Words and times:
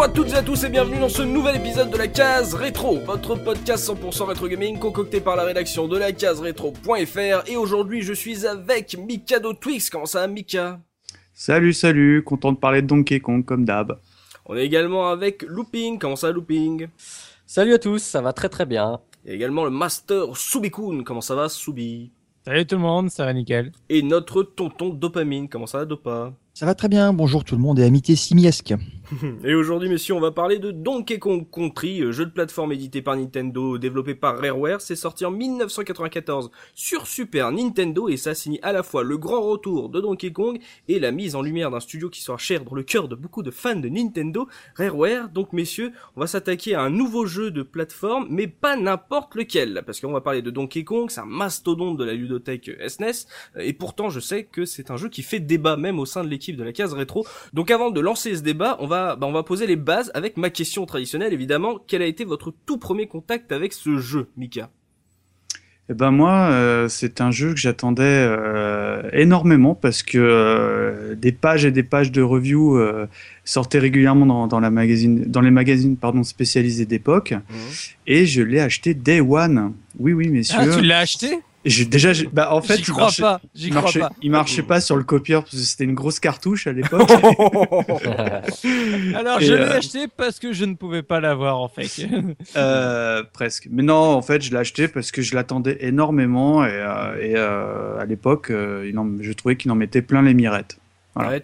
Bonjour 0.00 0.12
à 0.12 0.16
toutes 0.16 0.32
et 0.32 0.36
à 0.36 0.42
tous 0.42 0.64
et 0.64 0.70
bienvenue 0.70 0.98
dans 0.98 1.10
ce 1.10 1.20
nouvel 1.20 1.56
épisode 1.56 1.90
de 1.90 1.98
la 1.98 2.08
case 2.08 2.54
rétro, 2.54 3.00
votre 3.00 3.34
podcast 3.34 3.86
100% 3.86 4.24
rétro 4.28 4.48
gaming 4.48 4.78
concocté 4.78 5.20
par 5.20 5.36
la 5.36 5.42
rédaction 5.42 5.88
de 5.88 5.98
la 5.98 6.10
case 6.12 6.40
rétro.fr 6.40 7.46
et 7.46 7.56
aujourd'hui 7.58 8.00
je 8.00 8.14
suis 8.14 8.46
avec 8.46 8.96
Mikado 8.96 9.52
Twix. 9.52 9.90
Comment 9.90 10.06
ça 10.06 10.20
va 10.20 10.26
Mika? 10.26 10.80
Salut 11.34 11.74
salut, 11.74 12.24
content 12.24 12.52
de 12.52 12.56
parler 12.56 12.80
de 12.80 12.86
Donkey 12.86 13.20
Kong 13.20 13.44
comme 13.44 13.66
d'hab. 13.66 14.00
On 14.46 14.56
est 14.56 14.64
également 14.64 15.10
avec 15.10 15.42
Looping. 15.42 15.98
Comment 15.98 16.16
ça 16.16 16.32
Looping? 16.32 16.86
Salut 17.44 17.74
à 17.74 17.78
tous, 17.78 17.98
ça 17.98 18.22
va 18.22 18.32
très 18.32 18.48
très 18.48 18.64
bien. 18.64 19.00
Et 19.26 19.34
également 19.34 19.64
le 19.64 19.70
Master 19.70 20.34
Subikun. 20.34 21.02
Comment 21.04 21.20
ça 21.20 21.34
va 21.34 21.50
Subi? 21.50 22.10
Salut 22.46 22.66
tout 22.66 22.76
le 22.76 22.80
monde, 22.80 23.10
ça 23.10 23.26
va 23.26 23.34
nickel. 23.34 23.70
Et 23.90 24.00
notre 24.00 24.44
tonton 24.44 24.88
Dopamine. 24.88 25.46
Comment 25.50 25.66
ça 25.66 25.76
va 25.76 25.84
Dopa? 25.84 26.32
Ça 26.54 26.64
va 26.64 26.74
très 26.74 26.88
bien, 26.88 27.12
bonjour 27.12 27.44
tout 27.44 27.54
le 27.54 27.60
monde 27.60 27.78
et 27.78 27.84
amitié 27.84 28.16
simiesque. 28.16 28.74
Et 29.44 29.54
aujourd'hui, 29.54 29.88
messieurs, 29.88 30.14
on 30.14 30.20
va 30.20 30.30
parler 30.30 30.58
de 30.58 30.70
Donkey 30.70 31.18
Kong 31.18 31.46
Country, 31.50 32.00
euh, 32.00 32.12
jeu 32.12 32.26
de 32.26 32.30
plateforme 32.30 32.72
édité 32.72 33.02
par 33.02 33.16
Nintendo, 33.16 33.76
développé 33.76 34.14
par 34.14 34.38
Rareware. 34.38 34.80
C'est 34.80 34.96
sorti 34.96 35.24
en 35.24 35.32
1994 35.32 36.50
sur 36.74 37.06
Super 37.06 37.50
Nintendo 37.50 38.08
et 38.08 38.16
ça 38.16 38.34
signe 38.34 38.60
à 38.62 38.72
la 38.72 38.82
fois 38.82 39.02
le 39.02 39.18
grand 39.18 39.42
retour 39.42 39.88
de 39.88 40.00
Donkey 40.00 40.32
Kong 40.32 40.60
et 40.86 41.00
la 41.00 41.10
mise 41.10 41.34
en 41.34 41.42
lumière 41.42 41.70
d'un 41.70 41.80
studio 41.80 42.08
qui 42.08 42.22
sera 42.22 42.38
cher 42.38 42.64
dans 42.64 42.74
le 42.74 42.82
cœur 42.82 43.08
de 43.08 43.16
beaucoup 43.16 43.42
de 43.42 43.50
fans 43.50 43.76
de 43.76 43.88
Nintendo, 43.88 44.46
Rareware. 44.76 45.28
Donc, 45.28 45.52
messieurs, 45.52 45.92
on 46.14 46.20
va 46.20 46.26
s'attaquer 46.28 46.74
à 46.74 46.82
un 46.82 46.90
nouveau 46.90 47.26
jeu 47.26 47.50
de 47.50 47.62
plateforme, 47.62 48.26
mais 48.30 48.46
pas 48.46 48.76
n'importe 48.76 49.34
lequel, 49.34 49.82
parce 49.84 50.00
qu'on 50.00 50.12
va 50.12 50.20
parler 50.20 50.42
de 50.42 50.50
Donkey 50.50 50.84
Kong, 50.84 51.10
c'est 51.10 51.20
un 51.20 51.26
mastodonte 51.26 51.96
de 51.96 52.04
la 52.04 52.14
ludothèque 52.14 52.70
SNES, 52.86 53.26
et 53.58 53.72
pourtant, 53.72 54.08
je 54.08 54.20
sais 54.20 54.44
que 54.44 54.64
c'est 54.64 54.90
un 54.90 54.96
jeu 54.96 55.08
qui 55.08 55.22
fait 55.22 55.40
débat 55.40 55.76
même 55.76 55.98
au 55.98 56.06
sein 56.06 56.22
de 56.22 56.28
l'équipe 56.28 56.56
de 56.56 56.64
la 56.64 56.72
case 56.72 56.92
rétro. 56.92 57.26
Donc, 57.52 57.70
avant 57.70 57.90
de 57.90 58.00
lancer 58.00 58.36
ce 58.36 58.42
débat, 58.42 58.76
on 58.78 58.86
va 58.86 58.99
bah, 59.16 59.26
on 59.26 59.32
va 59.32 59.42
poser 59.42 59.66
les 59.66 59.76
bases 59.76 60.10
avec 60.14 60.36
ma 60.36 60.50
question 60.50 60.86
traditionnelle, 60.86 61.32
évidemment. 61.32 61.78
Quel 61.86 62.02
a 62.02 62.06
été 62.06 62.24
votre 62.24 62.52
tout 62.66 62.78
premier 62.78 63.06
contact 63.06 63.52
avec 63.52 63.72
ce 63.72 63.98
jeu, 63.98 64.28
Mika? 64.36 64.70
Eh 65.90 65.94
ben 65.94 66.12
moi, 66.12 66.50
euh, 66.52 66.88
c'est 66.88 67.20
un 67.20 67.32
jeu 67.32 67.52
que 67.52 67.58
j'attendais 67.58 68.04
euh, 68.04 69.02
énormément 69.12 69.74
parce 69.74 70.04
que 70.04 70.18
euh, 70.18 71.16
des 71.16 71.32
pages 71.32 71.64
et 71.64 71.72
des 71.72 71.82
pages 71.82 72.12
de 72.12 72.22
review 72.22 72.80
sortaient 73.44 73.80
régulièrement 73.80 74.46
dans, 74.46 74.60
la 74.60 74.70
magazine, 74.70 75.24
dans 75.24 75.40
les 75.40 75.50
magazines 75.50 75.96
pardon, 75.96 76.22
spécialisés 76.22 76.86
d'époque. 76.86 77.32
Mmh. 77.32 77.54
Et 78.06 78.24
je 78.24 78.40
l'ai 78.40 78.60
acheté 78.60 78.94
Day 78.94 79.20
One. 79.20 79.72
Oui, 79.98 80.12
oui, 80.12 80.28
messieurs. 80.28 80.58
Ah, 80.60 80.76
tu 80.78 80.82
l'as 80.82 81.00
acheté? 81.00 81.40
J'ai 81.64 81.84
déjà, 81.84 82.12
bah 82.32 82.54
en 82.54 82.62
fait, 82.62 82.78
j'y 82.78 82.90
crois 82.90 83.10
pas. 83.18 83.40
J'y 83.54 83.68
crois 83.70 83.92
pas. 83.92 84.10
Il 84.22 84.30
marchait 84.30 84.62
pas 84.62 84.80
sur 84.80 84.96
le 84.96 85.04
copieur 85.04 85.42
parce 85.42 85.56
que 85.56 85.62
c'était 85.62 85.84
une 85.84 85.94
grosse 85.94 86.18
cartouche 86.18 86.66
à 86.66 86.72
l'époque. 86.72 87.10
Alors 89.14 89.40
je 89.40 89.52
l'ai 89.52 89.60
euh, 89.60 89.76
acheté 89.76 90.06
parce 90.08 90.38
que 90.38 90.54
je 90.54 90.64
ne 90.64 90.74
pouvais 90.74 91.02
pas 91.02 91.20
l'avoir 91.20 91.60
en 91.60 91.68
fait. 91.68 92.06
euh, 92.56 93.22
presque. 93.32 93.68
Mais 93.70 93.82
non, 93.82 93.94
en 93.94 94.22
fait, 94.22 94.40
je 94.42 94.50
l'ai 94.50 94.56
acheté 94.56 94.88
parce 94.88 95.12
que 95.12 95.20
je 95.20 95.34
l'attendais 95.34 95.76
énormément 95.80 96.64
et, 96.64 96.70
euh, 96.70 97.20
et 97.20 97.34
euh, 97.36 97.98
à 97.98 98.06
l'époque, 98.06 98.50
je 98.50 99.32
trouvais 99.32 99.56
qu'il 99.56 99.70
en 99.70 99.76
mettait 99.76 100.02
plein 100.02 100.22
les 100.22 100.34
mirettes. 100.34 100.78
Ouais, 101.16 101.42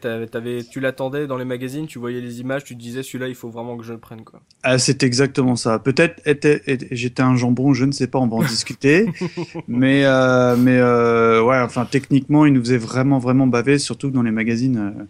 tu 0.70 0.80
l'attendais 0.80 1.26
dans 1.26 1.36
les 1.36 1.44
magazines, 1.44 1.86
tu 1.86 1.98
voyais 1.98 2.20
les 2.20 2.40
images, 2.40 2.62
tu 2.62 2.76
te 2.76 2.80
disais 2.80 3.02
celui-là, 3.02 3.26
il 3.26 3.34
faut 3.34 3.50
vraiment 3.50 3.76
que 3.76 3.84
je 3.84 3.92
le 3.92 3.98
prenne 3.98 4.22
quoi. 4.22 4.40
Ah, 4.62 4.78
c'est 4.78 5.02
exactement 5.02 5.56
ça. 5.56 5.80
Peut-être 5.80 6.22
j'étais 6.92 7.22
un 7.22 7.34
jambon, 7.34 7.74
je 7.74 7.84
ne 7.84 7.92
sais 7.92 8.06
pas, 8.06 8.20
on 8.20 8.28
va 8.28 8.36
en 8.36 8.42
discuter. 8.42 9.06
mais 9.68 10.04
euh, 10.04 10.56
mais 10.56 10.78
euh, 10.78 11.42
ouais, 11.42 11.58
enfin 11.58 11.84
techniquement, 11.84 12.46
il 12.46 12.52
nous 12.52 12.60
faisait 12.60 12.78
vraiment 12.78 13.18
vraiment 13.18 13.48
baver, 13.48 13.78
surtout 13.78 14.10
dans 14.10 14.22
les 14.22 14.30
magazines. 14.30 15.08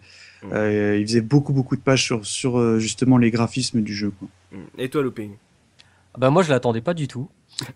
Euh, 0.51 0.97
il 0.99 1.05
faisait 1.05 1.21
beaucoup 1.21 1.53
beaucoup 1.53 1.75
de 1.75 1.81
pages 1.81 2.03
sur 2.03 2.25
sur 2.25 2.79
justement 2.79 3.19
les 3.19 3.29
graphismes 3.29 3.81
du 3.81 3.93
jeu. 3.93 4.11
Quoi. 4.17 4.27
Et 4.79 4.89
toi, 4.89 5.03
Looping 5.03 5.35
Bah 6.17 6.31
moi, 6.31 6.41
je 6.41 6.49
l'attendais 6.49 6.81
pas 6.81 6.95
du 6.95 7.07
tout. 7.07 7.29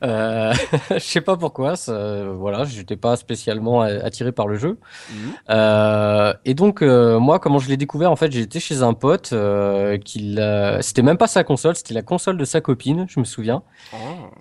Euh, 0.03 0.53
je 0.91 0.99
sais 0.99 1.21
pas 1.21 1.37
pourquoi, 1.37 1.75
ça, 1.75 2.23
voilà, 2.33 2.63
j'étais 2.65 2.95
pas 2.95 3.15
spécialement 3.15 3.81
attiré 3.81 4.31
par 4.31 4.47
le 4.47 4.57
jeu. 4.57 4.77
Mhm. 5.09 5.33
Euh, 5.49 6.33
et 6.45 6.53
donc 6.53 6.81
euh, 6.81 7.19
moi, 7.19 7.39
comment 7.39 7.59
je 7.59 7.67
l'ai 7.67 7.77
découvert, 7.77 8.11
en 8.11 8.15
fait, 8.15 8.31
j'étais 8.31 8.59
chez 8.59 8.83
un 8.83 8.93
pote 8.93 9.31
euh, 9.33 9.97
qui, 9.97 10.37
c'était 10.81 11.01
même 11.01 11.17
pas 11.17 11.27
sa 11.27 11.43
console, 11.43 11.75
c'était 11.75 11.93
la 11.93 12.03
console 12.03 12.37
de 12.37 12.45
sa 12.45 12.61
copine, 12.61 13.05
je 13.09 13.19
me 13.19 13.25
souviens. 13.25 13.63
Oh. 13.93 13.97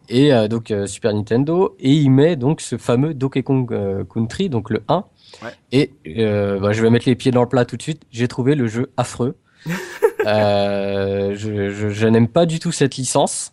Et 0.09 0.33
euh, 0.33 0.49
donc 0.49 0.73
Super 0.87 1.15
Nintendo, 1.15 1.77
et 1.81 1.93
il 1.93 2.11
met 2.11 2.37
donc 2.37 2.61
ce 2.61 2.77
fameux 2.77 3.15
Donkey 3.15 3.43
Kong 3.43 4.07
Country, 4.13 4.49
donc 4.49 4.71
le 4.71 4.83
1. 4.89 5.05
Ouais. 5.43 5.51
Et 5.73 5.91
bah, 6.61 6.73
je 6.73 6.83
vais 6.83 6.91
mettre 6.91 7.09
les 7.09 7.15
pieds 7.15 7.31
dans 7.31 7.43
le 7.43 7.49
plat 7.49 7.65
tout 7.65 7.77
de 7.77 7.83
suite. 7.83 8.03
J'ai 8.11 8.29
trouvé 8.29 8.55
le 8.55 8.67
jeu 8.67 8.91
affreux. 8.97 9.37
je, 10.25 11.35
je, 11.35 11.89
je 11.89 12.07
n'aime 12.07 12.29
pas 12.29 12.47
du 12.47 12.59
tout 12.59 12.73
cette 12.73 12.97
licence. 12.97 13.53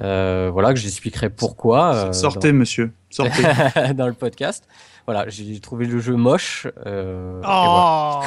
Euh, 0.00 0.50
voilà, 0.52 0.72
que 0.72 0.78
j'expliquerai 0.78 1.30
pourquoi. 1.30 1.94
Euh, 1.94 2.12
Sortez, 2.12 2.52
monsieur. 2.52 2.92
Sortez. 3.10 3.42
dans 3.94 4.06
le 4.06 4.14
podcast. 4.14 4.66
Voilà, 5.06 5.28
j'ai 5.28 5.58
trouvé 5.60 5.86
le 5.86 5.98
jeu 5.98 6.14
moche. 6.14 6.66
Euh, 6.86 7.40
oh 7.42 8.20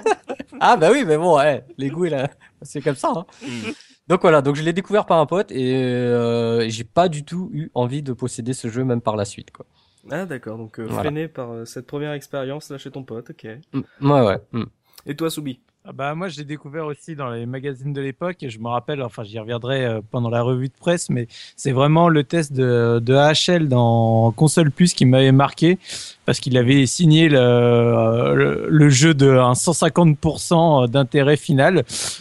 ah 0.60 0.76
bah 0.76 0.90
oui, 0.92 1.04
mais 1.06 1.16
bon, 1.16 1.36
ouais, 1.36 1.64
les 1.76 1.88
goûts, 1.88 2.04
là, 2.04 2.30
c'est 2.62 2.80
comme 2.80 2.96
ça. 2.96 3.12
Hein. 3.14 3.26
Mm. 3.42 3.70
Donc 4.10 4.22
voilà, 4.22 4.42
donc 4.42 4.56
je 4.56 4.62
l'ai 4.62 4.72
découvert 4.72 5.06
par 5.06 5.20
un 5.20 5.26
pote 5.26 5.52
et 5.52 5.72
euh, 5.76 6.68
j'ai 6.68 6.82
pas 6.82 7.08
du 7.08 7.24
tout 7.24 7.48
eu 7.52 7.70
envie 7.74 8.02
de 8.02 8.12
posséder 8.12 8.54
ce 8.54 8.68
jeu 8.68 8.82
même 8.82 9.00
par 9.00 9.14
la 9.14 9.24
suite, 9.24 9.52
quoi. 9.52 9.66
Ah 10.10 10.26
d'accord, 10.26 10.58
donc 10.58 10.80
euh, 10.80 10.88
freiné 10.88 11.28
par 11.28 11.52
euh, 11.52 11.64
cette 11.64 11.86
première 11.86 12.12
expérience 12.12 12.70
là 12.70 12.78
chez 12.78 12.90
ton 12.90 13.04
pote, 13.04 13.30
ok. 13.30 13.46
Mm. 13.72 14.10
Ouais 14.10 14.20
ouais. 14.22 14.38
Mm. 14.50 14.64
Et 15.06 15.14
toi, 15.14 15.30
Soubi? 15.30 15.60
Ah 15.86 15.92
bah 15.92 16.14
moi 16.14 16.28
je 16.28 16.36
l'ai 16.36 16.44
découvert 16.44 16.84
aussi 16.84 17.16
dans 17.16 17.30
les 17.30 17.46
magazines 17.46 17.94
de 17.94 18.02
l'époque 18.02 18.42
et 18.42 18.50
je 18.50 18.58
me 18.58 18.68
rappelle, 18.68 19.02
enfin 19.02 19.24
j'y 19.24 19.38
reviendrai 19.38 19.86
euh, 19.86 20.00
pendant 20.10 20.28
la 20.28 20.42
revue 20.42 20.68
de 20.68 20.74
presse, 20.78 21.08
mais 21.08 21.26
c'est 21.56 21.72
vraiment 21.72 22.10
le 22.10 22.22
test 22.22 22.52
de, 22.52 23.00
de 23.02 23.14
HL 23.14 23.66
dans 23.66 24.30
Console 24.32 24.72
Plus 24.72 24.92
qui 24.92 25.06
m'avait 25.06 25.32
marqué 25.32 25.78
parce 26.26 26.38
qu'il 26.38 26.58
avait 26.58 26.84
signé 26.84 27.30
le, 27.30 28.66
le, 28.68 28.88
jeu 28.90 29.14
de 29.14 29.30
un 29.30 29.54
150% 29.54 30.86
d'intérêt 30.86 31.38
final, 31.38 31.76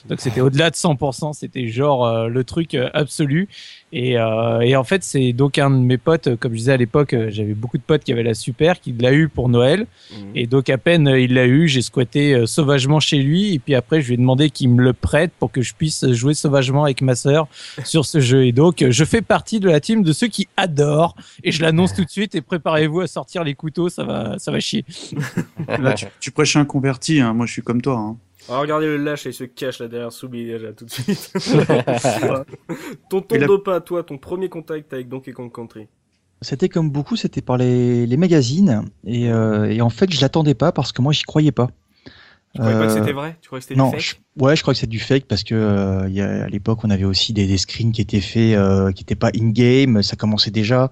donc 0.08 0.22
c'était 0.22 0.40
au-delà 0.40 0.70
de 0.70 0.76
100%, 0.76 1.34
c'était 1.34 1.68
genre 1.68 2.08
euh, 2.08 2.28
le 2.30 2.46
truc 2.46 2.76
euh, 2.76 2.90
absolu. 2.94 3.50
Et, 3.92 4.18
euh, 4.18 4.60
et, 4.62 4.76
en 4.76 4.84
fait, 4.84 5.04
c'est 5.04 5.34
donc 5.34 5.58
un 5.58 5.70
de 5.72 5.76
mes 5.78 5.98
potes, 5.98 6.36
comme 6.36 6.54
je 6.54 6.58
disais 6.58 6.74
à 6.74 6.78
l'époque, 6.78 7.16
j'avais 7.30 7.54
beaucoup 7.54 7.78
de 7.78 7.84
potes 7.84 8.04
qui 8.04 8.12
avaient 8.12 8.24
la 8.24 8.34
super, 8.34 8.80
qui 8.80 8.94
l'a 8.94 9.14
eu 9.14 9.30
pour 9.30 9.50
Noël. 9.50 9.88
Mmh. 10.12 10.16
Et 10.36 10.48
donc 10.48 10.70
à 10.70 10.78
peine 10.78 11.08
il 11.08 11.34
l'a 11.34 11.48
eu, 11.48 11.68
j'ai 11.68 11.82
squatté 11.82 12.46
sauvagement 12.46 13.00
chez 13.00 13.18
lui 13.18 13.54
et 13.54 13.60
puis 13.60 13.76
après, 13.76 14.02
je 14.02 14.08
lui 14.08 14.14
ai 14.16 14.18
demandé 14.18 14.50
qu'il 14.50 14.70
me 14.70 14.84
le 14.84 14.94
prête 14.94 15.32
pour 15.40 15.52
que 15.52 15.62
je 15.62 15.74
puisse 15.74 16.06
jouer 16.12 16.34
sauvagement 16.34 16.84
avec 16.84 17.02
ma 17.02 17.16
sœur 17.16 17.48
sur 17.84 18.06
ce 18.06 18.20
jeu. 18.20 18.46
Et 18.46 18.52
donc, 18.52 18.84
je 18.88 19.06
fais 19.06 19.22
partie 19.22 19.60
de 19.60 19.70
la 19.70 19.80
team 19.80 20.04
de 20.04 20.14
ceux 20.14 20.28
qui 20.28 20.48
adorent. 20.58 21.16
Et 21.44 21.52
je 21.52 21.62
l'annonce 21.62 21.94
tout 21.94 22.04
de 22.04 22.10
suite. 22.10 22.36
Et 22.36 22.42
préparez-vous 22.42 23.02
à 23.02 23.08
sortir 23.08 23.44
les 23.44 23.56
couteaux, 23.56 23.90
ça 23.90 24.04
va, 24.04 24.38
ça 24.38 24.52
va 24.52 24.60
chier. 24.60 24.86
Là, 25.68 25.96
tu, 26.20 26.32
prêches 26.32 26.56
un 26.56 26.66
converti. 26.66 27.20
Hein. 27.20 27.34
Moi, 27.34 27.46
je 27.46 27.54
suis 27.54 27.62
comme 27.62 27.82
toi. 27.82 27.98
Hein. 27.98 28.18
Oh, 28.52 28.60
regardez 28.60 28.88
le 28.88 28.98
lâche, 28.98 29.26
il 29.26 29.34
se 29.34 29.44
cache 29.44 29.80
là 29.80 29.88
derrière 29.88 30.12
Soubi 30.12 30.46
déjà 30.46 30.74
tout 30.74 30.86
de 30.86 30.90
suite. 30.90 31.34
ton 33.10 33.22
ton 33.22 33.38
dopa, 33.38 33.80
toi, 33.82 34.04
ton 34.04 34.18
premier 34.18 34.50
contact 34.50 34.92
avec 34.94 35.08
Donkey 35.08 35.32
Kong 35.34 35.52
Country. 35.54 35.88
C'était 36.42 36.70
comme 36.70 36.90
beaucoup, 36.90 37.16
c'était 37.16 37.42
par 37.42 37.58
les, 37.58 38.06
les 38.08 38.18
magazines 38.18 38.86
et, 39.06 39.30
euh, 39.30 39.66
et 39.70 39.82
en 39.82 39.90
fait 39.90 40.12
je 40.12 40.22
l'attendais 40.22 40.56
pas 40.56 40.72
parce 40.72 40.92
que 40.92 41.02
moi 41.02 41.12
j'y 41.12 41.24
croyais 41.24 41.52
pas. 41.52 41.70
Tu 42.56 42.62
croyais 42.62 42.80
pas 42.80 42.88
que 42.88 42.94
c'était 42.94 43.12
vrai? 43.14 43.38
Tu 43.42 43.48
croyais 43.48 43.62
que 43.62 43.68
c'était 43.68 43.80
du 43.80 43.90
fake 43.90 44.22
Ouais, 44.38 44.56
je 44.56 44.62
crois 44.62 44.74
que 44.74 44.80
c'est 44.80 44.88
du 44.88 45.00
fake 45.00 45.26
parce 45.26 45.44
que 45.44 45.56
euh, 45.56 46.08
y 46.10 46.22
a, 46.22 46.44
à 46.46 46.48
l'époque 46.48 46.84
on 46.84 46.92
avait 46.92 47.04
aussi 47.04 47.34
des, 47.34 47.48
des 47.48 47.58
screens 47.58 47.92
qui 47.92 48.00
étaient 48.00 48.22
faits, 48.22 48.56
euh, 48.56 48.92
qui 48.92 49.04
n'étaient 49.04 49.16
pas 49.16 49.32
in-game, 49.36 50.04
ça 50.04 50.16
commençait 50.16 50.52
déjà. 50.52 50.92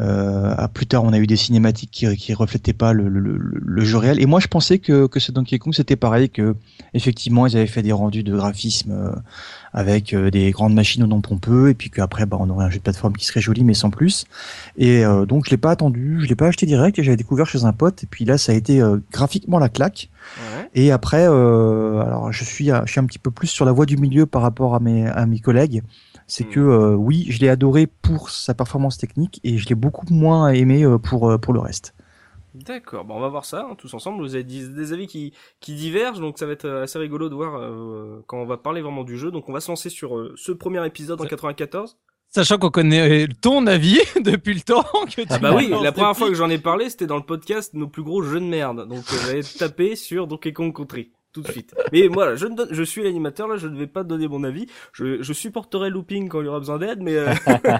Euh, 0.00 0.54
à 0.56 0.68
plus 0.68 0.86
tard, 0.86 1.02
on 1.04 1.12
a 1.12 1.18
eu 1.18 1.26
des 1.26 1.36
cinématiques 1.36 1.90
qui, 1.90 2.16
qui 2.16 2.32
reflétaient 2.34 2.72
pas 2.72 2.92
le, 2.92 3.08
le, 3.08 3.36
le, 3.36 3.84
jeu 3.84 3.98
réel. 3.98 4.20
Et 4.22 4.26
moi, 4.26 4.38
je 4.38 4.46
pensais 4.46 4.78
que 4.78 5.06
que 5.06 5.18
ce 5.18 5.32
Donkey 5.32 5.58
Kong 5.58 5.74
c'était 5.74 5.96
pareil, 5.96 6.30
que 6.30 6.54
effectivement 6.94 7.46
ils 7.46 7.56
avaient 7.56 7.66
fait 7.66 7.82
des 7.82 7.92
rendus 7.92 8.22
de 8.22 8.34
graphisme 8.34 8.92
euh, 8.92 9.12
avec 9.72 10.14
euh, 10.14 10.30
des 10.30 10.50
grandes 10.52 10.74
machines 10.74 11.02
au 11.02 11.06
nom 11.08 11.20
pompeux, 11.20 11.70
et 11.70 11.74
puis 11.74 11.90
qu'après 11.90 12.26
bah, 12.26 12.38
on 12.40 12.48
aurait 12.48 12.66
un 12.66 12.70
jeu 12.70 12.78
de 12.78 12.82
plateforme 12.82 13.14
qui 13.14 13.26
serait 13.26 13.40
joli 13.40 13.64
mais 13.64 13.74
sans 13.74 13.90
plus. 13.90 14.24
Et 14.76 15.04
euh, 15.04 15.26
donc 15.26 15.46
je 15.46 15.50
l'ai 15.50 15.58
pas 15.58 15.72
attendu, 15.72 16.20
je 16.22 16.26
l'ai 16.26 16.36
pas 16.36 16.46
acheté 16.46 16.64
direct, 16.64 16.98
et 16.98 17.02
j'avais 17.02 17.16
découvert 17.16 17.46
chez 17.46 17.64
un 17.64 17.72
pote. 17.72 18.04
Et 18.04 18.06
puis 18.06 18.24
là, 18.24 18.38
ça 18.38 18.52
a 18.52 18.54
été 18.54 18.80
graphiquement 19.12 19.58
la 19.58 19.68
claque. 19.68 20.08
Ouais. 20.38 20.68
Et 20.74 20.90
après, 20.90 21.24
alors 21.24 22.32
je 22.32 22.44
suis 22.44 22.67
je 22.84 22.90
suis 22.90 23.00
un 23.00 23.06
petit 23.06 23.18
peu 23.18 23.30
plus 23.30 23.46
sur 23.46 23.64
la 23.64 23.72
voie 23.72 23.86
du 23.86 23.96
milieu 23.96 24.26
par 24.26 24.42
rapport 24.42 24.74
à 24.74 24.80
mes, 24.80 25.06
à 25.06 25.26
mes 25.26 25.40
collègues. 25.40 25.82
C'est 26.26 26.44
hmm. 26.44 26.50
que 26.50 26.60
euh, 26.60 26.94
oui, 26.94 27.26
je 27.30 27.40
l'ai 27.40 27.48
adoré 27.48 27.86
pour 27.86 28.30
sa 28.30 28.54
performance 28.54 28.98
technique 28.98 29.40
et 29.44 29.58
je 29.58 29.68
l'ai 29.68 29.74
beaucoup 29.74 30.06
moins 30.10 30.50
aimé 30.50 30.84
euh, 30.84 30.98
pour, 30.98 31.30
euh, 31.30 31.38
pour 31.38 31.54
le 31.54 31.60
reste. 31.60 31.94
D'accord, 32.54 33.04
bon, 33.04 33.14
on 33.14 33.20
va 33.20 33.28
voir 33.28 33.44
ça 33.44 33.66
hein, 33.70 33.74
tous 33.76 33.92
ensemble. 33.94 34.22
Vous 34.22 34.34
avez 34.34 34.44
des 34.44 34.92
avis 34.92 35.06
qui, 35.06 35.32
qui 35.60 35.74
divergent, 35.74 36.20
donc 36.20 36.38
ça 36.38 36.46
va 36.46 36.52
être 36.52 36.68
assez 36.68 36.98
rigolo 36.98 37.28
de 37.28 37.34
voir 37.34 37.60
quand 38.26 38.38
on 38.38 38.46
va 38.46 38.56
parler 38.56 38.80
vraiment 38.80 39.04
du 39.04 39.16
jeu. 39.16 39.30
Donc 39.30 39.48
on 39.48 39.52
va 39.52 39.60
se 39.60 39.70
lancer 39.70 39.90
sur 39.90 40.32
ce 40.34 40.52
premier 40.52 40.84
épisode 40.84 41.20
en 41.20 41.26
94. 41.26 41.96
Sachant 42.30 42.58
qu'on 42.58 42.70
connaît 42.70 43.26
ton 43.40 43.66
avis 43.66 44.00
depuis 44.20 44.54
le 44.54 44.60
temps 44.60 44.84
que 45.06 45.22
tu 45.22 45.26
Ah 45.30 45.38
bah 45.38 45.54
oui, 45.54 45.72
la 45.82 45.92
première 45.92 46.16
fois 46.16 46.28
que 46.28 46.34
j'en 46.34 46.50
ai 46.50 46.58
parlé, 46.58 46.90
c'était 46.90 47.06
dans 47.06 47.16
le 47.16 47.22
podcast 47.22 47.74
Nos 47.74 47.86
plus 47.86 48.02
gros 48.02 48.22
jeux 48.22 48.40
de 48.40 48.44
merde. 48.44 48.88
Donc 48.88 49.04
j'avais 49.08 49.42
tapé 49.42 49.94
sur 49.94 50.26
Donkey 50.26 50.52
Kong 50.52 50.74
Country. 50.76 51.12
Tout 51.32 51.42
de 51.42 51.50
suite. 51.50 51.74
Mais 51.92 52.08
voilà, 52.08 52.36
je, 52.36 52.46
ne 52.46 52.56
donne, 52.56 52.68
je 52.70 52.82
suis 52.82 53.02
l'animateur, 53.02 53.48
là, 53.48 53.56
je 53.56 53.68
ne 53.68 53.76
vais 53.76 53.86
pas 53.86 54.04
donner 54.04 54.28
mon 54.28 54.44
avis. 54.44 54.66
Je, 54.92 55.22
je 55.22 55.32
supporterai 55.32 55.90
Looping 55.90 56.28
quand 56.28 56.40
il 56.40 56.46
y 56.46 56.48
aura 56.48 56.60
besoin 56.60 56.78
d'aide, 56.78 57.00
mais... 57.00 57.16
Euh... 57.16 57.34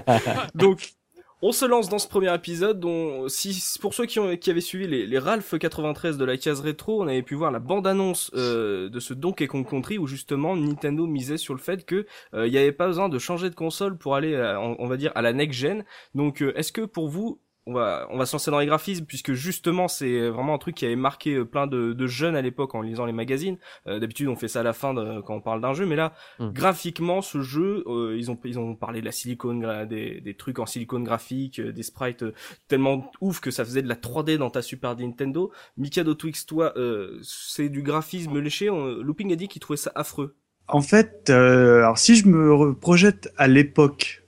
Donc, 0.55 0.93
on 1.41 1.53
se 1.53 1.63
lance 1.63 1.87
dans 1.87 1.99
ce 1.99 2.07
premier 2.07 2.33
épisode 2.35 2.81
dont, 2.81 3.29
si, 3.29 3.63
pour 3.79 3.93
ceux 3.93 4.05
qui, 4.05 4.19
ont, 4.19 4.35
qui 4.35 4.51
avaient 4.51 4.59
suivi 4.59 4.87
les, 4.87 5.05
les 5.05 5.19
Ralph 5.19 5.57
93 5.57 6.17
de 6.17 6.25
la 6.25 6.35
case 6.35 6.59
rétro, 6.59 7.01
on 7.01 7.07
avait 7.07 7.23
pu 7.23 7.35
voir 7.35 7.49
la 7.49 7.59
bande-annonce 7.59 8.29
euh, 8.33 8.89
de 8.89 8.99
ce 8.99 9.13
Donkey 9.13 9.47
Kong 9.47 9.65
Country 9.65 9.97
où 9.97 10.05
justement 10.05 10.57
Nintendo 10.57 11.07
misait 11.07 11.37
sur 11.37 11.53
le 11.53 11.61
fait 11.61 11.85
que 11.85 12.05
euh, 12.33 12.45
il 12.45 12.51
n'y 12.51 12.57
avait 12.57 12.73
pas 12.73 12.87
besoin 12.87 13.07
de 13.07 13.17
changer 13.19 13.49
de 13.49 13.55
console 13.55 13.97
pour 13.97 14.15
aller, 14.15 14.35
on, 14.59 14.75
on, 14.79 14.87
va 14.87 14.97
dire, 14.97 15.13
à 15.15 15.21
la 15.21 15.31
next-gen. 15.31 15.85
Donc, 16.13 16.41
euh, 16.41 16.51
est-ce 16.57 16.73
que 16.73 16.81
pour 16.81 17.07
vous, 17.07 17.39
on 17.69 17.73
va 17.73 18.07
on 18.09 18.17
va 18.17 18.25
se 18.25 18.33
lancer 18.33 18.49
dans 18.49 18.59
les 18.59 18.65
graphismes 18.65 19.05
puisque 19.05 19.33
justement 19.33 19.87
c'est 19.87 20.29
vraiment 20.29 20.55
un 20.55 20.57
truc 20.57 20.75
qui 20.75 20.85
avait 20.85 20.95
marqué 20.95 21.35
euh, 21.35 21.45
plein 21.45 21.67
de, 21.67 21.93
de 21.93 22.07
jeunes 22.07 22.35
à 22.35 22.41
l'époque 22.41 22.73
en 22.73 22.81
lisant 22.81 23.05
les 23.05 23.13
magazines. 23.13 23.57
Euh, 23.87 23.99
D'habitude 23.99 24.27
on 24.27 24.35
fait 24.35 24.47
ça 24.47 24.61
à 24.61 24.63
la 24.63 24.73
fin 24.73 24.93
de, 24.93 25.21
quand 25.21 25.35
on 25.35 25.41
parle 25.41 25.61
d'un 25.61 25.73
jeu, 25.73 25.85
mais 25.85 25.95
là 25.95 26.13
mm. 26.39 26.49
graphiquement 26.49 27.21
ce 27.21 27.41
jeu 27.41 27.83
euh, 27.87 28.17
ils 28.17 28.31
ont 28.31 28.39
ils 28.43 28.57
ont 28.57 28.75
parlé 28.75 29.01
de 29.01 29.05
la 29.05 29.11
silicone 29.11 29.85
des, 29.87 30.19
des 30.19 30.33
trucs 30.33 30.59
en 30.59 30.65
silicone 30.65 31.03
graphique, 31.03 31.61
des 31.61 31.83
sprites 31.83 32.25
tellement 32.67 33.11
ouf 33.21 33.39
que 33.39 33.51
ça 33.51 33.63
faisait 33.63 33.83
de 33.83 33.87
la 33.87 33.95
3D 33.95 34.37
dans 34.37 34.49
ta 34.49 34.61
Super 34.61 34.95
Nintendo. 34.95 35.51
Mikado 35.77 36.15
Twix 36.15 36.45
toi 36.45 36.73
c'est 37.21 37.69
du 37.69 37.83
graphisme 37.83 38.39
léché. 38.39 38.67
Looping 38.67 39.31
a 39.31 39.35
dit 39.35 39.47
qu'il 39.47 39.61
trouvait 39.61 39.77
ça 39.77 39.91
affreux. 39.95 40.35
En 40.67 40.81
fait, 40.81 41.29
alors 41.29 41.97
si 41.97 42.15
je 42.15 42.27
me 42.27 42.73
projette 42.73 43.31
à 43.37 43.47
l'époque 43.47 44.23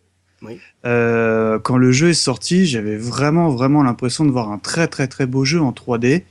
Euh, 0.85 1.59
quand 1.59 1.77
le 1.77 1.91
jeu 1.91 2.09
est 2.09 2.13
sorti, 2.13 2.65
j'avais 2.65 2.97
vraiment, 2.97 3.49
vraiment 3.49 3.83
l'impression 3.83 4.25
de 4.25 4.31
voir 4.31 4.51
un 4.51 4.57
très, 4.57 4.87
très, 4.87 5.07
très 5.07 5.25
beau 5.25 5.45
jeu 5.45 5.61
en 5.61 5.71
3D. 5.71 6.23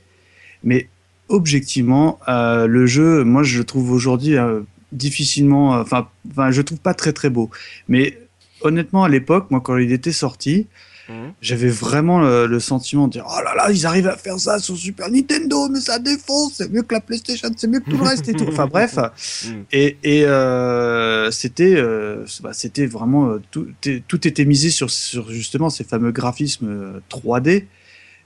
Mais 0.63 0.89
objectivement, 1.29 2.19
euh, 2.27 2.67
le 2.67 2.85
jeu, 2.85 3.23
moi, 3.23 3.43
je 3.43 3.57
le 3.59 3.63
trouve 3.63 3.91
aujourd'hui 3.91 4.37
euh, 4.37 4.61
difficilement, 4.91 5.71
enfin, 5.79 6.07
je 6.51 6.61
trouve 6.61 6.79
pas 6.79 6.93
très, 6.93 7.13
très 7.13 7.29
beau. 7.29 7.49
Mais 7.87 8.17
honnêtement, 8.61 9.03
à 9.03 9.09
l'époque, 9.09 9.49
moi, 9.49 9.61
quand 9.61 9.77
il 9.77 9.91
était 9.91 10.11
sorti, 10.11 10.67
Mhm. 11.11 11.33
J'avais 11.41 11.69
vraiment 11.69 12.21
le, 12.21 12.59
sentiment 12.59 13.07
de 13.07 13.13
dire 13.13 13.25
oh 13.27 13.41
là 13.43 13.55
là, 13.55 13.71
ils 13.71 13.85
arrivent 13.85 14.07
à 14.07 14.17
faire 14.17 14.39
ça 14.39 14.59
sur 14.59 14.77
Super 14.77 15.09
Nintendo, 15.09 15.67
mais 15.69 15.79
ça 15.79 15.99
défonce, 15.99 16.53
c'est 16.55 16.71
mieux 16.71 16.83
que 16.83 16.93
la 16.93 17.01
PlayStation, 17.01 17.49
c'est 17.55 17.67
mieux 17.67 17.79
que 17.79 17.89
tout 17.89 17.97
le 17.97 18.03
reste 18.03 18.29
et 18.29 18.33
tout. 18.33 18.45
Enfin 18.47 18.67
bref, 18.67 18.97
mhm. 19.45 19.65
et, 19.71 19.97
et 20.03 20.25
euh, 20.25 21.31
c'était 21.31 21.75
euh, 21.75 22.25
bah, 22.41 22.53
c'était 22.53 22.85
vraiment 22.85 23.29
euh, 23.29 23.41
tout, 23.51 23.67
tout 24.07 24.27
était 24.27 24.45
misé 24.45 24.69
sur, 24.69 24.89
sur 24.89 25.29
justement 25.31 25.69
ces 25.69 25.83
fameux 25.83 26.11
graphismes 26.11 27.01
3D. 27.09 27.65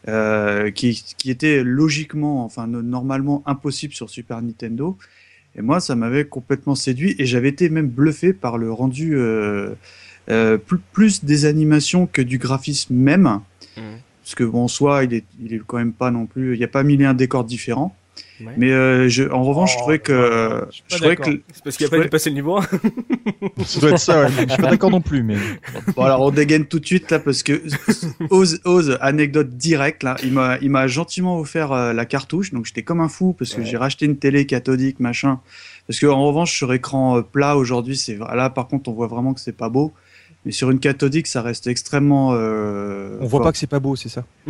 Euh, 0.07 0.69
qui, 0.69 1.03
qui 1.17 1.31
étaient 1.31 1.63
logiquement, 1.63 2.45
enfin 2.45 2.67
normalement 2.67 3.41
impossibles 3.47 3.95
sur 3.95 4.11
Super 4.11 4.39
Nintendo. 4.39 4.99
Et 5.55 5.63
moi, 5.63 5.79
ça 5.79 5.95
m'avait 5.95 6.25
complètement 6.25 6.75
séduit 6.75 7.15
et 7.17 7.25
j'avais 7.25 7.49
été 7.49 7.69
même 7.69 7.87
bluffé 7.87 8.31
par 8.31 8.59
le 8.59 8.71
rendu 8.71 9.17
euh, 9.17 9.73
euh, 10.29 10.57
plus, 10.57 10.79
plus, 10.91 11.23
des 11.23 11.45
animations 11.45 12.07
que 12.07 12.21
du 12.21 12.37
graphisme 12.37 12.93
même. 12.95 13.41
Mmh. 13.77 13.81
Parce 14.23 14.35
que 14.35 14.43
bon, 14.43 14.63
en 14.63 14.67
soi, 14.67 15.03
il 15.03 15.13
est, 15.13 15.25
il 15.43 15.53
est 15.53 15.61
quand 15.65 15.77
même 15.77 15.93
pas 15.93 16.11
non 16.11 16.25
plus. 16.25 16.55
Il 16.55 16.57
n'y 16.57 16.65
a 16.65 16.69
pas 16.69 16.83
mille 16.83 17.01
et 17.01 17.05
un 17.05 17.13
décors 17.13 17.43
différents. 17.43 17.95
Ouais. 18.41 18.53
Mais 18.57 18.71
euh, 18.71 19.07
je, 19.07 19.23
en 19.23 19.43
revanche, 19.43 19.71
oh, 19.73 19.77
je 19.77 19.81
trouvais 19.81 19.99
que. 19.99 20.67
je, 20.87 20.97
trouvais 20.97 21.15
que. 21.15 21.41
C'est 21.53 21.63
parce 21.63 21.77
qu'il 21.77 21.85
a 21.85 21.89
pas 21.89 21.99
dû 21.99 22.09
passer 22.09 22.29
le 22.29 22.35
niveau 22.35 22.57
1. 22.57 22.61
ça 23.65 23.79
doit 23.79 23.89
être 23.91 23.99
ça, 23.99 24.21
ouais. 24.21 24.29
Je 24.29 24.53
suis 24.53 24.61
pas 24.61 24.69
d'accord 24.69 24.89
non 24.89 25.01
plus, 25.01 25.23
mais. 25.23 25.37
Bon, 25.95 26.03
alors 26.03 26.21
on 26.21 26.31
dégaine 26.31 26.65
tout 26.65 26.79
de 26.79 26.85
suite 26.85 27.11
là 27.11 27.19
parce 27.19 27.43
que 27.43 27.61
Ose, 28.29 28.59
Ose, 28.65 28.97
anecdote 28.99 29.51
directe 29.51 30.03
là, 30.03 30.17
il 30.23 30.33
m'a, 30.33 30.57
il 30.61 30.69
m'a 30.69 30.87
gentiment 30.87 31.39
offert 31.39 31.71
euh, 31.71 31.93
la 31.93 32.05
cartouche, 32.05 32.51
donc 32.51 32.65
j'étais 32.65 32.83
comme 32.83 32.99
un 32.99 33.09
fou 33.09 33.33
parce 33.33 33.53
que 33.53 33.61
ouais. 33.61 33.67
j'ai 33.67 33.77
racheté 33.77 34.05
une 34.05 34.17
télé 34.17 34.45
cathodique 34.45 34.99
machin. 34.99 35.39
Parce 35.87 35.99
que 35.99 36.07
en 36.07 36.25
revanche 36.25 36.51
sur 36.51 36.73
écran 36.73 37.21
plat 37.21 37.55
aujourd'hui, 37.55 37.95
c'est 37.95 38.17
là 38.17 38.49
par 38.49 38.67
contre 38.67 38.89
on 38.89 38.93
voit 38.93 39.07
vraiment 39.07 39.33
que 39.33 39.39
c'est 39.39 39.55
pas 39.55 39.69
beau. 39.69 39.93
Mais 40.45 40.51
sur 40.51 40.69
une 40.69 40.79
cathodique, 40.79 41.25
ça 41.25 41.41
reste 41.41 41.65
extrêmement. 41.65 42.33
Euh, 42.33 43.17
On 43.19 43.25
voit 43.25 43.41
pas 43.41 43.51
que 43.51 43.57
c'est 43.57 43.65
pas 43.65 43.79
beau, 43.79 43.95
c'est 43.95 44.09
ça. 44.09 44.25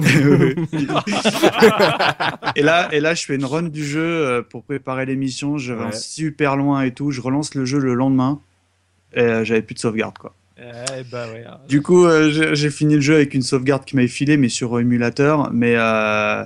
et 2.56 2.62
là, 2.62 2.90
et 2.94 3.00
là, 3.00 3.14
je 3.14 3.26
fais 3.26 3.36
une 3.36 3.46
run 3.46 3.64
du 3.64 3.86
jeu 3.86 4.02
euh, 4.02 4.42
pour 4.42 4.64
préparer 4.64 5.06
l'émission. 5.06 5.58
Je 5.58 5.74
vais 5.74 5.86
ouais. 5.86 5.92
super 5.94 6.58
loin 6.58 6.82
et 6.82 6.92
tout. 6.92 7.12
Je 7.12 7.22
relance 7.22 7.56
le 7.56 7.64
jeu 7.64 7.80
le 7.80 7.94
lendemain. 7.94 8.42
Et 9.14 9.22
euh, 9.22 9.46
j'avais 9.46 9.62
plus 9.62 9.76
de 9.76 9.80
sauvegarde, 9.80 10.18
quoi. 10.18 10.34
Eh 10.58 10.62
ouais, 10.64 11.46
hein. 11.46 11.60
Du 11.68 11.82
coup, 11.82 12.06
euh, 12.06 12.54
j'ai 12.54 12.70
fini 12.70 12.96
le 12.96 13.02
jeu 13.02 13.16
avec 13.16 13.34
une 13.34 13.42
sauvegarde 13.42 13.84
qui 13.84 13.96
m'avait 13.96 14.08
filé, 14.08 14.38
mais 14.38 14.48
sur 14.48 14.80
émulateur. 14.80 15.52
Mais 15.52 15.76
euh, 15.76 16.46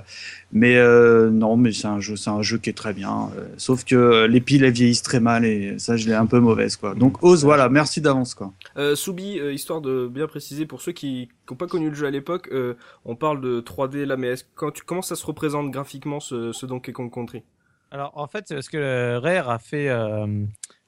mais 0.52 0.76
euh, 0.76 1.30
non, 1.30 1.56
mais 1.56 1.72
c'est 1.72 1.86
un 1.86 2.00
jeu, 2.00 2.16
c'est 2.16 2.30
un 2.30 2.42
jeu 2.42 2.58
qui 2.58 2.70
est 2.70 2.76
très 2.76 2.92
bien. 2.92 3.30
Euh, 3.36 3.46
sauf 3.56 3.84
que 3.84 4.26
les 4.26 4.40
piles 4.40 4.64
elles 4.64 4.72
vieillissent 4.72 5.02
très 5.02 5.20
mal 5.20 5.44
et 5.44 5.78
ça, 5.78 5.96
je 5.96 6.08
l'ai 6.08 6.14
un 6.14 6.26
peu 6.26 6.40
mauvaise 6.40 6.76
quoi. 6.76 6.94
Donc 6.94 7.22
ose, 7.22 7.44
voilà, 7.44 7.68
merci 7.68 8.00
d'avance 8.00 8.34
quoi. 8.34 8.52
Euh, 8.76 8.96
Soubi, 8.96 9.38
euh, 9.38 9.52
histoire 9.52 9.80
de 9.80 10.08
bien 10.08 10.26
préciser 10.26 10.66
pour 10.66 10.82
ceux 10.82 10.92
qui 10.92 11.28
n'ont 11.48 11.56
pas 11.56 11.68
connu 11.68 11.88
le 11.88 11.94
jeu 11.94 12.06
à 12.06 12.10
l'époque, 12.10 12.48
euh, 12.52 12.74
on 13.04 13.14
parle 13.14 13.40
de 13.40 13.60
3D 13.60 14.04
là, 14.04 14.16
mais 14.16 14.34
quand 14.56 14.72
tu 14.72 14.82
comment 14.82 15.02
ça 15.02 15.14
se 15.14 15.24
représente 15.24 15.70
graphiquement 15.70 16.18
ce, 16.18 16.52
ce 16.52 16.66
Donkey 16.66 16.92
Kong 16.92 17.12
Country? 17.12 17.42
Alors 17.92 18.12
en 18.16 18.26
fait, 18.26 18.44
c'est 18.48 18.54
parce 18.54 18.68
que 18.68 19.18
Rare 19.18 19.50
a 19.50 19.58
fait 19.60 19.88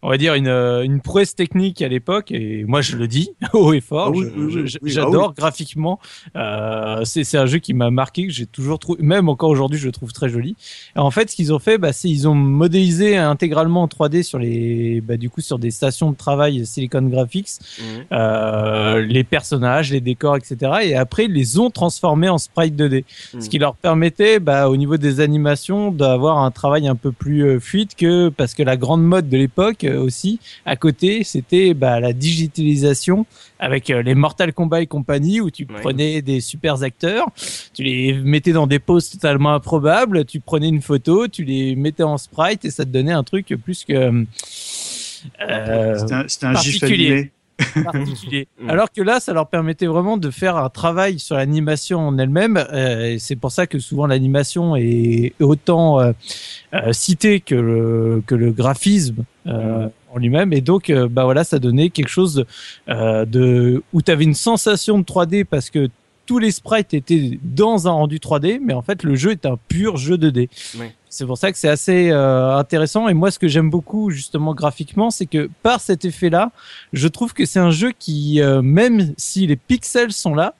on 0.02 0.10
va 0.10 0.16
dire 0.18 0.34
une, 0.34 0.48
une 0.48 1.00
prouesse 1.00 1.34
technique 1.34 1.80
à 1.80 1.88
l'époque 1.88 2.32
et 2.32 2.64
moi 2.64 2.80
je 2.80 2.96
le 2.96 3.06
dis 3.06 3.30
haut 3.52 3.72
et 3.72 3.80
fort 3.80 4.08
ah 4.08 4.10
oui, 4.10 4.66
j'adore 4.84 5.28
oui, 5.28 5.34
graphiquement 5.36 6.00
euh, 6.36 7.02
c'est 7.04 7.38
un 7.38 7.46
jeu 7.46 7.58
qui 7.58 7.72
m'a 7.72 7.90
marqué 7.90 8.26
que 8.26 8.32
j'ai 8.32 8.46
toujours 8.46 8.78
trouvé 8.78 9.02
même 9.02 9.28
encore 9.28 9.50
aujourd'hui 9.50 9.78
je 9.78 9.86
le 9.86 9.92
trouve 9.92 10.12
très 10.12 10.28
joli 10.28 10.56
et 10.96 10.98
en 10.98 11.10
fait 11.10 11.30
ce 11.30 11.36
qu'ils 11.36 11.52
ont 11.52 11.60
fait 11.60 11.78
bah, 11.78 11.92
c'est 11.92 12.08
ils 12.08 12.26
ont 12.28 12.34
modélisé 12.34 13.16
intégralement 13.16 13.82
en 13.82 13.86
3D 13.86 14.24
sur 14.24 14.38
les 14.38 15.00
bah, 15.00 15.16
du 15.16 15.30
coup 15.30 15.40
sur 15.40 15.58
des 15.58 15.70
stations 15.70 16.10
de 16.10 16.16
travail 16.16 16.66
Silicon 16.66 17.02
Graphics 17.02 17.60
mmh. 17.60 17.82
euh, 18.12 19.00
les 19.02 19.22
personnages 19.22 19.92
les 19.92 20.00
décors 20.00 20.36
etc 20.36 20.72
et 20.82 20.96
après 20.96 21.26
ils 21.26 21.32
les 21.32 21.58
ont 21.58 21.70
transformés 21.70 22.28
en 22.28 22.38
sprite 22.38 22.74
2D 22.74 23.04
mmh. 23.34 23.40
ce 23.40 23.48
qui 23.48 23.58
leur 23.58 23.76
permettait 23.76 24.40
bah, 24.40 24.68
au 24.68 24.76
niveau 24.76 24.96
des 24.96 25.20
animations 25.20 25.92
d'avoir 25.92 26.38
un 26.38 26.50
travail 26.50 26.88
un 26.88 26.96
peu 26.96 27.12
plus 27.12 27.44
euh, 27.44 27.60
fluide 27.60 27.94
que 27.94 28.30
parce 28.30 28.54
que 28.54 28.64
la 28.64 28.76
grande 28.76 29.04
mode 29.04 29.28
de 29.28 29.36
l'époque 29.36 29.84
aussi. 29.96 30.40
À 30.64 30.76
côté 30.76 31.24
c'était 31.24 31.74
bah, 31.74 32.00
la 32.00 32.12
digitalisation 32.12 33.26
avec 33.58 33.90
euh, 33.90 34.02
les 34.02 34.14
Mortal 34.14 34.52
Kombat 34.52 34.82
et 34.82 34.86
compagnie 34.86 35.40
où 35.40 35.50
tu 35.50 35.66
prenais 35.66 36.22
des 36.22 36.40
super 36.40 36.82
acteurs 36.82 37.28
tu 37.74 37.82
les 37.82 38.12
mettais 38.14 38.52
dans 38.52 38.66
des 38.66 38.78
poses 38.78 39.10
totalement 39.10 39.54
improbables 39.54 40.24
tu 40.24 40.40
prenais 40.40 40.68
une 40.68 40.82
photo 40.82 41.28
tu 41.28 41.44
les 41.44 41.76
mettais 41.76 42.02
en 42.02 42.18
sprite 42.18 42.64
et 42.64 42.70
ça 42.70 42.84
te 42.84 42.90
donnait 42.90 43.12
un 43.12 43.24
truc 43.24 43.54
plus 43.62 43.84
que 43.84 44.24
euh, 45.40 46.24
c'était 46.26 46.46
un, 46.46 46.54
un 46.54 46.60
gif 46.60 46.82
animé 46.82 47.32
particulier. 47.84 48.48
Alors 48.68 48.90
que 48.90 49.02
là, 49.02 49.20
ça 49.20 49.32
leur 49.32 49.48
permettait 49.48 49.86
vraiment 49.86 50.16
de 50.16 50.30
faire 50.30 50.56
un 50.56 50.68
travail 50.68 51.18
sur 51.18 51.36
l'animation 51.36 52.00
en 52.00 52.18
elle-même. 52.18 52.56
Euh, 52.56 53.16
c'est 53.18 53.36
pour 53.36 53.52
ça 53.52 53.66
que 53.66 53.78
souvent 53.78 54.06
l'animation 54.06 54.76
est 54.76 55.34
autant 55.40 56.00
euh, 56.00 56.12
euh, 56.74 56.92
citée 56.92 57.40
que 57.40 57.54
le, 57.54 58.22
que 58.26 58.34
le 58.34 58.52
graphisme 58.52 59.24
euh, 59.46 59.88
en 60.12 60.18
lui-même. 60.18 60.52
Et 60.52 60.60
donc, 60.60 60.92
bah 61.10 61.24
voilà, 61.24 61.44
ça 61.44 61.58
donnait 61.58 61.90
quelque 61.90 62.10
chose 62.10 62.44
de 62.88 63.82
où 63.92 64.02
tu 64.02 64.10
avais 64.10 64.24
une 64.24 64.34
sensation 64.34 64.98
de 64.98 65.04
3D 65.04 65.44
parce 65.44 65.70
que 65.70 65.88
tous 66.26 66.38
les 66.38 66.50
sprites 66.50 66.94
étaient 66.94 67.38
dans 67.42 67.88
un 67.88 67.92
rendu 67.92 68.18
3D, 68.18 68.60
mais 68.62 68.74
en 68.74 68.82
fait 68.82 69.02
le 69.02 69.14
jeu 69.14 69.32
est 69.32 69.46
un 69.46 69.56
pur 69.68 69.96
jeu 69.96 70.16
2D. 70.16 70.48
Oui. 70.78 70.86
C'est 71.08 71.26
pour 71.26 71.36
ça 71.36 71.52
que 71.52 71.58
c'est 71.58 71.68
assez 71.68 72.10
euh, 72.10 72.56
intéressant. 72.56 73.06
Et 73.08 73.12
moi, 73.12 73.30
ce 73.30 73.38
que 73.38 73.46
j'aime 73.46 73.68
beaucoup 73.68 74.10
justement 74.10 74.54
graphiquement, 74.54 75.10
c'est 75.10 75.26
que 75.26 75.50
par 75.62 75.80
cet 75.80 76.06
effet-là, 76.06 76.52
je 76.94 77.06
trouve 77.06 77.34
que 77.34 77.44
c'est 77.44 77.58
un 77.58 77.70
jeu 77.70 77.92
qui, 77.98 78.40
euh, 78.40 78.62
même 78.62 79.12
si 79.18 79.46
les 79.46 79.56
pixels 79.56 80.12
sont 80.12 80.34
là, 80.34 80.54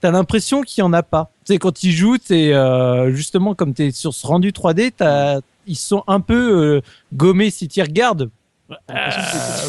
t'as 0.00 0.10
l'impression 0.10 0.62
qu'il 0.62 0.82
y 0.82 0.84
en 0.84 0.92
a 0.92 1.02
pas. 1.02 1.30
Tu 1.44 1.54
sais, 1.54 1.58
quand 1.58 1.72
tu 1.72 1.90
joues, 1.90 2.18
t'es 2.18 2.52
euh, 2.52 3.12
justement 3.14 3.54
comme 3.54 3.74
t'es 3.74 3.90
sur 3.90 4.12
ce 4.12 4.26
rendu 4.26 4.50
3D, 4.50 4.92
t'as, 4.96 5.40
ils 5.66 5.76
sont 5.76 6.04
un 6.06 6.20
peu 6.20 6.76
euh, 6.76 6.80
gommés 7.14 7.50
si 7.50 7.68
tu 7.68 7.80
regardes. 7.82 8.30
Euh, 8.70 8.94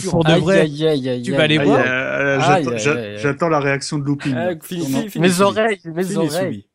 pour 0.09 0.23
de 0.23 0.33
vrai, 0.33 0.61
aïe, 0.61 0.87
aïe, 0.87 1.09
aïe, 1.09 1.21
tu 1.21 1.31
vas 1.33 1.47
les 1.47 1.59
voir. 1.59 1.83
J'attends 3.17 3.49
la 3.49 3.59
réaction 3.59 3.99
de 3.99 4.03
Looping. 4.03 4.33
Ah, 4.35 4.51
mes 5.19 5.41
oreilles, 5.41 5.79
mes 5.85 6.17
oreilles. 6.17 6.65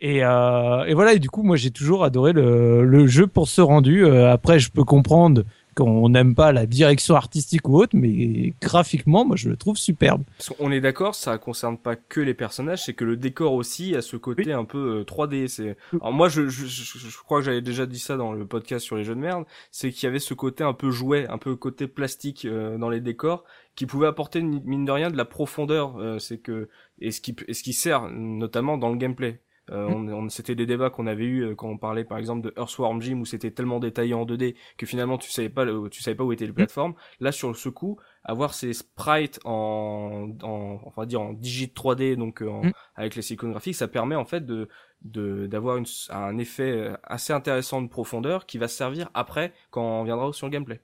Et, 0.00 0.22
euh, 0.22 0.84
et, 0.84 0.92
voilà, 0.92 1.14
et 1.14 1.18
du 1.18 1.30
coup, 1.30 1.42
moi 1.42 1.56
j'ai 1.56 1.70
toujours 1.70 2.04
adoré 2.04 2.34
le, 2.34 2.84
le, 2.84 3.06
jeu 3.06 3.26
pour 3.26 3.48
ce 3.48 3.62
rendu. 3.62 4.04
Euh, 4.04 4.30
après, 4.30 4.58
je 4.58 4.70
peux 4.70 4.84
comprendre 4.84 5.44
qu'on 5.74 6.08
n'aime 6.08 6.34
pas 6.34 6.52
la 6.52 6.66
direction 6.66 7.14
artistique 7.16 7.68
ou 7.68 7.76
autre, 7.76 7.96
mais 7.96 8.54
graphiquement, 8.60 9.24
moi 9.24 9.36
je 9.36 9.48
le 9.48 9.56
trouve 9.56 9.76
superbe. 9.76 10.22
On 10.58 10.70
est 10.70 10.80
d'accord, 10.80 11.14
ça 11.14 11.36
concerne 11.38 11.78
pas 11.78 11.96
que 11.96 12.20
les 12.20 12.34
personnages, 12.34 12.84
c'est 12.84 12.94
que 12.94 13.04
le 13.04 13.16
décor 13.16 13.52
aussi 13.54 13.94
a 13.94 14.02
ce 14.02 14.16
côté 14.16 14.44
oui. 14.46 14.52
un 14.52 14.64
peu 14.64 15.04
3D. 15.06 15.48
C'est, 15.48 15.76
alors 15.92 16.12
moi 16.12 16.28
je, 16.28 16.48
je, 16.48 16.66
je, 16.66 16.98
je 16.98 17.18
crois 17.18 17.40
que 17.40 17.44
j'avais 17.44 17.62
déjà 17.62 17.86
dit 17.86 17.98
ça 17.98 18.16
dans 18.16 18.32
le 18.32 18.46
podcast 18.46 18.84
sur 18.84 18.96
les 18.96 19.04
jeux 19.04 19.14
de 19.14 19.20
merde, 19.20 19.44
c'est 19.70 19.90
qu'il 19.90 20.06
y 20.06 20.08
avait 20.08 20.18
ce 20.18 20.34
côté 20.34 20.64
un 20.64 20.72
peu 20.72 20.90
jouet, 20.90 21.26
un 21.28 21.38
peu 21.38 21.56
côté 21.56 21.86
plastique 21.86 22.44
euh, 22.44 22.78
dans 22.78 22.88
les 22.88 23.00
décors, 23.00 23.44
qui 23.74 23.86
pouvait 23.86 24.06
apporter 24.06 24.40
mine 24.42 24.84
de 24.84 24.92
rien 24.92 25.10
de 25.10 25.16
la 25.16 25.24
profondeur. 25.24 25.96
Euh, 25.98 26.18
c'est 26.18 26.38
que 26.38 26.68
et 27.00 27.10
ce 27.10 27.20
qui 27.20 27.34
et 27.48 27.54
ce 27.54 27.62
qui 27.62 27.72
sert 27.72 28.08
notamment 28.10 28.78
dans 28.78 28.90
le 28.90 28.96
gameplay. 28.96 29.40
Euh, 29.70 29.86
on, 29.88 30.06
on- 30.08 30.28
c'était 30.28 30.54
des 30.54 30.66
débats 30.66 30.90
qu'on 30.90 31.06
avait 31.06 31.24
eu 31.24 31.40
euh, 31.42 31.54
quand 31.54 31.68
on 31.68 31.78
parlait 31.78 32.04
par 32.04 32.18
exemple 32.18 32.42
de 32.42 32.52
Earthworm 32.58 33.00
Jim 33.00 33.20
où 33.20 33.24
c'était 33.24 33.50
tellement 33.50 33.80
détaillé 33.80 34.12
en 34.12 34.26
2D 34.26 34.56
que 34.76 34.84
finalement 34.84 35.16
tu 35.16 35.30
savais 35.30 35.48
pas 35.48 35.64
le- 35.64 35.88
tu 35.90 36.02
savais 36.02 36.14
pas 36.14 36.24
où 36.24 36.32
étaient 36.32 36.44
les 36.46 36.52
plateformes. 36.52 36.94
Là 37.20 37.32
sur 37.32 37.56
ce 37.56 37.70
coup, 37.70 37.98
avoir 38.24 38.52
ces 38.52 38.74
sprites 38.74 39.40
en, 39.46 40.28
en 40.42 40.78
on 40.84 40.90
va 40.96 41.06
dire 41.06 41.22
en 41.22 41.32
digit 41.32 41.72
3D 41.74 42.16
donc 42.16 42.42
euh, 42.42 42.48
en- 42.50 42.64
Mm. 42.66 42.72
avec 42.96 43.14
les 43.16 43.22
silicone 43.22 43.52
graphiques, 43.52 43.74
ça 43.76 43.88
permet 43.88 44.16
en 44.16 44.26
fait 44.26 44.44
de 44.44 44.68
d'avoir 45.02 45.78
un 46.10 46.38
effet 46.38 46.70
euh, 46.70 46.96
assez 47.02 47.32
intéressant 47.32 47.82
de 47.82 47.88
profondeur 47.88 48.46
qui 48.46 48.56
va 48.58 48.68
se 48.68 48.76
servir 48.76 49.10
après 49.14 49.52
quand 49.70 49.82
on 50.00 50.04
viendra 50.04 50.32
sur 50.32 50.46
le 50.46 50.52
gameplay. 50.52 50.80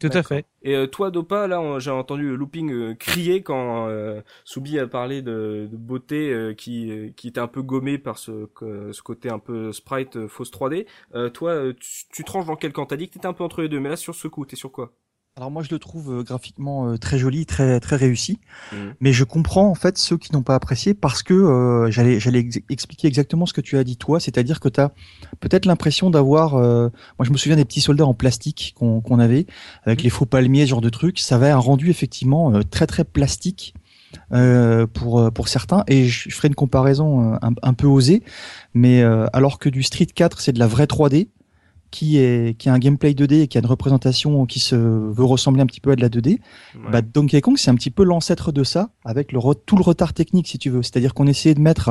Tout 0.00 0.10
à 0.12 0.22
fait. 0.22 0.46
Et 0.62 0.74
euh, 0.76 0.86
toi, 0.86 1.10
Dopa, 1.10 1.46
là, 1.48 1.78
j'ai 1.78 1.90
entendu 1.90 2.36
Looping 2.36 2.72
euh, 2.72 2.94
crier 2.94 3.42
quand 3.42 3.88
euh, 3.88 4.20
Soubi 4.44 4.78
a 4.78 4.86
parlé 4.86 5.22
de, 5.22 5.68
de 5.70 5.76
beauté 5.76 6.32
euh, 6.32 6.54
qui, 6.54 7.12
qui 7.16 7.28
était 7.28 7.40
un 7.40 7.48
peu 7.48 7.62
gommé 7.62 7.98
par 7.98 8.18
ce, 8.18 8.46
que- 8.46 8.92
ce 8.92 9.02
côté 9.02 9.28
un 9.30 9.38
peu 9.40 9.72
sprite 9.72 10.26
fausse 10.28 10.50
3D. 10.50 10.86
Euh, 11.14 11.30
toi, 11.30 11.72
tu, 11.80 12.04
tu 12.12 12.24
tranches 12.24 12.46
dans 12.46 12.56
quel 12.56 12.72
camp 12.72 12.86
T'as 12.86 12.96
dit 12.96 13.08
que 13.08 13.14
t'étais 13.14 13.26
un 13.26 13.32
peu 13.32 13.44
entre 13.44 13.62
les 13.62 13.68
deux, 13.68 13.80
mais 13.80 13.88
là, 13.88 13.96
sur 13.96 14.14
ce 14.14 14.28
coup, 14.28 14.44
t'es 14.46 14.56
sur 14.56 14.70
quoi? 14.72 14.92
Alors 15.38 15.52
moi 15.52 15.62
je 15.62 15.68
le 15.70 15.78
trouve 15.78 16.12
euh, 16.18 16.22
graphiquement 16.24 16.88
euh, 16.88 16.96
très 16.98 17.16
joli, 17.16 17.46
très 17.46 17.78
très 17.78 17.94
réussi, 17.94 18.40
Mhm. 18.72 18.94
mais 19.00 19.12
je 19.12 19.22
comprends 19.22 19.68
en 19.68 19.76
fait 19.76 19.96
ceux 19.96 20.18
qui 20.18 20.32
n'ont 20.32 20.42
pas 20.42 20.56
apprécié 20.56 20.94
parce 20.94 21.22
que 21.22 21.32
euh, 21.32 21.90
j'allais 21.92 22.18
j'allais 22.18 22.40
ex- 22.40 22.58
expliquer 22.68 23.06
exactement 23.06 23.46
ce 23.46 23.52
que 23.52 23.60
tu 23.60 23.78
as 23.78 23.84
dit 23.84 23.96
toi, 23.96 24.18
c'est-à-dire 24.18 24.58
que 24.58 24.68
tu 24.68 24.80
as 24.80 24.90
peut-être 25.38 25.64
l'impression 25.64 26.10
d'avoir 26.10 26.56
euh, 26.56 26.88
moi 27.20 27.24
je 27.24 27.30
me 27.30 27.36
souviens 27.36 27.54
des 27.54 27.64
petits 27.64 27.80
soldats 27.80 28.04
en 28.06 28.14
plastique 28.14 28.74
qu'on 28.76 29.00
qu'on 29.00 29.20
avait 29.20 29.46
avec 29.84 30.02
les 30.02 30.10
faux 30.10 30.26
palmiers 30.26 30.64
ce 30.64 30.70
genre 30.70 30.80
de 30.80 30.90
trucs, 30.90 31.20
ça 31.20 31.36
avait 31.36 31.50
un 31.50 31.56
rendu 31.58 31.88
effectivement 31.88 32.52
euh, 32.52 32.62
très 32.68 32.88
très 32.88 33.04
plastique. 33.04 33.74
euh, 34.32 34.86
pour 34.86 35.30
pour 35.32 35.46
certains. 35.48 35.84
Et 35.86 36.06
je, 36.06 36.30
je 36.30 36.34
ferai 36.34 36.48
une 36.48 36.54
comparaison 36.56 37.34
un, 37.42 37.52
un 37.62 37.74
peu 37.74 37.86
osée. 37.86 38.22
Mais 38.74 39.02
euh, 39.02 39.26
alors 39.34 39.58
que 39.58 39.68
du 39.68 39.82
Street 39.82 40.06
4 40.06 40.40
c'est 40.40 40.52
de 40.52 40.58
la 40.58 40.66
vraie 40.66 40.86
3D 40.86 41.28
qui 41.90 42.18
est 42.18 42.56
qui 42.58 42.68
a 42.68 42.72
un 42.74 42.78
gameplay 42.78 43.12
2D 43.12 43.42
et 43.42 43.48
qui 43.48 43.56
a 43.58 43.60
une 43.60 43.66
représentation 43.66 44.44
qui 44.46 44.60
se 44.60 44.74
veut 44.76 45.24
ressembler 45.24 45.62
un 45.62 45.66
petit 45.66 45.80
peu 45.80 45.90
à 45.92 45.96
de 45.96 46.00
la 46.00 46.08
2D, 46.08 46.28
Ouais. 46.30 46.90
bah, 46.92 47.00
Donkey 47.02 47.40
Kong 47.40 47.56
c'est 47.56 47.70
un 47.70 47.74
petit 47.74 47.90
peu 47.90 48.04
l'ancêtre 48.04 48.52
de 48.52 48.64
ça 48.64 48.90
avec 49.04 49.32
le 49.32 49.40
tout 49.66 49.76
le 49.76 49.82
retard 49.82 50.12
technique 50.12 50.48
si 50.48 50.58
tu 50.58 50.70
veux. 50.70 50.82
C'est-à-dire 50.82 51.14
qu'on 51.14 51.26
essayait 51.26 51.54
de 51.54 51.60
mettre 51.60 51.90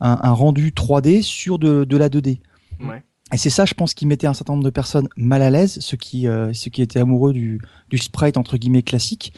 un, 0.00 0.18
un 0.22 0.32
rendu 0.32 0.70
3D 0.72 1.22
sur 1.22 1.58
de, 1.58 1.84
de 1.84 1.96
la 1.96 2.08
2D. 2.08 2.40
Ouais. 2.80 3.02
Et 3.32 3.36
c'est 3.36 3.50
ça, 3.50 3.64
je 3.64 3.74
pense, 3.74 3.94
qui 3.94 4.06
mettait 4.06 4.26
un 4.26 4.34
certain 4.34 4.54
nombre 4.54 4.64
de 4.64 4.70
personnes 4.70 5.08
mal 5.16 5.42
à 5.42 5.50
l'aise, 5.50 5.78
ceux 5.80 5.96
qui, 5.96 6.26
euh, 6.26 6.52
ceux 6.52 6.70
qui 6.70 6.82
étaient 6.82 6.98
amoureux 6.98 7.32
du, 7.32 7.60
du 7.90 7.98
sprite 7.98 8.36
entre 8.36 8.56
guillemets 8.56 8.82
classique. 8.82 9.32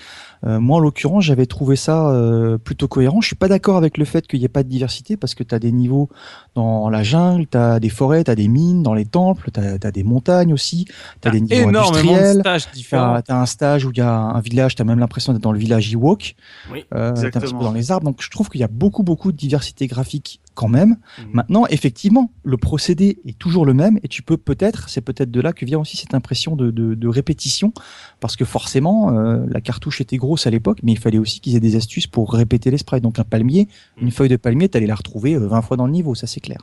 Euh, 0.44 0.60
moi, 0.60 0.78
en 0.78 0.80
l'occurrence, 0.80 1.24
j'avais 1.24 1.46
trouvé 1.46 1.76
ça 1.76 2.08
euh, 2.08 2.58
plutôt 2.58 2.88
cohérent. 2.88 3.20
Je 3.20 3.28
suis 3.28 3.36
pas 3.36 3.48
d'accord 3.48 3.76
avec 3.76 3.96
le 3.96 4.04
fait 4.04 4.26
qu'il 4.26 4.40
n'y 4.40 4.44
ait 4.44 4.48
pas 4.48 4.62
de 4.62 4.68
diversité 4.68 5.16
parce 5.16 5.34
que 5.34 5.42
tu 5.42 5.54
as 5.54 5.58
des 5.58 5.72
niveaux 5.72 6.08
dans 6.54 6.90
la 6.90 7.02
jungle, 7.02 7.46
tu 7.46 7.56
as 7.56 7.80
des 7.80 7.88
forêts, 7.88 8.24
tu 8.24 8.30
as 8.30 8.34
des 8.34 8.48
mines 8.48 8.82
dans 8.82 8.94
les 8.94 9.06
temples, 9.06 9.50
tu 9.52 9.60
as, 9.60 9.90
des 9.90 10.02
montagnes 10.02 10.52
aussi, 10.52 10.86
tu 11.20 11.28
as 11.28 11.30
des 11.30 11.40
niveaux 11.40 11.68
Énormément 11.68 12.12
de 12.12 12.18
industriels. 12.18 12.40
stages 12.40 12.70
différents. 12.72 13.22
T'as 13.22 13.36
as 13.36 13.40
un 13.40 13.46
stage 13.46 13.84
où 13.84 13.90
il 13.92 13.98
y 13.98 14.02
a 14.02 14.12
un 14.12 14.40
village, 14.40 14.74
t'as 14.74 14.84
même 14.84 14.98
l'impression 14.98 15.32
d'être 15.32 15.42
dans 15.42 15.52
le 15.52 15.58
village 15.58 15.92
Ewok. 15.92 16.34
Oui, 16.72 16.84
euh, 16.94 17.12
t'es 17.12 17.36
un 17.36 17.40
petit 17.40 17.54
peu 17.54 17.60
dans 17.60 17.72
les 17.72 17.90
arbres. 17.90 18.06
Donc 18.06 18.20
je 18.20 18.30
trouve 18.30 18.48
qu'il 18.48 18.60
y 18.60 18.64
a 18.64 18.68
beaucoup 18.68 19.02
beaucoup 19.02 19.32
de 19.32 19.36
diversité 19.36 19.86
graphique 19.86 20.40
quand 20.54 20.68
même. 20.68 20.90
Mhm. 21.18 21.24
Maintenant, 21.32 21.66
effectivement, 21.70 22.30
le 22.44 22.56
procédé 22.56 23.18
est 23.24 23.38
toujours 23.38 23.64
le 23.66 23.74
même 23.74 23.98
et 24.02 24.08
tu 24.08 24.22
peux 24.22 24.36
peut-être, 24.36 24.88
c'est 24.88 25.00
peut-être 25.00 25.30
de 25.30 25.40
là 25.40 25.52
que 25.52 25.64
vient 25.64 25.78
aussi 25.78 25.96
cette 25.96 26.14
impression 26.14 26.56
de, 26.56 26.70
de, 26.70 26.94
de 26.94 27.08
répétition, 27.08 27.72
parce 28.20 28.36
que 28.36 28.44
forcément, 28.44 29.16
euh, 29.18 29.44
la 29.48 29.60
cartouche 29.60 30.00
était 30.00 30.16
grosse 30.16 30.46
à 30.46 30.50
l'époque, 30.50 30.78
mais 30.82 30.92
il 30.92 30.98
fallait 30.98 31.18
aussi 31.18 31.40
qu'ils 31.40 31.56
aient 31.56 31.60
des 31.60 31.76
astuces 31.76 32.06
pour 32.06 32.32
répéter 32.32 32.70
les 32.70 32.78
sprites. 32.78 33.02
Donc 33.02 33.18
un 33.18 33.24
palmier, 33.24 33.68
Mhm. 33.96 34.04
une 34.04 34.10
feuille 34.10 34.28
de 34.28 34.36
palmier, 34.36 34.68
t'allais 34.68 34.86
la 34.86 34.94
retrouver 34.94 35.34
euh, 35.34 35.46
20 35.46 35.62
fois 35.62 35.76
dans 35.76 35.86
le 35.86 35.92
niveau, 35.92 36.14
ça 36.14 36.26
c'est 36.26 36.40
clair. 36.40 36.58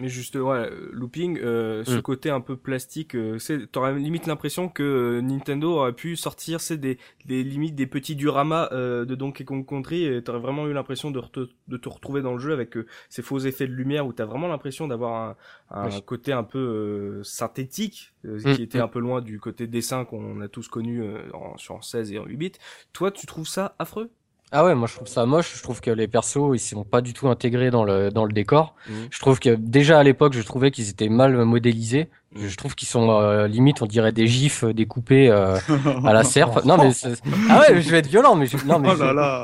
Mais 0.00 0.08
juste, 0.08 0.34
ouais, 0.34 0.68
looping, 0.90 1.38
euh, 1.38 1.84
ce 1.84 1.98
Mm. 1.98 2.02
côté 2.02 2.30
un 2.30 2.40
peu 2.40 2.56
plastique, 2.56 3.14
euh, 3.14 3.38
c'est, 3.38 3.70
t'aurais 3.70 3.94
limite 3.96 4.26
l'impression 4.26 4.68
que 4.68 4.82
euh, 4.82 5.20
Nintendo 5.20 5.70
aurait 5.76 5.92
pu 5.92 6.16
sortir, 6.16 6.60
c'est 6.60 6.78
des, 6.78 6.98
des 7.26 7.44
limites 7.44 7.76
des 7.76 7.86
petits 7.86 8.16
dioramas 8.16 8.68
euh, 8.72 9.04
de 9.04 9.14
Donkey 9.14 9.44
Kong 9.44 9.64
Country, 9.64 10.04
et 10.04 10.22
t'aurais 10.22 10.40
vraiment 10.40 10.66
eu 10.66 10.72
l'impression 10.72 11.10
de, 11.12 11.22
de 11.68 11.76
te 11.76 11.88
retrouver 11.88 12.22
dans 12.22 12.32
le 12.32 12.40
jeu 12.40 12.52
avec 12.52 12.76
euh, 12.76 12.86
ces 13.08 13.22
faux 13.22 13.38
effets 13.38 13.68
de 13.68 13.72
lumière 13.72 14.06
où 14.06 14.12
t'as 14.12 14.24
vraiment 14.24 14.48
l'impression 14.48 14.88
d'avoir 14.88 15.14
un, 15.14 15.36
un 15.70 15.86
Oui. 15.86 16.02
côté 16.02 16.32
un 16.32 16.44
peu 16.44 16.58
euh, 16.58 17.22
synthétique, 17.22 18.14
euh, 18.24 18.38
Mm, 18.44 18.54
qui 18.54 18.62
était 18.62 18.78
mm. 18.78 18.82
un 18.82 18.88
peu 18.88 18.98
loin 18.98 19.20
du 19.20 19.38
côté 19.38 19.66
dessin 19.68 20.04
qu'on 20.04 20.40
a 20.40 20.48
tous 20.48 20.66
connu 20.68 21.02
euh, 21.02 21.30
en, 21.34 21.56
sur 21.56 21.84
16 21.84 22.12
et 22.12 22.18
en 22.18 22.24
8 22.24 22.36
bits. 22.36 22.52
Toi, 22.92 23.10
tu 23.12 23.26
trouves 23.26 23.46
ça 23.46 23.76
affreux? 23.78 24.10
Ah 24.50 24.64
ouais, 24.64 24.74
moi 24.74 24.88
je 24.88 24.94
trouve 24.94 25.08
ça 25.08 25.26
moche. 25.26 25.54
Je 25.56 25.62
trouve 25.62 25.80
que 25.82 25.90
les 25.90 26.08
persos 26.08 26.54
ils 26.54 26.58
sont 26.58 26.84
pas 26.84 27.02
du 27.02 27.12
tout 27.12 27.28
intégrés 27.28 27.70
dans 27.70 27.84
le 27.84 28.10
dans 28.10 28.24
le 28.24 28.32
décor. 28.32 28.74
Mhm. 28.88 29.08
Je 29.10 29.18
trouve 29.20 29.38
que 29.40 29.50
déjà 29.50 29.98
à 29.98 30.02
l'époque, 30.02 30.32
je 30.32 30.40
trouvais 30.42 30.70
qu'ils 30.70 30.88
étaient 30.88 31.10
mal 31.10 31.36
modélisés. 31.44 32.08
Mhm. 32.34 32.48
Je 32.48 32.56
trouve 32.56 32.74
qu'ils 32.74 32.88
sont 32.88 33.10
euh, 33.10 33.46
limite, 33.46 33.82
on 33.82 33.86
dirait 33.86 34.12
des 34.12 34.26
gifs 34.26 34.64
euh, 34.64 34.72
découpés 34.72 35.28
euh, 35.30 35.58
à 36.04 36.12
la 36.14 36.24
serpe. 36.24 36.64
Non 36.64 36.78
mais 36.78 36.92
c'est- 36.92 37.20
ah 37.50 37.60
ouais, 37.60 37.82
je 37.82 37.90
vais 37.90 37.98
être 37.98 38.06
violent, 38.06 38.36
mais 38.36 38.46
je... 38.46 38.56
non 38.64 38.78
mais 38.78 38.88
Oh 38.90 38.94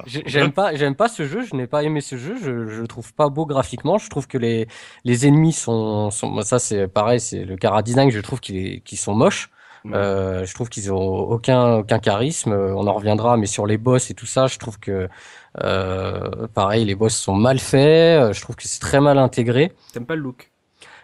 j'aime 0.06 0.52
pas 0.52 0.74
j'aime 0.74 0.94
pas 0.94 1.08
ce 1.08 1.26
jeu. 1.26 1.42
Je 1.42 1.54
n'ai 1.54 1.66
pas 1.66 1.82
aimé 1.82 2.00
ce 2.00 2.16
jeu. 2.16 2.36
Je 2.42 2.66
je 2.68 2.80
le 2.80 2.86
trouve 2.88 3.12
pas 3.12 3.28
beau 3.28 3.44
graphiquement. 3.44 3.98
Je 3.98 4.08
trouve 4.08 4.26
que 4.26 4.38
les 4.38 4.68
les 5.04 5.26
ennemis 5.26 5.52
sont 5.52 6.10
sont 6.10 6.28
moi, 6.28 6.44
ça 6.44 6.58
c'est 6.58 6.88
pareil, 6.88 7.20
c'est 7.20 7.44
le 7.44 7.56
cara 7.56 7.82
design. 7.82 8.10
Je 8.10 8.20
trouve 8.20 8.40
qu'ils 8.40 8.80
qu'ils 8.82 8.98
sont 8.98 9.14
moches. 9.14 9.50
Euh, 9.92 10.46
je 10.46 10.54
trouve 10.54 10.68
qu'ils 10.70 10.90
ont 10.92 10.96
aucun 10.98 11.74
aucun 11.78 11.98
charisme. 11.98 12.52
Euh, 12.52 12.74
On 12.74 12.86
en 12.86 12.94
reviendra, 12.94 13.36
mais 13.36 13.46
sur 13.46 13.66
les 13.66 13.76
boss 13.76 14.10
et 14.10 14.14
tout 14.14 14.24
ça, 14.26 14.46
je 14.46 14.58
trouve 14.58 14.78
que 14.78 15.08
euh, 15.62 16.46
pareil, 16.54 16.84
les 16.84 16.94
boss 16.94 17.14
sont 17.14 17.34
mal 17.34 17.58
faits. 17.58 18.20
Euh, 18.20 18.32
Je 18.32 18.40
trouve 18.40 18.56
que 18.56 18.66
c'est 18.66 18.80
très 18.80 19.00
mal 19.00 19.18
intégré. 19.18 19.72
T'aimes 19.92 20.06
pas 20.06 20.16
le 20.16 20.22
look? 20.22 20.50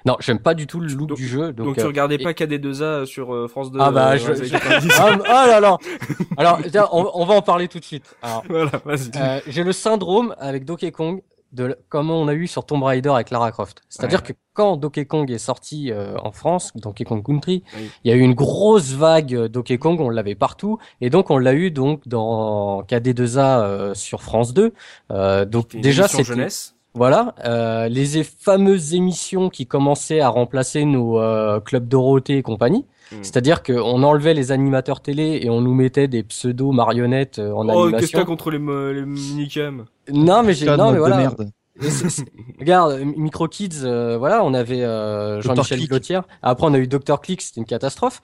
Non, 0.06 0.16
j'aime 0.20 0.38
pas 0.38 0.54
du 0.54 0.66
tout 0.66 0.80
le 0.80 0.86
look 0.88 1.08
Donc- 1.08 1.18
du 1.18 1.28
jeu. 1.28 1.52
Donc, 1.52 1.66
Donc, 1.66 1.74
tu 1.76 1.82
euh, 1.82 1.86
regardais 1.88 2.14
et- 2.14 2.24
pas 2.24 2.32
KD2A 2.32 3.04
sur 3.04 3.34
euh, 3.34 3.48
France 3.48 3.70
2 3.70 3.78
Ah 3.82 3.90
bah, 3.90 4.12
euh, 4.12 4.16
je- 4.16 4.26
dans 4.28 4.32
les 4.32 4.38
années 4.38 4.48
je- 4.48 4.52
90. 4.52 4.90
ah, 4.98 5.18
ah 5.28 5.46
là 5.46 5.60
là. 5.60 5.76
Alors, 6.38 6.58
tiens, 6.72 6.88
on, 6.90 7.06
on 7.12 7.26
va 7.26 7.34
en 7.34 7.42
parler 7.42 7.68
tout 7.68 7.78
de 7.80 7.84
suite. 7.84 8.16
Alors, 8.22 8.42
Voilà, 8.48 8.70
vas-y. 8.86 9.10
euh, 9.16 9.40
j'ai 9.46 9.62
le 9.62 9.72
syndrome 9.72 10.34
avec 10.38 10.64
Donkey 10.64 10.90
Kong 10.90 11.20
de 11.52 11.64
l- 11.66 11.76
comme 11.88 12.10
on 12.10 12.28
a 12.28 12.34
eu 12.34 12.46
sur 12.46 12.64
Tomb 12.64 12.82
Raider 12.82 13.10
avec 13.10 13.30
Lara 13.30 13.50
Croft. 13.52 13.82
C'est-à-dire 13.88 14.22
que 14.22 14.32
quand 14.52 14.76
Donkey 14.76 15.04
Kong 15.06 15.30
est 15.30 15.38
sorti 15.38 15.90
euh, 15.90 16.16
en 16.22 16.32
France, 16.32 16.72
Donkey 16.76 17.04
Kong 17.04 17.24
Country, 17.24 17.62
Oui. 17.76 17.90
il 18.04 18.10
y 18.10 18.14
a 18.14 18.16
eu 18.16 18.20
une 18.20 18.34
grosse 18.34 18.92
vague 18.92 19.34
euh, 19.34 19.48
Donkey 19.48 19.78
Kong, 19.78 20.00
on 20.00 20.10
l'avait 20.10 20.34
partout, 20.34 20.78
et 21.00 21.10
donc 21.10 21.30
on 21.30 21.38
l'a 21.38 21.54
eu 21.54 21.70
donc 21.70 22.06
dans 22.06 22.82
KD2A 22.82 23.38
euh, 23.62 23.94
sur 23.94 24.22
France 24.22 24.52
2. 24.54 24.72
Euh, 25.10 25.44
donc 25.44 25.76
déjà 25.76 26.06
jeunesse. 26.06 26.74
voilà, 26.94 27.34
euh, 27.44 27.88
les 27.88 28.22
fameuses 28.24 28.94
émissions 28.94 29.48
qui 29.48 29.66
commençaient 29.66 30.20
à 30.20 30.28
remplacer 30.28 30.84
nos 30.84 31.18
euh, 31.20 31.60
clubs 31.60 31.86
Dorothée 31.88 32.38
et 32.38 32.42
compagnie. 32.42 32.84
Mm. 33.12 33.16
C'est-à-dire 33.22 33.62
qu'on 33.62 34.02
enlevait 34.02 34.34
les 34.34 34.52
animateurs 34.52 35.00
télé 35.00 35.40
et 35.42 35.50
on 35.50 35.60
nous 35.60 35.74
mettait 35.74 36.08
des 36.08 36.22
pseudo 36.22 36.72
marionnettes 36.72 37.38
euh, 37.38 37.52
en 37.52 37.68
Oh, 37.68 37.90
qu'est-ce 37.90 37.90
que 37.90 37.96
animation. 37.96 38.18
t'as 38.20 38.24
contre 38.24 38.50
les, 38.50 38.58
les 38.58 39.06
minicams 39.06 39.86
Non, 40.12 40.42
mais 40.42 40.54
j'ai 40.54 40.66
non 40.66 40.88
mais 40.88 40.94
de 40.94 40.98
voilà. 40.98 41.16
merde. 41.16 41.50
Regarde, 42.58 42.92
euh, 42.92 43.04
Micro 43.04 43.48
Kids, 43.48 43.84
euh, 43.84 44.18
voilà, 44.18 44.44
on 44.44 44.54
avait 44.54 44.82
euh. 44.82 45.40
Jean-Michel. 45.40 45.86
Glotière. 45.86 46.24
Après, 46.42 46.66
on 46.66 46.74
a 46.74 46.78
eu 46.78 46.86
Dr. 46.86 47.20
Click, 47.20 47.40
c'était 47.42 47.60
une 47.60 47.66
catastrophe. 47.66 48.22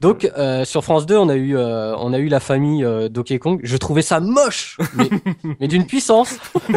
Donc, 0.00 0.30
euh, 0.36 0.64
sur 0.66 0.84
France 0.84 1.06
2, 1.06 1.16
on 1.16 1.28
a 1.30 1.36
eu, 1.36 1.56
euh, 1.56 1.96
on 1.96 2.12
a 2.12 2.18
eu 2.18 2.28
la 2.28 2.38
famille 2.40 2.84
euh, 2.84 3.08
Donkey 3.08 3.38
Kong. 3.38 3.60
Je 3.62 3.76
trouvais 3.78 4.02
ça 4.02 4.20
moche, 4.20 4.76
mais, 4.94 5.08
mais 5.60 5.68
d'une 5.68 5.86
puissance. 5.86 6.38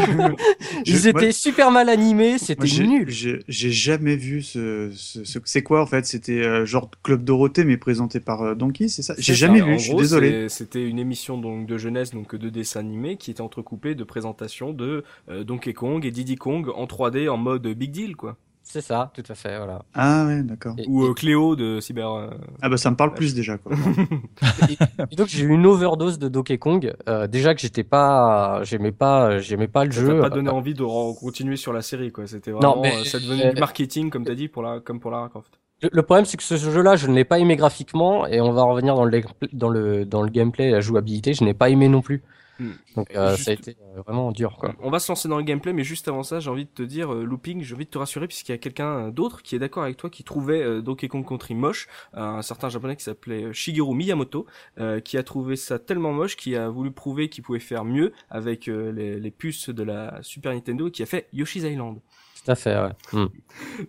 Ils 0.85 1.07
étaient 1.07 1.19
moi- 1.25 1.31
super 1.31 1.71
mal 1.71 1.89
animés, 1.89 2.37
c'était 2.37 2.65
nul. 2.85 3.05
j'ai- 3.09 3.39
jamais 3.47 4.15
vu 4.15 4.41
ce. 4.41 4.91
ce, 4.95 5.23
ce- 5.23 5.39
c'est 5.43 5.63
quoi 5.63 5.81
en 5.81 5.85
fait? 5.85 6.05
C'était 6.05 6.41
euh, 6.45 6.65
genre 6.65 6.89
Club 7.03 7.23
Dorothée 7.23 7.65
mais 7.65 7.77
présenté 7.77 8.19
par 8.19 8.41
euh, 8.41 8.55
Donkey, 8.55 8.87
c'est 8.87 9.01
ça? 9.01 9.13
J'ai 9.17 9.33
C'est 9.33 9.39
jamais 9.39 9.59
ça. 9.59 9.65
vu. 9.65 9.73
En 9.73 9.77
Je 9.77 9.83
suis 9.83 9.91
gros, 9.91 10.01
désolé. 10.01 10.29
c'est- 10.47 10.59
C'était 10.59 10.83
une 10.87 10.99
émission 10.99 11.37
donc 11.37 11.65
de 11.67 11.77
jeunesse, 11.77 12.11
donc 12.11 12.35
de 12.35 12.49
dessins 12.49 12.79
animés, 12.79 13.17
qui 13.17 13.31
était 13.31 13.41
entrecoupée 13.41 13.95
de 13.95 14.03
présentations 14.03 14.71
de 14.73 15.03
euh, 15.29 15.43
Donkey 15.43 15.73
Kong 15.73 16.05
et 16.05 16.11
Diddy 16.11 16.35
Kong 16.35 16.69
en 16.73 16.85
3D 16.85 17.27
en 17.29 17.37
mode 17.37 17.67
big 17.67 17.91
deal, 17.91 18.15
quoi. 18.15 18.37
C'est 18.71 18.81
ça, 18.81 19.11
tout 19.15 19.23
à 19.27 19.33
fait, 19.33 19.57
voilà. 19.57 19.81
Ah 19.95 20.25
ouais, 20.27 20.43
d'accord. 20.43 20.75
Et, 20.77 20.85
Ou 20.87 21.03
euh, 21.05 21.13
Cléo 21.15 21.55
de 21.55 21.79
Cyber. 21.79 22.11
euh, 22.13 22.29
Ah 22.61 22.69
bah 22.69 22.77
ça 22.77 22.91
me 22.91 22.95
parle 22.95 23.15
plus 23.15 23.33
déjà 23.33 23.57
quoi. 23.57 23.71
et 25.11 25.15
donc 25.15 25.27
j'ai 25.27 25.43
eu 25.43 25.49
une 25.49 25.65
overdose 25.65 26.19
de 26.19 26.27
Donkey 26.27 26.57
Kong. 26.59 26.93
Euh, 27.07 27.25
déjà 27.27 27.55
que 27.55 27.61
j'étais 27.61 27.83
pas, 27.83 28.61
j'aimais 28.63 28.91
pas, 28.91 29.39
j'aimais 29.39 29.67
pas 29.67 29.85
le 29.85 29.91
Ça 29.91 30.01
jeu. 30.01 30.15
t'a 30.15 30.29
pas 30.29 30.29
donné 30.29 30.49
envie 30.51 30.73
de 30.75 30.83
continuer 31.19 31.55
sur 31.55 31.73
la 31.73 31.81
série, 31.81 32.11
quoi. 32.11 32.27
C'était 32.27 32.51
Non, 32.51 32.59
vraiment, 32.59 32.81
mais- 32.83 32.95
euh, 32.97 33.03
ça 33.05 33.19
devenait 33.19 33.53
du 33.53 33.59
marketing, 33.59 34.09
comme 34.11 34.23
t'as 34.25 34.35
dit, 34.35 34.47
pour 34.47 34.61
la, 34.61 34.79
comme 34.79 34.99
pour 34.99 35.09
Lara 35.11 35.29
Croft. 35.29 35.59
Le, 35.81 35.89
le 35.91 36.01
problème, 36.03 36.25
c'est 36.25 36.37
que 36.37 36.43
ce 36.43 36.55
jeu-là, 36.57 36.95
je 36.95 37.07
ne 37.07 37.15
l'ai 37.15 37.23
pas 37.25 37.39
aimé 37.39 37.55
graphiquement, 37.55 38.27
et 38.27 38.39
on 38.41 38.51
va 38.51 38.61
en 38.61 38.69
revenir 38.69 38.93
dans 38.95 39.05
le, 39.05 39.21
dans 39.53 39.69
le, 39.69 40.05
dans 40.05 40.21
le 40.21 40.29
gameplay, 40.29 40.69
la 40.71 40.81
jouabilité, 40.81 41.33
je 41.33 41.43
n'ai 41.43 41.53
pas 41.55 41.69
aimé 41.69 41.87
non 41.87 42.01
plus. 42.01 42.21
Hmm. 42.59 42.71
Donc 42.95 43.15
euh, 43.15 43.31
Juste- 43.31 43.45
ça 43.45 43.51
a 43.51 43.53
été 43.53 43.77
euh, 43.81 44.01
vraiment 44.01 44.31
dur, 44.31 44.57
quoi. 44.59 44.75
On 44.81 44.89
va 44.89 44.99
se 44.99 45.09
lancer 45.09 45.29
dans 45.29 45.37
le 45.37 45.43
gameplay, 45.43 45.71
mais 45.71 45.83
juste 45.85 46.07
avant 46.09 46.23
ça, 46.23 46.39
j'ai 46.41 46.49
envie 46.49 46.65
de 46.65 46.69
te 46.69 46.83
dire, 46.83 47.13
euh, 47.13 47.23
Looping, 47.23 47.61
j'ai 47.63 47.73
envie 47.73 47.85
de 47.85 47.89
te 47.89 47.97
rassurer, 47.97 48.27
puisqu'il 48.27 48.51
y 48.51 48.55
a 48.55 48.57
quelqu'un 48.57 49.09
d'autre 49.09 49.41
qui 49.41 49.55
est 49.55 49.59
d'accord 49.59 49.83
avec 49.83 49.95
toi, 49.95 50.09
qui 50.09 50.23
trouvait 50.25 50.61
euh, 50.61 50.81
Donkey 50.81 51.07
Kong 51.07 51.25
Country 51.25 51.55
moche, 51.55 51.87
euh, 52.15 52.19
un 52.19 52.41
certain 52.41 52.67
japonais 52.67 52.95
qui 52.97 53.03
s'appelait 53.03 53.45
euh, 53.45 53.53
Shigeru 53.53 53.95
Miyamoto, 53.95 54.45
euh, 54.79 54.99
qui 54.99 55.17
a 55.17 55.23
trouvé 55.23 55.55
ça 55.55 55.79
tellement 55.79 56.11
moche 56.11 56.35
qu'il 56.35 56.55
a 56.57 56.69
voulu 56.69 56.91
prouver 56.91 57.29
qu'il 57.29 57.43
pouvait 57.43 57.59
faire 57.59 57.85
mieux 57.85 58.11
avec 58.29 58.67
euh, 58.67 58.91
les, 58.91 59.19
les 59.19 59.31
puces 59.31 59.69
de 59.69 59.83
la 59.83 60.19
Super 60.21 60.53
Nintendo, 60.53 60.89
et 60.89 60.91
qui 60.91 61.01
a 61.01 61.05
fait 61.05 61.27
Yoshi's 61.31 61.63
Island. 61.63 61.99
Tout 62.43 62.51
à 62.51 62.55
fait, 62.55 62.75
ouais. 62.75 62.91
Hmm. 63.11 63.27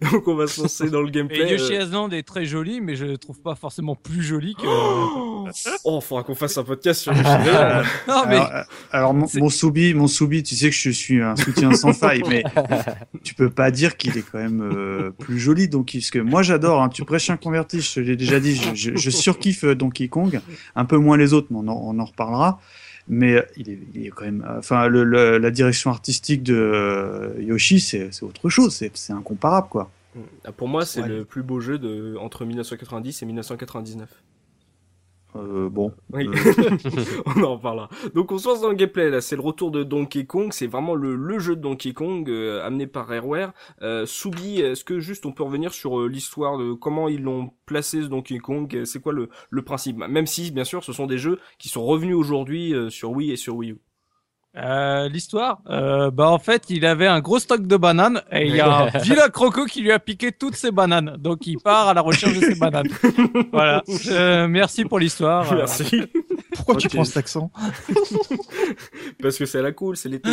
Donc 0.13 0.27
on 0.27 0.35
va 0.35 0.47
se 0.47 0.61
lancer 0.61 0.91
dans 0.91 1.03
le 1.03 1.11
gameplay. 1.11 1.49
Et 1.49 1.53
Yoshi 1.53 1.75
euh, 1.77 1.83
Island 1.83 2.13
est 2.13 2.23
très 2.23 2.45
joli, 2.45 2.81
mais 2.81 2.97
je 2.97 3.05
le 3.05 3.19
trouve 3.19 3.41
pas 3.41 3.55
forcément 3.55 3.95
plus 3.95 4.23
joli 4.23 4.55
que. 4.55 4.67
Oh, 4.67 5.49
oh, 5.85 6.01
faudra 6.01 6.25
qu'on 6.25 6.35
fasse 6.35 6.59
un 6.59 6.65
podcast 6.65 7.03
sur 7.03 7.13
Yoshi 7.17 7.29
Island. 7.29 7.87
non, 8.09 8.23
mais 8.27 8.37
Alors, 8.37 8.51
euh, 8.53 8.63
alors, 8.93 9.15
mon, 9.15 9.51
Soubi, 9.51 9.95
mon 9.95 10.09
Soubi, 10.09 10.43
tu 10.43 10.55
sais 10.55 10.71
que 10.71 10.77
je 10.77 10.91
suis 10.91 11.23
un 11.23 11.37
soutien 11.37 11.73
sans 11.75 11.93
faille, 11.93 12.23
mais 12.29 12.43
tu 13.23 13.35
peux 13.35 13.51
pas 13.51 13.71
dire 13.71 13.97
qu'il 13.97 14.17
est 14.19 14.23
quand 14.23 14.39
même 14.39 14.63
euh, 14.63 15.11
plus 15.11 15.39
joli 15.39 15.69
Donkey. 15.69 15.99
Parce 15.99 16.11
que 16.11 16.19
moi 16.19 16.43
j'adore, 16.43 16.83
hein, 16.83 16.89
tu 16.89 17.05
prêches 17.05 17.31
un 17.31 17.37
converti, 17.37 17.81
je 17.81 17.95
te 17.95 18.01
l'ai 18.01 18.17
déjà 18.17 18.41
dit, 18.41 18.57
je, 18.57 18.75
je, 18.75 18.97
je 18.97 19.11
surkiffe 19.11 19.65
euh, 19.65 19.75
Donkey 19.75 20.09
Kong, 20.09 20.41
un 20.75 20.85
peu 20.85 20.97
moins 20.97 21.17
les 21.17 21.33
autres, 21.33 21.49
mais 21.51 21.59
on 21.59 21.69
en, 21.69 21.81
on 21.95 21.99
en 21.99 22.05
reparlera. 22.05 22.61
Mais 23.13 23.35
euh, 23.35 23.43
il 23.57 23.69
est, 23.69 23.79
il 23.95 24.07
est 24.07 24.11
quand 24.11 24.25
même, 24.25 24.47
euh, 24.49 24.59
enfin 24.61 24.87
le, 24.87 25.03
le- 25.05 25.37
la 25.39 25.51
direction 25.51 25.91
artistique 25.91 26.43
de 26.45 26.55
euh, 26.55 27.35
Yoshi, 27.41 27.81
c'est 27.81 28.13
c'est 28.13 28.23
autre 28.23 28.49
chose, 28.49 28.73
c'est 28.75 28.97
c'est 28.97 29.13
incomparable 29.13 29.69
quoi. 29.69 29.91
Ah, 30.45 30.53
Pour 30.53 30.69
moi, 30.69 30.85
c'est 30.87 31.03
Ouais. 31.03 31.09
le 31.09 31.25
plus 31.25 31.43
beau 31.43 31.61
jeu 31.61 31.79
de 31.79 32.17
entre 32.21 32.45
1990 32.45 33.23
et 33.23 33.27
1999. 33.27 34.09
Euh, 35.37 35.69
bon, 35.69 35.93
Oui, 36.13 36.27
Euh. 36.29 36.33
on 37.27 37.43
en 37.45 37.55
reparlera. 37.57 37.89
Donc 38.15 38.33
on 38.33 38.39
se 38.39 38.49
lance 38.49 38.61
dans 38.61 38.69
le 38.69 38.75
gameplay 38.75 39.11
là, 39.11 39.21
c'est 39.21 39.37
le 39.37 39.43
retour 39.43 39.71
de 39.71 39.85
Donkey 39.85 40.27
Kong, 40.27 40.49
c'est 40.53 40.67
vraiment 40.67 40.95
le, 40.95 41.15
le 41.15 41.39
jeu 41.39 41.55
de 41.57 41.61
Donkey 41.61 41.93
Kong 41.93 42.29
euh, 42.29 42.65
amené 42.67 42.87
par 42.87 43.07
Rareware. 43.07 43.53
Euh, 43.83 44.07
Soubi, 44.07 44.61
est-ce 44.61 44.85
que 44.85 44.99
juste 44.99 45.27
on 45.27 45.33
peut 45.33 45.45
revenir 45.45 45.73
sur 45.73 46.01
euh, 46.01 46.09
l'histoire 46.09 46.59
de 46.59 46.73
comment 46.73 47.09
ils 47.09 47.23
l'ont 47.23 47.51
placé 47.67 48.03
ce 48.03 48.07
Donkey 48.09 48.39
Kong, 48.39 48.85
c'est 48.85 49.01
quoi 49.01 49.13
le, 49.13 49.29
le 49.51 49.63
principe? 49.63 49.97
Même 49.99 50.27
si 50.27 50.51
bien 50.51 50.65
sûr 50.65 50.83
ce 50.83 50.93
sont 50.93 51.07
des 51.07 51.19
jeux 51.19 51.39
qui 51.59 51.69
sont 51.69 51.85
revenus 51.85 52.17
aujourd'hui 52.17 52.75
euh, 52.75 52.91
sur 52.91 53.11
Wii 53.13 53.31
et 53.31 53.37
sur 53.37 53.55
Wii 53.57 53.71
U. 53.73 53.79
Euh, 54.57 55.09
l'histoire, 55.09 55.63
euh, 55.69 56.11
bah 56.11 56.29
en 56.29 56.41
fait, 56.41 56.65
il 56.71 56.85
avait 56.85 57.07
un 57.07 57.21
gros 57.21 57.39
stock 57.39 57.69
de 57.69 57.77
bananes 57.77 58.21
et 58.33 58.47
il 58.47 58.57
y 58.57 58.61
a 58.61 58.69
un 58.69 58.87
vilain 58.99 59.29
croco 59.29 59.65
qui 59.65 59.81
lui 59.81 59.93
a 59.93 60.01
piqué 60.01 60.33
toutes 60.33 60.57
ses 60.57 60.73
bananes. 60.73 61.17
Donc 61.19 61.47
il 61.47 61.59
part 61.59 61.87
à 61.89 61.95
la 61.95 62.01
recherche 62.01 62.35
de 62.35 62.41
ses 62.41 62.55
bananes. 62.57 62.89
voilà. 63.53 63.85
Euh, 64.09 64.49
merci 64.49 64.85
pour 64.85 64.99
l'histoire. 64.99 65.53
Merci. 65.55 66.03
Pourquoi 66.57 66.77
tu 66.77 66.89
prends 66.89 67.05
cet 67.05 67.19
accent? 67.19 67.53
Parce 69.23 69.39
que 69.39 69.47
c'est 69.47 69.61
à 69.61 69.63
la 69.63 69.73
cool, 69.73 69.97
c'est 69.97 70.09
l'été. 70.09 70.31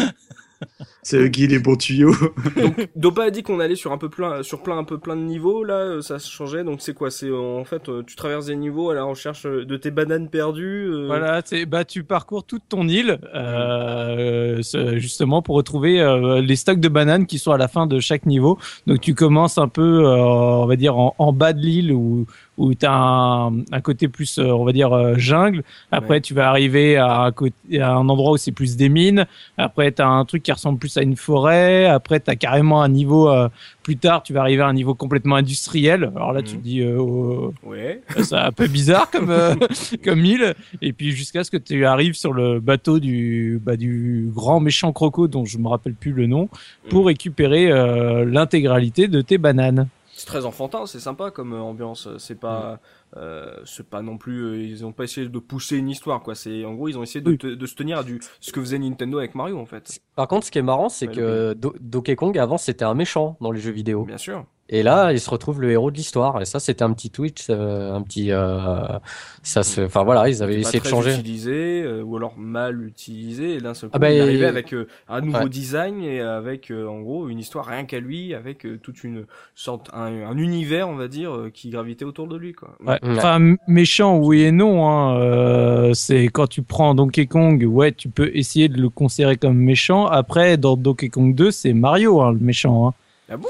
c'est 1.03 1.29
Guy 1.29 1.47
les 1.47 1.59
bons 1.59 1.75
tuyaux. 1.75 2.13
Dopa 2.95 3.23
a 3.23 3.29
dit 3.31 3.43
qu'on 3.43 3.59
allait 3.59 3.75
sur 3.75 3.91
un 3.91 3.97
peu 3.97 4.09
plein, 4.09 4.43
sur 4.43 4.61
plein 4.63 4.77
un 4.77 4.83
peu 4.83 4.97
plein 4.97 5.15
de 5.15 5.21
niveaux. 5.21 5.63
Là, 5.63 5.75
euh, 5.75 6.01
ça 6.01 6.19
se 6.19 6.29
changeait. 6.29 6.63
Donc 6.63 6.81
c'est 6.81 6.93
quoi? 6.93 7.11
C'est 7.11 7.27
euh, 7.27 7.59
en 7.59 7.63
fait, 7.65 7.89
euh, 7.89 8.03
tu 8.05 8.15
traverses 8.15 8.47
des 8.47 8.55
niveaux 8.55 8.89
à 8.89 8.95
la 8.95 9.03
recherche 9.03 9.43
de 9.45 9.77
tes 9.77 9.91
bananes 9.91 10.29
perdues. 10.29 10.87
euh, 10.91 11.07
Voilà, 11.07 11.41
c'est 11.45 11.65
bah 11.65 11.85
tu 11.85 12.03
parcours 12.03 12.43
toute 12.45 12.63
ton 12.69 12.87
île 12.87 13.19
euh, 13.35 14.61
justement 14.97 15.41
pour 15.41 15.55
retrouver 15.55 16.01
euh, 16.01 16.41
les 16.41 16.55
stocks 16.55 16.79
de 16.79 16.89
bananes 16.89 17.25
qui 17.25 17.39
sont 17.39 17.51
à 17.51 17.57
la 17.57 17.67
fin 17.67 17.87
de 17.87 17.99
chaque 17.99 18.25
niveau. 18.25 18.57
Donc 18.85 19.01
tu 19.01 19.13
commences 19.15 19.57
un 19.57 19.67
peu, 19.67 20.05
euh, 20.05 20.15
on 20.17 20.65
va 20.65 20.75
dire 20.75 20.97
en, 20.97 21.15
en 21.17 21.33
bas 21.33 21.53
de 21.53 21.59
l'île 21.59 21.93
où 21.93 22.25
où 22.57 22.73
t'as 22.73 22.91
un, 22.91 23.59
un 23.71 23.81
côté 23.81 24.07
plus, 24.07 24.39
euh, 24.39 24.51
on 24.51 24.65
va 24.65 24.71
dire 24.71 24.91
euh, 24.93 25.13
jungle. 25.17 25.63
Après 25.91 26.15
Ouais. 26.15 26.21
tu 26.21 26.33
vas 26.33 26.49
arriver 26.49 26.97
à 26.97 27.21
un, 27.21 27.31
côté, 27.31 27.79
à 27.79 27.91
un 27.93 28.09
endroit 28.09 28.31
où 28.31 28.37
c'est 28.37 28.51
plus 28.51 28.75
des 28.77 28.89
mines. 28.89 29.25
Après 29.57 29.91
t'as 29.91 30.07
un 30.07 30.25
truc 30.25 30.41
qui 30.43 30.51
ressemble 30.51 30.79
plus 30.79 30.97
à 30.97 31.01
une 31.03 31.15
forêt. 31.15 31.85
Après 31.85 32.19
t'as 32.19 32.35
carrément 32.35 32.81
un 32.81 32.89
niveau 32.89 33.29
euh, 33.29 33.47
plus 33.83 33.97
tard, 33.97 34.23
tu 34.23 34.33
vas 34.33 34.41
arriver 34.41 34.63
à 34.63 34.67
un 34.67 34.73
niveau 34.73 34.95
complètement 34.95 35.35
industriel. 35.35 36.11
Alors 36.15 36.33
là 36.33 36.41
tu 36.41 36.55
Mhm. 36.55 36.59
te 36.61 36.63
dis 36.63 36.81
euh, 36.81 36.97
oh, 36.99 37.53
Ouais. 37.63 38.01
c'est 38.23 38.33
un 38.35 38.51
peu 38.51 38.67
bizarre 38.67 39.09
comme 39.11 39.29
euh, 39.29 39.53
comme 40.03 40.25
île 40.25 40.53
et 40.81 40.93
puis 40.93 41.11
jusqu'à 41.11 41.43
ce 41.43 41.51
que 41.51 41.57
tu 41.57 41.85
arrives 41.85 42.15
sur 42.15 42.33
le 42.33 42.59
bateau 42.59 42.99
du 42.99 43.61
bah, 43.63 43.75
du 43.77 44.29
grand 44.33 44.59
méchant 44.59 44.91
croco 44.93 45.27
dont 45.27 45.45
je 45.45 45.57
me 45.57 45.67
rappelle 45.67 45.93
plus 45.93 46.11
le 46.11 46.25
nom 46.27 46.49
pour 46.89 47.05
récupérer 47.07 47.71
euh, 47.71 48.25
l'intégralité 48.25 49.07
de 49.07 49.21
tes 49.21 49.37
bananes. 49.37 49.87
C'est 50.17 50.25
très 50.25 50.45
enfantin, 50.45 50.87
c'est 50.87 50.99
sympa 50.99 51.29
comme 51.29 51.53
euh, 51.53 51.59
ambiance. 51.59 52.07
C'est 52.17 52.39
pas, 52.39 52.79
euh, 53.17 53.55
c'est 53.65 53.87
pas 53.87 54.01
non 54.01 54.17
plus. 54.17 54.41
euh, 54.45 54.57
ils 54.63 54.83
ont 54.83 54.91
pas 54.91 55.03
essayé 55.03 55.29
de 55.29 55.39
pousser 55.39 55.77
une 55.77 55.89
histoire, 55.89 56.21
quoi. 56.23 56.33
C'est 56.33 56.65
en 56.65 56.73
gros, 56.73 56.87
ils 56.87 56.97
ont 56.97 57.03
essayé 57.03 57.21
de, 57.21 57.29
Oui. 57.31 57.37
te- 57.37 57.45
de 57.47 57.65
se 57.67 57.75
tenir 57.75 57.99
à 57.99 58.03
du 58.03 58.19
ce 58.39 58.51
que 58.51 58.59
faisait 58.59 58.79
Nintendo 58.79 59.19
avec 59.19 59.35
Mario, 59.35 59.59
en 59.59 59.65
fait. 59.67 59.99
Par 60.15 60.27
contre, 60.27 60.47
ce 60.47 60.51
qui 60.51 60.57
est 60.57 60.63
marrant, 60.63 60.89
c'est 60.89 61.07
Ouais, 61.07 61.13
que 61.13 61.53
Do- 61.53 61.75
Donkey 61.79 62.15
Kong, 62.15 62.35
avant, 62.39 62.57
c'était 62.57 62.83
un 62.85 62.95
méchant 62.95 63.37
dans 63.41 63.51
les 63.51 63.59
jeux 63.61 63.71
vidéo. 63.71 64.05
Bien 64.05 64.17
sûr. 64.17 64.43
Et 64.69 64.83
là, 64.83 65.13
il 65.13 65.19
se 65.21 65.29
retrouve 65.29 65.61
le 65.61 65.71
héros 65.71 65.91
de 65.91 65.95
l'histoire. 65.95 66.41
Et 66.41 66.45
ça, 66.45 66.59
c'était 66.59 66.83
un 66.83 66.91
petit 66.91 67.09
Twitch, 67.09 67.45
euh, 67.49 67.93
un 67.93 68.01
petit. 68.01 68.31
euh, 68.31 68.99
ça 69.41 69.63
se. 69.63 69.79
Enfin 69.81 70.03
voilà, 70.03 70.27
ils 70.27 70.43
avaient 70.43 70.55
Pas 70.55 70.59
essayé 70.59 70.79
de 70.79 70.83
très 70.83 70.89
changer. 70.89 71.13
utilisé 71.13 71.83
euh, 71.83 72.01
ou 72.03 72.17
alors 72.17 72.33
mal 72.37 72.83
utilisé. 72.85 73.53
Et 73.55 73.61
d'un 73.61 73.73
seul 73.73 73.89
coup, 73.89 73.95
Ah 73.95 73.99
bah, 73.99 74.11
il 74.11 74.17
est 74.17 74.21
arrivé 74.21 74.43
et- 74.43 74.47
avec 74.47 74.73
euh, 74.73 74.87
un 75.07 75.21
nouveau 75.21 75.37
Ouais. 75.43 75.49
design 75.49 76.03
et 76.03 76.19
avec 76.19 76.69
euh, 76.71 76.85
en 76.87 76.99
gros 76.99 77.29
une 77.29 77.39
histoire 77.39 77.65
rien 77.65 77.85
qu'à 77.85 77.99
lui, 78.01 78.33
avec 78.33 78.65
euh, 78.65 78.77
toute 78.83 79.05
une 79.05 79.25
sorte 79.55 79.89
un, 79.93 80.07
un 80.29 80.37
univers, 80.37 80.89
on 80.89 80.95
va 80.95 81.07
dire, 81.07 81.33
euh, 81.33 81.49
qui 81.53 81.69
gravitait 81.69 82.03
autour 82.05 82.27
de 82.27 82.35
lui, 82.35 82.51
quoi. 82.53 82.75
Ouais. 82.85 82.99
Ouais. 83.01 83.17
Enfin 83.17 83.55
méchant 83.69 84.17
oui 84.17 84.41
et 84.41 84.51
non. 84.51 84.89
Hein. 84.89 85.17
Euh, 85.17 85.93
c'est 85.93 86.25
quand 86.25 86.47
tu 86.47 86.61
prends 86.61 86.93
Donkey 86.93 87.25
Kong, 87.25 87.63
ouais, 87.63 87.93
tu 87.93 88.09
peux 88.09 88.29
essayer 88.35 88.67
de 88.67 88.81
le 88.81 88.89
considérer 88.89 89.37
comme 89.37 89.55
méchant. 89.57 90.07
Après 90.07 90.57
dans 90.57 90.75
Donkey 90.75 91.07
Kong 91.07 91.33
2, 91.33 91.51
c'est 91.51 91.71
Mario 91.71 92.19
hein, 92.21 92.33
le 92.33 92.39
méchant. 92.39 92.89
Hein. 92.89 92.93
Ah 93.29 93.37
bon? 93.37 93.49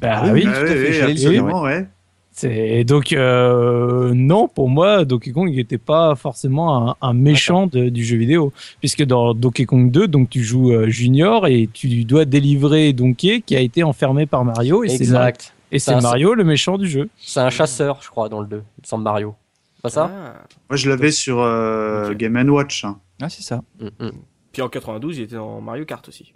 Bah 0.00 0.20
Ah 0.22 0.32
oui. 0.32 0.42
tout 0.42 0.48
à 0.50 0.54
fait, 0.66 0.92
j'allais 0.92 1.08
le 1.08 1.14
dire, 1.14 1.28
absolument, 1.30 1.62
ouais. 1.62 1.86
C'est 2.32 2.84
donc 2.84 3.12
euh, 3.12 4.12
non 4.14 4.46
pour 4.46 4.68
moi 4.68 5.04
Donkey 5.04 5.32
Kong 5.32 5.50
n'était 5.52 5.76
pas 5.76 6.14
forcément 6.14 6.90
un, 6.90 6.94
un 7.00 7.12
méchant 7.12 7.66
de- 7.66 7.88
du 7.88 8.04
jeu 8.04 8.16
vidéo 8.16 8.52
puisque 8.78 9.02
dans 9.04 9.34
Donkey 9.34 9.64
Kong 9.64 9.90
2 9.90 10.06
donc 10.06 10.30
tu 10.30 10.44
joues 10.44 10.70
euh, 10.70 10.86
Junior 10.88 11.48
et 11.48 11.68
tu 11.72 12.04
dois 12.04 12.26
délivrer 12.26 12.92
Donkey 12.92 13.40
qui 13.44 13.56
a 13.56 13.60
été 13.60 13.82
enfermé 13.82 14.26
par 14.26 14.44
Mario 14.44 14.84
et 14.84 14.90
Exact. 14.94 15.52
et 15.72 15.80
c'est 15.80 16.00
Mario 16.00 16.34
le 16.34 16.44
méchant 16.44 16.78
du 16.78 16.86
jeu. 16.86 17.08
C'est 17.18 17.40
un 17.40 17.50
chasseur, 17.50 17.98
je 18.02 18.08
crois, 18.08 18.28
dans 18.28 18.40
le 18.40 18.46
2. 18.46 18.56
Il 18.58 18.82
me 18.82 18.86
semble 18.86 19.02
Mario. 19.02 19.34
Pas 19.82 19.88
ça? 19.90 20.08
Ah. 20.14 20.34
Moi 20.70 20.76
je 20.76 20.88
l'avais 20.88 21.10
sur 21.10 21.40
euh, 21.40 22.10
Ok. 22.12 22.18
Game 22.18 22.48
Watch. 22.50 22.84
hein. 22.84 22.98
Ah, 23.20 23.28
c'est 23.28 23.42
ça. 23.42 23.62
Mm, 23.80 23.86
mm. 24.06 24.10
Puis 24.52 24.62
en 24.62 24.68
92, 24.68 25.18
il 25.18 25.22
était 25.24 25.34
dans 25.34 25.60
Mario 25.60 25.84
Kart 25.84 26.06
aussi. 26.08 26.32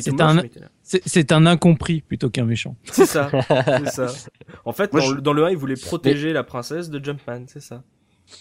C'est 0.00 0.20
un-. 0.20 0.42
C'est- 0.82 1.32
incompris 1.32 2.00
plutôt 2.02 2.30
qu'un 2.30 2.44
méchant. 2.44 2.76
C'est 2.84 3.06
ça, 3.06 3.30
c'est 3.84 3.88
ça. 3.88 4.06
En 4.64 4.72
fait, 4.72 4.92
Moi, 4.92 5.00
dans, 5.02 5.08
je- 5.08 5.14
le, 5.14 5.20
dans 5.20 5.32
le 5.32 5.44
1, 5.44 5.50
il 5.50 5.56
voulait 5.56 5.76
protéger 5.76 6.32
la 6.32 6.44
princesse 6.44 6.90
de 6.90 7.02
Jumpman, 7.02 7.44
c'est 7.46 7.60
ça. 7.62 7.82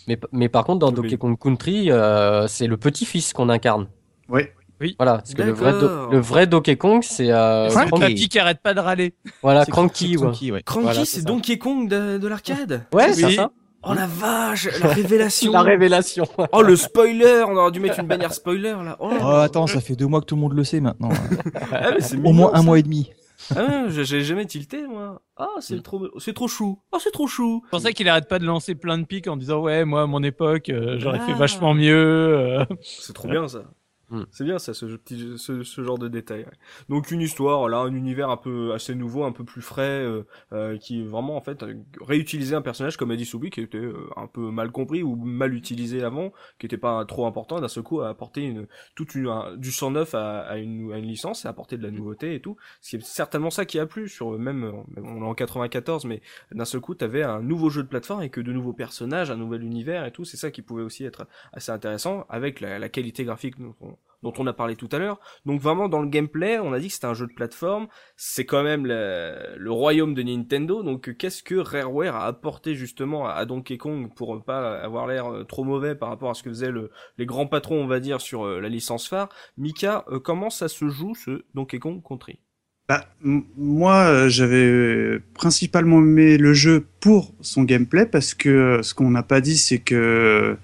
Mais, 0.08 0.20
mais 0.32 0.50
par 0.50 0.64
contre, 0.66 0.80
dans 0.80 0.90
Oui. 0.90 0.96
Donkey 0.96 1.18
Kong 1.18 1.38
Country, 1.40 1.92
euh, 1.92 2.48
c'est 2.48 2.68
le 2.68 2.78
petit-fils 2.78 3.34
qu'on 3.34 3.50
incarne. 3.50 3.88
Ouais. 4.30 4.54
Voilà, 4.98 5.18
parce 5.20 5.34
que 5.36 5.42
le 5.44 5.52
vrai, 5.52 5.74
le 6.12 6.20
vrai 6.20 6.48
Donkey 6.48 6.76
Kong, 6.76 7.04
c'est 7.04 7.32
euh, 7.32 7.70
Cranky. 7.70 8.28
Qui 8.30 8.40
arrête 8.40 8.62
pas 8.62 8.74
de 8.74 8.80
râler. 8.80 9.14
Voilà, 9.44 9.64
Cranky, 9.66 10.18
ouais. 10.18 10.24
Cranky, 10.24 10.52
ouais. 10.52 10.64
Cranky, 10.64 10.84
Voilà, 10.86 11.06
c'est. 11.06 11.24
Donkey 11.24 11.58
Kong 11.60 11.88
de, 11.88 12.18
de 12.18 12.28
l'arcade. 12.28 12.86
Ouais, 12.92 13.14
c'est 13.14 13.26
Oui. 13.26 13.36
ça. 13.36 13.52
Oh 13.84 13.94
la 13.94 14.06
vache, 14.06 14.68
la 14.80 14.88
révélation. 14.94 15.52
La 15.54 15.62
révélation. 15.64 16.26
Oh 16.52 16.62
le 16.62 16.76
spoiler, 16.76 17.44
on 17.48 17.56
aurait 17.56 17.72
dû 17.72 17.80
mettre 17.80 18.00
une 18.00 18.08
bannière 18.08 18.34
spoiler 18.34 18.72
là. 18.84 18.96
Oh, 19.00 19.10
Oh, 19.22 19.26
attends, 19.28 19.66
ça 19.68 19.82
fait 19.82 19.96
deux 19.96 20.06
mois 20.08 20.22
que 20.22 20.26
tout 20.26 20.36
le 20.36 20.42
monde 20.42 20.54
le 20.54 20.64
sait 20.64 20.80
maintenant. 20.82 21.10
Ah, 21.72 21.92
mais 21.98 22.14
Au 22.14 22.18
mignon, 22.18 22.34
moins 22.34 22.52
un 22.54 22.58
ça. 22.58 22.64
mois 22.64 22.80
et 22.80 22.84
demi. 22.84 23.12
Ah, 23.56 23.86
ouais, 23.88 24.04
j'ai- 24.04 24.22
jamais 24.22 24.46
tilté 24.46 24.86
moi. 24.86 25.22
Ah, 25.36 25.48
c'est 25.62 25.82
trop, 25.82 26.08
c'est 26.20 26.34
trop 26.34 26.48
chou. 26.48 26.80
Oh, 26.92 26.98
c'est 27.02 27.10
trop 27.12 27.26
chou. 27.28 27.62
C'est 27.66 27.70
pour 27.72 27.82
ça 27.82 27.92
qu'il 27.92 28.08
arrête 28.08 28.28
pas 28.30 28.38
de 28.38 28.46
lancer 28.46 28.76
plein 28.76 28.98
de 29.00 29.06
pics 29.06 29.28
en 29.28 29.36
disant 29.36 29.62
ouais 29.62 29.84
moi 29.84 30.04
à 30.04 30.06
mon 30.06 30.22
époque 30.22 30.70
euh, 30.70 30.98
j'aurais 31.00 31.20
Ah. 31.24 31.26
fait 31.26 31.34
vachement 31.34 31.74
mieux. 31.74 31.96
euh. 31.96 32.66
C'est 32.84 33.14
trop 33.14 33.28
bien 33.28 33.48
ça. 33.48 33.64
Mm. 34.12 34.24
C'est 34.30 34.44
bien 34.44 34.60
ça, 34.60 34.74
ce, 34.74 34.86
petit, 34.86 35.36
ce, 35.38 35.64
ce 35.64 35.84
genre 35.84 35.98
de 35.98 36.10
détail. 36.10 36.42
ouais. 36.42 36.52
Donc 36.90 37.12
une 37.12 37.22
histoire, 37.22 37.70
là, 37.70 37.78
un 37.78 37.94
univers 37.96 38.30
un 38.30 38.36
peu 38.36 38.74
assez 38.74 38.94
nouveau, 38.94 39.24
un 39.24 39.32
peu 39.32 39.46
plus 39.46 39.62
frais, 39.62 40.04
euh, 40.04 40.24
euh, 40.52 40.78
qui 40.78 41.02
vraiment 41.02 41.38
en 41.38 41.42
fait 41.42 41.64
euh, 41.64 41.76
réutilisait 42.02 42.56
un 42.56 42.62
personnage 42.62 42.98
comme 42.98 43.12
a 43.12 43.16
dit 43.16 43.26
Soubi, 43.26 43.50
qui 43.50 43.62
était 43.62 43.78
euh, 43.78 44.10
un 44.18 44.28
peu 44.28 44.52
mal 44.52 44.70
compris 44.72 45.02
ou 45.02 45.16
mal 45.16 45.54
utilisé 45.54 46.04
avant, 46.04 46.34
qui 46.60 46.66
était 46.66 46.78
pas 46.78 47.06
trop 47.06 47.26
important. 47.26 47.58
et 47.58 47.62
D'un 47.62 47.70
seul 47.70 47.84
coup, 47.84 48.02
à 48.02 48.10
apporter 48.10 48.42
une 48.44 48.68
toute 48.96 49.16
une 49.16 49.28
un- 49.28 49.56
du 49.56 49.72
sang 49.72 49.92
neuf 49.92 50.14
à, 50.14 50.42
à 50.42 50.58
une, 50.58 50.92
à 50.92 50.98
une 50.98 51.06
licence, 51.08 51.46
et 51.46 51.48
apporter 51.48 51.78
de 51.78 51.84
la 51.84 51.92
nouveauté 51.92 52.36
et 52.36 52.42
tout. 52.42 52.58
C'est 52.82 53.02
certainement 53.02 53.50
ça 53.50 53.64
qui 53.66 53.80
a 53.80 53.86
plu 53.86 54.10
sur 54.10 54.38
même, 54.38 54.74
on 54.98 55.22
est 55.22 55.26
en 55.26 55.34
94, 55.36 56.04
mais 56.06 56.22
d'un 56.52 56.66
seul 56.66 56.82
coup, 56.82 56.96
t'avais 56.96 57.24
un 57.24 57.42
nouveau 57.42 57.70
jeu 57.70 57.82
de 57.84 57.88
plateforme 57.88 58.20
avec 58.20 58.38
de 58.38 58.52
nouveaux 58.52 58.74
personnages, 58.74 59.32
un 59.32 59.38
nouvel 59.38 59.64
univers 59.64 60.06
et 60.06 60.12
tout. 60.12 60.26
C'est 60.26 60.38
ça 60.38 60.52
qui 60.52 60.62
pouvait 60.62 60.84
aussi 60.84 61.06
être 61.06 61.28
assez 61.54 61.72
intéressant 61.72 62.26
avec 62.30 62.60
la, 62.60 62.78
la 62.78 62.90
qualité 62.90 63.24
graphique 63.24 63.58
dont 63.60 63.76
on, 63.82 63.96
dont 64.24 64.34
on 64.38 64.48
a 64.48 64.54
parlé 64.54 64.76
tout 64.76 64.90
à 64.92 65.00
l'heure. 65.00 65.20
Donc 65.46 65.62
vraiment 65.62 65.90
dans 65.90 66.02
le 66.02 66.08
gameplay, 66.08 66.60
on 66.60 66.74
a 66.74 66.80
dit 66.80 66.88
que 66.88 66.94
c'était 66.94 67.08
un 67.08 67.14
jeu 67.14 67.28
de 67.28 67.34
plateforme. 67.34 67.88
C'est 68.16 68.46
quand 68.46 68.64
même 68.64 68.86
le, 68.86 69.56
le 69.58 69.72
royaume 69.72 70.14
de 70.14 70.24
Nintendo. 70.24 70.84
Donc 70.84 71.10
euh, 71.10 71.14
qu'est-ce 71.14 71.44
que 71.44 71.56
Rareware 71.56 72.16
a 72.16 72.26
apporté 72.26 72.76
justement 72.76 73.28
à, 73.28 73.46
Donkey 73.46 73.78
Kong 73.78 74.14
pour 74.16 74.36
euh, 74.36 74.40
pas 74.40 74.80
avoir 74.80 75.08
l'air 75.08 75.32
euh, 75.32 75.44
trop 75.44 75.64
mauvais 75.64 75.96
par 75.96 76.10
rapport 76.10 76.30
à 76.30 76.34
ce 76.34 76.44
que 76.44 76.50
faisaient 76.50 76.72
le, 76.72 76.92
les 77.18 77.26
grands 77.26 77.48
patrons, 77.48 77.82
on 77.82 77.88
va 77.88 78.00
dire, 78.00 78.22
sur 78.22 78.46
la 78.46 78.70
licence 78.70 79.08
phare. 79.08 79.30
Mika, 79.58 80.06
comment 80.24 80.50
ça 80.50 80.68
se 80.68 80.88
joue 80.90 81.16
ce 81.16 81.44
Donkey 81.54 81.80
Kong 81.80 82.02
Country? 82.08 82.40
Bah, 82.88 83.06
moi, 83.22 84.28
j'avais 84.28 85.20
principalement 85.34 86.00
aimé 86.00 86.38
le 86.38 86.54
jeu 86.54 86.86
pour 87.00 87.34
son 87.40 87.64
gameplay 87.64 88.06
parce 88.06 88.34
que 88.34 88.82
ce 88.82 88.94
qu'on 88.94 89.12
n'a 89.12 89.24
pas 89.24 89.40
dit, 89.40 89.58
c'est 89.58 89.80
que 89.80 90.58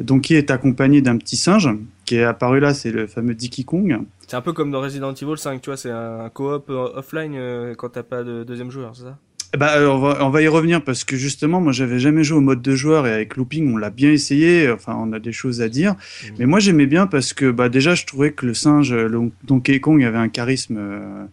Donkey 0.00 0.34
est 0.34 0.50
accompagné 0.50 1.02
d'un 1.02 1.16
petit 1.16 1.36
singe 1.36 1.68
qui 2.04 2.16
est 2.16 2.24
apparu 2.24 2.58
là, 2.58 2.74
c'est 2.74 2.90
le 2.90 3.06
fameux 3.06 3.34
Dicky 3.34 3.64
Kong. 3.64 4.00
C'est 4.26 4.36
un 4.36 4.40
peu 4.40 4.52
comme 4.52 4.70
dans 4.70 4.80
Resident 4.80 5.14
Evil 5.14 5.36
5, 5.36 5.60
tu 5.60 5.70
vois, 5.70 5.76
c'est 5.76 5.90
un 5.90 6.28
coop 6.28 6.68
euh, 6.70 6.88
offline 6.94 7.34
euh, 7.36 7.74
quand 7.76 7.90
t'as 7.90 8.02
pas 8.02 8.24
de 8.24 8.42
deuxième 8.42 8.70
joueur, 8.70 8.96
c'est 8.96 9.04
ça? 9.04 9.18
Bah, 9.56 9.74
on, 9.80 9.98
va, 9.98 10.24
on 10.24 10.30
va 10.30 10.42
y 10.42 10.48
revenir 10.48 10.82
parce 10.84 11.02
que 11.02 11.16
justement, 11.16 11.60
moi, 11.60 11.72
j'avais 11.72 11.98
jamais 11.98 12.22
joué 12.22 12.38
au 12.38 12.40
mode 12.40 12.62
de 12.62 12.74
joueur 12.76 13.06
et 13.06 13.12
avec 13.12 13.36
Looping, 13.36 13.72
on 13.72 13.76
l'a 13.76 13.90
bien 13.90 14.10
essayé. 14.10 14.70
Enfin, 14.70 14.96
on 14.96 15.12
a 15.12 15.18
des 15.18 15.32
choses 15.32 15.60
à 15.60 15.68
dire. 15.68 15.94
Mmh. 15.94 16.26
Mais 16.38 16.46
moi, 16.46 16.60
j'aimais 16.60 16.86
bien 16.86 17.08
parce 17.08 17.32
que, 17.32 17.50
bah, 17.50 17.68
déjà, 17.68 17.96
je 17.96 18.06
trouvais 18.06 18.32
que 18.32 18.46
le 18.46 18.54
singe, 18.54 18.94
le 18.94 19.32
Donkey 19.42 19.80
Kong, 19.80 20.04
avait 20.04 20.18
un 20.18 20.28
charisme 20.28 20.76
euh, 20.78 21.24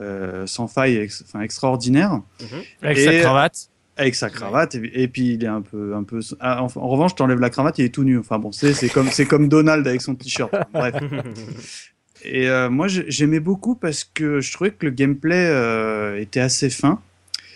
euh, 0.00 0.46
sans 0.46 0.66
faille, 0.66 0.96
ex 0.96 1.22
enfin, 1.26 1.42
extraordinaire. 1.42 2.14
Mmh. 2.40 2.44
Avec 2.82 2.98
et, 2.98 3.04
sa 3.04 3.20
cravate. 3.20 3.70
Avec 4.00 4.14
sa 4.14 4.30
cravate 4.30 4.74
et, 4.76 5.02
et, 5.02 5.08
puis 5.08 5.34
il 5.34 5.44
est 5.44 5.48
un 5.48 5.60
peu, 5.60 5.94
un 5.94 6.04
peu. 6.04 6.20
Ah, 6.40 6.62
en, 6.62 6.68
en, 6.74 6.88
revanche, 6.88 7.14
t'enlèves 7.14 7.38
la 7.38 7.50
cravate, 7.50 7.78
il 7.78 7.84
est 7.84 7.94
tout 7.94 8.04
nu. 8.04 8.18
Enfin 8.18 8.38
bon, 8.38 8.50
c'est 8.50 8.88
comme, 8.88 9.08
c'est 9.10 9.26
comme 9.26 9.48
Donald 9.48 9.86
avec 9.86 10.00
son 10.00 10.14
t-shirt. 10.14 10.50
Bref. 10.72 10.94
Et 12.24 12.48
euh, 12.48 12.70
moi, 12.70 12.86
j'aimais 12.88 13.40
beaucoup 13.40 13.74
parce 13.74 14.04
que 14.04 14.40
je 14.40 14.52
trouvais 14.52 14.70
que 14.70 14.86
le 14.86 14.92
gameplay 14.92 15.46
euh, 15.48 16.20
était 16.20 16.40
assez 16.40 16.70
fin. 16.70 17.00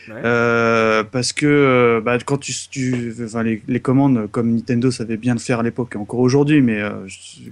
Ouais. 0.08 0.16
Euh, 0.22 1.02
parce 1.02 1.32
que 1.32 2.02
bah, 2.04 2.18
quand 2.18 2.36
tu, 2.36 2.52
tu 2.70 3.14
enfin, 3.24 3.42
les, 3.42 3.62
les, 3.66 3.80
commandes 3.80 4.28
comme 4.30 4.54
Nintendo 4.54 4.90
savait 4.90 5.16
bien 5.16 5.32
le 5.32 5.40
faire 5.40 5.60
à 5.60 5.62
l'époque 5.62 5.92
et 5.94 5.98
encore 5.98 6.20
aujourd'hui, 6.20 6.60
mais 6.60 6.82
ah, 6.82 6.98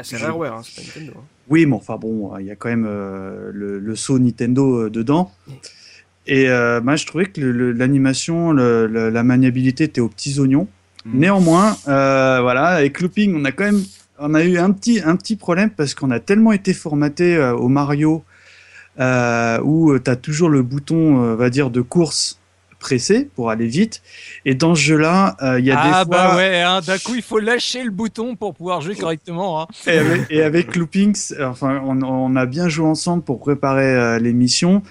c'est 0.02 0.18
Rareware, 0.18 0.56
hein, 0.56 0.60
c'est 0.62 0.82
pas 0.82 1.00
Nintendo. 1.00 1.18
Hein. 1.18 1.24
Oui, 1.48 1.64
mais 1.64 1.76
enfin 1.76 1.96
bon, 1.96 2.36
il 2.38 2.44
y 2.44 2.50
a 2.50 2.56
quand 2.56 2.68
même 2.68 2.84
le, 2.84 3.78
le, 3.78 3.96
saut 3.96 4.18
Nintendo 4.18 4.90
dedans. 4.90 5.32
Et 6.26 6.46
bah, 6.46 6.96
je 6.96 7.06
trouvais 7.06 7.26
que 7.26 7.40
l'animation, 7.40 8.52
la 8.52 9.22
maniabilité 9.22 9.84
était 9.84 10.00
aux 10.00 10.08
petits 10.08 10.38
oignons. 10.38 10.68
Mmh. 11.04 11.18
Néanmoins, 11.18 11.76
voilà, 11.84 12.66
avec 12.66 13.00
Looping, 13.00 13.34
on 13.34 13.44
a 13.44 13.52
quand 13.52 13.64
même 13.64 13.82
on 14.22 14.34
a 14.34 14.44
eu 14.44 14.58
un 14.58 14.70
petit, 14.70 15.00
un 15.04 15.16
petit 15.16 15.36
problème 15.36 15.70
parce 15.70 15.94
qu'on 15.94 16.10
a 16.10 16.20
tellement 16.20 16.52
été 16.52 16.72
formaté 16.72 17.36
euh, 17.36 17.54
au 17.54 17.68
Mario 17.68 18.24
euh, 19.00 19.58
où 19.62 19.98
tu 19.98 20.10
as 20.10 20.16
toujours 20.16 20.48
le 20.48 20.62
bouton, 20.62 21.24
euh, 21.24 21.34
va 21.34 21.50
dire, 21.50 21.70
de 21.70 21.80
course 21.80 22.38
pressé 22.78 23.30
pour 23.34 23.50
aller 23.50 23.66
vite. 23.66 24.02
Et 24.44 24.54
dans 24.54 24.74
ce 24.74 24.80
jeu-là, 24.80 25.36
il 25.40 25.46
euh, 25.46 25.60
y 25.60 25.70
a 25.70 25.80
ah 25.80 25.84
des 25.84 26.10
bah 26.10 26.16
fois... 26.16 26.24
Ah 26.24 26.28
bah 26.28 26.36
ouais, 26.36 26.60
hein, 26.60 26.80
d'un 26.80 26.98
coup, 26.98 27.14
il 27.14 27.22
faut 27.22 27.38
lâcher 27.38 27.82
le 27.82 27.90
bouton 27.90 28.36
pour 28.36 28.54
pouvoir 28.54 28.80
jouer 28.80 28.94
correctement. 28.96 29.62
Hein. 29.62 29.66
Et, 29.86 29.98
avec, 29.98 30.20
et 30.30 30.42
avec 30.42 30.76
Loopings, 30.76 31.32
enfin, 31.40 31.80
on, 31.84 32.02
on, 32.02 32.36
a 32.36 32.44
bien 32.44 32.68
joué 32.68 32.86
ensemble 32.86 33.22
pour 33.22 33.38
préparer 33.38 33.94
euh, 33.94 34.18
l'émission. 34.18 34.82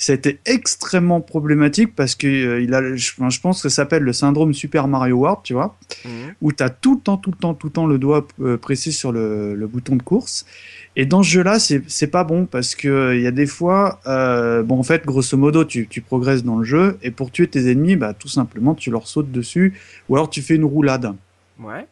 C'était 0.00 0.38
extrêmement 0.46 1.20
problématique 1.20 1.96
parce 1.96 2.14
que 2.14 2.28
euh, 2.28 2.62
il 2.62 2.72
a, 2.72 2.94
je, 2.94 3.12
je, 3.28 3.40
pense 3.40 3.60
que 3.60 3.68
ça 3.68 3.82
s'appelle 3.82 4.04
le 4.04 4.12
syndrome 4.12 4.54
Super 4.54 4.86
Mario 4.86 5.16
World, 5.16 5.40
tu 5.42 5.54
vois, 5.54 5.76
mmh. 6.04 6.08
où 6.40 6.52
tu 6.52 6.62
as 6.62 6.70
tout 6.70 6.94
le 6.94 7.00
temps, 7.00 7.16
tout 7.16 7.32
le 7.32 7.36
temps, 7.36 7.52
tout 7.52 7.66
le 7.66 7.72
temps 7.72 7.86
le 7.86 7.98
doigt 7.98 8.24
euh, 8.40 8.56
pressé 8.56 8.92
sur 8.92 9.10
le, 9.10 9.56
le, 9.56 9.66
bouton 9.66 9.96
de 9.96 10.02
course. 10.02 10.46
Et 10.94 11.04
dans 11.04 11.24
ce 11.24 11.28
jeu-là, 11.30 11.58
c'est 11.58 12.06
pas 12.06 12.22
bon 12.22 12.46
parce 12.46 12.76
que 12.76 13.16
il 13.16 13.22
y 13.22 13.26
a 13.26 13.32
des 13.32 13.46
fois, 13.46 13.98
euh, 14.06 14.62
bon, 14.62 14.78
en 14.78 14.84
fait, 14.84 15.04
grosso 15.04 15.36
modo, 15.36 15.64
tu, 15.64 15.88
tu, 15.88 16.00
progresses 16.00 16.44
dans 16.44 16.58
le 16.58 16.64
jeu 16.64 16.96
et 17.02 17.10
pour 17.10 17.32
tuer 17.32 17.48
tes 17.48 17.68
ennemis, 17.68 17.96
bah, 17.96 18.14
tout 18.14 18.28
simplement, 18.28 18.76
tu 18.76 18.92
leur 18.92 19.08
sautes 19.08 19.32
dessus 19.32 19.74
ou 20.08 20.14
alors 20.14 20.30
tu 20.30 20.42
fais 20.42 20.54
une 20.54 20.64
roulade. 20.64 21.12
Ouais. 21.58 21.86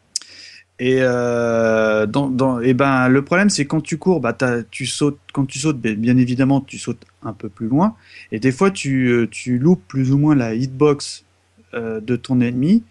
Et, 0.78 0.98
euh, 1.00 2.04
dans, 2.06 2.28
dans, 2.28 2.60
et 2.60 2.74
ben 2.74 3.08
le 3.08 3.22
problème 3.22 3.48
c'est 3.48 3.64
quand 3.64 3.80
tu 3.80 3.96
cours, 3.96 4.20
bah 4.20 4.36
tu 4.70 4.84
sautes, 4.84 5.18
quand 5.32 5.46
tu 5.46 5.58
sautes, 5.58 5.78
bien 5.78 6.18
évidemment 6.18 6.60
tu 6.60 6.78
sautes 6.78 7.02
un 7.22 7.32
peu 7.32 7.48
plus 7.48 7.68
loin, 7.68 7.96
et 8.30 8.38
des 8.40 8.52
fois 8.52 8.70
tu, 8.70 9.08
euh, 9.08 9.26
tu 9.26 9.58
loupes 9.58 9.82
plus 9.88 10.12
ou 10.12 10.18
moins 10.18 10.34
la 10.34 10.54
hitbox 10.54 11.24
euh, 11.72 12.00
de 12.00 12.14
ton 12.16 12.42
ennemi, 12.42 12.82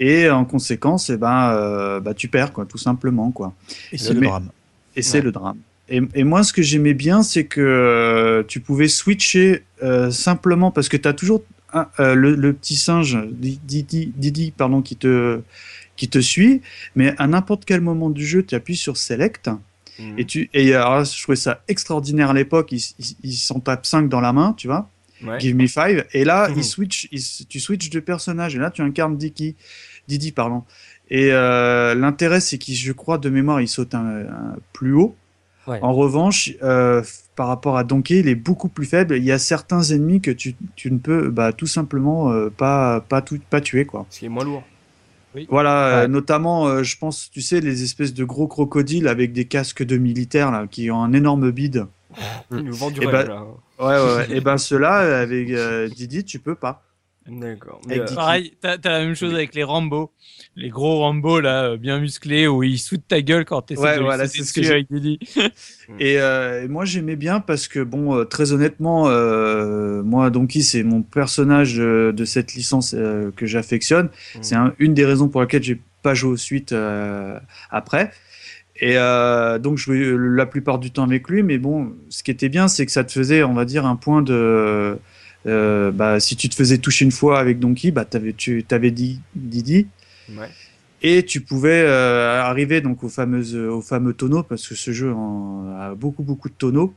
et 0.00 0.28
en 0.28 0.44
conséquence, 0.44 1.08
et 1.08 1.16
ben 1.16 1.52
euh, 1.52 2.00
bah 2.00 2.14
tu 2.14 2.26
perds 2.26 2.52
quoi, 2.52 2.66
tout 2.66 2.78
simplement 2.78 3.30
quoi. 3.30 3.54
Et 3.92 3.98
c'est 3.98 4.12
le 4.12 4.20
drame. 4.20 4.48
Et 4.96 5.02
c'est 5.02 5.18
ouais. 5.18 5.24
le 5.24 5.30
drame. 5.30 5.58
Et, 5.88 6.00
et, 6.14 6.24
moi, 6.24 6.42
ce 6.42 6.54
que 6.54 6.62
j'aimais 6.62 6.94
bien, 6.94 7.22
c'est 7.22 7.44
que 7.44 8.42
tu 8.48 8.60
pouvais 8.60 8.88
switcher 8.88 9.64
simplement 10.10 10.70
parce 10.70 10.88
que 10.88 10.96
tu 10.96 11.06
as 11.06 11.12
toujours 11.12 11.44
un, 11.74 12.14
le, 12.14 12.34
le, 12.34 12.52
petit 12.54 12.76
singe 12.76 13.18
Didi, 13.30 14.10
Didi, 14.16 14.50
pardon, 14.56 14.80
qui 14.80 14.96
te 14.96 15.40
qui 15.96 16.08
te 16.08 16.18
suit, 16.18 16.62
mais 16.94 17.14
à 17.18 17.26
n'importe 17.26 17.64
quel 17.64 17.80
moment 17.80 18.10
du 18.10 18.26
jeu, 18.26 18.44
tu 18.44 18.54
appuies 18.54 18.76
sur 18.76 18.96
Select. 18.96 19.50
Mmh. 19.98 20.18
Et, 20.18 20.24
tu, 20.24 20.50
et 20.52 20.74
alors, 20.74 21.04
je 21.04 21.22
trouvais 21.22 21.36
ça 21.36 21.62
extraordinaire 21.68 22.30
à 22.30 22.34
l'époque. 22.34 22.72
Ils 22.72 22.82
il, 22.98 23.16
il 23.22 23.32
s'en 23.34 23.60
tapent 23.60 23.86
5 23.86 24.08
dans 24.08 24.20
la 24.20 24.32
main, 24.32 24.54
tu 24.56 24.66
vois. 24.66 24.90
Ouais. 25.22 25.38
Give 25.38 25.54
me 25.54 25.66
5. 25.66 26.06
Et 26.12 26.24
là, 26.24 26.48
mmh. 26.50 26.54
il 26.56 26.64
switch, 26.64 27.08
il, 27.12 27.22
tu 27.48 27.60
switches 27.60 27.90
de 27.90 28.00
personnage. 28.00 28.56
Et 28.56 28.58
là, 28.58 28.70
tu 28.70 28.82
incarnes 28.82 29.16
Didi. 29.16 29.54
Didi, 30.08 30.32
pardon. 30.32 30.64
Et 31.10 31.28
euh, 31.32 31.94
l'intérêt, 31.94 32.40
c'est 32.40 32.58
qu'il, 32.58 32.74
je 32.74 32.92
crois, 32.92 33.18
de 33.18 33.28
mémoire, 33.28 33.60
il 33.60 33.68
saute 33.68 33.94
un, 33.94 34.06
un 34.06 34.56
plus 34.72 34.94
haut. 34.94 35.14
Ouais. 35.66 35.78
En 35.80 35.94
revanche, 35.94 36.52
euh, 36.62 37.02
par 37.36 37.48
rapport 37.48 37.78
à 37.78 37.84
Donkey, 37.84 38.18
il 38.18 38.28
est 38.28 38.34
beaucoup 38.34 38.68
plus 38.68 38.84
faible. 38.84 39.16
Il 39.16 39.24
y 39.24 39.32
a 39.32 39.38
certains 39.38 39.82
ennemis 39.82 40.20
que 40.20 40.30
tu, 40.30 40.54
tu 40.76 40.90
ne 40.90 40.98
peux 40.98 41.30
bah, 41.30 41.52
tout 41.52 41.66
simplement 41.66 42.30
euh, 42.30 42.50
pas, 42.50 43.00
pas, 43.00 43.22
tout, 43.22 43.38
pas 43.48 43.60
tuer. 43.60 43.86
Quoi. 43.86 44.06
Ce 44.10 44.20
qui 44.20 44.26
est 44.26 44.28
moins 44.28 44.44
lourd. 44.44 44.62
Oui. 45.34 45.46
Voilà, 45.50 45.70
ouais. 45.70 46.04
euh, 46.04 46.08
notamment, 46.08 46.66
euh, 46.66 46.82
je 46.82 46.96
pense, 46.96 47.30
tu 47.30 47.40
sais, 47.40 47.60
les 47.60 47.82
espèces 47.82 48.14
de 48.14 48.24
gros 48.24 48.46
crocodiles 48.46 49.08
avec 49.08 49.32
des 49.32 49.46
casques 49.46 49.82
de 49.82 49.96
militaires 49.96 50.50
là, 50.50 50.66
qui 50.70 50.90
ont 50.90 51.02
un 51.02 51.12
énorme 51.12 51.50
bide. 51.50 51.86
Ils 52.52 52.58
nous 52.58 52.74
vendent 52.74 52.94
du 52.94 53.02
et 53.02 53.06
rêve, 53.06 53.26
ben, 53.26 53.34
là. 53.34 53.44
Ouais, 53.80 54.16
ouais, 54.16 54.36
et 54.36 54.40
ben 54.40 54.56
ceux-là, 54.56 55.20
avec 55.20 55.50
euh, 55.50 55.88
Didi, 55.88 56.24
tu 56.24 56.38
peux 56.38 56.54
pas. 56.54 56.82
D'accord. 57.26 57.80
Euh... 57.90 58.04
Pareil, 58.14 58.52
t'as 58.60 58.76
as 58.84 58.88
la 58.90 59.00
même 59.00 59.14
chose 59.14 59.32
avec 59.32 59.54
les 59.54 59.64
Rambo, 59.64 60.12
les 60.56 60.68
gros 60.68 60.98
Rambo 60.98 61.40
là, 61.40 61.70
euh, 61.70 61.76
bien 61.78 61.98
musclés, 61.98 62.46
où 62.46 62.62
ils 62.62 62.78
sautent 62.78 63.08
ta 63.08 63.22
gueule 63.22 63.46
quand 63.46 63.62
t'essaies 63.62 63.80
ouais, 63.80 63.96
de 63.96 64.02
voilà, 64.02 64.28
c'est 64.28 64.44
ce 64.44 64.52
que 64.52 64.66
avec 64.70 64.92
Didi. 64.92 65.18
et, 65.98 66.20
euh, 66.20 66.64
et, 66.64 66.68
moi 66.68 66.84
j'aimais 66.84 67.16
bien 67.16 67.40
parce 67.40 67.66
que 67.66 67.80
bon, 67.80 68.14
euh, 68.14 68.24
très 68.24 68.52
honnêtement, 68.52 69.08
euh, 69.08 70.02
moi 70.02 70.28
Donkey 70.28 70.60
c'est 70.60 70.82
mon 70.82 71.02
personnage 71.02 71.76
de, 71.76 72.12
de 72.14 72.24
cette 72.26 72.54
licence 72.54 72.94
euh, 72.94 73.30
que 73.34 73.46
j'affectionne. 73.46 74.06
Mmh. 74.06 74.38
C'est 74.42 74.56
un, 74.56 74.74
une 74.78 74.92
des 74.92 75.06
raisons 75.06 75.28
pour 75.28 75.40
lesquelles 75.40 75.62
j'ai 75.62 75.80
pas 76.02 76.14
joué 76.14 76.32
aux 76.32 76.36
suites 76.36 76.72
euh, 76.72 77.38
après. 77.70 78.10
Et 78.76 78.98
euh, 78.98 79.58
donc 79.58 79.78
je 79.78 79.84
jouais 79.84 80.14
la 80.36 80.46
plupart 80.46 80.78
du 80.78 80.90
temps 80.90 81.04
avec 81.04 81.28
lui, 81.28 81.42
mais 81.42 81.58
bon, 81.58 81.92
ce 82.10 82.22
qui 82.22 82.30
était 82.30 82.48
bien, 82.48 82.68
c'est 82.68 82.84
que 82.84 82.92
ça 82.92 83.04
te 83.04 83.12
faisait, 83.12 83.42
on 83.44 83.54
va 83.54 83.64
dire, 83.64 83.86
un 83.86 83.96
point 83.96 84.20
de 84.20 84.98
euh, 85.46 85.90
bah, 85.90 86.20
si 86.20 86.36
tu 86.36 86.48
te 86.48 86.54
faisais 86.54 86.78
toucher 86.78 87.04
une 87.04 87.12
fois 87.12 87.38
avec 87.38 87.58
Donkey, 87.58 87.90
bah, 87.90 88.06
avais, 88.12 88.32
tu 88.32 88.64
avais 88.70 88.90
dit 88.90 89.20
Didi. 89.34 89.86
Ouais. 90.30 90.48
Et 91.02 91.22
tu 91.24 91.42
pouvais 91.42 91.82
euh, 91.82 92.40
arriver 92.40 92.80
donc 92.80 93.04
aux, 93.04 93.10
fameuses, 93.10 93.54
aux 93.54 93.82
fameux 93.82 94.14
tonneaux, 94.14 94.42
parce 94.42 94.66
que 94.66 94.74
ce 94.74 94.90
jeu 94.90 95.12
en, 95.12 95.68
a 95.78 95.94
beaucoup, 95.94 96.22
beaucoup 96.22 96.48
de 96.48 96.54
tonneaux, 96.54 96.94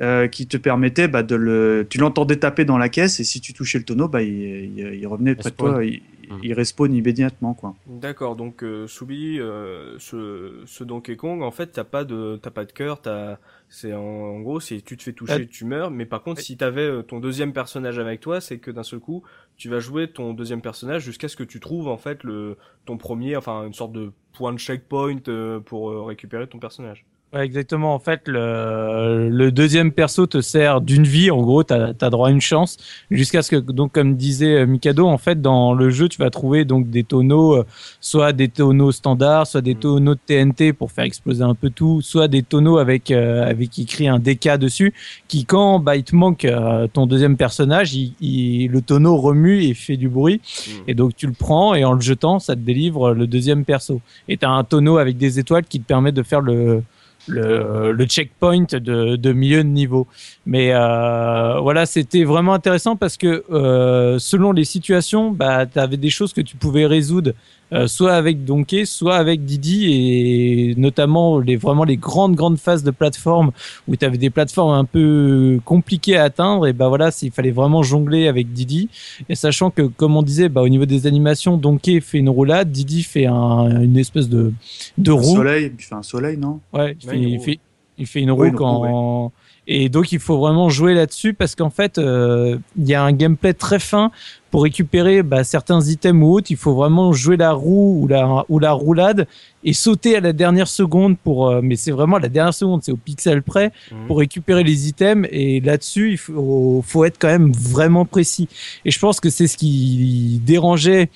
euh, 0.00 0.26
qui 0.26 0.46
te 0.46 0.56
permettaient 0.56 1.08
bah, 1.08 1.22
de 1.22 1.36
le. 1.36 1.86
Tu 1.88 1.98
l'entendais 1.98 2.36
taper 2.36 2.64
dans 2.64 2.76
la 2.76 2.88
caisse, 2.88 3.20
et 3.20 3.24
si 3.24 3.40
tu 3.40 3.52
touchais 3.52 3.78
le 3.78 3.84
tonneau, 3.84 4.08
bah, 4.08 4.22
il, 4.22 4.32
il, 4.76 4.94
il 4.94 5.06
revenait 5.06 5.36
près 5.36 5.50
de 5.50 5.54
toi, 5.54 5.84
il, 5.84 6.02
mmh. 6.30 6.40
il 6.42 6.52
respawn 6.52 6.92
immédiatement. 6.92 7.54
quoi. 7.54 7.74
D'accord, 7.86 8.36
donc 8.36 8.62
euh, 8.62 8.86
Soubi, 8.86 9.38
ce, 9.38 10.62
ce 10.64 10.84
Donkey 10.84 11.16
Kong, 11.16 11.42
en 11.42 11.50
fait, 11.50 11.68
t'as 11.68 11.84
pas 11.84 12.04
de, 12.04 12.36
pas 12.36 12.64
de 12.64 12.72
cœur, 12.72 13.00
t'as 13.00 13.38
c'est 13.68 13.92
en, 13.92 14.00
en, 14.00 14.40
gros, 14.40 14.60
si 14.60 14.82
tu 14.82 14.96
te 14.96 15.02
fais 15.02 15.12
toucher, 15.12 15.42
euh, 15.42 15.46
tu 15.46 15.64
meurs. 15.64 15.90
Mais 15.90 16.06
par 16.06 16.22
contre, 16.22 16.40
si 16.40 16.56
t'avais 16.56 16.86
euh, 16.86 17.02
ton 17.02 17.18
deuxième 17.18 17.52
personnage 17.52 17.98
avec 17.98 18.20
toi, 18.20 18.40
c'est 18.40 18.58
que 18.58 18.70
d'un 18.70 18.82
seul 18.82 19.00
coup, 19.00 19.22
tu 19.56 19.68
vas 19.68 19.80
jouer 19.80 20.08
ton 20.08 20.34
deuxième 20.34 20.62
personnage 20.62 21.02
jusqu'à 21.02 21.28
ce 21.28 21.36
que 21.36 21.42
tu 21.42 21.58
trouves 21.58 21.88
en 21.88 21.96
fait 21.96 22.22
le 22.22 22.56
ton 22.84 22.96
premier, 22.96 23.36
enfin 23.36 23.66
une 23.66 23.74
sorte 23.74 23.92
de 23.92 24.12
point 24.32 24.52
de 24.52 24.58
checkpoint 24.58 25.16
euh, 25.28 25.60
pour 25.60 26.06
récupérer 26.06 26.46
ton 26.46 26.58
personnage. 26.58 27.04
Ouais, 27.36 27.44
exactement. 27.44 27.94
En 27.94 27.98
fait, 27.98 28.22
le, 28.26 29.28
le, 29.30 29.52
deuxième 29.52 29.92
perso 29.92 30.26
te 30.26 30.40
sert 30.40 30.80
d'une 30.80 31.04
vie. 31.04 31.30
En 31.30 31.42
gros, 31.42 31.64
tu 31.64 31.74
as, 31.74 31.92
as, 32.00 32.10
droit 32.10 32.28
à 32.28 32.30
une 32.30 32.40
chance. 32.40 32.78
Jusqu'à 33.10 33.42
ce 33.42 33.50
que, 33.50 33.56
donc, 33.56 33.92
comme 33.92 34.16
disait 34.16 34.60
euh, 34.60 34.66
Mikado, 34.66 35.06
en 35.06 35.18
fait, 35.18 35.42
dans 35.42 35.74
le 35.74 35.90
jeu, 35.90 36.08
tu 36.08 36.18
vas 36.18 36.30
trouver 36.30 36.64
donc 36.64 36.88
des 36.88 37.04
tonneaux, 37.04 37.56
euh, 37.56 37.66
soit 38.00 38.32
des 38.32 38.48
tonneaux 38.48 38.92
standards, 38.92 39.46
soit 39.46 39.60
des 39.60 39.74
mmh. 39.74 39.80
tonneaux 39.80 40.14
de 40.14 40.20
TNT 40.24 40.72
pour 40.72 40.92
faire 40.92 41.04
exploser 41.04 41.42
un 41.42 41.54
peu 41.54 41.68
tout, 41.68 42.00
soit 42.00 42.28
des 42.28 42.42
tonneaux 42.42 42.78
avec, 42.78 43.10
euh, 43.10 43.44
avec 43.44 43.78
écrit 43.78 44.08
un 44.08 44.18
DK 44.18 44.56
dessus, 44.56 44.94
qui, 45.28 45.44
quand 45.44 45.78
bah, 45.78 45.96
il 45.96 46.04
te 46.04 46.16
manque 46.16 46.44
euh, 46.44 46.86
ton 46.90 47.06
deuxième 47.06 47.36
personnage, 47.36 47.94
il, 47.94 48.14
il, 48.20 48.68
le 48.70 48.80
tonneau 48.80 49.16
remue 49.16 49.62
et 49.62 49.74
fait 49.74 49.96
du 49.96 50.08
bruit. 50.08 50.40
Mmh. 50.40 50.70
Et 50.88 50.94
donc, 50.94 51.16
tu 51.16 51.26
le 51.26 51.34
prends 51.34 51.74
et 51.74 51.84
en 51.84 51.92
le 51.92 52.00
jetant, 52.00 52.38
ça 52.38 52.54
te 52.54 52.60
délivre 52.60 53.12
le 53.12 53.26
deuxième 53.26 53.64
perso. 53.64 54.00
Et 54.28 54.38
tu 54.38 54.46
as 54.46 54.50
un 54.50 54.64
tonneau 54.64 54.96
avec 54.96 55.18
des 55.18 55.38
étoiles 55.38 55.64
qui 55.64 55.80
te 55.80 55.86
permet 55.86 56.12
de 56.12 56.22
faire 56.22 56.40
le 56.40 56.82
le, 57.26 57.92
le 57.92 58.04
checkpoint 58.06 58.64
de, 58.70 59.16
de, 59.16 59.32
milieu 59.32 59.62
de 59.62 59.68
niveau. 59.68 60.06
Mais 60.44 60.70
euh, 60.72 61.58
voilà, 61.60 61.86
c'était 61.86 62.24
vraiment 62.24 62.54
intéressant 62.54 62.96
parce 62.96 63.16
que 63.16 63.44
euh, 63.50 64.18
selon 64.18 64.52
les 64.52 64.64
situations, 64.64 65.30
bah, 65.30 65.66
tu 65.66 65.78
avais 65.78 65.96
des 65.96 66.10
choses 66.10 66.32
que 66.32 66.40
tu 66.40 66.56
pouvais 66.56 66.86
résoudre 66.86 67.32
euh, 67.72 67.86
soit 67.88 68.14
avec 68.14 68.44
Donkey, 68.44 68.84
soit 68.84 69.16
avec 69.16 69.44
Didi, 69.44 69.86
et 69.92 70.74
notamment 70.76 71.38
les 71.40 71.56
vraiment 71.56 71.84
les 71.84 71.96
grandes 71.96 72.34
grandes 72.36 72.58
phases 72.58 72.84
de 72.84 72.90
plateforme 72.92 73.50
où 73.88 73.96
tu 73.96 74.04
avais 74.04 74.18
des 74.18 74.30
plateformes 74.30 74.72
un 74.72 74.84
peu 74.84 75.58
compliquées 75.64 76.16
à 76.16 76.24
atteindre, 76.24 76.66
et 76.66 76.72
bah 76.72 76.88
voilà, 76.88 77.10
s'il 77.10 77.32
fallait 77.32 77.50
vraiment 77.50 77.82
jongler 77.82 78.28
avec 78.28 78.52
Didi, 78.52 78.88
et 79.28 79.34
sachant 79.34 79.70
que 79.70 79.82
comme 79.82 80.16
on 80.16 80.22
disait, 80.22 80.48
bah 80.48 80.62
au 80.62 80.68
niveau 80.68 80.86
des 80.86 81.06
animations, 81.06 81.56
Donkey 81.56 82.00
fait 82.00 82.18
une 82.18 82.28
roulade, 82.28 82.70
Didi 82.70 83.02
fait 83.02 83.26
un, 83.26 83.80
une 83.82 83.96
espèce 83.98 84.28
de 84.28 84.52
de 84.98 85.10
Un 85.10 85.14
roue. 85.14 85.36
soleil, 85.36 85.72
il 85.76 85.82
fait 85.84 85.94
un 85.94 86.02
soleil, 86.02 86.36
non? 86.36 86.60
Ouais, 86.72 86.96
il, 87.02 87.08
Ouais, 87.08 87.14
fait, 87.14 87.18
il, 87.20 87.40
fait, 87.40 87.58
il 87.98 88.06
fait 88.06 88.20
une 88.20 88.30
roue 88.30 88.52
quand. 88.52 89.32
Et 89.68 89.88
donc 89.88 90.12
il 90.12 90.20
faut 90.20 90.38
vraiment 90.38 90.68
jouer 90.68 90.94
là-dessus 90.94 91.34
parce 91.34 91.56
qu'en 91.56 91.70
fait 91.70 91.98
euh, 91.98 92.56
il 92.78 92.86
y 92.86 92.94
a 92.94 93.02
un 93.02 93.10
gameplay 93.10 93.52
très 93.52 93.80
fin 93.80 94.12
pour 94.56 94.62
récupérer 94.62 95.22
bah, 95.22 95.44
certains 95.44 95.82
items 95.86 96.24
ou 96.24 96.32
autres. 96.32 96.50
Il 96.50 96.56
faut 96.56 96.72
vraiment 96.74 97.12
jouer 97.12 97.36
la 97.36 97.52
roue 97.52 98.00
ou 98.00 98.06
la 98.08 98.42
ou 98.48 98.58
la 98.58 98.72
roulade 98.72 99.26
et 99.64 99.74
sauter 99.74 100.16
à 100.16 100.20
la 100.20 100.32
dernière 100.32 100.66
seconde 100.66 101.18
pour. 101.18 101.48
euh, 101.50 101.60
mais 101.62 101.76
c'est 101.76 101.90
vraiment 101.90 102.16
à 102.16 102.20
la 102.20 102.30
dernière 102.30 102.54
seconde, 102.54 102.82
c'est 102.82 102.90
au 102.90 102.96
pixel 102.96 103.42
près 103.42 103.70
Mhm. 103.92 104.06
pour 104.06 104.16
récupérer 104.16 104.64
les 104.64 104.88
items 104.88 105.28
et 105.30 105.60
là-dessus 105.60 106.12
il 106.12 106.16
faut, 106.16 106.82
faut 106.86 107.04
être 107.04 107.18
quand 107.18 107.28
même 107.28 107.52
vraiment 107.52 108.06
précis. 108.06 108.48
Et 108.86 108.90
je 108.90 108.98
pense 108.98 109.20
que 109.20 109.28
c'est 109.28 109.46
ce 109.46 109.58
qui 109.58 110.40
dérangeait. 110.42 111.10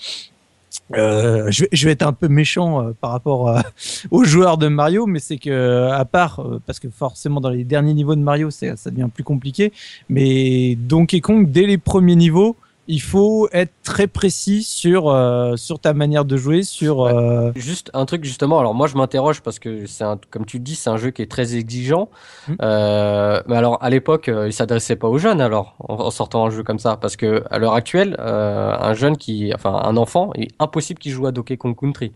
Euh, 0.95 1.51
je, 1.51 1.63
vais, 1.63 1.69
je 1.73 1.87
vais 1.87 1.93
être 1.93 2.07
un 2.07 2.13
peu 2.13 2.29
méchant 2.29 2.83
euh, 2.83 2.91
par 3.01 3.11
rapport 3.13 3.59
aux 4.11 4.25
joueurs 4.25 4.59
de 4.59 4.69
Mario, 4.69 5.07
mais 5.07 5.19
c'est 5.19 5.39
que 5.39 5.89
à 5.91 6.05
part 6.05 6.47
parce 6.67 6.79
que 6.79 6.91
forcément 6.91 7.41
dans 7.41 7.49
les 7.49 7.65
derniers 7.65 7.95
niveaux 7.95 8.17
de 8.17 8.21
Mario, 8.21 8.51
ça 8.51 8.75
devient 8.91 9.09
plus 9.15 9.25
compliqué. 9.25 9.73
Mais 10.11 10.75
Donkey 10.75 11.21
Kong, 11.23 11.51
dès 11.51 11.65
les 11.65 11.79
premiers 11.79 12.17
niveaux, 12.17 12.55
il 12.93 13.01
faut 13.01 13.49
être 13.53 13.73
très 13.83 14.07
précis 14.07 14.63
sur 14.63 15.09
euh, 15.09 15.57
sur 15.57 15.79
ta 15.79 15.95
manière 15.95 16.25
de 16.25 16.37
jouer, 16.37 16.63
sur 16.63 17.03
euh, 17.07 17.53
Juste 17.55 17.91
un 17.95 18.05
truc 18.07 18.25
justement. 18.25 18.59
Alors 18.59 18.75
moi 18.75 18.87
je 18.89 18.97
m'interroge 18.97 19.41
parce 19.43 19.59
que 19.59 19.87
c'est 19.87 20.05
un, 20.05 20.19
comme 20.31 20.45
tu 20.45 20.59
le 20.59 20.65
dis, 20.65 20.75
c'est 20.75 20.91
un 20.91 20.97
jeu 20.97 21.11
qui 21.11 21.23
est 21.23 21.31
très 21.31 21.55
exigeant. 21.57 22.09
Mhm. 22.49 22.57
Euh, 22.63 23.43
mais 23.47 23.57
alors 23.57 23.79
à 23.81 23.91
l'époque, 23.91 24.29
euh, 24.29 24.47
il 24.49 24.53
s'adressait 24.53 24.97
pas 24.97 25.09
aux 25.09 25.19
jeunes 25.19 25.41
alors 25.41 25.77
en, 25.89 25.95
en 25.95 26.11
sortant 26.11 26.45
un 26.47 26.51
jeu 26.51 26.63
comme 26.63 26.79
ça 26.79 26.97
parce 26.97 27.17
que 27.17 27.43
à 27.51 27.59
l'heure 27.59 27.75
actuelle, 27.75 28.17
euh, 28.19 28.75
un 28.79 28.95
jeune 28.95 29.17
qui, 29.17 29.53
enfin 29.55 29.73
un 29.85 29.97
enfant, 29.97 30.33
il 30.37 30.45
est 30.45 30.55
impossible 30.59 30.99
qu'il 30.99 31.13
joue 31.13 31.27
à 31.27 31.33
Donkey 31.33 31.57
Kong 31.57 31.77
Country. 31.79 32.13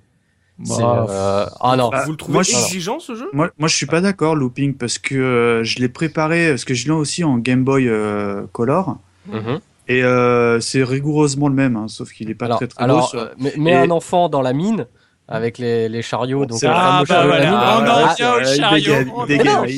C'est, 0.62 0.82
bah, 0.82 1.06
euh, 1.10 1.46
ah 1.60 1.76
non. 1.76 1.88
Bah, 1.90 2.04
Vous 2.04 2.12
le 2.12 2.16
trouvez 2.16 2.34
moi, 2.34 2.42
je- 2.44 2.52
exigeant 2.52 3.00
ce 3.00 3.16
jeu? 3.16 3.28
Moi, 3.32 3.50
moi, 3.58 3.66
je 3.68 3.74
suis 3.74 3.86
pas 3.86 4.00
d'accord, 4.00 4.36
Looping, 4.36 4.74
parce 4.74 4.98
que 4.98 5.16
euh, 5.16 5.64
je 5.64 5.80
l'ai 5.80 5.88
préparé, 5.88 6.50
parce 6.50 6.64
que 6.64 6.74
je 6.74 6.84
l'ai 6.86 6.92
aussi 6.92 7.24
en 7.24 7.38
Game 7.38 7.64
Boy 7.64 7.88
euh, 7.88 8.44
Color, 8.52 8.96
Mhm. 9.26 9.58
Et 9.88 10.02
euh, 10.02 10.60
c'est 10.60 10.82
rigoureusement 10.82 11.48
le 11.48 11.54
même, 11.54 11.76
hein, 11.76 11.86
sauf 11.88 12.12
qu'il 12.12 12.30
est 12.30 12.34
pas 12.34 12.46
alors, 12.46 12.58
très 12.58 12.66
très 12.68 12.82
alors, 12.82 13.10
beau. 13.12 13.18
euh, 13.18 13.50
Et- 13.56 13.74
un 13.74 13.90
enfant 13.90 14.28
dans 14.28 14.42
la 14.42 14.52
mine 14.52 14.86
avec 15.28 15.56
les, 15.58 15.88
les 15.88 16.02
chariots. 16.02 16.44
Donc 16.46 16.60
fameux 16.60 16.74
Ah, 16.76 17.02
bah 17.08 17.14
chariot 17.14 17.32
de 17.32 17.36
la 17.38 17.38
voilà, 17.38 17.50
mine. 17.50 17.88
on 17.88 17.90
en 17.90 17.94
Ah, 18.04 18.12
revient 18.12 18.24
au 18.24 18.40
il 18.40 18.60
chariot, 18.60 18.76
dégaine, 18.78 19.10
on 19.16 19.24
il 19.24 19.28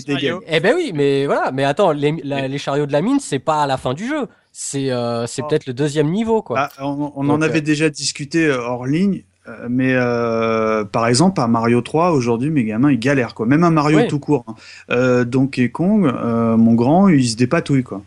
dégaine, 0.05 0.19
chariot. 0.21 0.43
Eh 0.49 0.61
ben 0.61 0.75
oui, 0.77 0.91
mais 0.95 1.27
voilà. 1.27 1.53
Mais 1.53 1.65
attends, 1.65 1.93
les, 1.93 2.15
la- 2.25 2.49
les 2.49 2.59
chariots 2.59 2.87
de 2.87 2.93
la 2.93 3.01
mine, 3.03 3.21
c'est 3.21 3.39
pas 3.39 3.63
à 3.63 3.67
la 3.67 3.77
fin 3.77 3.95
du 3.95 4.07
jeu. 4.09 4.27
C'est 4.53 4.91
euh, 4.91 5.27
c'est 5.27 5.43
Oh. 5.43 5.47
peut-être 5.49 5.67
le 5.67 5.75
deuxième 5.75 6.11
niveau, 6.11 6.43
quoi. 6.43 6.57
Ah, 6.59 6.71
on 6.85 7.13
on 7.15 7.25
Donc, 7.25 7.39
en 7.39 7.43
avait 7.43 7.59
euh, 7.59 7.63
déjà 7.63 7.91
discuté 7.91 8.47
euh, 8.47 8.59
hors 8.61 8.87
ligne, 8.87 9.23
euh, 9.49 9.67
mais 9.69 9.93
euh, 9.95 10.85
par 10.85 11.07
exemple, 11.07 11.41
à 11.41 11.47
Mario 11.47 11.81
3, 11.83 12.11
aujourd'hui, 12.13 12.51
mes 12.51 12.65
gamins, 12.65 12.91
ils 12.91 12.99
galèrent, 12.99 13.35
quoi. 13.35 13.45
Même 13.47 13.63
un 13.65 13.71
Mario 13.71 13.99
Oui. 13.99 14.09
tout 14.09 14.19
court. 14.19 14.45
hein. 14.49 14.55
Euh, 14.91 15.25
Donkey 15.25 15.69
Kong, 15.71 16.07
euh, 16.07 16.57
mon 16.57 16.75
grand, 16.75 17.09
il 17.09 17.29
se 17.29 17.37
dépatouille, 17.37 17.83
quoi. 17.85 18.03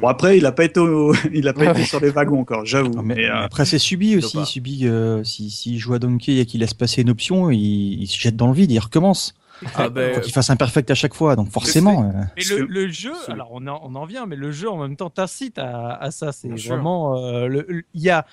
Bon, 0.00 0.08
après, 0.08 0.38
il 0.38 0.46
a 0.46 0.52
pas 0.52 0.64
été, 0.64 0.80
au- 0.80 1.14
il 1.32 1.46
a 1.48 1.52
pas 1.52 1.66
été 1.70 1.84
sur 1.84 2.00
les 2.00 2.10
wagons 2.10 2.40
encore, 2.40 2.64
j'avoue. 2.64 3.02
Mais, 3.02 3.14
Mais, 3.16 3.26
euh, 3.26 3.36
après, 3.44 3.64
c'est 3.66 3.78
subi 3.78 4.16
aussi. 4.16 4.38
Il 4.38 4.46
subit, 4.46 4.86
euh, 4.88 5.22
si, 5.24 5.50
s'il 5.50 5.78
joue 5.78 5.94
à 5.94 5.98
Donkey 5.98 6.38
et 6.38 6.46
qu'il 6.46 6.60
laisse 6.60 6.74
passer 6.74 7.02
une 7.02 7.10
option, 7.10 7.50
il, 7.50 7.58
il 8.02 8.06
se 8.06 8.18
jette 8.18 8.36
dans 8.36 8.48
le 8.48 8.54
vide, 8.54 8.70
il 8.70 8.78
recommence. 8.78 9.34
Ah 9.76 9.84
Il 9.86 9.90
ben, 9.90 10.14
faut 10.14 10.20
qu'il 10.22 10.32
fasse 10.32 10.50
un 10.50 10.56
perfect 10.56 10.90
à 10.90 10.94
chaque 10.96 11.14
fois, 11.14 11.36
donc 11.36 11.48
forcément. 11.50 12.10
euh, 12.16 12.22
Mais 12.36 12.42
le, 12.56 12.66
le 12.66 12.88
jeu, 12.90 13.12
alors 13.28 13.50
on 13.52 13.64
en, 13.68 13.80
on 13.84 13.94
en 13.94 14.06
vient, 14.06 14.26
mais 14.26 14.34
le 14.34 14.50
jeu 14.50 14.68
en 14.68 14.76
même 14.76 14.96
temps 14.96 15.08
t'incite 15.10 15.56
à, 15.58 15.94
à 15.94 16.10
ça. 16.10 16.32
C'est 16.32 16.48
vraiment, 16.48 17.16
euh, 17.16 17.46
le- 17.46 17.64
le- 17.68 17.84
il 17.94 18.00
y 18.02 18.10
a, 18.10 18.26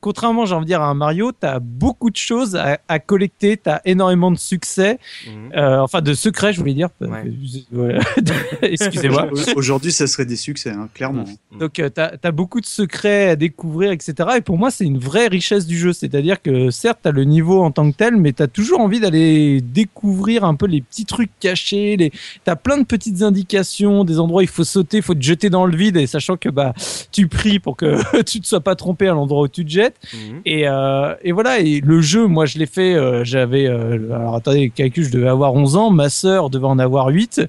contrairement, 0.00 0.46
j'ai 0.46 0.54
envie 0.54 0.64
de 0.64 0.68
dire, 0.68 0.82
à 0.82 0.86
un 0.86 0.94
Mario, 0.94 1.32
t'as 1.32 1.58
beaucoup 1.58 2.10
de 2.10 2.16
choses 2.16 2.56
à, 2.56 2.78
à 2.88 2.98
collecter, 2.98 3.56
t'as 3.56 3.80
énormément 3.84 4.30
de 4.30 4.38
succès, 4.38 4.98
mhm. 5.26 5.52
euh, 5.56 5.80
enfin 5.80 6.00
de 6.00 6.14
secrets, 6.14 6.52
je 6.52 6.58
voulais 6.58 6.74
dire. 6.74 6.88
Ouais. 7.00 7.32
Ouais. 7.72 7.98
Excusez-moi. 8.62 9.28
Aujourd'hui, 9.56 9.92
ça 9.92 10.06
serait 10.06 10.26
des 10.26 10.36
succès, 10.36 10.70
hein, 10.70 10.88
clairement. 10.94 11.24
Donc, 11.58 11.78
euh, 11.78 11.88
t'as 11.88 12.12
as 12.22 12.32
beaucoup 12.32 12.60
de 12.60 12.66
secrets 12.66 13.30
à 13.30 13.36
découvrir, 13.36 13.92
etc. 13.92 14.14
Et 14.36 14.40
pour 14.40 14.58
moi, 14.58 14.70
c'est 14.70 14.84
une 14.84 14.98
vraie 14.98 15.28
richesse 15.28 15.66
du 15.66 15.78
jeu. 15.78 15.92
C'est-à-dire 15.92 16.42
que 16.42 16.70
certes, 16.70 17.00
t'as 17.02 17.12
le 17.12 17.24
niveau 17.24 17.62
en 17.62 17.70
tant 17.70 17.90
que 17.90 17.96
tel, 17.96 18.16
mais 18.16 18.32
t'as 18.32 18.46
toujours 18.46 18.80
envie 18.80 19.00
d'aller 19.00 19.60
découvrir 19.60 20.44
un 20.44 20.54
peu 20.54 20.66
les 20.66 20.80
petits 20.80 21.06
trucs 21.06 21.30
cachés. 21.40 21.96
Les... 21.96 22.12
T'as 22.44 22.56
plein 22.56 22.78
de 22.78 22.84
petites 22.84 23.22
indications, 23.22 24.04
des 24.04 24.18
endroits 24.18 24.40
où 24.40 24.42
il 24.42 24.48
faut 24.48 24.64
sauter, 24.64 24.98
il 24.98 25.02
faut 25.02 25.14
te 25.14 25.22
jeter 25.22 25.50
dans 25.50 25.66
le 25.66 25.76
vide, 25.76 25.96
et 25.96 26.06
sachant 26.06 26.36
que 26.36 26.48
bah 26.48 26.74
tu 27.12 27.28
pries 27.28 27.58
pour 27.58 27.76
que 27.76 28.22
tu 28.22 28.40
te 28.40 28.46
sois 28.46 28.60
pas 28.60 28.74
trompé 28.74 29.08
à 29.08 29.12
l'endroit 29.12 29.42
où 29.42 29.48
tu 29.48 29.64
te 29.64 29.70
jettes. 29.70 29.85
Mhm. 30.12 30.40
Et, 30.44 30.68
euh, 30.68 31.14
et 31.22 31.32
voilà, 31.32 31.58
et 31.60 31.80
le 31.80 32.00
jeu, 32.00 32.26
moi 32.26 32.46
je 32.46 32.58
l'ai 32.58 32.66
fait, 32.66 32.94
euh, 32.94 33.24
j'avais, 33.24 33.66
euh, 33.66 34.12
alors 34.14 34.34
attendez, 34.36 34.70
calcul, 34.70 35.04
je 35.04 35.10
devais 35.10 35.28
avoir 35.28 35.54
11 35.54 35.76
ans, 35.76 35.90
ma 35.90 36.08
sœur 36.08 36.50
devait 36.50 36.66
en 36.66 36.78
avoir 36.78 37.08
8. 37.08 37.42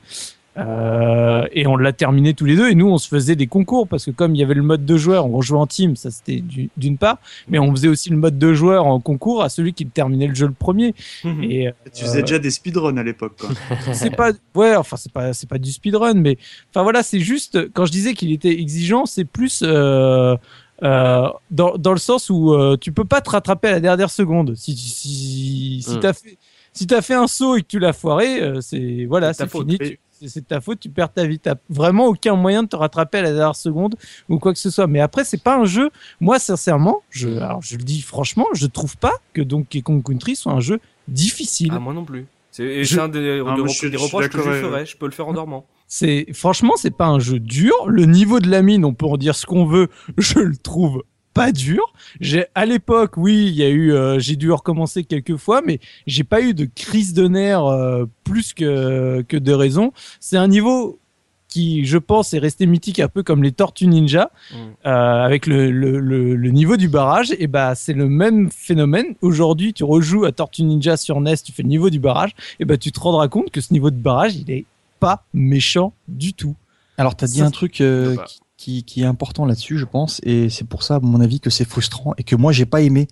Euh, 0.59 1.45
et 1.51 1.67
on 1.67 1.77
l'a 1.77 1.93
terminé 1.93 2.33
tous 2.33 2.45
les 2.45 2.55
deux 2.55 2.67
et 2.71 2.73
nous 2.73 2.87
on 2.87 2.97
se 2.97 3.07
faisait 3.07 3.35
des 3.35 3.45
concours 3.45 3.87
parce 3.87 4.05
que 4.05 4.09
comme 4.09 4.33
il 4.33 4.39
y 4.39 4.43
avait 4.43 4.55
le 4.55 4.63
mode 4.63 4.85
de 4.85 4.97
joueur 4.97 5.27
on 5.27 5.39
jouait 5.39 5.59
en 5.59 5.67
team 5.67 5.95
ça 5.95 6.09
c'était 6.09 6.39
du- 6.39 6.71
d'une 6.75 6.97
part 6.97 7.19
mais 7.47 7.59
on 7.59 7.69
faisait 7.69 7.87
aussi 7.89 8.09
le 8.09 8.17
mode 8.17 8.39
de 8.39 8.53
joueur 8.55 8.87
en 8.87 8.99
concours 8.99 9.43
à 9.43 9.49
celui 9.49 9.73
qui 9.73 9.85
terminait 9.85 10.25
le 10.25 10.33
jeu 10.33 10.47
le 10.47 10.53
premier 10.53 10.95
Mhm. 11.23 11.43
et 11.43 11.69
Tu 11.93 12.05
faisais 12.05 12.21
déjà 12.21 12.39
des 12.39 12.49
speedruns 12.49 12.97
à 12.97 13.03
l'époque, 13.03 13.37
c'est 13.93 14.15
pas 14.15 14.31
ouais 14.55 14.75
enfin 14.75 14.97
c'est 14.97 15.11
pas 15.11 15.31
c'est 15.33 15.47
pas 15.47 15.59
du 15.59 15.71
speedrun 15.71 16.15
mais 16.15 16.39
enfin 16.71 16.81
voilà 16.81 17.03
c'est 17.03 17.19
juste 17.19 17.71
quand 17.73 17.85
je 17.85 17.91
disais 17.91 18.15
qu'il 18.15 18.31
était 18.31 18.59
exigeant 18.59 19.05
c'est 19.05 19.25
plus 19.25 19.61
euh, 19.63 20.35
euh, 20.83 21.27
dans, 21.51 21.77
dans 21.77 21.91
le 21.93 21.97
sens 21.99 22.29
où 22.29 22.53
euh, 22.53 22.77
tu 22.79 22.91
peux 22.91 23.05
pas 23.05 23.21
te 23.21 23.29
rattraper 23.29 23.67
à 23.69 23.71
la 23.71 23.79
dernière 23.79 24.09
seconde 24.11 24.55
si 24.55 24.75
si 24.77 25.81
si 25.81 25.95
Mm. 25.95 25.99
t'as 25.99 26.13
fait 26.13 26.37
si 26.73 26.85
t'as 26.85 27.01
fait 27.01 27.15
un 27.15 27.25
saut 27.27 27.55
et 27.55 27.61
que 27.63 27.67
tu 27.67 27.79
l'as 27.79 27.93
foiré 27.93 28.41
euh, 28.41 28.61
c'est 28.61 29.05
voilà 29.05 29.33
C'est 29.33 29.39
ta 29.39 29.45
c'est 29.45 29.51
faute. 29.51 29.67
fini 29.71 29.97
c'est 30.21 30.41
de 30.41 30.45
ta 30.45 30.61
faute 30.61 30.79
tu 30.79 30.89
perds 30.89 31.11
ta 31.13 31.25
vie 31.25 31.39
t'as 31.39 31.55
vraiment 31.69 32.05
aucun 32.07 32.35
moyen 32.35 32.63
de 32.63 32.67
te 32.67 32.75
rattraper 32.75 33.19
à 33.19 33.21
la 33.23 33.29
dernière 33.31 33.55
seconde 33.55 33.95
ou 34.29 34.37
quoi 34.39 34.53
que 34.53 34.59
ce 34.59 34.69
soit 34.69 34.85
mais 34.87 34.99
après 34.99 35.23
c'est 35.23 35.41
pas 35.41 35.57
un 35.57 35.65
jeu 35.65 35.89
moi 36.19 36.37
sincèrement 36.39 37.01
je 37.09 37.29
alors 37.37 37.61
je 37.61 37.77
le 37.77 37.83
dis 37.83 38.01
franchement 38.01 38.45
je 38.53 38.67
trouve 38.67 38.97
pas 38.97 39.13
que 39.33 39.41
Donkey 39.41 39.81
Kong 39.81 40.03
Country 40.03 40.35
soit 40.35 40.51
un 40.53 40.59
jeu 40.59 40.79
difficile 41.07 41.71
Ah, 41.73 41.79
moi 41.79 41.93
non 41.93 42.03
plus. 42.05 42.25
C'est 42.51 42.63
et 42.63 42.83
Je- 42.83 42.95
c'est 42.95 43.01
un 43.01 43.07
des, 43.09 43.41
Ah, 43.47 43.55
de- 43.55 43.67
je 43.67 43.87
je 43.91 43.97
reproches 43.97 44.29
que 44.29 44.37
je 44.39 44.43
ferais. 44.43 44.85
Je 44.85 44.97
peux 44.97 45.05
le 45.05 45.11
faire 45.11 45.27
en 45.27 45.33
dormant. 45.33 45.65
C'est 45.87 46.27
franchement, 46.33 46.73
c'est 46.75 46.95
pas 46.95 47.07
un 47.07 47.19
jeu 47.19 47.39
dur. 47.39 47.73
Le 47.87 48.05
niveau 48.05 48.39
de 48.39 48.49
la 48.49 48.61
mine, 48.61 48.83
on 48.85 48.93
peut 48.93 49.05
en 49.05 49.17
dire 49.17 49.35
ce 49.35 49.45
qu'on 49.45 49.65
veut, 49.65 49.87
je 50.17 50.39
le 50.39 50.57
trouve 50.57 51.03
pas 51.33 51.51
dur. 51.51 51.93
J'ai 52.19 52.45
à 52.55 52.65
l'époque, 52.65 53.13
oui, 53.15 53.45
il 53.47 53.53
y 53.55 53.63
a 53.63 53.69
eu, 53.69 53.93
euh, 53.93 54.19
j'ai 54.19 54.35
dû 54.35 54.51
recommencer 54.51 55.03
quelques 55.03 55.37
fois, 55.37 55.61
mais 55.65 55.79
j'ai 56.07 56.23
pas 56.23 56.41
eu 56.41 56.53
de 56.53 56.65
crise 56.65 57.13
de 57.13 57.27
nerfs 57.27 57.65
euh, 57.65 58.05
plus 58.23 58.53
que 58.53 59.21
que 59.27 59.37
de 59.37 59.53
raison. 59.53 59.93
C'est 60.19 60.37
un 60.37 60.47
niveau 60.47 60.99
qui, 61.47 61.85
je 61.85 61.97
pense, 61.97 62.33
est 62.33 62.39
resté 62.39 62.65
mythique 62.65 62.99
un 62.99 63.07
peu 63.07 63.23
comme 63.23 63.41
les 63.41 63.53
Tortues 63.53 63.87
Ninja, 63.87 64.31
Mhm. 64.51 64.57
euh, 64.85 65.23
avec 65.23 65.47
le, 65.47 65.71
le, 65.71 65.99
le, 65.99 66.35
le 66.35 66.49
niveau 66.51 66.75
du 66.75 66.89
barrage. 66.89 67.33
Et 67.39 67.47
bah, 67.47 67.73
c'est 67.75 67.93
le 67.93 68.09
même 68.09 68.49
phénomène. 68.51 69.15
Aujourd'hui, 69.21 69.71
tu 69.73 69.85
rejoues 69.85 70.25
à 70.25 70.33
Tortue 70.33 70.63
Ninja 70.63 70.97
sur 70.97 71.21
NES, 71.21 71.37
tu 71.45 71.53
fais 71.53 71.63
le 71.63 71.69
niveau 71.69 71.89
du 71.89 71.99
barrage, 71.99 72.31
et 72.59 72.65
bah, 72.65 72.77
tu 72.77 72.91
te 72.91 72.99
rendras 72.99 73.29
compte 73.29 73.49
que 73.51 73.61
ce 73.61 73.71
niveau 73.71 73.91
de 73.91 73.95
barrage, 73.95 74.35
il 74.35 74.51
est 74.51 74.65
pas 74.99 75.25
méchant 75.33 75.93
du 76.07 76.33
tout. 76.33 76.55
Alors, 76.97 77.15
tu 77.15 77.25
as 77.25 77.27
dit 77.27 77.39
Ça, 77.39 77.45
un 77.45 77.51
truc 77.51 77.81
euh, 77.81 78.15
Bah. 78.15 78.25
qui, 78.57 78.83
qui, 78.83 79.01
est 79.01 79.05
important 79.05 79.45
là-dessus, 79.45 79.77
je 79.77 79.85
pense, 79.85 80.19
et 80.23 80.49
c'est 80.49 80.67
pour 80.67 80.83
ça, 80.83 80.95
à 80.95 80.99
mon 80.99 81.21
avis, 81.21 81.39
que 81.39 81.49
c'est 81.49 81.65
frustrant 81.65 82.13
et 82.17 82.23
que 82.23 82.35
moi, 82.35 82.51
j'ai 82.51 82.65
pas 82.65 82.81
aimé 82.81 83.07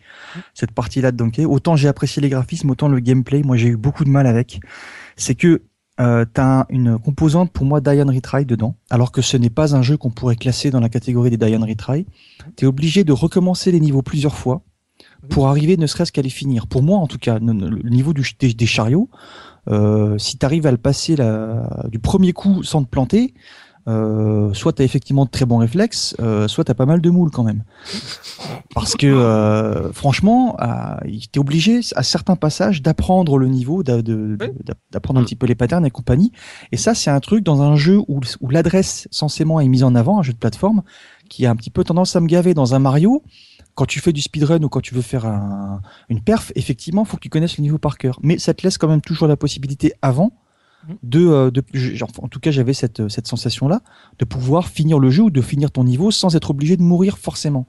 cette 0.54 0.71
partie-là 0.71 1.12
de 1.12 1.17
Donkey. 1.17 1.45
Autant 1.45 1.76
j'ai 1.76 1.88
apprécié 1.88 2.21
les 2.21 2.30
graphismes, 2.30 2.69
autant 2.71 2.88
le 2.88 3.00
gameplay, 3.00 3.43
moi, 3.43 3.58
j'ai 3.58 3.67
eu 3.67 3.78
beaucoup 3.78 4.04
de 4.04 4.10
mal 4.10 4.28
avec. 4.28 4.60
C'est 5.17 5.36
que 5.36 5.62
euh, 6.00 6.26
tu 6.34 6.41
as 6.41 6.65
une 6.69 6.98
composante, 7.00 7.52
pour 7.52 7.65
moi, 7.65 7.80
Diane 7.80 8.10
Retry 8.10 8.45
dedans, 8.45 8.76
alors 8.89 9.12
que 9.12 9.21
ce 9.21 9.38
n'est 9.38 9.50
pas 9.50 9.76
un 9.76 9.82
jeu 9.82 9.98
qu'on 9.98 10.12
pourrait 10.12 10.36
classer 10.36 10.71
dans 10.71 10.80
la 10.80 10.89
catégorie 10.89 11.30
des 11.30 11.38
Diane 11.38 11.63
Retry. 11.63 12.06
Tu 12.58 12.65
es 12.65 12.67
obligé 12.67 13.04
de 13.04 13.13
recommencer 13.13 13.71
les 13.71 13.80
niveaux 13.80 14.02
plusieurs 14.02 14.36
fois 14.36 14.62
pour 15.30 15.48
arriver 15.48 15.78
ne 15.78 15.88
serait-ce 15.88 16.12
qu'à 16.12 16.21
les 16.21 16.30
finir. 16.30 16.67
Pour 16.67 16.84
moi, 16.84 17.00
en 17.00 17.08
tout 17.08 17.17
cas, 17.17 17.39
le, 17.39 17.54
le 17.54 17.89
niveau 17.89 18.13
du, 18.13 18.24
des, 18.39 18.54
des 18.54 18.65
chariots, 18.65 19.10
euh, 19.69 20.17
si 20.17 20.38
tu 20.38 20.45
arrives 20.45 20.67
à 20.67 20.71
le 20.71 20.78
passer 20.78 21.15
la, 21.15 21.86
du 21.89 21.99
premier 21.99 22.34
coup 22.34 22.63
sans 22.63 22.84
te 22.84 22.89
planter, 22.89 23.34
euh, 23.88 24.51
soit 24.54 24.73
tu 24.73 24.82
as 24.82 24.86
effectivement 24.86 25.25
de 25.25 25.30
très 25.30 25.45
bons 25.45 25.58
réflexes, 25.58 26.15
euh, 26.19 26.47
soit 26.47 26.63
tu 26.63 26.71
as 26.71 26.75
pas 26.75 26.88
mal 26.88 27.01
de 27.01 27.10
moules 27.10 27.30
quand 27.30 27.43
même. 27.43 27.63
Parce 28.73 28.95
que 28.95 29.06
euh, 29.06 29.91
franchement, 29.93 30.58
tu 31.06 31.30
es 31.36 31.39
obligé 31.39 31.82
à 31.95 32.01
certains 32.01 32.36
passages 32.36 32.82
d'apprendre 32.82 33.38
le 33.38 33.47
niveau, 33.47 33.84
d'apprendre 33.84 35.19
un 35.19 35.23
petit 35.23 35.36
peu 35.36 35.45
les 35.45 35.56
patterns 35.56 35.86
et 35.86 35.91
compagnie. 35.91 36.32
Et 36.71 36.78
ça, 36.78 36.95
c'est 36.95 37.12
un 37.12 37.19
truc 37.19 37.43
dans 37.43 37.62
un 37.62 37.75
jeu 37.75 37.99
où, 38.08 38.21
où 38.41 38.49
l'adresse 38.49 39.08
censément 39.12 39.60
est 39.60 39.67
mise 39.67 39.84
en 39.84 39.93
avant, 39.93 40.19
un 40.19 40.23
jeu 40.23 40.34
de 40.34 40.39
plateforme, 40.39 40.82
qui 41.30 41.45
a 41.45 41.51
un 41.51 41.56
petit 41.56 41.69
peu 41.69 41.84
tendance 41.84 42.15
à 42.15 42.21
me 42.21 42.28
gaver 42.28 42.54
dans 42.54 42.73
un 42.73 42.80
Mario. 42.80 43.23
Quand 43.75 43.85
tu 43.85 43.99
fais 43.99 44.13
du 44.13 44.21
speedrun 44.21 44.61
ou 44.63 44.69
quand 44.69 44.81
tu 44.81 44.93
veux 44.95 45.01
faire 45.01 45.25
un, 45.25 45.81
une 46.09 46.21
perf, 46.21 46.51
effectivement, 46.55 47.05
faut 47.05 47.17
que 47.17 47.21
tu 47.21 47.29
connaisses 47.29 47.57
le 47.57 47.61
niveau 47.61 47.77
par 47.77 47.97
cœur. 47.97 48.19
Mais 48.23 48.38
ça 48.39 48.53
te 48.53 48.63
laisse 48.63 48.77
quand 48.77 48.88
même 48.88 49.01
toujours 49.01 49.27
la 49.27 49.38
possibilité 49.38 49.93
avant 50.01 50.31
Mhm. 50.88 50.97
de, 51.03 51.27
euh, 51.27 51.51
de 51.51 51.63
genre, 51.73 52.11
en 52.21 52.27
tout 52.27 52.39
cas, 52.39 52.51
j'avais 52.51 52.73
cette, 52.73 53.07
cette 53.07 53.27
sensation-là 53.27 53.81
de 54.19 54.25
pouvoir 54.25 54.67
finir 54.67 54.99
le 54.99 55.09
jeu 55.09 55.23
ou 55.23 55.29
de 55.31 55.41
finir 55.41 55.71
ton 55.71 55.83
niveau 55.83 56.11
sans 56.11 56.35
être 56.35 56.51
obligé 56.51 56.77
de 56.77 56.83
mourir 56.83 57.17
forcément. 57.17 57.65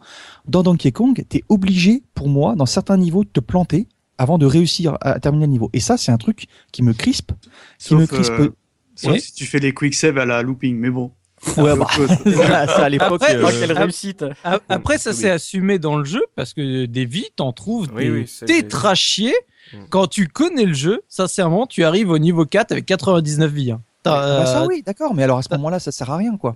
Dans 0.46 0.62
Donkey 0.62 0.92
Kong, 0.92 1.24
t'es 1.28 1.42
obligé, 1.48 2.02
pour 2.14 2.28
moi, 2.28 2.54
dans 2.56 2.66
certains 2.66 2.96
niveaux, 2.98 3.24
de 3.24 3.30
te 3.30 3.40
planter 3.40 3.88
avant 4.18 4.38
de 4.38 4.46
réussir 4.46 4.98
à, 5.00 5.18
terminer 5.20 5.46
le 5.46 5.52
niveau. 5.52 5.70
Et 5.72 5.80
ça, 5.80 5.96
c'est 5.96 6.12
un 6.12 6.18
truc 6.18 6.46
qui 6.72 6.82
me 6.82 6.92
crispe, 6.92 7.32
qui 7.78 7.88
Sauf, 7.88 8.00
me 8.00 8.06
crispe. 8.06 8.32
euh, 8.38 9.18
si 9.18 9.32
tu 9.34 9.44
fais 9.46 9.58
les 9.58 9.72
quick 9.74 9.94
save 9.94 10.18
à 10.18 10.24
la 10.24 10.42
looping, 10.42 10.76
mais 10.76 10.90
bon. 10.90 11.10
Ouais, 11.44 11.52
C'est 11.54 11.62
bah, 11.62 11.72
autre 11.74 11.92
chose. 11.92 12.08
ça, 12.08 12.66
ça, 12.66 12.84
à 12.84 12.88
l'époque. 12.88 13.22
Après, 13.22 13.36
Oh, 13.42 13.46
euh, 13.46 13.52
quelle 13.60 13.72
réussite 13.72 14.24
Après, 14.68 14.98
ça 14.98 15.10
oui. 15.10 15.16
s'est 15.16 15.30
assumé 15.30 15.78
dans 15.78 15.96
le 15.96 16.04
jeu 16.04 16.22
parce 16.34 16.54
que 16.54 16.86
des 16.86 17.04
vies, 17.04 17.28
t'en 17.36 17.52
trouves 17.52 17.88
Oui, 17.94 18.04
des 18.04 18.10
oui, 18.10 18.30
tétrachiers. 18.46 19.34
Mm. 19.72 19.76
Quand 19.90 20.06
tu 20.06 20.28
connais 20.28 20.64
le 20.64 20.74
jeu, 20.74 21.02
sincèrement, 21.08 21.66
tu 21.66 21.84
arrives 21.84 22.10
au 22.10 22.18
niveau 22.18 22.44
4 22.46 22.72
avec 22.72 22.86
99 22.86 23.52
vies. 23.52 23.72
hein. 23.72 23.82
Bah 24.04 24.46
ça 24.46 24.62
euh, 24.62 24.66
oui, 24.68 24.82
d'accord, 24.86 25.14
mais 25.14 25.24
alors 25.24 25.38
à 25.38 25.42
ce 25.42 25.48
moment-là, 25.52 25.80
ça 25.80 25.90
sert 25.90 26.10
à 26.10 26.16
rien, 26.16 26.36
quoi. 26.36 26.54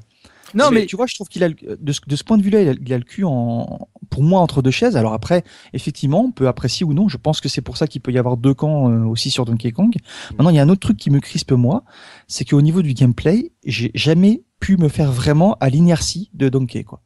Non, 0.55 0.71
mais 0.71 0.87
tu 0.87 0.95
vois, 0.97 1.07
je 1.07 1.15
trouve 1.17 1.29
qu'il 1.29 1.43
a 1.45 1.49
le- 1.49 1.57
de 1.81 1.93
ce, 1.93 2.01
de 2.07 2.17
ce 2.17 2.23
point 2.25 2.37
de 2.39 2.43
vue-là, 2.43 2.63
il 2.63 2.69
a, 2.69 2.73
il 2.81 2.93
a 2.93 2.99
le 2.99 3.05
cul 3.05 3.25
en, 3.25 3.89
pour 4.09 4.23
moi 4.23 4.41
entre 4.41 4.63
deux 4.63 4.71
chaises. 4.73 4.97
Alors 4.97 5.13
après, 5.13 5.43
effectivement, 5.73 6.25
on 6.25 6.31
peut 6.33 6.47
apprécier 6.49 6.85
ou 6.87 6.93
non. 6.95 7.09
Je 7.09 7.17
pense 7.17 7.41
que 7.41 7.49
c'est 7.49 7.61
pour 7.61 7.77
ça 7.77 7.87
qu'il 7.89 8.01
peut 8.01 8.11
y 8.13 8.19
avoir 8.19 8.37
deux 8.37 8.55
camps 8.55 8.89
euh, 8.91 9.05
aussi 9.05 9.31
sur 9.31 9.45
Donkey 9.45 9.71
Kong. 9.73 9.95
Maintenant, 10.33 10.51
il 10.51 10.57
y 10.57 10.59
a 10.59 10.63
un 10.63 10.69
autre 10.69 10.81
truc 10.81 10.97
qui 10.97 11.11
me 11.11 11.19
crispe 11.21 11.53
moi, 11.53 11.83
c'est 12.29 12.45
qu'au 12.45 12.61
niveau 12.63 12.83
du 12.83 12.95
gameplay, 12.95 13.53
j'ai 13.65 13.91
jamais 13.95 14.43
pu 14.61 14.77
me 14.77 14.89
faire 14.89 15.11
vraiment 15.11 15.57
à 15.61 15.69
l'inertie 15.69 16.31
de 16.35 16.49
Donkey, 16.49 16.85
quoi. 16.85 17.01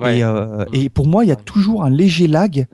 Ouais. 0.00 0.18
Et, 0.18 0.24
euh, 0.24 0.64
et 0.72 0.88
pour 0.88 1.06
moi, 1.06 1.24
il 1.24 1.28
y 1.28 1.32
a 1.32 1.36
toujours 1.36 1.84
un 1.84 1.90
léger 1.90 2.26
lag 2.26 2.66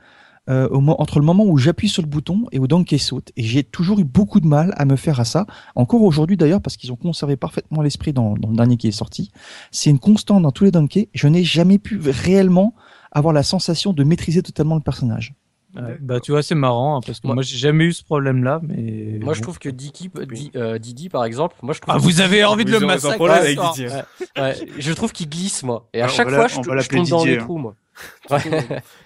euh, 0.48 0.66
au 0.70 0.78
entre 0.78 1.18
le 1.18 1.26
moment 1.26 1.44
où 1.44 1.58
j'appuie 1.58 1.88
sur 1.88 2.02
le 2.02 2.08
bouton 2.08 2.46
et 2.52 2.58
où 2.58 2.66
Donkey 2.66 2.96
saute. 2.96 3.32
Et 3.36 3.42
j'ai 3.42 3.62
toujours 3.62 3.98
eu 3.98 4.04
beaucoup 4.04 4.40
de 4.40 4.46
mal 4.46 4.72
à 4.78 4.86
me 4.86 4.96
faire 4.96 5.20
à 5.20 5.24
ça. 5.24 5.46
Encore 5.74 6.02
aujourd'hui 6.02 6.38
d'ailleurs, 6.38 6.62
parce 6.62 6.78
qu'ils 6.78 6.90
ont 6.90 6.96
conservé 6.96 7.36
parfaitement 7.36 7.82
l'esprit 7.82 8.14
dans, 8.14 8.34
dans 8.34 8.48
le 8.48 8.56
dernier 8.56 8.78
qui 8.78 8.88
est 8.88 8.92
sorti. 8.92 9.30
C'est 9.72 9.90
une 9.90 9.98
constante 9.98 10.42
dans 10.42 10.52
tous 10.52 10.64
les 10.64 10.70
Donkey. 10.70 11.10
Je 11.12 11.28
n'ai 11.28 11.44
jamais 11.44 11.78
pu 11.78 12.00
réellement 12.02 12.74
avoir 13.12 13.34
la 13.34 13.42
sensation 13.42 13.92
de 13.92 14.04
maîtriser 14.04 14.42
totalement 14.42 14.74
le 14.74 14.80
personnage. 14.80 15.34
Ouais, 15.76 15.98
bah 16.00 16.18
tu 16.18 16.32
vois, 16.32 16.42
c'est 16.42 16.54
marrant 16.54 16.96
hein, 16.96 17.00
parce 17.06 17.20
que 17.20 17.26
Moi- 17.26 17.34
moi, 17.34 17.42
j'ai 17.42 17.58
jamais 17.58 17.84
eu 17.84 17.92
ce 17.92 18.02
problème-là. 18.02 18.60
Mais 18.62 19.18
Moi, 19.22 19.34
je 19.34 19.42
trouve 19.42 19.58
que 19.58 19.68
Diki, 19.68 20.10
Di- 20.32 20.50
euh, 20.56 20.78
Didi, 20.78 21.08
par 21.10 21.24
exemple, 21.24 21.56
moi, 21.62 21.74
je 21.74 21.80
trouve. 21.80 21.94
Ah, 21.94 21.98
vous 21.98 22.20
avez 22.22 22.42
envie 22.44 22.64
de 22.64 22.72
Vous 22.72 22.80
le 22.80 22.86
massacrer 22.86 23.16
problème 23.16 23.36
avec. 23.38 23.58
Ouais, 23.58 24.02
ouais, 24.42 24.56
je 24.78 24.92
trouve 24.94 25.12
qu'il 25.12 25.28
glisse, 25.28 25.62
moi. 25.62 25.86
Et 25.92 26.00
à 26.00 26.06
Ouais, 26.06 26.10
on 26.10 26.14
chaque 26.14 26.28
fois, 26.30 26.38
la- 26.38 26.48
je, 26.48 26.84
je 26.84 26.88
tombe 26.88 27.08
dans 27.08 27.24
les 27.24 27.34
hein. 27.36 27.40
trous, 27.40 27.58
moi. 27.58 27.74
Ouais. 28.30 28.42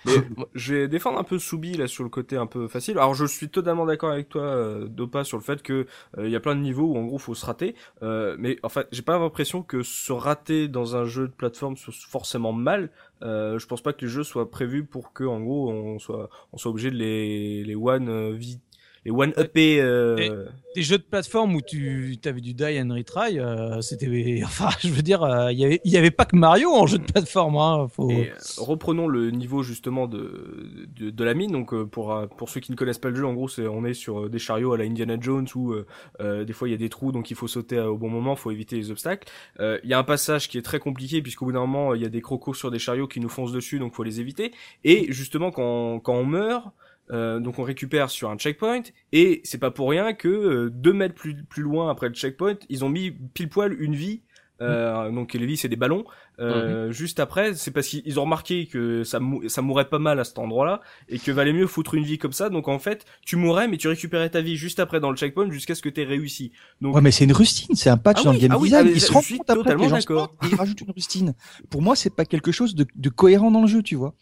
Mais 0.05 0.15
je 0.55 0.75
vais 0.75 0.89
défendre 0.89 1.19
un 1.19 1.25
peu 1.25 1.39
Soubi 1.39 1.75
là 1.77 1.87
sur 1.87 2.05
le 2.05 2.11
côté 2.11 2.37
un 2.37 2.47
peu 2.47 2.69
facile. 2.69 2.99
Alors 2.99 3.15
je 3.15 3.25
suis 3.25 3.49
totalement 3.49 3.87
d'accord 3.87 4.11
avec 4.11 4.29
toi 4.29 4.43
euh, 4.43 4.87
Dopa 4.87 5.25
sur 5.25 5.37
le 5.39 5.43
fait 5.43 5.63
que 5.63 5.87
euh, 6.19 6.27
il 6.27 6.31
y 6.31 6.37
a 6.37 6.41
plein 6.41 6.55
de 6.57 6.61
niveaux 6.61 6.87
où 6.93 6.97
en 6.97 7.05
gros 7.05 7.19
faut 7.19 7.35
se 7.35 7.47
rater. 7.47 7.75
Euh, 8.03 8.37
mais 8.39 8.59
en 8.63 8.69
fait 8.69 8.89
j'ai 8.93 9.03
pas 9.03 9.19
l'impression 9.19 9.63
que 9.63 9.83
se 9.83 10.13
rater 10.13 10.69
dans 10.69 10.97
un 10.97 11.05
jeu 11.05 11.29
de 11.29 11.33
plateforme 11.33 11.77
soit 11.77 11.95
forcément 12.09 12.53
mal. 12.53 12.91
Euh, 13.23 13.59
je 13.59 13.67
pense 13.67 13.83
pas 13.83 13.93
que 13.93 14.05
les 14.05 14.11
jeux 14.11 14.25
soient 14.25 14.51
prévus 14.51 14.85
pour 14.85 15.13
que 15.13 15.25
en 15.25 15.41
gros 15.41 15.71
on 15.71 15.99
soit 15.99 16.29
on 16.53 16.59
soit 16.59 16.71
obligé 16.71 16.91
de 16.91 16.97
les 16.97 17.65
les 17.65 17.75
one 17.77 18.09
euh, 18.09 18.33
vi- 18.33 18.59
les 19.05 19.11
one 19.11 19.33
upper. 19.37 19.81
Euh... 19.81 20.47
des 20.75 20.83
jeux 20.83 20.99
de 20.99 21.03
plateforme 21.03 21.55
où 21.55 21.61
tu 21.61 22.19
avais 22.25 22.41
du 22.41 22.55
die 22.55 22.81
and 22.81 22.93
retry, 22.95 23.39
euh, 23.39 23.81
c'était, 23.81 24.41
enfin, 24.45 24.69
je 24.81 24.89
veux 24.89 25.03
dire, 25.03 25.23
euh, 25.23 25.53
il 25.53 25.59
y 25.59 25.65
avait, 25.65 25.81
il 25.85 25.93
y 25.93 25.97
avait 25.97 26.11
pas 26.11 26.25
que 26.25 26.37
Mario 26.37 26.71
en 26.71 26.87
jeu 26.87 26.99
de 26.99 27.05
plateforme. 27.05 27.57
Hein, 27.57 27.89
faut... 27.89 28.11
Et 28.11 28.31
euh, 28.31 28.35
reprenons 28.59 29.09
le 29.09 29.31
niveau 29.31 29.63
justement 29.63 30.07
de, 30.07 30.87
de, 30.97 31.11
de 31.11 31.25
la 31.25 31.35
mine. 31.35 31.53
Donc 31.53 31.75
euh, 31.75 31.85
pour 31.85 32.13
euh, 32.13 32.27
pour 32.27 32.49
ceux 32.49 32.61
qui 32.61 32.73
ne 32.73 32.77
connaissent 32.77 32.99
pas 32.99 33.11
le 33.11 33.17
jeu, 33.17 33.27
en 33.27 33.35
gros, 33.35 33.49
c'est 33.49 33.67
on 33.67 33.85
est 33.85 33.95
sur 33.95 34.25
euh, 34.25 34.29
des 34.29 34.39
chariots 34.39 34.73
à 34.73 34.79
la 34.79 34.85
Indiana 34.85 35.17
Jones 35.21 35.47
où 35.55 35.73
euh, 35.73 35.87
euh, 36.21 36.45
des 36.45 36.53
fois 36.53 36.69
il 36.69 36.71
y 36.71 36.75
a 36.75 36.79
des 36.79 36.89
trous, 36.89 37.13
donc 37.13 37.31
il 37.31 37.37
faut 37.37 37.49
sauter 37.49 37.77
euh, 37.77 37.89
au 37.91 37.99
bon 37.99 38.09
moment, 38.09 38.37
faut 38.37 38.51
éviter 38.51 38.77
les 38.77 38.91
obstacles. 38.91 39.29
Euh, 39.61 39.79
Il 39.85 39.91
y 39.91 39.95
a 39.95 39.99
un 39.99 40.05
passage 40.05 40.49
qui 40.49 40.59
est 40.59 40.63
très 40.63 40.79
compliqué 40.79 41.23
puisqu'au 41.23 41.45
bout 41.47 41.53
d'un 41.53 41.61
moment 41.61 41.95
il 41.95 42.03
y 42.03 42.07
a 42.07 42.09
des 42.09 42.21
crocos 42.23 42.55
sur 42.55 42.71
des 42.71 42.79
chariots 42.79 43.09
qui 43.09 43.21
nous 43.21 43.29
foncent 43.29 43.53
dessus, 43.53 43.79
donc 43.79 43.95
faut 43.95 44.05
les 44.05 44.21
éviter. 44.21 44.53
Et 44.85 45.13
justement 45.13 45.51
quand 45.51 46.01
quand 46.01 46.15
on 46.15 46.25
meurt. 46.25 46.67
Euh, 47.13 47.39
donc 47.41 47.59
on 47.59 47.63
récupère 47.63 48.11
sur 48.11 48.31
un 48.31 48.37
checkpoint 48.37 48.83
et 49.13 49.41
c'est 49.45 49.59
pas 49.59 49.71
pour 49.71 49.91
rien 49.91 50.13
que 50.15 50.29
euh, 50.29 50.71
deux 50.71 50.93
mètres 50.93 51.15
plus 51.15 51.37
plus 51.45 51.63
loin 51.63 51.91
après 51.91 52.09
le 52.09 52.15
checkpoint 52.15 52.57
ils 52.69 52.85
ont 52.85 52.89
mis 52.89 53.11
pile 53.35 53.49
poil 53.49 53.77
une 53.81 53.95
vie 53.95 54.23
euh, 54.61 55.11
donc 55.11 55.35
les 55.35 55.45
vies 55.47 55.57
c'est 55.57 55.69
des 55.69 55.77
ballons 55.77 56.05
euh, 56.41 56.91
juste 56.91 57.21
après, 57.21 57.55
c'est 57.55 57.71
parce 57.71 57.87
qu'ils 57.87 58.19
ont 58.19 58.23
remarqué 58.25 58.67
que 58.67 59.05
ça, 59.05 59.21
mou- 59.21 59.49
ça 59.49 59.61
mourrait 59.63 59.89
pas 59.89 59.99
mal 59.99 60.19
à 60.19 60.25
cet 60.25 60.39
endroit-là 60.39 60.81
et 61.09 61.19
que 61.19 61.31
valait 61.31 61.53
mieux 61.53 61.67
foutre 61.67 61.95
une 61.95 62.05
vie 62.05 62.19
comme 62.19 62.33
ça. 62.33 62.49
Donc 62.49 62.69
en 62.69 62.79
fait, 62.79 63.05
tu 63.25 63.37
mourrais 63.37 63.69
mais 63.69 63.77
tu 63.77 63.87
récupérais 63.87 64.31
ta 64.31 64.41
vie 64.41 64.57
juste 64.57 64.81
après 64.81 64.99
dans 64.99 65.11
le 65.11 65.17
checkpoint 65.17 65.51
jusqu'à 65.51 65.75
ce 65.75 65.83
que 65.83 65.89
t'aies 65.89 66.05
réussi. 66.05 66.51
Donc 66.81 66.95
Ouais, 66.95 67.01
mais 67.01 67.11
c'est 67.11 67.25
une 67.25 67.33
rustine, 67.33 67.77
c'est 67.77 67.91
un 67.91 67.97
patch 67.97 68.21
Ah 68.21 68.25
dans 68.25 68.31
oui, 68.31 68.37
le 68.37 68.43
game 68.43 68.53
ah 68.53 68.59
oui, 68.59 68.69
design. 68.71 68.87
mais 68.87 68.93
Ils 68.93 69.01
se 69.01 69.13
rendent 69.13 69.25
compte 69.25 69.51
après 69.51 69.75
que 69.75 69.81
les 69.83 69.89
gens 69.89 69.97
et 69.99 70.47
ils 70.51 70.55
rajoutent 70.57 70.81
une 70.81 70.91
rustine. 70.93 71.35
Pour 71.71 71.83
moi, 71.83 71.95
c'est 71.95 72.15
pas 72.15 72.25
quelque 72.25 72.51
chose 72.51 72.75
de, 72.75 72.87
de 72.97 73.09
cohérent 73.09 73.51
dans 73.51 73.61
le 73.63 73.69
jeu, 73.69 73.83
tu 73.83 73.95
vois. 73.95 74.15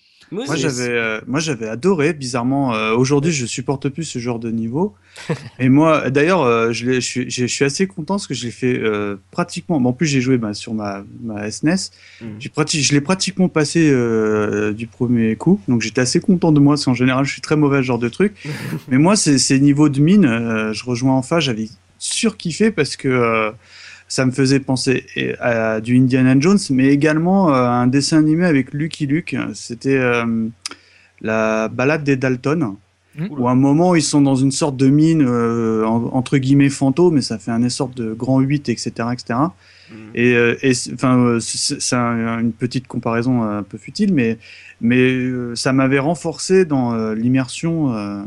Moi 0.47 0.55
j'avais, 0.57 0.89
euh, 0.91 1.21
moi 1.27 1.41
j'avais 1.41 1.69
adoré. 1.69 2.13
Bizarrement, 2.13 2.75
euh, 2.75 2.93
aujourd'hui 2.95 3.33
je 3.33 3.47
supporte 3.47 3.89
plus 3.89 4.05
ce 4.05 4.19
genre 4.19 4.39
de 4.39 4.51
niveau. 4.51 4.95
Et 5.59 5.69
moi, 5.69 6.09
d'ailleurs, 6.11 6.43
euh, 6.43 6.73
je, 6.73 7.01
suis, 7.01 7.29
je 7.31 7.47
suis 7.47 7.65
assez 7.65 7.87
content 7.89 8.15
parce 8.15 8.27
que 8.29 8.35
je 8.35 8.45
l'ai 8.45 8.51
fait 8.53 8.81
pratiquement. 9.31 9.81
bon, 9.81 9.91
en 9.91 9.93
plus, 9.93 10.07
j'ai 10.07 10.21
joué 10.21 10.39
bah, 10.39 10.55
sur 10.55 10.73
ma, 10.73 11.05
ma 11.23 11.51
SNES. 11.51 11.91
J'ai 12.39 12.49
prati- 12.49 12.81
je 12.83 12.93
l'ai 12.93 13.01
pratiquement 13.01 13.49
passé 13.49 13.91
du 14.75 14.87
premier 14.87 15.35
coup. 15.37 15.61
Donc 15.69 15.83
j'étais 15.83 16.01
assez 16.01 16.21
content 16.21 16.53
de 16.53 16.61
moi 16.61 16.75
parce 16.75 16.85
qu'en 16.85 16.95
général, 16.95 17.25
je 17.25 17.33
suis 17.33 17.43
très 17.43 17.57
mauvais 17.57 17.79
à 17.79 17.81
ce 17.81 17.87
genre 17.87 17.99
de 17.99 18.09
truc. 18.09 18.35
Mais 18.89 18.99
moi, 18.99 19.17
ces, 19.17 19.39
ces 19.39 19.59
niveaux 19.59 19.89
de 19.89 20.01
mine, 20.01 20.73
je 20.73 20.85
rejoins 20.85 21.15
enfin. 21.15 21.41
J'avais 21.41 21.69
surkiffé 21.99 22.71
parce 22.71 22.97
que. 22.97 23.53
Euh, 24.11 24.17
ça 24.19 24.27
me 24.27 24.33
faisait 24.33 24.61
penser 24.61 25.07
à 25.41 25.81
du 25.81 25.97
Indiana 25.97 26.35
Jones, 26.39 26.59
mais 26.71 26.89
également 26.89 27.49
euh, 27.51 27.53
à 27.55 27.71
un 27.71 27.87
dessin 27.87 28.19
animé 28.19 28.45
avec 28.45 28.75
Lucky 28.75 29.07
Luke. 29.07 29.37
C'était 29.55 29.97
euh, 29.99 30.49
la 31.21 31.69
balade 31.69 32.05
des 32.05 32.17
Dalton, 32.17 32.77
Mmh. 33.17 33.27
où 33.31 33.49
à 33.49 33.51
un 33.51 33.57
moment 33.57 33.97
ils 33.97 34.03
sont 34.05 34.21
dans 34.23 34.37
une 34.37 34.53
sorte 34.53 34.77
de 34.77 34.87
mine 34.89 35.25
euh, 35.27 35.85
en- 35.85 36.11
entre 36.13 36.39
guillemets 36.39 36.69
fantôme, 36.71 37.15
mais 37.15 37.23
ça 37.23 37.39
fait 37.41 37.51
un 37.51 37.69
sorte 37.69 37.97
de 37.97 38.13
grand 38.15 38.39
8, 38.39 38.69
etc., 38.69 39.09
etc. 39.13 39.39
Et, 40.15 40.35
euh, 40.37 40.55
et 40.63 40.75
c'est- 40.75 40.93
enfin, 40.95 41.19
euh, 41.19 41.41
une 42.39 42.53
petite 42.53 42.87
comparaison 42.87 43.43
un 43.43 43.65
peu 43.65 43.79
futile, 43.79 44.15
mais 44.15 44.39
mais 44.81 45.01
euh, 45.01 45.57
ça 45.57 45.73
m'avait 45.73 45.99
renforcé 45.99 46.65
dans 46.65 46.95
euh, 46.95 47.17
l'immersion, 47.17 47.93
euh, 47.93 48.23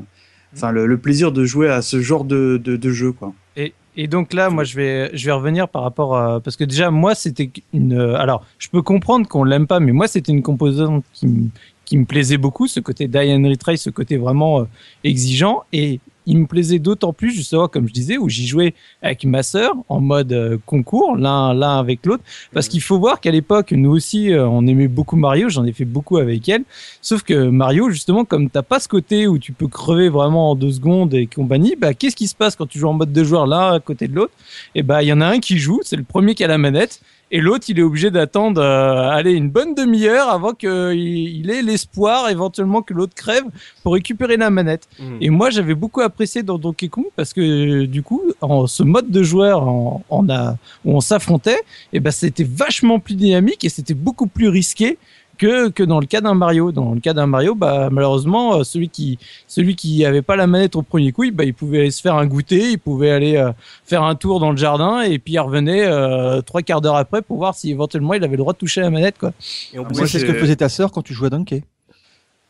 enfin 0.53 0.71
le, 0.73 0.85
le 0.85 0.97
plaisir 0.97 1.31
de 1.31 1.45
jouer 1.45 1.69
à 1.69 1.81
ce 1.81 2.01
genre 2.01 2.25
de, 2.25 2.59
de, 2.61 2.75
de 2.75 2.91
jeu, 2.91 3.13
quoi. 3.13 3.33
Et, 3.55 3.73
et 3.95 4.07
donc 4.07 4.33
là, 4.33 4.49
moi, 4.49 4.63
je 4.63 4.75
vais, 4.75 5.11
je 5.15 5.25
vais 5.25 5.31
revenir 5.31 5.67
par 5.67 5.83
rapport 5.83 6.17
à, 6.17 6.39
parce 6.39 6.55
que 6.55 6.63
déjà, 6.63 6.91
moi, 6.91 7.15
c'était 7.15 7.49
une, 7.73 7.99
alors, 7.99 8.45
je 8.57 8.69
peux 8.69 8.81
comprendre 8.81 9.27
qu'on 9.27 9.43
l'aime 9.43 9.67
pas, 9.67 9.79
mais 9.79 9.91
moi, 9.91 10.07
c'était 10.07 10.31
une 10.31 10.41
composante 10.41 11.03
qui 11.13 11.27
me, 11.27 11.49
qui 11.85 11.97
me 11.97 12.05
plaisait 12.05 12.37
beaucoup, 12.37 12.67
ce 12.67 12.79
côté 12.79 13.07
die 13.07 13.33
and 13.33 13.47
retry, 13.47 13.77
ce 13.77 13.89
côté 13.89 14.17
vraiment 14.17 14.61
euh, 14.61 14.63
exigeant, 15.03 15.63
et 15.73 15.99
il 16.25 16.37
me 16.37 16.45
plaisait 16.45 16.79
d'autant 16.79 17.13
plus, 17.13 17.31
justement, 17.31 17.67
comme 17.67 17.87
je 17.87 17.93
disais, 17.93 18.17
où 18.17 18.29
j'y 18.29 18.47
jouais 18.47 18.73
avec 19.01 19.25
ma 19.25 19.43
sœur 19.43 19.75
en 19.89 20.01
mode 20.01 20.33
euh, 20.33 20.57
concours, 20.65 21.15
l'un, 21.15 21.53
l'un 21.53 21.79
avec 21.79 22.05
l'autre, 22.05 22.23
parce 22.53 22.67
qu'il 22.67 22.81
faut 22.81 22.99
voir 22.99 23.19
qu'à 23.19 23.31
l'époque, 23.31 23.71
nous 23.71 23.91
aussi, 23.91 24.31
euh, 24.31 24.47
on 24.47 24.65
aimait 24.67 24.87
beaucoup 24.87 25.15
Mario, 25.15 25.49
j'en 25.49 25.65
ai 25.65 25.73
fait 25.73 25.85
beaucoup 25.85 26.17
avec 26.17 26.47
elle, 26.49 26.63
sauf 27.01 27.23
que 27.23 27.49
Mario, 27.49 27.89
justement, 27.89 28.25
comme 28.25 28.49
t'as 28.49 28.61
pas 28.61 28.79
ce 28.79 28.87
côté 28.87 29.27
où 29.27 29.37
tu 29.37 29.51
peux 29.51 29.67
crever 29.67 30.09
vraiment 30.09 30.51
en 30.51 30.55
deux 30.55 30.71
secondes 30.71 31.13
et 31.13 31.27
compagnie, 31.27 31.75
bah, 31.77 31.93
qu'est-ce 31.93 32.15
qui 32.15 32.27
se 32.27 32.35
passe 32.35 32.55
quand 32.55 32.67
tu 32.67 32.79
joues 32.79 32.89
en 32.89 32.93
mode 32.93 33.11
deux 33.11 33.23
joueurs 33.23 33.47
l'un 33.47 33.73
à 33.73 33.79
côté 33.79 34.07
de 34.07 34.15
l'autre? 34.15 34.33
Et 34.75 34.83
bah, 34.83 35.03
il 35.03 35.07
y 35.07 35.13
en 35.13 35.21
a 35.21 35.27
un 35.27 35.39
qui 35.39 35.57
joue, 35.57 35.81
c'est 35.83 35.95
le 35.95 36.03
premier 36.03 36.35
qui 36.35 36.43
a 36.43 36.47
la 36.47 36.57
manette, 36.57 37.01
et 37.35 37.41
l'autre, 37.41 37.65
il 37.67 37.79
est 37.79 37.81
obligé 37.81 38.11
d'attendre, 38.11 38.61
euh, 38.61 39.09
allez, 39.09 39.31
une 39.31 39.49
bonne 39.49 39.73
demi-heure 39.73 40.29
avant 40.29 40.53
qu'il 40.53 40.69
il 40.69 41.49
ait 41.49 41.63
l'espoir 41.63 42.29
éventuellement 42.29 42.83
que 42.83 42.93
l'autre 42.93 43.15
crève 43.15 43.45
pour 43.81 43.93
récupérer 43.93 44.37
la 44.37 44.51
manette. 44.51 44.87
Mhm. 44.99 45.17
Et 45.19 45.31
moi, 45.31 45.49
j'avais 45.49 45.73
beaucoup 45.73 46.01
apprécié 46.01 46.43
dans 46.43 46.59
Donkey 46.59 46.89
Kong 46.89 47.05
parce 47.15 47.33
que 47.33 47.85
du 47.85 48.03
coup, 48.03 48.21
en 48.39 48.67
ce 48.67 48.83
mode 48.83 49.09
de 49.09 49.23
joueur, 49.23 49.67
en, 49.67 50.03
en 50.11 50.29
a, 50.29 50.57
où 50.85 50.95
on 50.95 51.01
s'affrontait, 51.01 51.59
et 51.91 51.99
ben 51.99 52.11
c'était 52.11 52.43
vachement 52.43 52.99
plus 52.99 53.15
dynamique 53.15 53.65
et 53.65 53.69
c'était 53.69 53.95
beaucoup 53.95 54.27
plus 54.27 54.47
risqué 54.47 54.99
que 55.37 55.69
que 55.69 55.83
dans 55.83 55.99
le 55.99 56.05
cas 56.05 56.21
d'un 56.21 56.33
Mario. 56.33 56.71
Dans 56.71 56.93
le 56.93 56.99
cas 56.99 57.13
d'un 57.13 57.27
Mario, 57.27 57.55
bah 57.55 57.89
malheureusement, 57.91 58.55
euh, 58.55 58.63
celui 58.63 58.89
qui 58.89 59.17
celui 59.47 59.75
qui 59.75 60.05
avait 60.05 60.21
pas 60.21 60.35
la 60.35 60.47
manette 60.47 60.75
au 60.75 60.81
premier 60.81 61.11
coup, 61.11 61.23
bah 61.31 61.43
il 61.43 61.53
pouvait 61.53 61.79
aller 61.79 61.91
se 61.91 62.01
faire 62.01 62.15
un 62.15 62.25
goûter, 62.25 62.71
il 62.71 62.79
pouvait 62.79 63.11
aller 63.11 63.35
euh, 63.37 63.51
faire 63.85 64.03
un 64.03 64.15
tour 64.15 64.39
dans 64.39 64.51
le 64.51 64.57
jardin 64.57 65.01
et 65.01 65.19
puis 65.19 65.33
il 65.33 65.39
revenait 65.39 65.85
euh, 65.85 66.41
trois 66.41 66.61
quarts 66.61 66.81
d'heure 66.81 66.95
après 66.95 67.21
pour 67.21 67.37
voir 67.37 67.55
si 67.55 67.71
éventuellement 67.71 68.13
il 68.13 68.23
avait 68.23 68.31
le 68.31 68.37
droit 68.37 68.53
de 68.53 68.57
toucher 68.57 68.81
la 68.81 68.89
manette 68.89 69.17
quoi. 69.17 69.33
Et 69.73 69.79
on 69.79 69.85
Ah, 69.85 69.89
Moi, 69.95 70.07
c'est 70.07 70.19
ce 70.19 70.25
que 70.25 70.33
faisait 70.33 70.55
ta 70.55 70.69
sœur 70.69 70.91
quand 70.91 71.01
tu 71.01 71.13
jouais 71.13 71.27
à 71.27 71.31
Donkey. 71.31 71.63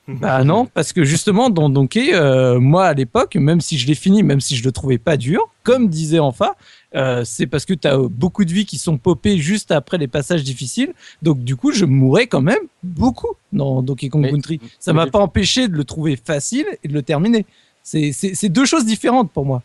Bah 0.07 0.43
non, 0.43 0.65
parce 0.65 0.91
que 0.91 1.05
justement 1.05 1.49
dans 1.49 1.69
Donkey, 1.69 2.13
euh, 2.13 2.59
moi 2.59 2.85
à 2.87 2.93
l'époque, 2.93 3.37
même 3.37 3.61
si 3.61 3.77
je 3.77 3.87
l'ai 3.87 3.95
fini, 3.95 4.21
même 4.21 4.41
si 4.41 4.57
je 4.57 4.63
le 4.65 4.73
trouvais 4.73 4.97
pas 4.97 5.15
dur, 5.15 5.49
comme 5.63 5.87
disait 5.87 6.19
Enfa, 6.19 6.57
euh, 6.93 7.23
c'est 7.23 7.47
parce 7.47 7.63
que 7.63 7.73
tu 7.73 7.87
as 7.87 7.97
beaucoup 7.97 8.43
de 8.43 8.51
vies 8.51 8.65
qui 8.65 8.77
sont 8.77 8.97
popées 8.97 9.37
juste 9.37 9.71
après 9.71 9.97
les 9.97 10.09
passages 10.09 10.43
difficiles. 10.43 10.93
Donc 11.21 11.41
du 11.43 11.55
coup, 11.55 11.71
je 11.71 11.85
mourais 11.85 12.27
quand 12.27 12.41
même 12.41 12.59
beaucoup 12.83 13.29
dans 13.53 13.81
Donkey 13.81 14.09
Kong 14.09 14.23
Mais- 14.23 14.31
Country. 14.31 14.59
Ça 14.77 14.91
m'a 14.91 15.07
pas 15.07 15.19
empêché 15.19 15.69
de 15.69 15.75
le 15.77 15.85
trouver 15.85 16.17
facile 16.17 16.65
et 16.83 16.89
de 16.89 16.93
le 16.93 17.01
terminer. 17.01 17.45
C'est- 17.81 18.49
deux 18.49 18.65
choses 18.65 18.85
différentes 18.85 19.31
pour 19.31 19.45
moi. 19.45 19.61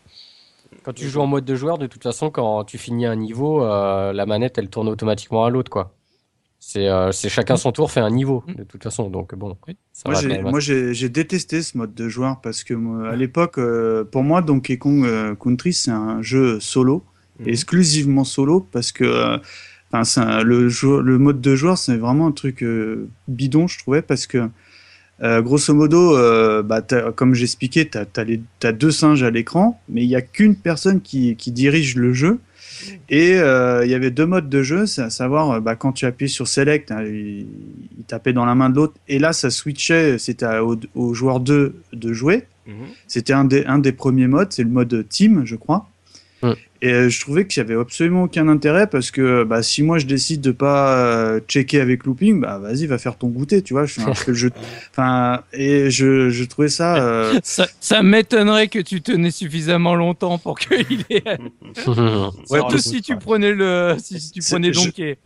Quand 0.83 0.93
tu 0.93 1.09
joues 1.09 1.19
en 1.19 1.27
mode 1.27 1.43
de 1.43 1.55
joueur, 1.55 1.77
de 1.77 1.87
toute 1.87 2.03
façon, 2.03 2.29
quand 2.29 2.63
tu 2.63 2.77
finis 2.77 3.05
un 3.05 3.17
niveau, 3.17 3.63
euh, 3.65 4.13
la 4.13 4.25
manette, 4.25 4.57
elle 4.57 4.69
tourne 4.69 4.87
automatiquement 4.87 5.43
à 5.43 5.49
l'autre, 5.49 5.69
quoi. 5.69 5.91
C'est 6.59 6.87
euh, 6.89 7.11
c'est 7.11 7.29
chacun 7.29 7.55
son 7.55 7.71
tour 7.71 7.89
fait 7.89 8.01
un 8.01 8.09
niveau, 8.09 8.43
de 8.47 8.63
toute 8.63 8.83
façon. 8.83 9.09
Donc 9.09 9.33
bon, 9.33 9.55
ça 9.93 10.09
Moi, 10.09 10.21
va 10.21 10.59
j'ai- 10.59 11.09
détesté 11.09 11.61
ce 11.61 11.77
mode 11.77 11.93
de 11.93 12.09
joueur 12.09 12.41
parce 12.41 12.63
que 12.63 12.73
moi, 12.73 13.09
à 13.09 13.15
l'époque, 13.15 13.57
euh, 13.57 14.03
pour 14.03 14.23
moi, 14.23 14.41
Donkey 14.41 14.77
Kong 14.77 15.05
euh, 15.05 15.35
Country, 15.35 15.73
c'est 15.73 15.91
un 15.91 16.21
jeu 16.21 16.59
solo, 16.59 17.03
Mhm. 17.39 17.47
exclusivement 17.47 18.23
solo, 18.25 18.59
parce 18.59 18.91
que 18.91 19.05
euh, 19.05 19.37
un- 19.93 20.43
le, 20.43 21.17
mode 21.17 21.39
de 21.41 21.55
joueur, 21.55 21.77
c'est 21.77 21.95
vraiment 21.97 22.27
un 22.27 22.31
truc 22.33 22.61
euh, 22.61 23.07
bidon, 23.29 23.67
je 23.67 23.79
trouvais, 23.79 24.01
parce 24.01 24.27
que 24.27 24.49
euh, 25.21 25.41
grosso 25.41 25.73
modo, 25.73 26.15
euh, 26.17 26.61
bah, 26.61 26.81
comme 27.15 27.33
j'expliquais, 27.35 27.89
tu 27.89 27.97
as, 27.97 28.71
deux 28.73 28.91
singes 28.91 29.23
à 29.23 29.31
l'écran, 29.31 29.81
mais 29.89 30.03
il 30.03 30.07
n'y 30.07 30.15
a 30.15 30.21
qu'une 30.21 30.55
personne 30.55 31.01
qui, 31.01 31.35
qui 31.37 31.51
dirige 31.51 31.95
le 31.95 32.11
jeu. 32.13 32.39
Et 33.09 33.35
euh, 33.35 33.85
il 33.85 33.91
y 33.91 33.93
avait 33.95 34.11
deux 34.11 34.25
modes 34.25 34.49
de 34.49 34.63
jeu, 34.63 34.85
c'est 34.85 35.01
à 35.01 35.09
savoir 35.09 35.51
euh, 35.51 35.59
bah, 35.59 35.75
quand 35.75 35.91
tu 35.91 36.05
appuyais 36.05 36.29
sur 36.29 36.47
Select, 36.47 36.91
hein, 36.91 37.03
il, 37.03 37.39
il 37.97 38.03
tapait 38.07 38.33
dans 38.33 38.45
la 38.45 38.55
main 38.55 38.69
de 38.69 38.75
l'autre, 38.75 38.93
et 39.07 39.19
là 39.19 39.33
ça 39.33 39.49
switchait, 39.49 40.17
c'était 40.17 40.45
à- 40.45 40.63
au, 40.63 40.77
au 40.95 41.13
joueur 41.13 41.39
2 41.39 41.75
de 41.93 42.13
jouer. 42.13 42.45
Mhm. 42.67 42.73
C'était 43.07 43.33
un 43.33 43.45
des, 43.45 43.65
un 43.65 43.79
des 43.79 43.91
premiers 43.91 44.27
modes, 44.27 44.51
c'est 44.51 44.63
le 44.63 44.69
mode 44.69 45.05
team, 45.09 45.43
je 45.45 45.55
crois. 45.55 45.89
Mm. 46.41 46.51
Et 46.81 46.93
euh, 46.93 47.09
je 47.09 47.19
trouvais 47.19 47.45
qu'il 47.45 47.61
y 47.61 47.65
avait 47.65 47.75
absolument 47.79 48.23
aucun 48.23 48.47
intérêt 48.47 48.87
parce 48.87 49.11
que 49.11 49.43
bah, 49.43 49.61
si 49.63 49.83
moi 49.83 49.97
je 49.99 50.05
décide 50.05 50.39
de 50.39 50.51
pas 50.51 50.95
euh, 50.97 51.41
checker 51.47 51.81
avec 51.81 52.05
looping, 52.05 52.39
bah 52.39 52.57
vas-y, 52.57 52.85
va 52.85 52.97
faire 52.97 53.17
ton 53.17 53.27
goûter, 53.27 53.61
tu 53.61 53.73
vois. 53.73 53.85
Je 53.85 53.95
fais 53.95 54.01
un 54.03 54.13
peu 54.13 54.31
le 54.31 54.33
jeu. 54.33 54.51
Enfin, 54.91 55.41
et 55.51 55.89
je, 55.91 56.29
je 56.29 56.43
trouvais 56.45 56.69
ça. 56.69 57.03
euh, 57.05 57.37
Ça, 57.43 57.67
ça 57.81 58.01
m'étonnerait 58.01 58.69
que 58.69 58.79
tu 58.79 59.01
tenais 59.01 59.31
suffisamment 59.31 59.93
longtemps 59.95 60.37
pour 60.37 60.57
qu'il 60.57 61.01
ait. 61.09 61.23
Ouais, 62.49 62.59
Surtout 62.59 62.77
si 62.77 63.01
tu 63.01 63.15
prenais 63.17 63.51
le, 63.51 63.95
si, 63.99 64.19
si 64.19 64.31
tu 64.31 64.41
prenais 64.41 64.71
Donkey. 64.71 65.17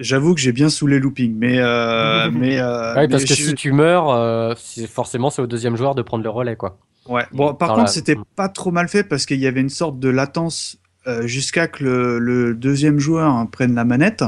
J'avoue 0.00 0.34
que 0.34 0.40
j'ai 0.40 0.52
bien 0.52 0.68
saoulé 0.68 0.98
looping, 0.98 1.34
mais 1.36 1.58
euh, 1.58 2.30
mais. 2.32 2.58
euh, 2.58 2.94
Ouais, 2.96 3.08
parce 3.08 3.22
mais 3.22 3.28
que 3.28 3.34
je- 3.34 3.42
si 3.44 3.54
tu 3.54 3.72
meurs, 3.72 4.10
euh, 4.10 4.54
forcément, 4.88 5.30
c'est 5.30 5.42
au 5.42 5.46
deuxième 5.46 5.76
joueur 5.76 5.94
de 5.94 6.02
prendre 6.02 6.24
le 6.24 6.30
relais, 6.30 6.56
quoi. 6.56 6.78
Ouais. 7.08 7.24
Bon, 7.32 7.54
par 7.54 7.68
Dans 7.68 7.74
contre, 7.76 7.86
la- 7.86 7.92
c'était 7.92 8.16
pas 8.34 8.48
trop 8.48 8.72
mal 8.72 8.88
fait 8.88 9.04
parce 9.04 9.26
qu'il 9.26 9.38
y 9.38 9.46
avait 9.46 9.60
une 9.60 9.68
sorte 9.68 9.98
de 10.00 10.08
latence 10.08 10.78
jusqu'à 11.26 11.68
que 11.68 11.84
le, 11.84 12.18
le 12.18 12.54
deuxième 12.54 12.98
joueur 12.98 13.28
hein, 13.30 13.46
prenne 13.46 13.74
la 13.74 13.84
manette. 13.84 14.24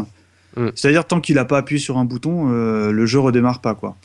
Mm. 0.57 0.69
C'est-à-dire 0.75 1.05
tant 1.07 1.21
qu'il 1.21 1.39
a 1.39 1.45
pas 1.45 1.59
appuyé 1.59 1.79
sur 1.79 1.99
un 1.99 2.05
bouton, 2.05 2.51
euh, 2.53 2.91
le 2.93 3.07
jeu 3.07 3.19
redémarre 3.21 3.61
pas 3.61 3.75
quoi. 3.75 3.97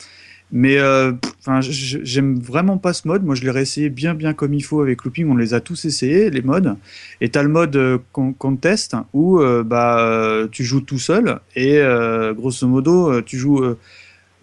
Mais 0.52 0.78
euh, 0.78 1.12
enfin, 1.40 1.60
j'aime 1.62 2.38
vraiment 2.38 2.78
pas 2.78 2.92
ce 2.92 3.08
mode. 3.08 3.24
Moi, 3.24 3.34
je 3.34 3.42
l'ai 3.42 3.50
réessayé 3.50 3.88
bien, 3.88 4.14
bien 4.14 4.34
comme 4.34 4.54
il 4.54 4.62
faut 4.62 4.82
avec 4.82 5.02
Looping. 5.02 5.28
On 5.28 5.36
les 5.36 5.52
a 5.52 5.60
tous 5.60 5.84
essayés, 5.86 6.30
les 6.30 6.42
modes. 6.42 6.76
Et 7.20 7.28
t'as 7.30 7.42
le 7.42 7.48
mode 7.48 7.74
euh, 7.74 7.98
con- 8.12 8.32
contest 8.34 8.94
où 9.14 9.40
euh, 9.40 9.64
bah 9.64 9.98
euh, 10.00 10.46
tu 10.52 10.62
joues 10.62 10.82
tout 10.82 10.98
seul 11.00 11.40
et 11.56 11.78
euh, 11.78 12.34
grosso 12.34 12.68
modo 12.68 13.10
euh, 13.10 13.22
tu 13.24 13.36
joues 13.38 13.64
euh, 13.64 13.78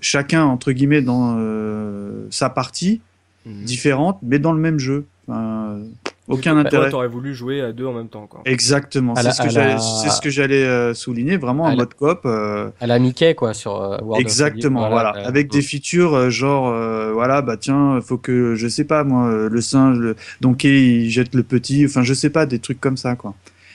chacun 0.02 0.44
entre 0.44 0.72
guillemets 0.74 1.02
dans 1.04 1.36
euh, 1.40 2.26
sa 2.30 2.50
partie 2.50 3.00
Mhm. 3.46 3.64
différente, 3.64 4.20
mais 4.22 4.38
dans 4.38 4.54
le 4.54 4.60
même 4.60 4.78
jeu. 4.78 5.06
Enfin, 5.32 5.80
aucun 6.28 6.52
Toi, 6.52 6.62
intérêt. 6.62 6.90
T'aurais 6.90 7.08
voulu 7.08 7.34
jouer 7.34 7.62
à 7.62 7.72
deux 7.72 7.86
en 7.86 7.94
même 7.94 8.08
temps, 8.08 8.28
quoi. 8.28 8.42
Exactement, 8.46 9.16
c'est 9.16 9.32
ce 9.32 9.42
que 9.42 9.50
j'allais, 9.50 9.74
la- 9.74 9.80
c'est 9.80 10.10
ce 10.10 10.22
que 10.22 10.30
j'allais 10.30 10.64
euh, 10.64 10.94
souligner, 10.94 11.38
vraiment 11.38 11.66
À 11.66 11.68
en 11.68 11.72
la- 11.72 11.76
mode 11.78 11.94
coop. 11.94 12.20
euh, 12.26 12.70
À 12.80 12.88
la 12.88 13.00
Mickey, 13.00 13.34
quoi, 13.36 13.54
sur 13.54 13.76
euh, 13.82 13.98
World 14.02 14.22
exactement, 14.22 14.90
voilà, 14.90 15.14
euh, 15.18 15.26
avec 15.28 15.50
des 15.50 15.62
features 15.62 16.30
genre, 16.30 16.70
euh, 16.70 17.12
voilà, 17.14 17.42
bah 17.42 17.58
tiens, 17.58 18.00
faut 18.02 18.18
que, 18.18 18.56
je 18.56 18.68
sais 18.68 18.84
pas 18.86 19.04
moi, 19.04 19.48
le 19.50 19.62
singe, 19.62 19.98
le 19.98 20.16
Donkey, 20.42 20.70
il 21.04 21.10
jette 21.10 21.34
le 21.36 21.44
petit, 21.44 21.86
enfin, 21.86 22.04
je 22.04 22.14
sais 22.14 22.30
pas, 22.30 22.46
des 22.46 22.60
trucs 22.60 22.80
comme 22.80 22.98
ça, 22.98 23.16
quoi. 23.16 23.34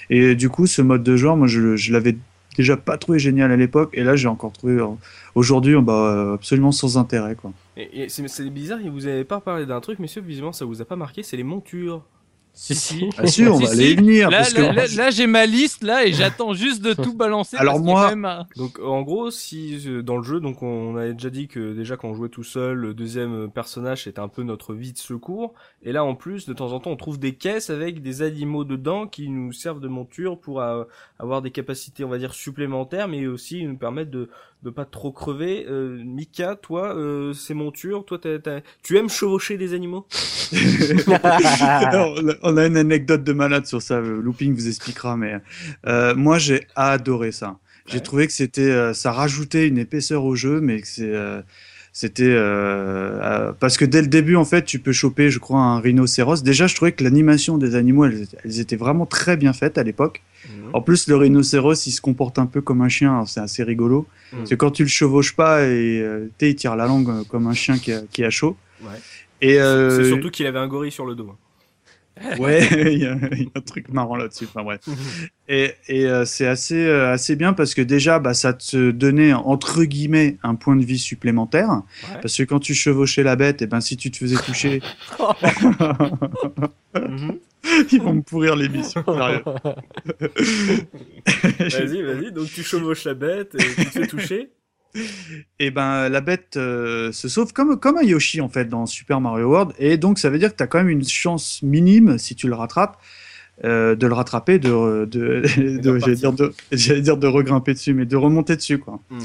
Et 0.09 0.35
du 0.37 0.49
coup, 0.49 0.67
ce 0.67 0.83
mode 0.83 1.03
de 1.03 1.17
genre, 1.17 1.37
moi, 1.37 1.49
je, 1.49 1.75
je 1.77 1.93
l'avais 1.93 2.17
déjà 2.57 2.77
pas 2.77 2.99
trouvé 2.99 3.19
génial 3.19 3.51
à 3.53 3.57
l'époque, 3.57 3.91
et 3.93 4.05
là, 4.05 4.17
j'ai 4.17 4.29
encore 4.29 4.53
trouvé 4.53 4.75
euh, 4.75 4.87
aujourd'hui, 5.35 5.81
bah, 5.81 5.93
euh, 5.93 6.35
absolument 6.35 6.73
sans 6.73 6.99
intérêt, 6.99 7.35
quoi. 7.35 7.53
Et, 7.77 8.09
c'est 8.09 8.51
bizarre, 8.51 8.79
vous 8.91 9.07
avez 9.07 9.25
pas 9.25 9.41
parlé 9.41 9.67
d'un 9.67 9.81
truc, 9.81 9.99
messieurs, 9.99 10.23
visiblement 10.23 10.53
ça 10.53 10.65
vous 10.65 10.81
a 10.81 10.85
pas 10.85 10.97
marqué, 10.97 11.23
c'est 11.23 11.37
les 11.37 11.45
montures. 11.45 12.03
Si, 12.59 12.75
si. 12.75 13.11
Ah 13.19 13.27
si, 13.27 13.47
on 13.47 13.59
Si, 13.59 13.65
va 13.65 13.69
si. 13.69 13.73
aller 13.81 13.91
y 13.93 13.97
venir, 13.97 14.31
Là, 14.31 14.39
parce 14.39 14.55
que 14.55 14.63
là, 14.63 14.73
là, 14.73 14.85
là, 14.97 15.11
j'ai 15.11 15.27
ma 15.27 15.45
liste 15.45 15.83
là 15.85 16.07
et 16.07 16.13
j'attends 16.15 16.55
juste 16.55 16.83
de 16.83 16.95
tout 16.95 17.15
balancer. 17.15 17.59
Alors 17.59 17.79
moi- 17.79 18.09
même 18.15 18.45
Donc 18.57 18.79
en 18.81 19.03
gros, 19.03 19.31
si 19.31 19.79
euh, 19.87 20.03
dans 20.03 20.17
le 20.17 20.23
jeu, 20.23 20.41
donc 20.41 20.63
on 20.63 20.97
avait 20.97 21.13
déjà 21.13 21.29
dit 21.29 21.49
que 21.49 21.75
déjà 21.75 21.99
quand 21.99 22.09
on 22.09 22.15
jouait 22.15 22.31
tout 22.31 22.43
seul, 22.45 22.79
le 22.79 22.95
deuxième 22.95 23.51
personnage 23.51 24.05
c'était 24.05 24.21
un 24.21 24.29
peu 24.29 24.43
notre 24.43 24.73
vie 24.73 24.95
de 24.95 24.99
secours. 24.99 25.53
Et 25.83 25.93
là 25.93 26.03
en 26.03 26.15
plus, 26.15 26.47
de 26.47 26.55
temps 26.55 26.73
en 26.73 26.81
temps, 26.81 26.91
on 26.93 26.97
trouve 26.97 27.19
des 27.19 27.35
caisses 27.35 27.69
avec 27.69 28.01
des 28.03 28.23
animaux 28.23 28.65
dedans 28.65 29.07
qui 29.07 29.29
nous 29.29 29.53
servent 29.53 29.81
de 29.81 29.89
monture 29.89 30.39
pour 30.41 30.63
euh, 30.63 30.85
avoir 31.19 31.43
des 31.43 31.51
capacités, 31.51 32.05
on 32.05 32.09
va 32.09 32.17
dire 32.19 32.33
supplémentaires, 32.33 33.07
mais 33.07 33.27
aussi 33.27 33.65
nous 33.65 33.77
permettre 33.77 34.11
de 34.11 34.31
de 34.63 34.71
pas 34.71 34.87
trop 34.87 35.13
crever. 35.13 35.67
Euh, 35.69 36.03
Mika, 36.03 36.57
toi, 36.57 36.97
euh, 36.97 37.33
ces 37.35 37.53
montures, 37.55 38.05
toi, 38.05 38.19
t'as- 38.19 38.39
t'as- 38.39 38.63
tu 38.83 38.97
aimes 38.97 39.11
chevaucher 39.11 39.59
des 39.59 39.75
animaux? 39.75 40.07
Alors, 41.21 42.15
on 42.17 42.29
a- 42.29 42.46
on 42.47 42.57
a 42.57 42.67
une 42.67 42.77
anecdote 42.77 43.25
de 43.25 43.33
malade 43.33 43.67
sur 43.67 43.81
ça. 43.83 43.95
euh, 43.95 44.21
Looping 44.23 44.55
vous 44.55 44.69
expliquera, 44.69 45.17
mais 45.17 45.37
euh, 45.87 46.15
moi 46.15 46.39
j'ai 46.39 46.67
adoré 46.77 47.33
ça. 47.33 47.57
J'ai 47.87 47.95
Ouais. 47.97 48.01
trouvé 48.01 48.27
que 48.27 48.33
c'était, 48.33 48.63
euh, 48.63 48.93
ça 48.95 49.13
rajoutait 49.13 49.69
une 49.69 49.79
épaisseur 49.79 50.25
au 50.25 50.35
jeu, 50.35 50.61
mais 50.61 50.81
que 50.81 50.89
c'est, 50.89 51.05
euh, 51.15 51.41
c'était 51.93 52.25
euh, 52.29 53.53
parce 53.59 53.77
que 53.77 53.85
dès 53.85 54.03
le 54.03 54.09
début 54.09 54.37
en 54.37 54.45
fait, 54.45 54.65
tu 54.65 54.79
peux 54.81 54.93
choper, 54.93 55.31
je 55.31 55.39
crois, 55.39 55.61
un 55.61 55.81
rhinocéros. 55.81 56.43
Déjà, 56.43 56.67
je 56.67 56.75
trouvais 56.75 56.93
que 56.93 57.05
l'animation 57.05 57.59
des 57.59 57.75
animaux, 57.75 58.05
elles, 58.07 58.23
étaient- 58.23 58.37
elles 58.45 58.61
étaient 58.61 58.77
vraiment 58.77 59.07
très 59.07 59.37
bien 59.37 59.53
faites 59.53 59.79
à 59.79 59.83
l'époque. 59.83 60.23
En 60.73 60.81
plus, 60.83 61.09
le 61.09 61.17
rhinocéros, 61.17 61.87
il 61.87 61.93
se 61.93 62.01
comporte 62.01 62.39
un 62.39 62.47
peu 62.47 62.61
comme 62.61 62.81
un 62.83 62.89
chien. 62.89 63.13
alors 63.15 63.29
C'est 63.29 63.41
assez 63.41 63.63
rigolo. 63.63 64.07
Mhm. 64.33 64.49
Que 64.49 64.55
quand 64.57 64.71
tu 64.71 64.83
le 64.83 64.89
chevauches 64.89 65.35
pas 65.35 65.63
et 65.63 66.01
euh, 66.01 66.27
il 66.41 66.55
tire 66.55 66.77
la 66.77 66.87
langue 66.87 67.27
comme 67.29 67.47
un 67.47 67.55
chien 67.55 67.79
qui 67.79 67.93
a, 67.93 68.01
qui 68.13 68.23
a 68.25 68.31
chaud. 68.31 68.57
Ouais. 68.83 68.89
Et 69.41 69.61
euh, 69.61 69.91
C'est 70.03 70.09
surtout 70.09 70.31
qu'il 70.31 70.47
avait 70.47 70.59
un 70.59 70.69
gorille 70.69 70.93
sur 70.93 71.07
le 71.07 71.15
dos. 71.15 71.33
Ouais, 72.39 72.67
il 72.93 72.99
y, 72.99 73.03
y 73.03 73.07
a 73.07 73.17
un 73.55 73.61
truc 73.61 73.91
marrant 73.91 74.17
là-dessus. 74.17 74.47
Enfin 74.47 74.63
bref. 74.63 74.81
Et, 75.49 75.75
et 75.87 76.07
euh, 76.07 76.25
c'est 76.25 76.49
assez, 76.49 76.87
euh, 76.87 77.13
assez 77.13 77.37
bien 77.37 77.53
parce 77.53 77.73
que 77.73 77.81
déjà, 77.81 78.19
bah, 78.19 78.35
ça 78.35 78.53
te 78.53 78.91
donnait 78.91 79.33
entre 79.33 79.85
guillemets 79.85 80.39
un 80.43 80.57
point 80.57 80.75
de 80.75 80.85
vie 80.85 80.99
supplémentaire. 80.99 81.69
Ouais. 81.69 82.19
Parce 82.21 82.37
que 82.37 82.43
quand 82.43 82.59
tu 82.59 82.75
chevauchais 82.75 83.23
la 83.23 83.37
bête, 83.37 83.63
et 83.63 83.69
ben 83.69 83.81
si 83.81 83.97
tu 83.97 84.11
te 84.11 84.17
faisais 84.17 84.39
toucher, 84.39 84.83
ils 87.93 88.03
vont 88.03 88.15
me 88.15 88.23
pourrir 88.23 88.57
l'émission. 88.57 89.05
Vas-y, 89.07 89.45
vas-y. 92.03 92.33
Donc 92.33 92.51
tu 92.51 92.65
chevauches 92.65 93.05
la 93.05 93.15
bête 93.15 93.55
et 93.55 93.59
tu 93.59 93.85
te 93.85 93.91
fais 93.91 94.07
toucher. 94.09 94.51
Et 95.59 95.71
ben 95.71 96.09
la 96.09 96.21
bête 96.21 96.57
euh, 96.57 97.13
se 97.13 97.29
sauve 97.29 97.53
comme, 97.53 97.79
comme 97.79 97.99
un 97.99 98.03
Yoshi 98.03 98.41
en 98.41 98.49
fait 98.49 98.67
dans 98.67 98.87
Super 98.87 99.21
Mario 99.21 99.49
World. 99.49 99.73
Et 99.79 99.97
donc 99.97 100.19
ça 100.19 100.31
veut 100.31 100.39
dire 100.39 100.51
que 100.51 100.57
tu 100.57 100.63
as 100.63 100.67
quand 100.67 100.79
même 100.79 100.89
une 100.89 101.07
chance 101.07 101.63
minime 101.63 102.19
si 102.19 102.35
tu 102.35 102.49
le 102.49 102.55
rattrapes. 102.55 102.99
euh, 103.65 103.95
de 103.97 104.07
le 104.07 104.15
rattraper, 104.15 104.59
de, 104.59 105.05
de, 105.11 105.43
j'allais 105.99 106.15
dire 106.15 106.33
de, 106.33 106.53
j'allais 106.73 107.01
dire 107.01 107.17
de 107.17 107.27
regrimper 107.27 107.75
dessus, 107.75 107.95
mais 107.95 108.07
de 108.07 108.17
remonter 108.17 108.57
dessus, 108.57 108.79
quoi. 108.79 109.01
Mm. 109.11 109.19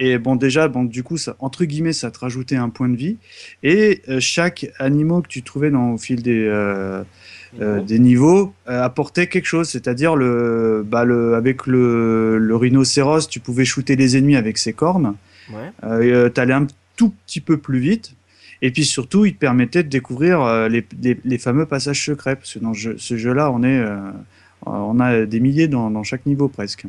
Et 0.00 0.18
bon, 0.18 0.36
déjà, 0.36 0.68
bon, 0.68 0.84
du 0.84 1.02
coup, 1.02 1.16
ça, 1.16 1.34
entre 1.40 1.64
guillemets, 1.64 1.92
ça 1.92 2.10
te 2.10 2.20
rajoutait 2.20 2.56
un 2.56 2.68
point 2.68 2.88
de 2.88 2.96
vie. 2.96 3.16
Et 3.64 4.02
euh, 4.08 4.20
chaque 4.20 4.70
animal 4.78 5.22
que 5.22 5.28
tu 5.28 5.42
trouvais 5.42 5.70
dans, 5.70 5.92
au 5.92 5.98
fil 5.98 6.22
des, 6.22 6.46
euh, 6.46 7.02
euh, 7.60 7.80
des 7.80 7.98
niveaux 7.98 8.52
euh, 8.68 8.82
apportait 8.82 9.26
quelque 9.26 9.46
chose. 9.46 9.68
C'est-à-dire, 9.68 10.16
le, 10.16 10.84
bah, 10.86 11.04
le, 11.04 11.34
avec 11.34 11.66
le, 11.66 12.38
le 12.38 12.56
rhinocéros, 12.56 13.28
tu 13.28 13.40
pouvais 13.40 13.64
shooter 13.64 13.96
les 13.96 14.16
ennemis 14.16 14.36
avec 14.36 14.58
ses 14.58 14.72
cornes. 14.72 15.14
Ouais. 15.52 15.70
Euh, 15.84 16.30
tu 16.30 16.40
allais 16.40 16.54
un 16.54 16.66
tout 16.96 17.14
petit 17.26 17.40
peu 17.40 17.56
plus 17.56 17.78
vite. 17.78 18.14
Et 18.60 18.70
puis 18.70 18.84
surtout, 18.84 19.24
il 19.24 19.34
te 19.34 19.38
permettait 19.38 19.82
de 19.82 19.88
découvrir 19.88 20.68
les, 20.68 20.84
les, 21.00 21.18
les 21.24 21.38
fameux 21.38 21.66
passages 21.66 22.04
secrets. 22.04 22.36
Parce 22.36 22.54
que 22.54 22.58
dans 22.58 22.74
ce 22.74 22.78
jeu- 22.80 22.96
ce 22.98 23.16
jeu-là, 23.16 23.50
on, 23.50 23.62
est, 23.62 23.84
on 24.66 24.98
a 25.00 25.24
des 25.24 25.40
milliers 25.40 25.68
dans, 25.68 25.90
dans 25.90 26.02
chaque 26.02 26.26
niveau 26.26 26.48
presque. 26.48 26.86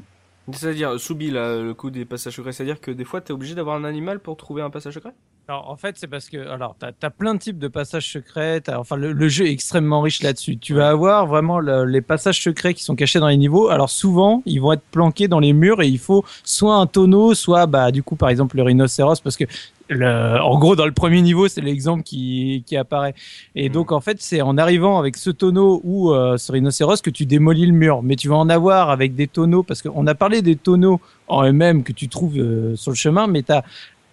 C'est-à-dire, 0.52 1.00
Soubi, 1.00 1.30
là, 1.30 1.62
le 1.62 1.76
coup 1.76 1.92
des 1.92 2.06
passages 2.06 2.34
secrets, 2.34 2.54
c'est-à-dire 2.54 2.82
que 2.82 2.90
des 2.90 3.06
fois, 3.06 3.22
t'es 3.22 3.34
obligé 3.34 3.54
d'avoir 3.54 3.76
un 3.76 3.84
animal 3.84 4.20
pour 4.20 4.36
trouver 4.36 4.64
un 4.64 4.72
passage 4.72 4.96
secret? 4.96 5.12
Alors, 5.50 5.68
en 5.68 5.78
fait, 5.78 5.96
c'est 5.98 6.06
parce 6.06 6.30
que, 6.30 6.38
alors, 6.48 6.76
t'as 6.78 6.92
as 7.02 7.10
plein 7.10 7.34
de 7.34 7.40
types 7.40 7.58
de 7.58 7.68
passages 7.68 8.08
secrets. 8.14 8.62
Enfin, 8.68 8.96
le, 8.98 9.14
le 9.14 9.30
jeu 9.30 9.48
est 9.48 9.52
extrêmement 9.52 10.00
riche 10.02 10.22
là-dessus. 10.22 10.58
Tu 10.58 10.76
vas 10.76 10.90
avoir 10.90 11.26
vraiment 11.26 11.58
le- 11.58 11.86
les 11.86 12.02
passages 12.02 12.40
secrets 12.40 12.76
qui 12.76 12.84
sont 12.84 12.96
cachés 12.96 13.20
dans 13.20 13.30
les 13.30 13.36
niveaux. 13.38 13.68
Alors, 13.70 13.90
souvent, 13.90 14.44
ils 14.46 14.60
vont 14.62 14.74
être 14.74 14.84
planqués 14.92 15.28
dans 15.28 15.40
les 15.40 15.54
murs 15.54 15.82
et 15.82 15.88
il 15.88 15.98
faut 15.98 16.24
soit 16.44 16.76
un 16.76 16.86
tonneau, 16.86 17.34
soit, 17.34 17.66
bah, 17.66 17.90
du 17.90 18.04
coup, 18.04 18.16
par 18.16 18.30
exemple, 18.30 18.58
le 18.58 18.62
rhinocéros, 18.62 19.22
parce 19.22 19.36
que 19.38 19.46
le, 19.88 20.40
en 20.40 20.60
gros, 20.60 20.76
dans 20.76 20.86
le 20.86 20.92
premier 20.92 21.20
niveau, 21.24 21.48
c'est 21.48 21.62
l'exemple 21.62 22.04
qui, 22.04 22.64
qui 22.68 22.78
apparaît. 22.78 23.16
Et 23.56 23.70
donc, 23.70 23.92
en 23.92 24.02
fait, 24.02 24.22
c'est 24.22 24.42
en 24.42 24.56
arrivant 24.56 25.00
avec 25.00 25.18
ce 25.18 25.32
tonneau 25.32 25.82
ou 25.84 26.14
euh, 26.14 26.38
ce 26.38 26.52
rhinocéros 26.52 27.02
que 27.02 27.10
tu 27.10 27.26
démolis 27.26 27.66
le 27.66 27.74
mur. 27.74 28.04
Mais 28.04 28.16
tu 28.16 28.28
vas 28.30 28.36
en 28.36 28.50
avoir 28.50 28.92
avec 28.92 29.16
des 29.16 29.26
tonneaux, 29.26 29.64
parce 29.64 29.82
qu'on 29.82 30.06
a 30.06 30.14
parlé 30.14 30.44
des 30.44 30.58
tonneaux 30.58 31.02
en 31.28 31.44
eux-mêmes 31.44 31.82
que 31.82 31.92
tu 31.92 32.08
trouves 32.08 32.38
euh, 32.38 32.76
sur 32.76 32.92
le 32.92 32.96
chemin, 32.96 33.26
mais 33.26 33.42
tu 33.42 33.52
as 33.52 33.64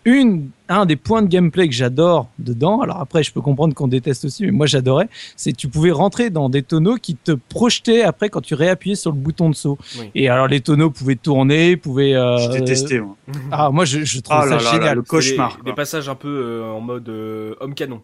une, 0.06 0.50
un 0.68 0.86
des 0.86 0.94
points 0.96 1.20
de 1.20 1.26
gameplay 1.26 1.68
que 1.68 1.74
j'adore 1.74 2.28
dedans, 2.38 2.80
alors 2.80 3.00
après 3.00 3.22
je 3.24 3.32
peux 3.32 3.40
comprendre 3.40 3.74
qu'on 3.74 3.88
déteste 3.88 4.24
aussi, 4.24 4.44
mais 4.46 4.52
moi 4.52 4.66
j'adorais, 4.66 5.08
c'est 5.36 5.50
que 5.52 5.56
tu 5.56 5.68
pouvais 5.68 5.90
rentrer 5.90 6.30
dans 6.30 6.48
des 6.48 6.62
tonneaux 6.62 6.94
qui 6.96 7.16
te 7.16 7.32
projetaient 7.32 8.02
après 8.04 8.28
quand 8.30 8.40
tu 8.40 8.54
réappuyais 8.54 8.94
sur 8.94 9.10
le 9.10 9.18
bouton 9.18 9.50
de 9.50 9.54
saut. 9.56 9.76
Oui. 9.98 10.10
Et 10.14 10.28
alors 10.28 10.46
les 10.46 10.60
tonneaux 10.60 10.90
pouvaient 10.90 11.16
tourner, 11.16 11.76
pouvaient... 11.76 12.14
Euh, 12.14 12.38
J'ai 12.38 12.60
détesté, 12.60 13.00
moi. 13.00 13.16
Ah 13.50 13.70
moi 13.70 13.84
je, 13.84 14.04
je 14.04 14.20
trouve 14.20 14.36
Ah 14.38 14.44
ça 14.44 14.50
là 14.50 14.56
là 14.56 14.62
là, 14.62 14.70
génial. 14.70 14.94
le 14.96 15.02
cauchemar. 15.02 15.58
Des 15.64 15.72
passages 15.72 16.08
un 16.08 16.14
peu 16.14 16.28
euh, 16.28 16.72
en 16.72 16.80
mode 16.80 17.08
euh, 17.08 17.54
homme 17.60 17.74
canon. 17.74 18.00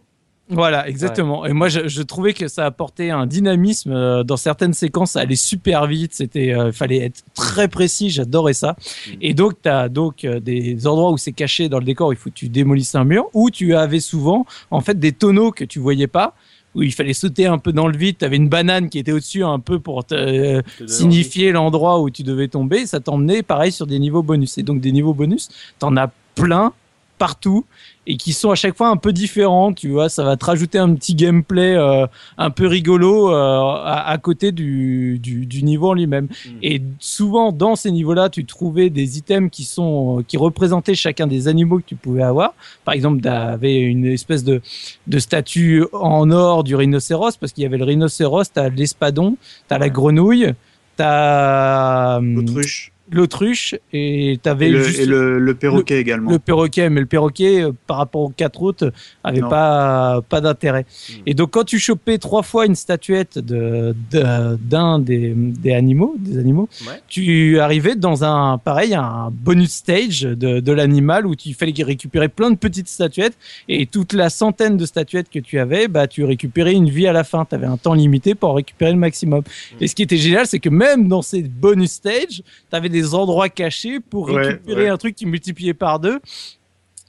Voilà, 0.49 0.89
exactement. 0.89 1.45
Et 1.45 1.53
moi, 1.53 1.69
je, 1.69 1.87
je 1.87 2.01
trouvais 2.01 2.33
que 2.33 2.49
ça 2.49 2.65
apportait 2.65 3.09
un 3.11 3.25
dynamisme 3.25 3.91
euh, 3.93 4.23
dans 4.23 4.35
certaines 4.35 4.73
séquences. 4.73 5.11
Ça 5.11 5.21
allait 5.21 5.37
super 5.37 5.87
vite. 5.87 6.13
C'était, 6.13 6.53
euh, 6.53 6.71
fallait 6.73 6.97
être 6.97 7.23
très 7.33 7.69
précis. 7.69 8.09
J'adorais 8.09 8.53
ça. 8.53 8.75
Mm. 9.07 9.11
Et 9.21 9.33
donc, 9.33 9.53
tu 9.61 9.69
as 9.69 9.87
donc 9.87 10.25
euh, 10.25 10.41
des 10.41 10.85
endroits 10.85 11.11
où 11.11 11.17
c'est 11.17 11.31
caché 11.31 11.69
dans 11.69 11.79
le 11.79 11.85
décor. 11.85 12.13
Il 12.13 12.17
faut 12.17 12.29
que 12.29 12.35
tu 12.35 12.49
démolisses 12.49 12.93
un 12.95 13.05
mur. 13.05 13.29
Où 13.33 13.49
tu 13.51 13.73
avais 13.73 14.01
souvent, 14.01 14.45
en 14.69 14.81
fait, 14.81 14.99
des 14.99 15.13
tonneaux 15.13 15.51
que 15.51 15.63
tu 15.63 15.79
voyais 15.79 16.07
pas. 16.07 16.35
Où 16.75 16.83
il 16.83 16.91
fallait 16.91 17.13
sauter 17.13 17.45
un 17.45 17.57
peu 17.57 17.71
dans 17.71 17.87
le 17.87 17.97
vide. 17.97 18.17
Tu 18.19 18.25
avais 18.25 18.35
une 18.35 18.49
banane 18.49 18.89
qui 18.89 18.99
était 18.99 19.13
au-dessus 19.13 19.45
un 19.45 19.59
peu 19.59 19.79
pour 19.79 20.03
te, 20.03 20.13
euh, 20.13 20.61
signifier 20.87 21.53
l'endroit 21.53 22.01
où 22.01 22.09
tu 22.09 22.23
devais 22.23 22.49
tomber. 22.49 22.85
Ça 22.85 22.99
t'emmenait 22.99 23.43
pareil 23.43 23.71
sur 23.71 23.87
des 23.87 23.97
niveaux 23.97 24.23
bonus. 24.23 24.57
Et 24.57 24.63
donc, 24.63 24.81
des 24.81 24.91
niveaux 24.91 25.13
bonus, 25.13 25.47
t'en 25.79 25.95
as 25.95 26.11
plein 26.35 26.73
partout 27.17 27.65
et 28.05 28.17
qui 28.17 28.33
sont 28.33 28.51
à 28.51 28.55
chaque 28.55 28.75
fois 28.75 28.89
un 28.89 28.97
peu 28.97 29.13
différents, 29.13 29.73
tu 29.73 29.89
vois, 29.89 30.09
ça 30.09 30.23
va 30.23 30.35
te 30.35 30.45
rajouter 30.45 30.77
un 30.77 30.93
petit 30.93 31.15
gameplay 31.15 31.75
euh, 31.75 32.05
un 32.37 32.49
peu 32.49 32.67
rigolo 32.67 33.31
euh, 33.31 33.35
à, 33.35 34.09
à 34.09 34.17
côté 34.17 34.51
du, 34.51 35.19
du, 35.19 35.45
du 35.45 35.63
niveau 35.63 35.89
en 35.89 35.93
lui-même. 35.93 36.25
Mm. 36.25 36.49
Et 36.61 36.81
souvent 36.99 37.51
dans 37.51 37.75
ces 37.75 37.91
niveaux-là, 37.91 38.29
tu 38.29 38.45
trouvais 38.45 38.89
des 38.89 39.17
items 39.17 39.49
qui 39.49 39.63
sont 39.63 40.23
qui 40.27 40.37
représentaient 40.37 40.95
chacun 40.95 41.27
des 41.27 41.47
animaux 41.47 41.79
que 41.79 41.85
tu 41.85 41.95
pouvais 41.95 42.23
avoir. 42.23 42.53
Par 42.85 42.93
exemple, 42.93 43.21
tu 43.21 43.27
avais 43.27 43.79
une 43.79 44.05
espèce 44.05 44.43
de 44.43 44.61
de 45.07 45.19
statue 45.19 45.85
en 45.93 46.29
or 46.31 46.63
du 46.63 46.75
rhinocéros 46.75 47.37
parce 47.37 47.53
qu'il 47.53 47.63
y 47.63 47.65
avait 47.65 47.77
le 47.77 47.85
rhinocéros, 47.85 48.51
t'as 48.53 48.69
l'espadon, 48.69 49.37
t'as 49.67 49.77
la 49.77 49.89
grenouille, 49.89 50.53
t'as 50.97 52.17
hum, 52.17 52.35
L'autruche. 52.35 52.92
L'autruche 53.11 53.75
et 53.91 54.39
t'avais 54.41 54.69
le, 54.69 54.81
juste 54.83 54.99
et 55.01 55.05
le, 55.05 55.37
le 55.39 55.53
perroquet 55.55 55.99
également. 55.99 56.31
le 56.31 56.39
perroquet, 56.39 56.89
mais 56.89 57.01
le 57.01 57.05
perroquet, 57.05 57.63
euh, 57.63 57.71
par 57.85 57.97
rapport 57.97 58.21
aux 58.21 58.29
quatre 58.29 58.61
autres, 58.61 58.91
avait 59.23 59.41
Non. 59.41 59.49
pas 59.49 60.21
pas 60.29 60.41
d'intérêt. 60.41 60.85
Mm. 61.09 61.13
Et 61.27 61.33
donc 61.33 61.51
quand 61.51 61.63
tu 61.65 61.79
chopais 61.79 62.17
trois 62.17 62.43
fois 62.43 62.65
une 62.65 62.75
statuette 62.75 63.37
de 63.39 63.93
de- 64.11 64.55
d'un 64.57 64.99
des, 64.99 65.33
des 65.35 65.73
animaux, 65.73 66.15
des 66.17 66.37
animaux, 66.37 66.69
Ouais. 66.87 67.01
tu 67.07 67.59
arrivais 67.59 67.95
dans 67.95 68.23
un 68.23 68.57
pareil 68.57 68.93
un 68.95 69.29
bonus 69.31 69.73
stage 69.73 70.21
de, 70.21 70.59
de 70.59 70.71
l'animal 70.71 71.25
où 71.27 71.35
tu 71.35 71.53
fallait 71.53 71.73
récupérer 71.83 72.29
plein 72.29 72.51
de 72.51 72.55
petites 72.57 72.87
statuettes 72.87 73.37
et 73.67 73.85
toute 73.85 74.13
la 74.13 74.29
centaine 74.29 74.77
de 74.77 74.85
statuettes 74.85 75.29
que 75.29 75.39
tu 75.39 75.59
avais, 75.59 75.87
bah 75.87 76.07
tu 76.07 76.23
récupérais 76.23 76.73
une 76.73 76.89
vie 76.89 77.07
à 77.07 77.13
la 77.13 77.23
fin. 77.23 77.45
Tu 77.45 77.55
avais 77.55 77.65
un 77.67 77.77
temps 77.77 77.93
limité 77.93 78.33
pour 78.35 78.49
en 78.51 78.53
récupérer 78.53 78.91
le 78.93 78.97
maximum. 78.97 79.41
Mm. 79.41 79.83
Et 79.83 79.87
ce 79.87 79.95
qui 79.95 80.03
était 80.03 80.17
génial, 80.17 80.47
c'est 80.47 80.59
que 80.59 80.69
même 80.69 81.07
dans 81.09 81.21
ces 81.21 81.41
bonus 81.43 81.91
stages, 81.91 82.41
tu 82.69 82.75
avais 82.75 82.89
des 82.93 83.13
endroits 83.13 83.49
cachés 83.49 83.99
pour 83.99 84.29
récupérer 84.29 84.83
ouais. 84.83 84.89
un 84.89 84.97
truc 84.97 85.15
qui 85.15 85.25
multipliait 85.25 85.73
par 85.73 85.99
deux. 85.99 86.19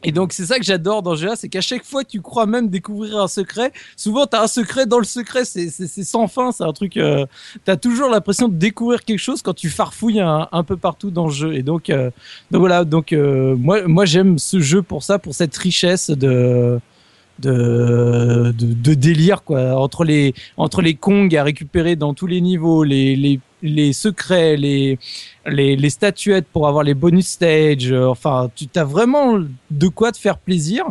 Et 0.06 0.12
donc 0.12 0.34
c'est 0.34 0.44
ça 0.44 0.58
que 0.58 0.64
j'adore 0.64 1.02
dans 1.02 1.14
jeu 1.14 1.30
c'est 1.34 1.48
qu'à 1.48 1.62
chaque 1.62 1.84
fois 1.84 2.04
tu 2.04 2.20
crois 2.20 2.44
même 2.44 2.68
découvrir 2.68 3.18
un 3.18 3.28
secret, 3.28 3.72
souvent 3.96 4.26
tu 4.26 4.36
as 4.36 4.42
un 4.42 4.46
secret 4.48 4.84
dans 4.84 4.98
le 4.98 5.06
secret, 5.06 5.44
c'est 5.46 5.70
sans 6.14 6.26
fin, 6.28 6.52
c'est 6.52 6.64
un 6.64 6.74
truc, 6.74 6.98
euh, 6.98 7.24
tu 7.64 7.70
as 7.70 7.78
toujours 7.78 8.10
l'impression 8.10 8.48
de 8.48 8.56
découvrir 8.68 9.02
quelque 9.06 9.24
chose 9.28 9.40
quand 9.40 9.54
tu 9.54 9.70
farfouilles 9.70 10.20
un, 10.20 10.46
un 10.52 10.62
peu 10.62 10.76
partout 10.76 11.10
dans 11.10 11.26
le 11.28 11.32
jeu. 11.32 11.54
Et 11.54 11.62
donc, 11.62 11.88
euh, 11.88 12.10
donc 12.50 12.60
voilà, 12.60 12.84
donc 12.84 13.14
euh, 13.14 13.56
moi, 13.56 13.88
moi 13.88 14.04
j'aime 14.04 14.36
ce 14.38 14.60
jeu 14.60 14.82
pour 14.82 15.02
ça, 15.02 15.18
pour 15.18 15.34
cette 15.34 15.56
richesse 15.56 16.10
de... 16.10 16.80
De, 17.36 18.54
de, 18.56 18.66
de 18.88 18.94
délire 18.94 19.42
quoi 19.42 19.74
entre 19.74 20.04
les 20.04 20.34
entre 20.56 20.80
les 20.82 20.94
Kong 20.94 21.34
à 21.34 21.42
récupérer 21.42 21.96
dans 21.96 22.14
tous 22.14 22.28
les 22.28 22.40
niveaux 22.40 22.84
les 22.84 23.16
les, 23.16 23.40
les 23.64 23.92
secrets 23.92 24.56
les, 24.56 24.98
les 25.46 25.74
les 25.74 25.90
statuettes 25.90 26.46
pour 26.52 26.68
avoir 26.68 26.84
les 26.84 26.94
bonus 26.94 27.26
stages 27.28 27.90
euh, 27.90 28.06
enfin 28.06 28.50
tu 28.54 28.66
as 28.76 28.84
vraiment 28.84 29.40
de 29.70 29.88
quoi 29.88 30.12
te 30.12 30.18
faire 30.18 30.38
plaisir 30.38 30.84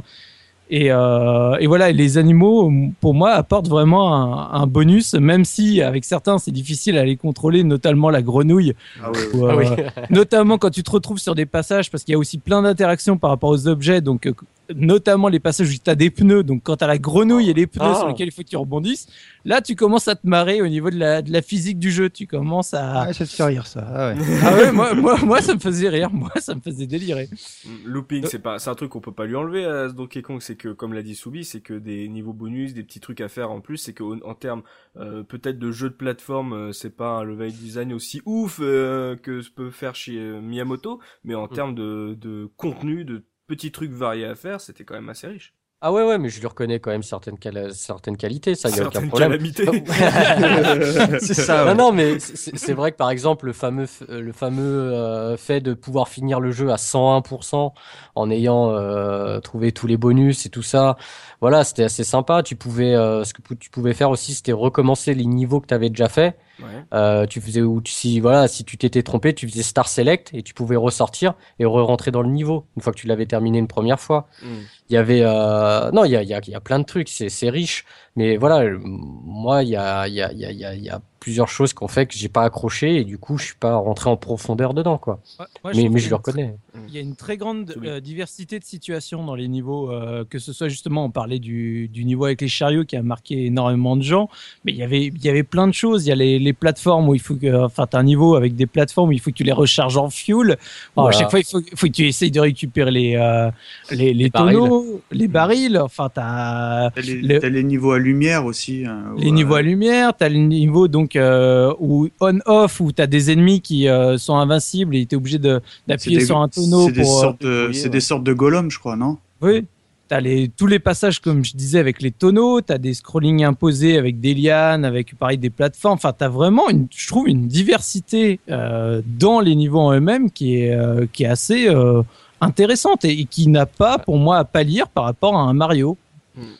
et, 0.69 0.91
euh, 0.91 1.55
et 1.59 1.67
voilà, 1.67 1.89
et 1.91 1.93
les 1.93 2.17
animaux, 2.17 2.71
pour 2.99 3.13
moi, 3.13 3.31
apportent 3.33 3.67
vraiment 3.67 4.15
un, 4.15 4.61
un 4.61 4.65
bonus, 4.65 5.13
même 5.13 5.45
si 5.45 5.83
avec 5.83 6.03
certains 6.03 6.39
c'est 6.39 6.51
difficile 6.51 6.97
à 6.97 7.05
les 7.05 7.15
contrôler, 7.15 7.63
notamment 7.63 8.09
la 8.09 8.23
grenouille. 8.23 8.73
Ah 9.03 9.11
où, 9.11 9.45
Ah 9.45 9.55
oui. 9.55 9.65
euh, 9.67 9.89
notamment 10.09 10.57
quand 10.57 10.71
tu 10.71 10.81
te 10.81 10.89
retrouves 10.89 11.19
sur 11.19 11.35
des 11.35 11.45
passages, 11.45 11.91
parce 11.91 12.03
qu'il 12.03 12.13
y 12.13 12.15
a 12.15 12.17
aussi 12.17 12.39
plein 12.39 12.63
d'interactions 12.63 13.17
par 13.17 13.29
rapport 13.29 13.51
aux 13.51 13.67
objets, 13.67 14.01
donc 14.01 14.31
notamment 14.75 15.27
les 15.29 15.39
passages 15.39 15.69
où 15.69 15.73
tu 15.83 15.89
as 15.89 15.95
des 15.95 16.09
pneus, 16.09 16.43
donc 16.43 16.63
quand 16.63 16.77
tu 16.77 16.83
as 16.83 16.87
la 16.87 16.97
grenouille 16.97 17.49
et 17.49 17.53
les 17.53 17.67
pneus 17.67 17.85
Ah. 17.85 17.95
sur 17.95 18.07
lesquels 18.07 18.27
il 18.27 18.31
faut 18.31 18.43
que 18.43 18.47
tu 18.49 18.57
rebondisses, 18.57 19.07
là 19.45 19.61
tu 19.61 19.75
commences 19.75 20.07
à 20.07 20.15
te 20.15 20.27
marrer 20.27 20.61
au 20.61 20.67
niveau 20.67 20.89
de 20.89 20.97
la, 20.97 21.21
de 21.21 21.31
la 21.31 21.41
physique 21.41 21.79
du 21.79 21.91
jeu, 21.91 22.09
tu 22.09 22.27
commences 22.27 22.73
à... 22.73 23.01
Ah, 23.01 23.13
ça 23.13 23.25
te 23.25 23.31
fait 23.31 23.43
rire 23.43 23.67
ça. 23.67 23.85
Ah 23.87 24.09
ouais. 24.13 24.21
Ah 24.43 24.53
ouais, 24.55 24.71
moi, 24.71 24.93
moi, 24.93 25.17
moi 25.23 25.41
ça 25.41 25.53
me 25.55 25.59
faisait 25.59 25.89
rire, 25.89 26.09
moi 26.11 26.31
ça 26.37 26.55
me 26.55 26.61
faisait 26.61 26.87
délirer. 26.87 27.29
Mm, 27.65 27.69
Looping, 27.85 28.25
c'est 28.27 28.39
pas, 28.39 28.59
c'est 28.59 28.69
un 28.69 28.75
truc 28.75 28.89
qu'on 28.91 29.01
peut 29.01 29.11
pas 29.11 29.25
lui 29.25 29.35
enlever 29.35 29.65
à 29.65 29.89
ce 29.89 29.93
Donkey 29.93 30.21
Kong, 30.21 30.39
c'est 30.41 30.55
que, 30.55 30.69
comme 30.69 30.93
l'a 30.93 31.01
dit 31.03 31.15
Soubi, 31.15 31.43
c'est 31.45 31.61
que 31.61 31.73
des 31.73 32.07
niveaux 32.07 32.33
bonus, 32.33 32.73
des 32.73 32.83
petits 32.83 32.99
trucs 32.99 33.21
à 33.21 33.29
faire 33.29 33.51
en 33.51 33.61
plus, 33.61 33.77
c'est 33.77 33.93
que, 33.93 34.03
en 34.03 34.33
termes, 34.35 34.63
euh, 34.97 35.23
peut-être 35.23 35.59
de 35.59 35.71
jeu 35.71 35.89
de 35.89 35.95
plateforme, 35.95 36.53
euh, 36.53 36.71
c'est 36.71 36.95
pas 36.95 37.09
un 37.09 37.23
level 37.23 37.51
design 37.51 37.93
aussi 37.93 38.21
ouf, 38.25 38.59
euh, 38.61 39.15
que 39.15 39.41
ce 39.41 39.49
peut 39.49 39.71
faire 39.71 39.95
chez 39.95 40.17
euh, 40.17 40.39
Miyamoto, 40.41 40.99
mais 41.23 41.35
en 41.35 41.47
termes 41.47 41.75
de, 41.75 42.17
de 42.19 42.49
contenu, 42.57 43.03
de 43.05 43.23
petits 43.55 43.71
trucs 43.71 43.91
variés 43.91 44.25
à 44.25 44.35
faire, 44.35 44.61
c'était 44.61 44.83
quand 44.83 44.95
même 44.95 45.09
assez 45.09 45.27
riche. 45.27 45.53
Ah 45.85 45.91
ouais, 45.91 46.01
ouais, 46.05 46.17
mais 46.17 46.29
je 46.29 46.39
lui 46.39 46.47
reconnais 46.47 46.79
quand 46.79 46.91
même 46.91 47.03
certaines, 47.03 47.37
quali- 47.37 47.73
certaines 47.73 48.15
qualités, 48.15 48.55
ça, 48.55 48.69
y 48.69 48.79
a 48.79 48.87
aucun 48.87 49.05
problème. 49.05 49.31
calamités. 49.31 49.65
C'est 51.19 51.33
ça. 51.33 51.65
Non, 51.65 51.71
ouais. 51.71 51.75
non, 51.75 51.91
mais 51.91 52.19
c'est 52.19 52.71
vrai 52.71 52.93
que 52.93 52.95
par 52.95 53.09
exemple, 53.09 53.47
le 53.47 53.51
fameux, 53.51 53.85
euh, 54.09 54.21
le 54.21 54.31
fameux 54.31 54.63
euh, 54.63 55.35
fait 55.35 55.59
de 55.59 55.73
pouvoir 55.73 56.07
finir 56.07 56.39
le 56.39 56.51
jeu 56.53 56.71
à 56.71 56.77
101% 56.77 57.73
en 58.15 58.31
ayant 58.31 58.71
euh, 58.71 59.41
trouvé 59.41 59.73
tous 59.73 59.87
les 59.87 59.97
bonus 59.97 60.45
et 60.45 60.49
tout 60.49 60.63
ça, 60.63 60.95
voilà, 61.41 61.65
c'était 61.65 61.83
assez 61.83 62.05
sympa. 62.05 62.43
Tu 62.43 62.55
pouvais, 62.55 62.95
euh, 62.95 63.25
ce 63.25 63.33
que 63.33 63.53
tu 63.53 63.69
pouvais 63.69 63.93
faire 63.93 64.09
aussi, 64.09 64.33
c'était 64.33 64.53
recommencer 64.53 65.13
les 65.13 65.25
niveaux 65.25 65.59
que 65.59 65.67
tu 65.67 65.73
avais 65.73 65.89
déjà 65.89 66.07
fait. 66.07 66.37
Ouais. 66.59 66.83
Euh, 66.93 67.25
tu 67.25 67.41
faisais 67.41 67.61
ou 67.61 67.81
si 67.85 68.19
voilà, 68.19 68.47
si 68.47 68.63
tu 68.63 68.77
t'étais 68.77 69.01
trompé, 69.01 69.33
tu 69.33 69.47
faisais 69.47 69.63
Star 69.63 69.87
Select 69.87 70.29
et 70.33 70.43
tu 70.43 70.53
pouvais 70.53 70.75
ressortir 70.75 71.33
et 71.59 71.65
re-rentrer 71.65 72.11
dans 72.11 72.21
le 72.21 72.29
niveau 72.29 72.65
une 72.75 72.81
fois 72.83 72.93
que 72.93 72.99
tu 72.99 73.07
l'avais 73.07 73.25
terminé 73.25 73.57
une 73.57 73.67
première 73.67 73.99
fois. 73.99 74.27
Mm. 74.43 74.47
Il 74.89 74.93
y 74.93 74.97
avait 74.97 75.21
euh, 75.23 75.91
non, 75.91 76.05
il 76.05 76.11
y 76.11 76.15
a, 76.15 76.23
y, 76.23 76.33
a, 76.33 76.41
y 76.45 76.55
a 76.55 76.59
plein 76.59 76.79
de 76.79 76.85
trucs, 76.85 77.09
c'est 77.09 77.49
riche, 77.49 77.85
mais 78.15 78.37
voilà, 78.37 78.69
moi 78.79 79.63
il 79.63 79.69
y 79.69 79.75
a 79.75 80.07
il 80.07 80.13
y 80.13 80.21
a 80.21 80.31
il 80.31 80.39
y 80.39 80.45
a 80.45 80.51
il 80.51 80.59
y 80.59 80.65
a, 80.65 80.75
il 80.75 80.83
y 80.83 80.89
a 80.89 81.01
plusieurs 81.23 81.47
choses 81.47 81.73
qui 81.73 81.81
ont 81.83 81.87
fait 81.87 82.05
que 82.05 82.15
j'ai 82.15 82.27
pas 82.27 82.43
accroché 82.43 82.97
et 82.97 83.05
du 83.05 83.17
coup 83.17 83.37
je 83.37 83.45
suis 83.45 83.55
pas 83.55 83.75
rentré 83.77 84.09
en 84.09 84.17
profondeur 84.17 84.73
dedans 84.73 84.97
quoi. 84.97 85.19
Moi, 85.63 85.71
mais 85.75 85.87
mais 85.87 85.99
je 85.99 86.07
y 86.07 86.09
le 86.09 86.15
reconnais. 86.15 86.55
Il 86.89 86.93
y 86.93 86.97
a 86.97 87.01
une 87.01 87.15
très 87.15 87.37
grande 87.37 87.73
euh, 87.85 88.01
diversité 88.01 88.59
de 88.59 88.65
situations 88.65 89.23
dans 89.23 89.35
les 89.35 89.47
niveaux, 89.47 89.89
euh, 89.89 90.25
que 90.29 90.37
ce 90.39 90.51
soit 90.51 90.67
justement, 90.67 91.05
on 91.05 91.11
parlait 91.11 91.39
du, 91.39 91.87
du 91.87 92.03
niveau 92.03 92.25
avec 92.25 92.41
les 92.41 92.47
chariots 92.49 92.83
qui 92.83 92.97
a 92.97 93.01
marqué 93.03 93.45
énormément 93.45 93.95
de 93.95 94.01
gens, 94.03 94.27
mais 94.65 94.73
il 94.73 94.77
y 94.77 94.83
avait, 94.83 95.05
il 95.05 95.23
y 95.23 95.29
avait 95.29 95.43
plein 95.43 95.67
de 95.67 95.73
choses. 95.73 96.05
Il 96.05 96.09
y 96.09 96.11
a 96.11 96.15
les, 96.15 96.39
les 96.39 96.53
plateformes 96.53 97.07
où 97.07 97.15
il 97.15 97.21
faut 97.21 97.35
que, 97.35 97.63
enfin, 97.65 97.87
t'as 97.87 97.99
un 97.99 98.03
niveau 98.03 98.35
avec 98.35 98.55
des 98.55 98.65
plateformes 98.65 99.09
où 99.09 99.11
il 99.13 99.19
faut 99.21 99.31
que 99.31 99.35
tu 99.35 99.43
les 99.43 99.51
recharges 99.53 99.95
en 99.97 100.09
fuel. 100.09 100.57
Bon, 100.95 101.03
Voilà. 101.03 101.15
À 101.15 101.19
chaque 101.21 101.29
fois, 101.29 101.39
il 101.39 101.45
faut, 101.45 101.61
faut 101.75 101.87
que 101.87 101.91
tu 101.91 102.05
essayes 102.07 102.31
de 102.31 102.39
récupérer 102.41 102.91
les, 102.91 103.15
euh, 103.15 103.49
les, 103.91 104.13
les, 104.13 104.29
barils. 104.29 104.53
tonneaux, 104.57 105.01
les 105.11 105.27
barils. 105.29 105.77
Enfin, 105.79 106.09
t'as 106.13 106.89
T'as 106.91 107.01
les, 107.01 107.21
Le- 107.21 107.39
t'as 107.39 107.49
les 107.49 107.63
niveaux 107.63 107.91
à 107.91 107.99
lumière 107.99 108.45
aussi. 108.45 108.83
hein, 108.85 109.13
les 109.17 109.31
niveaux 109.31 109.55
à 109.55 109.61
lumière, 109.61 110.13
t'as 110.17 110.27
le 110.29 110.37
niveau 110.39 110.87
donc 110.87 111.12
euh, 111.15 111.73
où 111.79 112.09
on-off 112.19 112.79
où 112.79 112.91
t'as 112.91 113.07
des 113.07 113.31
ennemis 113.31 113.61
qui 113.61 113.87
euh, 113.87 114.17
sont 114.17 114.35
invincibles 114.35 114.95
et 114.95 115.05
t'es 115.05 115.15
obligé 115.15 115.39
d'appuyer 115.39 116.25
sur 116.25 116.37
un 116.37 116.47
tonneau 116.47 116.87
C'est 116.87 116.91
des, 116.93 117.01
pour 117.01 117.17
euh, 117.17 117.21
sortes 117.21 117.41
de, 117.41 117.69
c'est 117.73 117.83
ouais. 117.83 117.89
des 117.89 117.99
sortes 117.99 118.23
de 118.23 118.33
golems, 118.33 118.71
je 118.71 118.79
crois, 118.79 118.95
non? 118.95 119.17
Oui. 119.41 119.65
T'as 120.09 120.19
les, 120.19 120.49
tous 120.49 120.67
les 120.67 120.79
passages, 120.79 121.19
comme 121.19 121.45
je 121.45 121.55
disais, 121.55 121.79
avec 121.79 122.01
les 122.01 122.11
tonneaux, 122.11 122.59
t'as 122.59 122.77
des 122.77 122.93
scrollings 122.93 123.43
imposés 123.43 123.97
avec 123.97 124.19
des 124.19 124.33
lianes, 124.33 124.83
avec 124.83 125.17
pareil 125.17 125.37
des 125.37 125.49
plateformes. 125.49 125.95
Enfin, 125.95 126.13
t'as 126.15 126.27
vraiment, 126.27 126.69
une, 126.69 126.87
je 126.95 127.07
trouve, 127.07 127.29
une 127.29 127.47
diversité 127.47 128.39
euh, 128.49 129.01
dans 129.05 129.39
les 129.39 129.55
niveaux 129.55 129.79
en 129.79 129.93
eux-mêmes 129.93 130.29
qui 130.29 130.57
est, 130.57 130.75
euh, 130.75 131.05
qui 131.11 131.23
est 131.23 131.27
assez 131.27 131.69
euh, 131.69 132.03
intéressante 132.41 133.05
et, 133.05 133.21
et 133.21 133.25
qui 133.25 133.47
n'a 133.47 133.65
pas, 133.65 133.97
pour 133.97 134.17
moi, 134.17 134.37
à 134.37 134.43
pâlir 134.43 134.89
par 134.89 135.05
rapport 135.05 135.35
à 135.37 135.41
un 135.41 135.53
Mario. 135.53 135.97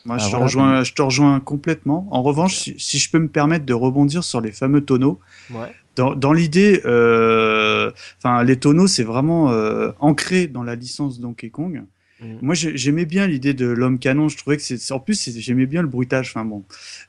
Moi, 0.05 0.17
Ah, 0.19 0.24
je, 0.24 0.30
te 0.32 0.36
rejoins, 0.36 0.84
je 0.84 0.93
te 0.93 1.01
rejoins 1.01 1.39
complètement. 1.39 2.07
En 2.11 2.21
revanche, 2.24 2.55
si, 2.55 2.76
si 2.78 2.99
je 2.99 3.09
peux 3.09 3.19
me 3.19 3.28
permettre 3.28 3.65
de 3.65 3.74
rebondir 3.74 4.24
sur 4.24 4.39
les 4.41 4.51
fameux 4.51 4.82
tonneaux, 4.82 5.19
Ouais. 5.51 5.71
dans, 5.95 6.13
dans 6.15 6.34
l'idée, 6.34 6.82
euh, 6.86 7.91
enfin, 8.19 8.43
les 8.43 8.57
tonneaux, 8.57 8.88
c'est 8.88 9.03
vraiment 9.03 9.51
euh, 9.51 9.91
ancré 9.99 10.47
dans 10.47 10.63
la 10.63 10.76
licence 10.76 11.19
Donkey 11.19 11.49
Kong. 11.49 11.84
Mhm. 12.21 12.38
Moi, 12.41 12.55
j'ai- 12.55 12.78
j'aimais 12.78 13.05
bien 13.05 13.26
l'idée 13.28 13.53
de 13.53 13.65
l'homme 13.67 13.99
canon. 13.99 14.30
Je 14.30 14.38
trouvais 14.38 14.57
que 14.57 14.63
c'est, 14.63 14.91
en 14.91 14.99
plus, 14.99 15.30
j'aimais 15.39 15.65
bien 15.65 15.82
le 15.82 15.88
bruitage. 15.88 16.30
Enfin 16.36 16.45
bon, 16.45 16.63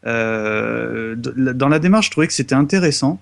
Euh, 0.07 1.15
dans 1.17 1.69
la 1.69 1.79
démarche, 1.79 2.07
je 2.07 2.11
trouvais 2.13 2.27
que 2.27 2.33
c'était 2.33 2.55
intéressant. 2.55 3.21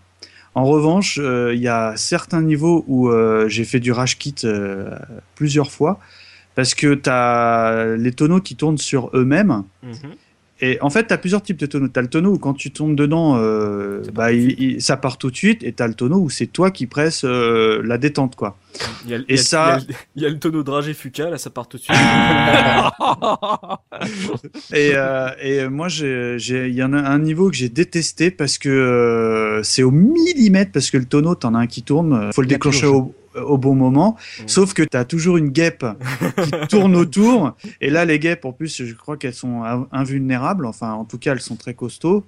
En 0.55 0.65
revanche, 0.65 1.19
euh, 1.21 1.55
il 1.55 1.61
y 1.63 1.69
a 1.69 1.95
certains 1.97 2.43
niveaux 2.43 2.85
où 2.87 3.09
euh, 3.09 3.49
j'ai 3.49 3.65
fait 3.65 3.81
du 3.81 3.91
rage 3.91 4.19
kit 4.19 4.35
euh, 4.45 4.91
plusieurs 5.35 5.71
fois 5.71 5.99
parce 6.55 6.75
que 6.75 6.95
t'as 6.95 7.97
les 7.97 8.13
tonneaux 8.13 8.41
qui 8.41 8.57
tournent 8.57 8.79
sur 8.79 9.11
eux-mêmes. 9.15 9.63
Mhm. 9.83 9.93
Et 10.65 10.79
en 10.81 10.91
fait, 10.91 11.09
tu 11.09 11.13
as 11.13 11.19
plusieurs 11.19 11.43
types 11.43 11.57
de 11.59 11.67
tonneaux. 11.67 11.89
Tu 11.89 11.99
as 11.99 12.03
le 12.03 12.09
tonneau 12.09 12.35
où 12.35 12.39
quand 12.39 12.55
tu 12.55 12.71
tombes 12.71 12.95
dedans, 12.95 13.35
euh, 13.37 14.05
Ça 14.05 14.13
part 14.13 14.15
bah, 14.15 14.31
tout 14.31 14.37
de 14.37 14.55
il- 14.63 14.81
ça 14.81 14.97
part 14.97 15.19
tout 15.19 15.31
de 15.33 15.37
suite. 15.37 15.65
Et 15.65 15.73
tu 15.73 15.83
as 15.83 15.89
le 15.89 15.95
tonneau 15.95 16.21
où 16.21 16.31
c'est 16.31 16.47
toi 16.47 16.71
qui 16.71 16.87
presses 16.87 17.25
euh, 17.25 17.83
la 17.85 17.99
détente. 17.99 18.37
quoi. 18.37 18.57
Il 19.05 19.11
y 19.11 19.15
a, 19.15 19.17
il 19.19 19.25
Et 19.29 19.35
y 19.35 19.39
a- 19.41 19.43
ça- 19.43 19.79
il 19.81 19.91
y 19.91 19.93
a- 19.93 19.97
il 20.15 20.23
y 20.23 20.27
a 20.27 20.29
le 20.29 20.39
tonneau 20.39 20.63
dragé 20.63 20.95
Fuka, 20.95 21.31
là 21.31 21.39
ça 21.39 21.51
part 21.51 21.67
tout 21.67 21.79
de 21.79 21.83
suite. 21.83 21.97
Et, 24.73 24.93
euh, 24.95 25.29
et 25.43 25.69
moi, 25.69 25.89
il 25.91 26.75
y 26.75 26.83
en 26.83 26.93
a 26.93 26.99
un 26.99 27.19
niveau 27.19 27.51
que 27.51 27.57
j'ai 27.57 27.69
détesté 27.69 28.31
parce 28.31 28.59
que 28.59 28.69
euh, 28.69 29.63
c'est 29.63 29.83
au 29.83 29.91
millimètre, 29.91 30.73
parce 30.73 30.91
que 30.91 30.99
le 30.99 31.05
tonneau, 31.05 31.35
t'en 31.35 31.55
as 31.55 31.59
un 31.59 31.67
qui 31.67 31.83
tourne, 31.83 32.33
faut 32.33 32.43
le 32.43 32.49
déclencher 32.49 32.87
au, 32.87 33.15
au 33.37 33.59
bon 33.59 33.75
moment. 33.75 34.17
Mm. 34.41 34.43
Sauf 34.49 34.75
que 34.75 34.83
t'as 34.83 35.05
toujours 35.05 35.37
une 35.37 35.49
guêpe 35.51 35.85
qui 36.45 36.51
tourne 36.69 36.95
autour. 36.97 37.57
Et 37.81 37.91
là, 37.91 38.05
les 38.05 38.19
guêpes, 38.19 38.45
en 38.45 38.53
plus, 38.53 38.85
je 38.85 38.95
crois 38.95 39.17
qu'elles 39.17 39.35
sont 39.35 39.63
in- 39.65 39.87
invulnérables. 39.93 40.67
Enfin, 40.67 40.93
en 40.93 41.05
tout 41.05 41.19
cas, 41.19 41.33
elles 41.33 41.41
sont 41.41 41.57
très 41.57 41.75
costauds. 41.75 42.25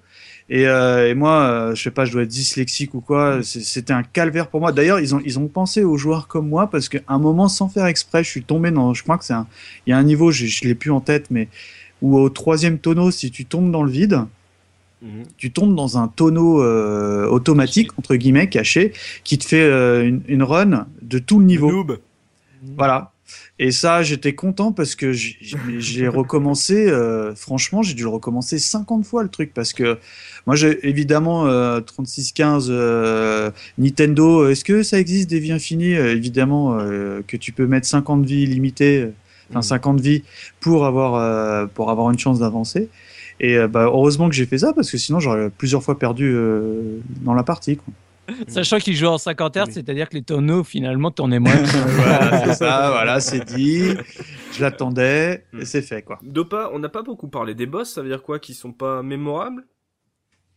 Et, 0.51 0.67
euh, 0.69 1.09
et 1.11 1.15
moi, 1.15 1.43
euh, 1.43 1.75
je 1.75 1.83
sais 1.83 1.91
pas, 1.91 2.05
je 2.05 2.13
dois 2.13 2.23
être 2.23 2.29
dyslexique 2.29 2.95
ou 2.95 3.01
quoi. 3.01 3.41
C'est- 3.43 3.61
C'était 3.65 3.93
un 3.93 4.03
calvaire 4.03 4.49
pour 4.49 4.61
moi. 4.61 4.73
D'ailleurs, 4.73 5.01
ils 5.01 5.15
ont, 5.15 5.21
ils 5.25 5.39
ont 5.39 5.49
pensé 5.49 5.85
aux 5.85 5.97
joueurs 5.97 6.29
comme 6.29 6.49
moi 6.49 6.69
parce 6.71 6.89
qu'à 6.89 7.01
un 7.09 7.19
moment, 7.19 7.49
sans 7.49 7.69
faire 7.69 7.87
exprès, 7.87 8.23
je 8.25 8.29
suis 8.31 8.43
tombé 8.43 8.71
dans. 8.71 8.93
Je 8.95 9.03
crois 9.03 9.19
que 9.19 9.25
c'est 9.25 9.33
un. 9.35 9.47
Il 9.87 9.91
y 9.91 9.93
a 9.93 9.99
un 9.99 10.03
niveau, 10.03 10.31
je, 10.31 10.47
je 10.47 10.65
l'ai 10.65 10.75
plus 10.75 10.91
en 10.91 11.01
tête, 11.01 11.27
mais 11.31 11.49
où 12.03 12.19
au 12.19 12.29
troisième 12.29 12.79
tonneau, 12.79 13.11
si 13.11 13.31
tu 13.31 13.47
tombes 13.47 13.71
dans 13.71 13.83
le 13.83 13.91
vide, 13.91 14.21
Mhm. 15.05 15.25
tu 15.37 15.53
tombes 15.53 15.75
dans 15.77 15.99
un 15.99 16.09
tonneau 16.09 16.63
euh, 16.63 17.27
automatique 17.27 17.91
entre 17.99 18.17
guillemets 18.17 18.49
caché 18.49 18.93
qui 19.23 19.37
te 19.39 19.45
fait 19.45 19.61
euh, 19.61 20.03
une, 20.09 20.23
une 20.29 20.43
run 20.43 20.87
de 21.03 21.19
tout 21.19 21.39
le 21.39 21.45
niveau. 21.45 21.71
Noob. 21.71 21.99
Voilà. 22.79 23.11
Et 23.59 23.71
ça, 23.71 24.03
j'étais 24.03 24.35
content 24.35 24.73
parce 24.73 24.95
que 24.95 25.13
j'ai- 25.13 26.09
recommencé, 26.09 26.89
euh, 26.89 27.35
franchement, 27.35 27.83
j'ai 27.83 27.95
dû 27.95 28.03
le 28.03 28.09
recommencer 28.09 28.59
50 28.59 29.05
fois 29.05 29.23
le 29.23 29.29
truc 29.29 29.53
parce 29.55 29.73
que 29.75 29.99
moi, 30.47 30.57
j'ai 30.57 30.87
évidemment 30.89 31.47
euh, 31.47 31.81
3615 31.81 32.69
euh, 32.71 33.51
Nintendo. 33.79 34.49
Est-ce 34.49 34.65
que 34.65 34.83
ça 34.83 34.99
existe 34.99 35.29
des 35.31 35.39
vies 35.41 35.53
infinies? 35.53 35.93
Évidemment 35.93 36.79
que 37.27 37.37
tu 37.37 37.53
peux 37.53 37.67
mettre 37.67 37.87
50 37.87 38.25
vies 38.25 38.47
limitées, 38.47 39.09
enfin 39.51 39.59
Mhm. 39.59 39.63
50 39.63 40.01
vies 40.01 40.23
pour 40.61 40.85
avoir, 40.87 41.69
pour 41.71 41.91
avoir 41.91 42.11
une 42.11 42.19
chance 42.19 42.39
d'avancer. 42.41 42.89
Et 43.41 43.57
euh, 43.59 43.69
bah, 43.69 43.83
heureusement 43.85 44.29
que 44.29 44.35
j'ai 44.35 44.47
fait 44.47 44.59
ça 44.59 44.73
parce 44.73 44.91
que 44.91 44.97
sinon 44.99 45.21
j'aurais 45.21 45.51
plusieurs 45.51 45.83
fois 45.83 45.99
perdu 45.99 46.33
euh, 46.35 46.99
dans 47.23 47.35
la 47.35 47.43
partie. 47.43 47.77
Quoi. 47.77 47.93
Sachant 48.49 48.79
qu'il 48.79 48.97
joue 48.97 49.07
en 49.07 49.19
50 49.19 49.57
Hz, 49.57 49.63
Oui. 49.67 49.73
c'est-à-dire 49.75 50.09
que 50.09 50.15
les 50.15 50.23
tonneaux 50.23 50.65
finalement 50.65 51.11
tournaient 51.11 51.41
moins. 51.41 51.53
voilà, 51.97 52.47
c'est 52.47 52.55
ça, 52.55 52.91
voilà, 52.91 53.21
c'est 53.21 53.45
dit. 53.45 53.83
Je 54.53 54.63
l'attendais 54.63 55.45
Hmm. 55.53 55.61
et 55.61 55.65
c'est 55.65 55.83
fait 55.83 56.01
quoi. 56.03 56.19
Dopa, 56.23 56.71
on 56.73 56.79
n'a 56.79 56.89
pas 56.89 57.03
beaucoup 57.03 57.29
parlé 57.29 57.55
des 57.55 57.67
boss, 57.67 57.93
ça 57.93 58.03
veut 58.03 58.09
dire 58.09 58.23
quoi 58.23 58.39
Qui 58.39 58.55
sont 58.55 58.73
pas 58.73 59.03
mémorables? 59.03 59.65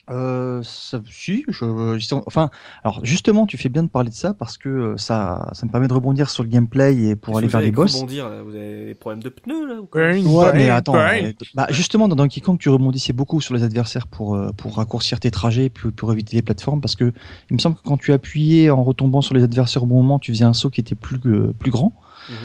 Euh, 0.10 0.62
ça, 0.64 1.02
si, 1.12 1.44
je, 1.50 1.98
je- 2.00 2.16
enfin, 2.26 2.50
alors 2.84 3.04
justement, 3.04 3.46
tu 3.46 3.58
fais 3.58 3.68
bien 3.68 3.84
de 3.84 3.90
parler 3.90 4.10
de 4.10 4.16
ça 4.16 4.34
parce 4.34 4.58
que 4.58 4.70
euh, 4.70 4.98
ça, 4.98 5.50
ça 5.52 5.66
me 5.66 5.72
permet 5.72 5.90
de 5.90 5.94
rebondir 5.94 6.30
sur 6.30 6.44
le 6.44 6.50
gameplay 6.50 6.96
et 6.98 7.16
pour 7.18 7.38
aller 7.38 7.48
vers 7.48 7.60
les 7.60 7.72
boss. 7.72 7.94
rebondir, 7.96 8.30
là 8.30 8.42
Vous 8.42 8.56
avez 8.56 8.86
des 8.86 8.94
problèmes 8.96 9.22
de 9.22 9.28
pneus 9.30 9.66
là 9.68 9.82
ou 9.82 9.86
quoi 9.86 10.02
Ouais, 10.02 10.54
mais 10.54 10.70
attends, 10.70 10.96
euh, 10.96 11.32
bah, 11.56 11.68
justement, 11.72 12.08
dans 12.08 12.16
Donkey 12.16 12.40
Kong, 12.40 12.58
tu 12.58 12.70
rebondissais 12.70 13.12
beaucoup 13.12 13.42
sur 13.42 13.54
les 13.54 13.64
adversaires 13.64 14.08
pour, 14.08 14.36
euh, 14.36 14.52
pour 14.56 14.76
raccourcir 14.78 15.20
tes 15.20 15.30
trajets, 15.32 15.70
puis 15.70 15.92
pour 15.92 16.12
éviter 16.14 16.38
les 16.38 16.42
plateformes, 16.42 16.80
parce 16.80 16.96
que 16.96 17.12
il 17.50 17.56
me 17.56 17.60
semble 17.60 17.76
que 17.76 17.82
quand 17.84 17.98
tu 17.98 18.14
appuyais 18.14 18.70
en 18.70 18.84
retombant 18.84 19.22
sur 19.22 19.36
les 19.36 19.44
adversaires 19.44 19.84
au 19.84 19.88
bon 19.88 19.98
moment, 20.02 20.20
tu 20.20 20.32
faisais 20.32 20.46
un 20.46 20.54
saut 20.54 20.70
qui 20.70 20.80
était 20.80 20.96
plus, 20.96 21.20
euh, 21.26 21.54
plus 21.60 21.72
grand. 21.72 21.94
Mhm. 22.30 22.36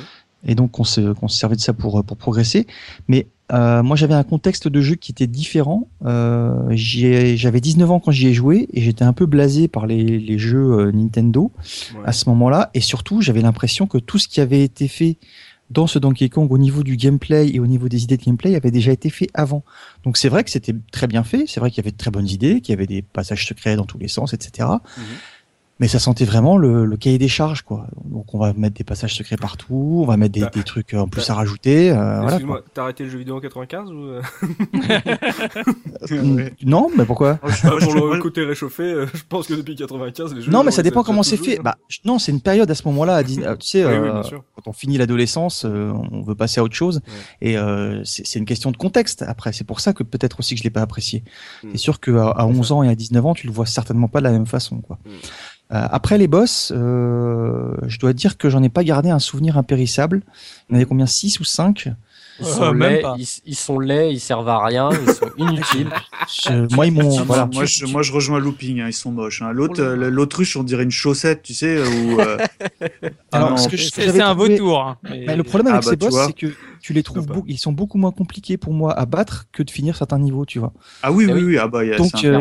Et 0.45 0.55
donc, 0.57 0.81
on 0.81 0.85
se, 0.85 1.13
qu'on 1.13 1.29
se 1.29 1.39
servait 1.39 1.55
de 1.55 1.61
ça 1.61 1.73
pour, 1.73 2.03
pour 2.05 2.17
progresser. 2.17 2.67
Mais 3.07 3.29
euh, 3.53 3.83
moi, 3.83 3.97
j'avais 3.97 4.15
un 4.15 4.23
contexte 4.23 4.69
de 4.69 4.81
jeu 4.81 4.95
qui 4.95 5.13
était 5.13 5.27
différent. 5.27 5.89
Euh, 6.07 6.55
j'avais 6.75 7.61
19 7.61 7.91
ans 7.91 8.01
quand 8.01 8.11
j'y 8.11 8.29
ai 8.29 8.33
joué, 8.35 8.69
et 8.73 8.81
j'étais 8.81 9.05
un 9.05 9.13
peu 9.13 9.27
blasé 9.27 9.69
par 9.69 9.87
les, 9.87 10.19
les 10.19 10.39
jeux 10.39 10.73
euh, 10.81 10.93
Nintendo 10.93 11.51
Ouais. 11.95 12.01
à 12.07 12.13
ce 12.13 12.29
moment-là. 12.31 12.71
Et 12.75 12.81
surtout, 12.81 13.21
j'avais 13.21 13.43
l'impression 13.43 13.87
que 13.87 13.99
tout 13.99 14.19
ce 14.19 14.29
qui 14.29 14.41
avait 14.41 14.63
été 14.63 14.89
fait 14.89 15.19
dans 15.71 15.87
ce 15.87 15.99
Donkey 15.99 16.29
Kong 16.29 16.53
au 16.53 16.59
niveau 16.59 16.83
du 16.83 16.97
gameplay 16.97 17.49
et 17.49 17.59
au 17.59 17.67
niveau 17.67 17.89
des 17.89 18.03
idées 18.05 18.19
de 18.19 18.23
gameplay 18.25 18.55
avait 18.57 18.71
déjà 18.71 18.93
été 18.93 19.09
fait 19.09 19.29
avant. 19.33 19.65
Donc 20.05 20.19
c'est 20.19 20.29
vrai 20.29 20.45
que 20.45 20.51
c'était 20.51 20.75
très 20.91 21.07
bien 21.07 21.25
fait, 21.25 21.45
c'est 21.47 21.61
vrai 21.61 21.71
qu'il 21.71 21.79
y 21.79 21.81
avait 21.81 21.93
de 21.93 21.97
très 21.97 22.11
bonnes 22.11 22.29
idées, 22.29 22.61
qu'il 22.61 22.73
y 22.75 22.77
avait 22.77 22.87
des 22.87 23.01
passages 23.01 23.47
secrets 23.47 23.75
dans 23.77 23.87
tous 23.87 23.97
les 23.97 24.09
sens, 24.09 24.35
etc. 24.35 24.69
Mais 25.83 25.89
ça 25.89 25.99
sentait 25.99 26.25
vraiment 26.25 26.57
le, 26.59 26.85
le 26.85 26.97
cahier 26.97 27.19
des 27.19 27.27
charges, 27.27 27.63
quoi. 27.63 27.89
Donc 28.05 28.33
on 28.35 28.39
va 28.39 28.53
mettre 28.53 28.77
des 28.77 28.85
passages 28.85 29.17
secrets 29.17 29.37
partout, 29.37 29.99
on 30.03 30.07
va 30.07 30.17
mettre 30.17 30.33
des, 30.33 30.43
Bah, 30.43 30.51
des 30.55 30.63
trucs 30.63 30.95
en 30.95 31.09
plus 31.09 31.27
bah, 31.27 31.33
à 31.35 31.37
rajouter. 31.39 31.91
euh, 31.91 31.95
voilà. 32.21 32.29
Excuse-moi, 32.29 32.63
t'as 32.73 32.83
arrêté 32.85 33.03
le 33.03 33.11
jeu 33.11 33.19
vidéo 33.19 33.37
en 33.37 33.41
95 33.41 33.91
ou 33.91 33.95
euh, 34.05 34.23
Non, 36.65 36.89
mais 36.97 37.05
pourquoi? 37.05 37.39
Ah, 37.43 37.49
Pour 37.81 37.95
le 38.07 38.21
côté 38.21 38.45
réchauffé, 38.45 38.83
euh, 38.85 39.07
je 39.13 39.23
pense 39.29 39.47
que 39.49 39.55
depuis 39.55 39.75
95, 39.75 40.35
les 40.35 40.43
jeux. 40.43 40.53
Non, 40.53 40.63
mais 40.63 40.71
ça 40.71 40.83
dépend 40.83 41.03
comment 41.03 41.23
c'est 41.23 41.37
fait. 41.37 41.59
hein. 41.59 41.63
Bah, 41.65 41.79
non, 42.05 42.19
c'est 42.19 42.33
une 42.33 42.41
période 42.41 42.71
à 42.71 42.75
ce 42.75 42.87
moment-là. 42.89 43.17
à 43.17 43.23
10 43.23 43.41
euh, 43.41 43.57
Tu 43.57 43.67
sais, 43.67 43.85
Oui, 43.85 43.93
euh, 43.93 44.23
quand 44.55 44.69
on 44.69 44.73
finit 44.73 44.99
l'adolescence, 44.99 45.65
euh, 45.65 45.93
on 46.13 46.23
veut 46.23 46.35
passer 46.35 46.61
à 46.61 46.65
autre 46.65 46.75
chose. 46.75 47.01
Et 47.41 47.57
euh, 47.59 48.03
c'est 48.05 48.27
c'est 48.27 48.39
une 48.39 48.45
question 48.45 48.71
de 48.71 48.77
contexte. 48.77 49.23
Après, 49.23 49.53
c'est 49.53 49.65
pour 49.65 49.81
ça 49.81 49.93
que 49.93 50.03
peut-être 50.03 50.39
aussi 50.39 50.55
que 50.55 50.59
je 50.61 50.65
l'ai 50.65 50.71
pas 50.71 50.83
apprécié. 50.83 51.25
Mm. 51.65 51.69
C'est 51.73 51.79
sûr 51.79 52.01
qu'à 52.01 52.31
à 52.31 52.47
11 52.47 52.73
ans 52.73 52.83
et 52.83 52.89
à 52.89 52.95
19 52.95 53.27
ans, 53.27 53.35
tu 53.35 53.47
le 53.47 53.53
vois 53.53 53.67
certainement 53.67 54.09
pas 54.09 54.21
de 54.21 54.25
la 54.25 54.31
même 54.33 54.47
façon. 54.47 54.81
Quoi. 54.81 54.99
Mm. 55.05 55.11
Euh, 55.73 55.87
après 55.91 56.19
les 56.19 56.29
boss, 56.29 56.71
euh, 56.75 57.73
je 57.87 57.99
dois 57.99 58.13
dire 58.13 58.37
que 58.37 58.51
j'en 58.51 58.63
ai 58.63 58.69
pas 58.69 58.85
gardé 58.85 59.09
un 59.11 59.19
souvenir 59.19 59.57
impérissable. 59.57 60.23
Il 60.69 60.73
y 60.73 60.75
en 60.75 60.77
avait 60.77 60.85
combien 60.85 61.07
6 61.07 61.41
ou 61.41 61.45
5 61.45 61.89
Ils 62.41 62.45
Euh, 62.45 62.49
sont, 62.49 62.73
même 62.75 62.91
laids, 62.95 63.01
pas. 63.01 63.15
ils, 63.19 63.27
ils 63.47 63.55
sont 63.57 63.79
laids, 63.79 64.13
ils 64.13 64.21
servent 64.21 64.49
à 64.49 64.63
rien, 64.65 64.91
ils 64.93 65.13
sont 65.15 65.31
inutiles. 65.39 65.89
Moi, 66.73 66.87
ils 66.89 66.93
m'ont. 66.93 67.23
Voilà. 67.25 67.47
moi, 67.53 67.65
je, 67.65 67.87
moi, 67.87 68.03
je 68.03 68.13
rejoins 68.13 68.39
Looping, 68.39 68.81
hein, 68.81 68.87
ils 68.89 68.93
sont 68.93 69.13
moches. 69.13 69.41
Hein. 69.41 69.53
L'autre, 69.53 69.81
euh, 69.83 70.11
l'autruche, 70.11 70.57
on 70.59 70.63
dirait 70.63 70.83
une 70.83 70.91
chaussette, 70.91 71.43
tu 71.43 71.55
sais, 71.55 71.79
ou. 71.81 72.21
euh, 72.21 72.37
que 73.71 73.77
je- 73.77 73.89
C'est 73.91 74.21
un 74.21 74.35
trouvé- 74.35 74.51
vautour. 74.59 74.81
hein, 74.81 74.99
mais- 75.05 75.25
Mais 75.27 75.37
le 75.37 75.43
problème 75.43 75.69
Ah 75.69 75.79
avec 75.79 75.85
bah, 75.85 75.91
ces 75.93 75.97
tu 75.97 76.07
boss, 76.09 76.27
c'est 76.27 76.33
que 76.35 76.53
tu 76.83 76.93
les 76.93 77.03
trouves, 77.03 77.27
pas. 77.27 77.35
beau- 77.35 77.45
ils 77.47 77.59
sont 77.59 77.73
beaucoup 77.73 77.97
moins 77.99 78.13
compliqués 78.13 78.57
pour 78.59 78.73
moi 78.75 78.93
à 78.99 79.07
battre 79.07 79.47
que 79.53 79.63
de 79.63 79.71
finir 79.71 79.97
certains 79.97 80.19
niveaux, 80.19 80.45
tu 80.45 80.59
vois. 80.59 80.73
Ah 81.03 81.13
oui, 81.13 81.27
Eh 81.29 81.33
oui, 81.33 81.41
oui. 81.41 81.45
oui, 81.55 81.59
ah 81.59 81.69
bah, 81.69 81.85
y 81.85 81.93
a- 81.93 81.97
Donc, 81.97 82.11
c'est 82.15 82.27
euh. 82.27 82.41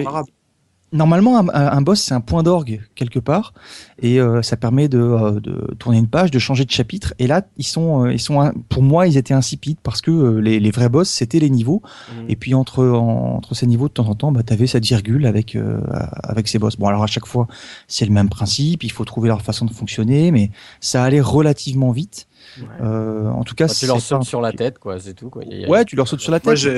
Normalement, 0.93 1.39
un, 1.39 1.47
un 1.53 1.81
boss, 1.81 2.01
c'est 2.01 2.13
un 2.13 2.19
point 2.19 2.43
d'orgue 2.43 2.81
quelque 2.95 3.19
part, 3.19 3.53
et 4.01 4.19
euh, 4.19 4.41
ça 4.41 4.57
permet 4.57 4.89
de, 4.89 4.99
euh, 4.99 5.39
de 5.39 5.73
tourner 5.79 5.97
une 5.97 6.07
page, 6.07 6.31
de 6.31 6.39
changer 6.39 6.65
de 6.65 6.71
chapitre. 6.71 7.13
Et 7.17 7.27
là, 7.27 7.43
ils 7.55 7.63
sont, 7.65 8.05
euh, 8.07 8.11
ils 8.13 8.19
sont, 8.19 8.51
pour 8.67 8.83
moi, 8.83 9.07
ils 9.07 9.15
étaient 9.15 9.33
insipides 9.33 9.77
parce 9.83 10.01
que 10.01 10.11
euh, 10.11 10.39
les, 10.41 10.59
les 10.59 10.71
vrais 10.71 10.89
boss, 10.89 11.09
c'était 11.09 11.39
les 11.39 11.49
niveaux. 11.49 11.81
Mhm. 12.17 12.25
Et 12.29 12.35
puis 12.35 12.53
entre 12.53 12.85
en- 12.85 13.35
entre 13.37 13.55
ces 13.55 13.67
niveaux, 13.67 13.87
de 13.87 13.93
temps 13.93 14.09
en 14.09 14.15
temps, 14.15 14.33
bah, 14.33 14.43
t'avais 14.43 14.67
cette 14.67 14.83
virgule 14.85 15.25
avec 15.25 15.55
euh, 15.55 15.79
avec 16.23 16.49
ces 16.49 16.59
boss. 16.59 16.75
Bon, 16.77 16.87
alors 16.87 17.03
à 17.03 17.07
chaque 17.07 17.25
fois, 17.25 17.47
c'est 17.87 18.05
le 18.05 18.11
même 18.11 18.27
principe. 18.27 18.83
Il 18.83 18.91
faut 18.91 19.05
trouver 19.05 19.29
leur 19.29 19.41
façon 19.41 19.63
de 19.65 19.71
fonctionner, 19.71 20.31
mais 20.31 20.51
ça 20.81 21.03
allait 21.05 21.21
relativement 21.21 21.91
vite. 21.91 22.27
Ouais. 22.60 22.66
Euh, 22.82 23.28
en 23.30 23.43
tout 23.43 23.56
cas, 23.56 23.68
Bah, 23.68 23.74
tu 23.78 23.86
leur 23.88 24.02
sautes 24.02 24.24
sur 24.24 24.41
la 24.41 24.52
tête, 24.52 24.78
quoi, 24.80 24.99
c'est 24.99 25.14
tout. 25.14 25.30
Quoi. 25.30 25.43
Il 25.49 25.62
y 25.62 25.66
a- 25.66 25.70
Ouais, 25.70 25.86
tu 25.86 25.95
leur 25.95 26.08
sautes 26.08 26.20
sur 26.20 26.32
la 26.32 26.39
tête. 26.39 26.45
Moi, 26.45 26.56
j'ai. 26.56 26.70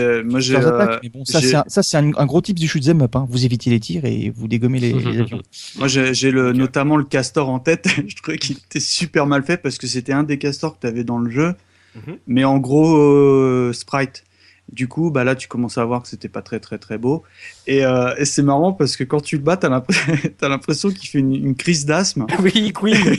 Euh, 0.55 0.99
mais 1.03 1.09
bon, 1.09 1.25
ça, 1.25 1.41
c'est 1.67 1.97
un, 1.97 2.09
gros 2.25 2.41
type 2.41 2.59
du 2.59 2.67
shoot 2.67 2.87
'em 2.87 3.01
up. 3.01 3.15
Hein. 3.15 3.25
Vous 3.29 3.45
évitez 3.45 3.69
les 3.69 3.79
tirs 3.79 4.05
et 4.05 4.29
vous 4.35 4.47
dégommez 4.47 4.79
les, 4.79 4.93
les 4.93 5.07
avions. 5.21 5.41
Moi, 5.77 5.87
j'ai 5.87 6.31
le, 6.31 6.53
notamment 6.53 6.97
le 6.97 7.03
castor 7.03 7.49
en 7.49 7.59
tête. 7.59 7.87
je 8.07 8.15
trouvais 8.15 8.37
qu'il 8.37 8.57
était 8.57 8.79
super 8.79 9.25
mal 9.25 9.43
fait 9.43 9.57
parce 9.57 9.77
que 9.77 9.87
c'était 9.87 10.13
un 10.13 10.23
des 10.23 10.37
castors 10.37 10.75
que 10.75 10.81
tu 10.81 10.87
avais 10.87 11.03
dans 11.03 11.17
le 11.17 11.29
jeu, 11.31 11.53
Mhm. 11.95 12.17
mais 12.27 12.43
en 12.43 12.57
gros 12.59 12.95
euh, 12.97 13.71
sprite. 13.73 14.23
Du 14.71 14.87
coup, 14.87 15.11
bah 15.11 15.23
là, 15.25 15.35
tu 15.35 15.47
commences 15.49 15.77
à 15.77 15.83
voir 15.85 16.01
que 16.01 16.07
c'était 16.07 16.29
pas 16.29 16.41
très 16.41 16.59
très 16.59 16.77
très 16.77 16.97
beau. 16.97 17.23
Et, 17.65 17.85
euh, 17.85 18.13
et 18.17 18.25
c'est 18.25 18.41
marrant 18.43 18.73
parce 18.73 18.97
que 18.97 19.03
quand 19.05 19.21
tu 19.21 19.37
le 19.37 19.41
bats, 19.43 19.55
t'as 19.57 19.69
l'impression 20.49 20.89
qu'il 20.89 21.07
fait 21.09 21.19
une, 21.19 21.33
une 21.33 21.55
crise 21.55 21.85
d'asthme. 21.85 22.25
Oui, 22.41 22.73
Queen. 22.73 22.95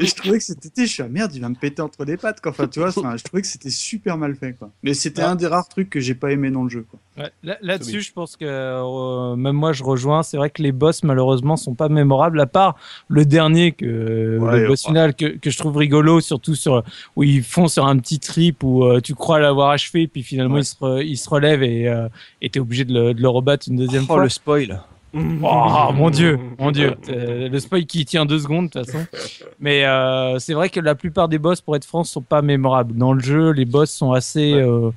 et 0.00 0.06
je 0.06 0.14
trouvais 0.14 0.38
que 0.38 0.44
c'était, 0.44 0.86
je 0.86 0.92
suis 0.92 1.02
ah, 1.02 1.08
merde, 1.08 1.32
il 1.34 1.40
va 1.40 1.48
me 1.48 1.54
péter 1.54 1.82
entre 1.82 2.04
les 2.04 2.16
pattes. 2.16 2.40
Quoi. 2.40 2.50
Enfin, 2.50 2.66
tu 2.66 2.80
vois, 2.80 2.88
enfin, 2.88 3.16
je 3.16 3.22
trouvais 3.24 3.42
que 3.42 3.48
c'était 3.48 3.70
super 3.70 4.16
mal 4.18 4.34
fait. 4.34 4.54
Quoi. 4.58 4.70
Mais 4.82 4.94
c'était 4.94 5.22
un 5.22 5.36
des 5.36 5.46
rares 5.46 5.68
trucs 5.68 5.90
que 5.90 6.00
j'ai 6.00 6.14
pas 6.14 6.32
aimé 6.32 6.50
dans 6.50 6.64
le 6.64 6.68
jeu. 6.68 6.84
Quoi. 6.90 6.98
Ouais, 7.16 7.30
là- 7.42 7.58
Là-dessus, 7.62 8.00
je 8.00 8.12
pense 8.12 8.36
que 8.36 8.44
euh, 8.44 9.36
même 9.36 9.56
moi, 9.56 9.72
je 9.72 9.84
rejoins. 9.84 10.22
C'est 10.22 10.36
vrai 10.36 10.50
que 10.50 10.62
les 10.62 10.72
boss, 10.72 11.02
malheureusement, 11.04 11.56
sont 11.56 11.74
pas 11.74 11.88
mémorables, 11.88 12.40
à 12.40 12.46
part 12.46 12.76
le 13.08 13.24
dernier, 13.24 13.72
que 13.72 14.38
Ouais, 14.38 14.60
le 14.60 14.68
boss 14.68 14.84
final, 14.84 15.14
que, 15.14 15.26
que 15.36 15.50
je 15.50 15.58
trouve 15.58 15.76
rigolo, 15.76 16.20
surtout 16.20 16.54
sur 16.54 16.82
où 17.16 17.22
ils 17.22 17.42
font 17.42 17.68
sur 17.68 17.86
un 17.86 17.96
petit 17.98 18.18
trip 18.20 18.62
où 18.62 18.84
euh, 18.84 19.00
tu 19.00 19.14
crois 19.14 19.38
l'avoir 19.38 19.70
achevé, 19.70 20.06
puis 20.08 20.22
finalement 20.22 20.54
Ouais. 20.56 20.60
il, 20.62 20.64
se 20.64 20.74
re- 20.76 21.04
il 21.04 21.16
se 21.16 21.28
relève 21.28 21.62
et 21.62 21.88
euh, 21.88 22.08
et 22.40 22.48
t'es 22.50 22.60
obligé 22.60 22.84
de 22.84 22.92
le, 22.94 23.14
de 23.14 23.20
le 23.20 23.27
rebattre 23.28 23.66
une 23.68 23.76
deuxième 23.76 24.04
Oh, 24.04 24.14
fois. 24.14 24.22
le 24.24 24.28
spoil. 24.28 24.80
Oh 25.14 25.88
mon 25.94 26.10
dieu, 26.10 26.38
mon 26.58 26.70
dieu. 26.70 26.94
Euh, 27.08 27.48
le 27.48 27.58
spoil 27.58 27.86
qui 27.86 28.04
tient 28.04 28.26
deux 28.26 28.38
secondes 28.40 28.68
de 28.68 28.72
toute 28.80 28.86
façon. 28.90 29.06
Mais 29.58 29.84
euh, 29.86 30.38
c'est 30.38 30.52
vrai 30.54 30.68
que 30.68 30.80
la 30.80 30.94
plupart 30.94 31.28
des 31.28 31.38
boss, 31.38 31.60
pour 31.62 31.76
être 31.76 31.84
franc, 31.86 32.04
sont 32.04 32.20
pas 32.22 32.42
mémorables. 32.42 32.94
Dans 32.96 33.12
le 33.14 33.20
jeu, 33.20 33.50
les 33.52 33.64
boss 33.64 33.90
sont 33.90 34.12
assez, 34.12 34.52
Ouais. 34.54 34.62
euh, 34.62 34.90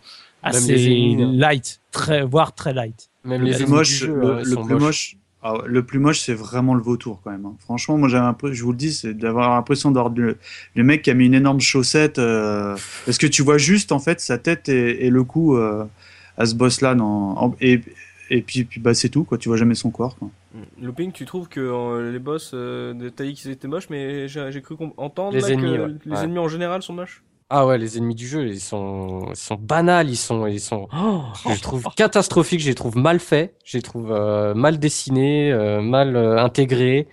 assez 0.44 0.74
ennemis, 0.74 1.24
hein. 1.24 1.32
light, 1.34 1.80
très, 1.92 2.24
voire 2.24 2.54
très 2.54 2.74
light. 2.74 3.10
Même 3.24 3.42
Le 3.42 3.48
les 3.48 3.54
plus 3.54 3.62
ennemis 3.64 3.74
moche, 3.78 3.90
du 3.90 3.96
jeu, 3.96 4.14
le, 4.16 4.44
le 4.44 4.56
plus 4.56 4.56
moches. 4.74 4.82
moche, 4.82 5.16
ah 5.44 5.54
ouais, 5.56 5.62
le 5.66 5.84
plus 5.84 6.00
moche, 6.00 6.20
c'est 6.20 6.34
vraiment 6.34 6.74
le 6.76 6.82
vautour 6.82 7.22
quand 7.24 7.32
même. 7.32 7.46
hein. 7.46 7.54
Franchement, 7.60 7.98
moi 7.98 8.10
j'avais 8.10 8.24
l'impression, 8.26 8.54
je 8.54 8.64
vous 8.64 8.72
le 8.72 8.78
dis, 8.78 8.92
c'est 8.94 9.14
d'avoir 9.14 9.52
l'impression 9.56 9.92
d'avoir 9.92 10.14
le, 10.14 10.38
le 10.76 10.84
mec 10.84 11.04
qui 11.04 11.10
a 11.10 11.14
mis 11.14 11.26
une 11.28 11.34
énorme 11.36 11.62
chaussette, 11.62 12.20
euh, 12.20 12.76
parce 13.06 13.18
que 13.18 13.28
tu 13.28 13.44
vois 13.44 13.58
juste 13.58 13.92
en 13.92 14.00
fait 14.00 14.20
sa 14.20 14.38
tête 14.38 14.68
et, 14.70 15.06
et 15.06 15.10
le 15.10 15.24
cou 15.24 15.56
euh, 15.56 15.86
à 16.38 16.46
ce 16.46 16.54
boss-là, 16.56 16.96
dans- 16.96 17.56
et, 17.62 17.80
et 18.34 18.42
puis, 18.42 18.64
puis 18.64 18.80
bah 18.80 18.94
c'est 18.94 19.10
tout 19.10 19.24
quoi. 19.24 19.38
Tu 19.38 19.50
vois 19.50 19.58
jamais 19.58 19.76
son 19.76 19.92
corps. 19.92 20.16
Quoi. 20.18 20.30
Looping, 20.82 21.12
tu 21.12 21.26
trouves 21.26 21.48
que 21.50 21.60
euh, 21.60 22.12
les 22.12 22.20
boss, 22.20 22.52
euh, 22.54 22.94
de- 22.94 23.10
t'as 23.10 23.24
dit 23.26 23.34
qu'ils 23.34 23.52
étaient 23.52 23.68
moches, 23.68 23.90
mais 23.90 24.28
j'ai 24.28 24.62
cru 24.62 24.76
entendre 24.98 25.34
Les 25.36 25.42
là, 25.42 25.50
ennemis, 25.50 25.76
que 25.78 25.82
ouais. 25.82 25.90
les 26.06 26.12
Ouais. 26.12 26.24
ennemis 26.24 26.40
en 26.40 26.48
général 26.48 26.82
sont 26.82 26.94
moches. 26.94 27.24
Ah 27.54 27.68
ouais, 27.68 27.78
les 27.78 27.98
ennemis 27.98 28.16
du 28.16 28.26
jeu, 28.28 28.48
ils 28.48 28.62
sont, 28.62 29.26
ils 29.30 29.36
sont 29.36 29.56
banals, 29.60 30.10
ils 30.10 30.16
sont, 30.16 30.48
ils 30.48 30.62
sont, 30.62 30.88
oh, 30.98 31.24
je 31.44 31.50
les 31.50 31.58
trouve 31.58 31.84
catastrophiques, 31.98 32.62
je 32.62 32.70
les 32.70 32.76
trouve 32.76 32.96
mal 32.98 33.20
faits, 33.20 33.54
je 33.66 33.78
les 33.78 33.82
trouve 33.82 34.10
euh, 34.14 34.54
mal 34.54 34.80
dessinés, 34.80 35.52
euh, 35.52 35.82
mal 35.82 36.16
euh, 36.16 36.38
intégrés. 36.38 37.08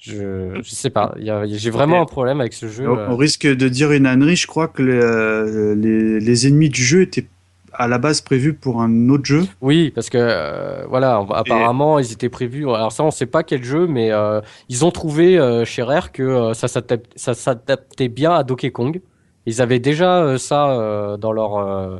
Je, 0.00 0.58
je 0.62 0.70
sais 0.70 0.88
pas, 0.88 1.14
j'ai 1.18 1.70
vraiment 1.70 2.00
un 2.00 2.06
problème 2.06 2.40
avec 2.40 2.54
ce 2.54 2.66
jeu. 2.68 2.88
On, 2.90 3.12
on 3.12 3.16
risque 3.16 3.46
de 3.46 3.68
dire 3.68 3.92
une 3.92 4.06
ânerie. 4.06 4.34
Je 4.36 4.46
crois 4.46 4.66
que 4.66 4.82
les, 4.82 5.74
les, 5.76 6.18
les 6.20 6.46
ennemis 6.46 6.70
du 6.70 6.82
jeu 6.82 7.02
étaient 7.02 7.26
à 7.74 7.88
la 7.88 7.98
base 7.98 8.20
prévus 8.20 8.54
pour 8.54 8.80
un 8.82 9.08
autre 9.08 9.24
jeu. 9.24 9.44
Oui, 9.60 9.90
parce 9.94 10.10
que 10.10 10.18
euh, 10.18 10.84
voilà, 10.88 11.20
on- 11.20 11.30
apparemment 11.30 11.98
ils 11.98 12.12
étaient 12.12 12.28
prévus. 12.28 12.68
Alors 12.68 12.92
ça, 12.92 13.04
on 13.04 13.10
sait 13.10 13.26
pas 13.26 13.42
quel 13.42 13.62
jeu, 13.64 13.86
mais 13.86 14.12
euh, 14.12 14.40
ils 14.68 14.84
ont 14.84 14.90
trouvé 14.90 15.38
euh, 15.38 15.64
chez 15.64 15.82
Rare 15.82 16.12
que 16.12 16.22
euh, 16.22 16.54
ça 16.54 16.66
s'adap- 16.68 17.06
ça 17.16 17.34
s'adaptait 17.34 18.08
bien 18.08 18.32
à 18.32 18.42
Donkey 18.44 18.70
Kong. 18.70 19.00
Ils 19.46 19.60
avaient 19.60 19.80
déjà 19.80 20.22
euh, 20.22 20.38
ça 20.38 20.70
euh, 20.70 21.16
dans 21.16 21.32
leur 21.32 21.56
euh, 21.56 21.98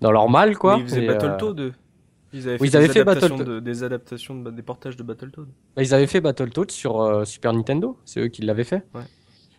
dans 0.00 0.10
leur 0.12 0.28
mal 0.28 0.56
quoi. 0.58 0.76
Mais 0.76 0.82
ils 0.82 0.88
faisaient 0.88 1.04
Et, 1.04 1.08
euh, 1.08 1.14
Battletoad. 1.14 1.60
eux. 1.60 1.72
Ils 2.34 2.48
avaient 2.48 2.58
fait, 2.58 2.64
ils 2.66 2.76
avaient 2.76 2.86
des, 2.86 2.92
fait 2.94 3.00
adaptations 3.00 3.36
Battletoad. 3.36 3.54
de, 3.56 3.60
des 3.60 3.82
adaptations, 3.84 4.34
de, 4.36 4.50
des 4.50 4.62
portages 4.62 4.96
de 4.96 5.02
Battletoad. 5.02 5.46
Bah, 5.76 5.82
ils 5.82 5.92
avaient 5.94 6.06
fait 6.06 6.20
Battletoads 6.22 6.70
sur 6.70 7.00
euh, 7.02 7.24
Super 7.26 7.52
Nintendo, 7.52 7.96
c'est 8.06 8.20
eux 8.20 8.28
qui 8.28 8.40
l'avaient 8.42 8.64
fait. 8.64 8.82
Ouais. 8.94 9.02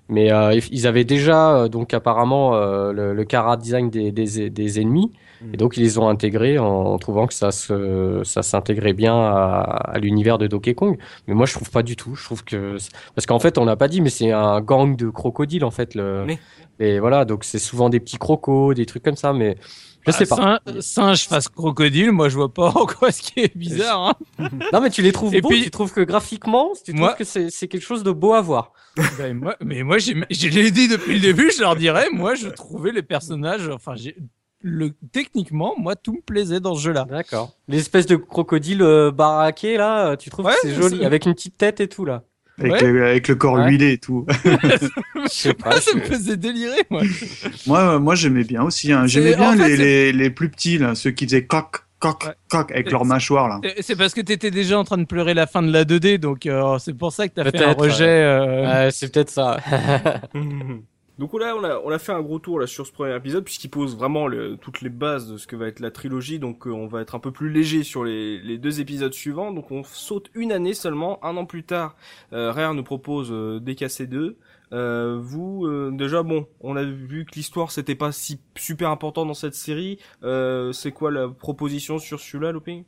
Mais 0.10 0.32
euh, 0.34 0.60
ils- 0.72 0.86
avaient 0.88 1.06
déjà 1.06 1.56
euh, 1.56 1.68
donc 1.70 1.94
apparemment 1.94 2.56
euh, 2.56 2.92
le, 2.92 3.14
le 3.14 3.24
cara 3.26 3.58
design 3.58 3.90
des, 3.90 4.12
des, 4.12 4.50
des 4.50 4.80
ennemis 4.82 5.12
Et 5.52 5.58
donc 5.58 5.78
ils 5.78 5.84
les 5.84 5.98
ont 5.98 6.08
intégrés 6.08 6.58
en, 6.58 6.66
en 6.66 6.98
trouvant 6.98 7.28
que 7.28 7.34
ça 7.34 7.52
se 7.52 8.22
ça 8.24 8.44
s'intégrait 8.44 8.94
bien 8.94 9.16
à, 9.16 9.62
à 9.94 9.98
l'univers 10.00 10.38
de 10.38 10.48
Donkey 10.48 10.74
Kong. 10.74 10.98
Mais 11.28 11.34
moi 11.34 11.46
je 11.46 11.54
trouve 11.54 11.70
pas 11.72 11.84
du 11.84 11.96
tout. 11.96 12.16
Je 12.16 12.24
trouve 12.24 12.44
que 12.44 12.78
parce 13.16 13.26
qu'en 13.26 13.40
fait 13.40 13.58
on 13.58 13.66
n'a 13.66 13.76
pas 13.76 13.88
dit 13.88 14.02
mais 14.02 14.10
c'est 14.10 14.32
un 14.32 14.62
gang 14.62 14.96
de 14.96 15.10
crocodiles 15.10 15.66
en 15.66 15.72
fait 15.72 15.96
le. 15.96 16.24
Mais- 16.26 16.40
Et 16.80 17.00
voilà 17.00 17.26
donc 17.26 17.44
c'est 17.44 17.60
souvent 17.60 17.90
des 17.90 18.00
petits 18.00 18.18
crocos, 18.18 18.74
des 18.76 18.86
trucs 18.86 19.04
comme 19.04 19.16
ça 19.18 19.34
mais 19.34 19.58
je 20.06 20.12
sais 20.12 20.26
pas. 20.26 20.60
Ah, 20.66 20.72
singe 20.82 21.28
face 21.30 21.48
crocodile, 21.48 22.12
moi 22.12 22.28
je 22.30 22.36
vois 22.36 22.54
pas 22.54 22.68
en 22.76 22.86
quoi 22.86 23.12
ce 23.12 23.22
qui 23.22 23.40
est 23.40 23.56
bizarre. 23.58 24.16
Hein. 24.40 24.50
Non 24.74 24.82
mais 24.82 24.90
tu 24.90 25.02
les 25.02 25.12
trouves 25.12 25.34
Et 25.34 25.42
beaux, 25.42 25.50
puis- 25.50 25.64
tu 25.64 25.72
trouves 25.72 25.94
que 25.94 26.02
graphiquement, 26.02 26.72
tu 26.86 26.94
trouves 26.94 27.16
que 27.16 27.24
c'est 27.24 27.50
c'est 27.50 27.68
quelque 27.68 27.84
chose 27.86 28.04
de 28.04 28.12
beau 28.12 28.34
à 28.34 28.42
voir. 28.42 28.72
Ben, 29.18 29.34
moi, 29.36 29.56
mais 29.64 29.82
moi, 29.82 29.98
j'ai- 29.98 30.16
je 30.30 30.48
l'ai 30.50 30.70
dit 30.70 30.88
depuis 30.88 31.16
le 31.16 31.20
début, 31.20 31.50
je 31.52 31.62
leur 31.62 31.76
dirais, 31.76 32.10
moi, 32.14 32.36
je 32.36 32.48
trouvais 32.50 32.92
les 32.92 33.02
personnages, 33.02 33.68
enfin, 33.70 33.94
j'ai, 33.96 34.16
le, 34.64 34.92
techniquement, 35.12 35.76
moi, 35.78 35.96
tout 35.96 36.14
me 36.14 36.22
plaisait 36.22 36.60
dans 36.60 36.74
ce 36.74 36.82
jeu-là. 36.82 37.06
D'accord. 37.10 37.52
L'espèce 37.68 38.06
de 38.06 38.16
crocodile 38.16 38.82
euh, 38.82 39.12
baraqué 39.12 39.78
là, 39.78 40.08
euh, 40.12 40.16
tu 40.16 40.30
trouves 40.30 40.46
Ouais, 40.46 40.54
que 40.62 40.68
c'est 40.70 40.74
joli 40.76 41.06
avec 41.06 41.26
une 41.26 41.34
petite 41.34 41.58
tête 41.58 41.80
et 41.82 41.88
tout 41.88 42.06
là. 42.06 42.24
Avec, 42.60 42.72
Ouais. 42.74 42.82
le, 42.92 43.06
avec 43.08 43.28
le 43.28 43.36
corps 43.36 43.56
Ouais. 43.56 43.68
huilé 43.70 43.94
et 43.94 43.98
tout. 43.98 44.26
Je 44.46 45.28
sais 45.28 45.54
pas. 45.54 45.80
ça 45.82 45.96
me 45.96 46.02
faisait 46.02 46.38
délirer, 46.38 46.82
moi. 46.90 47.02
Moi, 47.68 47.80
euh, 47.80 48.00
moi 48.00 48.16
j'aimais 48.16 48.44
bien 48.44 48.64
aussi. 48.64 48.92
hein. 48.94 49.06
J'aimais 49.08 49.36
bien 49.36 49.58
fait, 49.58 49.70
les, 49.70 49.78
les, 49.78 50.12
les 50.14 50.30
plus 50.30 50.50
petits, 50.50 50.78
là, 50.78 50.94
ceux 50.96 51.12
qui 51.12 51.26
faisaient 51.26 51.46
coq, 51.46 51.78
coq, 52.00 52.24
Ouais. 52.26 52.34
coq 52.52 52.72
avec 52.72 52.92
leur 52.92 53.02
c'est- 53.02 53.08
mâchoire. 53.08 53.48
Là. 53.50 53.60
C'est 53.82 53.96
parce 53.98 54.14
que 54.14 54.22
t'étais 54.22 54.52
déjà 54.52 54.78
en 54.80 54.84
train 54.84 54.98
de 55.00 55.06
pleurer 55.06 55.34
la 55.34 55.48
fin 55.48 55.64
de 55.64 55.72
la 55.72 55.84
2D, 55.84 56.20
donc 56.20 56.46
euh, 56.46 56.78
c'est 56.78 56.94
pour 56.94 57.12
ça 57.12 57.28
que 57.28 57.34
t'as 57.34 57.44
fait 57.50 57.64
un 57.64 57.74
rejet. 57.74 58.06
euh, 58.06 58.66
Ouais, 58.86 58.92
c'est 58.92 59.12
peut-être 59.12 59.32
ça. 59.32 59.58
Donc 61.20 61.40
là, 61.40 61.56
on 61.56 61.92
a, 61.92 62.00
fait 62.00 62.12
un 62.12 62.22
gros 62.22 62.40
tour 62.40 62.60
là 62.60 62.66
sur 62.66 62.88
ce 62.88 62.92
premier 62.92 63.16
épisode 63.16 63.44
puisqu'il 63.44 63.70
pose 63.70 63.96
vraiment 63.96 64.28
toutes 64.60 64.82
les 64.82 64.90
bases 64.90 65.32
de 65.32 65.38
ce 65.38 65.46
que 65.46 65.56
va 65.56 65.68
être 65.68 65.80
la 65.80 65.92
trilogie. 65.92 66.40
Donc 66.40 66.66
euh, 66.66 66.72
on 66.72 66.88
va 66.88 67.02
être 67.02 67.14
un 67.14 67.20
peu 67.20 67.32
plus 67.32 67.52
léger 67.52 67.84
sur 67.84 68.04
les, 68.04 68.58
deux 68.58 68.82
épisodes 68.82 69.14
suivants. 69.14 69.52
Donc 69.52 69.70
on 69.70 69.84
saute 69.84 70.32
une 70.34 70.52
année 70.52 70.74
seulement. 70.74 71.24
Un 71.24 71.38
an 71.38 71.46
plus 71.46 71.64
tard, 71.64 71.96
euh, 72.34 72.52
Rare 72.52 72.74
nous 72.74 72.84
propose 72.84 73.30
euh, 73.32 73.60
DKC2. 73.60 74.36
Euh, 74.74 75.20
vous, 75.22 75.68
euh, 75.68 75.92
déjà 75.94 76.24
bon, 76.24 76.48
on 76.62 76.76
a 76.76 76.84
vu 76.84 77.26
que 77.26 77.36
l'histoire 77.36 77.72
c'était 77.72 77.94
pas 77.94 78.12
si 78.12 78.40
super 78.56 78.90
important 78.90 79.26
dans 79.26 79.36
cette 79.36 79.54
série. 79.54 80.00
C'est 80.24 80.92
quoi 80.92 81.12
la 81.12 81.30
proposition 81.30 82.00
sur 82.00 82.20
celui-là, 82.20 82.52
Looping? 82.52 82.86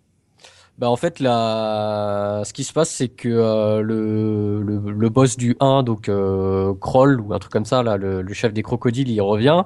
Bah 0.78 0.90
en 0.90 0.98
fait 0.98 1.22
là, 1.22 2.42
ce 2.44 2.52
qui 2.52 2.66
se 2.66 2.74
passe 2.74 2.90
c'est 2.90 3.08
que 3.08 3.30
euh, 3.30 3.80
le, 3.82 4.62
le 4.62 4.92
le 4.92 5.10
boss 5.10 5.38
du 5.38 5.56
1 5.62 5.84
donc 5.84 6.10
euh, 6.10 6.74
Kroll 6.82 7.22
ou 7.22 7.34
un 7.34 7.40
truc 7.40 7.54
comme 7.54 7.64
ça 7.64 7.82
là, 7.82 7.96
le, 7.96 8.22
le 8.22 8.34
chef 8.34 8.52
des 8.52 8.62
crocodiles, 8.62 9.10
il 9.10 9.22
revient 9.22 9.64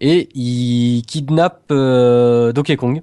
et 0.00 0.30
il 0.34 1.02
kidnappe 1.02 1.64
euh, 1.70 2.52
Donkey 2.54 2.76
Kong. 2.76 3.02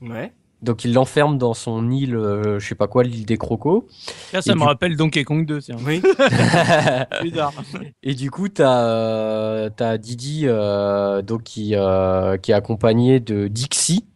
Ouais. 0.00 0.32
Donc 0.62 0.86
il 0.86 0.94
l'enferme 0.94 1.36
dans 1.36 1.52
son 1.52 1.90
île, 1.90 2.16
euh, 2.16 2.58
je 2.58 2.66
sais 2.66 2.74
pas 2.74 2.86
quoi, 2.86 3.04
l'île 3.04 3.26
des 3.26 3.36
crocos. 3.36 3.84
Là, 4.32 4.40
ça 4.40 4.52
Et 4.52 4.54
me 4.54 4.60
du- 4.60 4.64
rappelle 4.66 4.96
Donkey 4.96 5.22
Kong 5.24 5.44
2, 5.44 5.60
tiens. 5.60 5.76
Oui. 5.86 6.00
Bizarre. 7.22 7.52
Et 8.02 8.14
du 8.14 8.30
coup, 8.30 8.48
t'as 8.48 8.84
euh, 8.86 9.68
t'as 9.76 9.98
Didi 9.98 10.44
euh, 10.44 11.20
donc 11.20 11.42
qui 11.42 11.74
euh, 11.74 12.38
qui 12.38 12.52
est 12.52 12.54
accompagné 12.54 13.20
de 13.20 13.48
Dixie. 13.48 14.06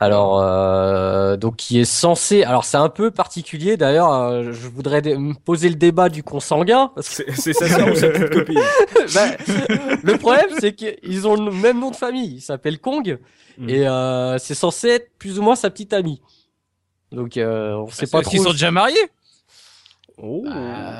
Alors 0.00 0.40
euh, 0.42 1.36
donc 1.36 1.56
qui 1.56 1.80
est 1.80 1.84
censé. 1.84 2.42
Alors 2.44 2.64
c'est 2.64 2.76
un 2.76 2.88
peu 2.88 3.10
particulier 3.10 3.76
d'ailleurs. 3.76 4.12
euh, 4.12 4.52
je 4.52 4.68
voudrais 4.68 5.02
dé- 5.02 5.16
me 5.16 5.34
poser 5.34 5.68
le 5.68 5.74
débat 5.76 6.08
du 6.08 6.22
consanguin 6.22 6.90
parce 6.94 7.08
que 7.22 7.32
C'est 7.34 7.40
c'est 7.40 7.52
sa 7.54 7.68
sœur 7.68 7.88
ou 7.90 7.94
sa 7.94 8.08
petite 8.08 8.30
copine 8.30 8.60
bah, 9.14 9.26
le 10.02 10.18
problème 10.18 10.50
c'est 10.60 10.74
qu'ils 10.74 11.26
ont 11.26 11.34
le 11.36 11.50
même 11.50 11.80
nom 11.80 11.90
de 11.90 11.96
famille. 11.96 12.34
Il 12.36 12.40
s'appelle 12.40 12.78
Kong 12.78 13.18
Mhm. 13.58 13.70
et 13.70 13.88
euh, 13.88 14.36
c'est 14.36 14.54
censé 14.54 14.88
être 14.88 15.10
plus 15.18 15.38
ou 15.38 15.42
moins 15.42 15.56
sa 15.56 15.70
petite 15.70 15.94
amie. 15.94 16.20
Donc 17.10 17.38
euh, 17.38 17.72
on 17.76 17.88
sait 17.88 18.06
pas 18.06 18.18
Parce 18.18 18.28
qu'ils 18.28 18.40
trop. 18.40 18.48
sont 18.48 18.52
déjà 18.52 18.70
mariés. 18.70 18.98
Oh. 20.22 20.44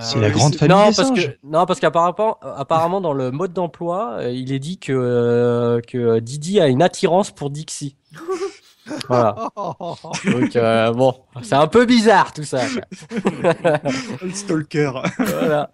C'est 0.01 0.19
la 0.21 0.31
grande 0.31 0.55
famille 0.57 0.75
Non, 0.77 0.91
des 0.91 0.97
parce 0.97 1.09
singes. 1.09 1.27
que 1.29 1.37
non, 1.43 1.65
parce 1.67 1.81
qu'apparemment, 1.81 2.39
apparemment 2.43 3.01
dans 3.01 3.13
le 3.15 3.31
mode 3.31 3.53
d'emploi, 3.55 4.17
euh, 4.21 4.31
il 4.31 4.53
est 4.53 4.59
dit 4.59 4.79
que 4.79 4.93
euh, 4.93 5.81
que 5.81 6.19
Didi 6.21 6.61
a 6.61 6.67
une 6.69 6.83
attirance 6.83 7.31
pour 7.31 7.49
Dixie. 7.51 7.97
Voilà. 9.09 9.35
Donc 10.25 10.57
euh, 10.57 10.93
bon, 10.93 11.15
c'est 11.43 11.55
un 11.55 11.67
peu 11.67 11.87
bizarre 11.87 12.33
tout 12.33 12.45
ça. 12.45 12.63
Le 14.23 14.31
stalker. 14.33 14.91
Voilà. 15.19 15.71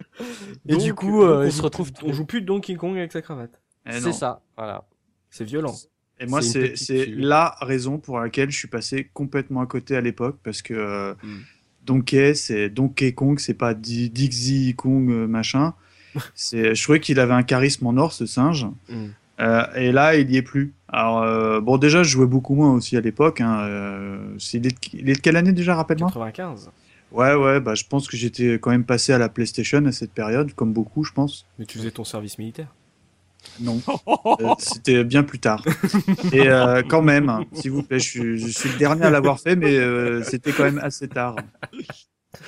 Et 0.67 0.73
Donc- 0.73 0.81
du 0.81 0.93
coup, 0.93 1.23
euh, 1.23 1.41
on 1.41 1.43
il 1.45 1.51
se 1.51 1.57
joue- 1.57 1.63
retrouve. 1.63 1.91
On 2.03 2.13
joue 2.13 2.25
plus 2.25 2.41
de 2.41 2.45
Donkey 2.47 2.75
Kong 2.75 2.97
avec 2.97 3.11
sa 3.11 3.21
cravate. 3.21 3.59
Eh 3.87 3.99
C'est 3.99 4.13
ça. 4.13 4.41
Voilà. 4.57 4.83
C'est 5.29 5.43
violent. 5.45 5.75
Et 6.19 6.25
moi, 6.25 6.41
C'est 6.41 6.69
petite 6.69 7.15
la 7.17 7.55
raison 7.61 7.97
pour 7.97 8.19
laquelle 8.19 8.49
je 8.51 8.57
suis 8.57 8.67
passé 8.67 9.09
complètement 9.13 9.61
à 9.61 9.65
côté 9.65 9.95
à 9.95 10.01
l'époque 10.01 10.37
parce 10.43 10.61
que 10.61 10.73
euh, 10.73 11.13
Mm. 11.23 11.39
Donkey, 11.85 12.33
c'est 12.33 12.69
Donkey 12.69 13.13
Kong, 13.13 13.39
c'est 13.39 13.55
pas 13.55 13.73
Di- 13.73 14.09
Dixie 14.09 14.73
Kong 14.75 15.09
machin. 15.27 15.73
C'est, 16.35 16.75
je 16.75 16.83
trouvais 16.83 16.99
qu'il 16.99 17.19
avait 17.19 17.33
un 17.33 17.41
charisme 17.43 17.87
en 17.87 17.97
or 17.97 18.13
ce 18.13 18.25
singe. 18.27 18.67
Mm. 18.87 19.07
Euh, 19.43 19.65
et 19.75 19.91
là, 19.91 20.15
il 20.15 20.31
y 20.31 20.37
est 20.37 20.41
plus. 20.41 20.73
Alors 20.87 21.21
euh, 21.21 21.59
bon, 21.59 21.77
déjà, 21.77 22.03
je 22.03 22.09
jouais 22.09 22.25
beaucoup 22.27 22.55
moins 22.55 22.71
aussi 22.73 22.95
à 22.97 23.01
l'époque. 23.01 23.41
Hein, 23.41 23.59
euh, 23.67 24.35
c'est 24.39 24.57
il, 24.57 24.67
est 24.67 24.69
de, 24.71 24.75
il 24.93 25.09
est 25.09 25.13
de 25.13 25.19
quelle 25.19 25.35
année 25.35 25.51
déjà, 25.53 25.75
rappelle-moi? 25.75 26.07
95. 26.09 26.69
Ouais, 27.11 27.35
ouais, 27.35 27.59
bah 27.59 27.75
je 27.75 27.83
pense 27.83 28.07
que 28.07 28.17
j'étais 28.17 28.53
quand 28.59 28.71
même 28.71 28.85
passé 28.85 29.13
à 29.13 29.17
la 29.19 29.29
PlayStation 29.29 29.85
à 29.85 29.91
cette 29.91 30.11
période, 30.13 30.53
comme 30.53 30.73
beaucoup, 30.73 31.03
je 31.03 31.11
pense. 31.13 31.45
Mais 31.59 31.65
tu 31.65 31.77
faisais 31.77 31.91
ton 31.91 32.03
service 32.03 32.37
militaire? 32.39 32.73
Non, 33.59 33.81
Euh, 34.41 34.53
c'était 34.57 35.03
bien 35.03 35.21
plus 35.23 35.37
tard. 35.39 35.63
Et 36.31 36.47
euh, 36.49 36.81
quand 36.87 37.01
même, 37.03 37.29
hein, 37.29 37.43
s'il 37.53 37.71
vous 37.71 37.83
plaît, 37.83 37.99
je 37.99 38.09
suis, 38.09 38.39
je 38.39 38.47
suis 38.47 38.69
le 38.69 38.77
dernier 38.79 39.03
à 39.03 39.09
l'avoir 39.11 39.39
fait, 39.39 39.55
mais 39.55 39.75
euh, 39.77 40.23
c'était 40.23 40.53
quand 40.53 40.63
même 40.63 40.79
assez 40.81 41.07
tard. 41.07 41.35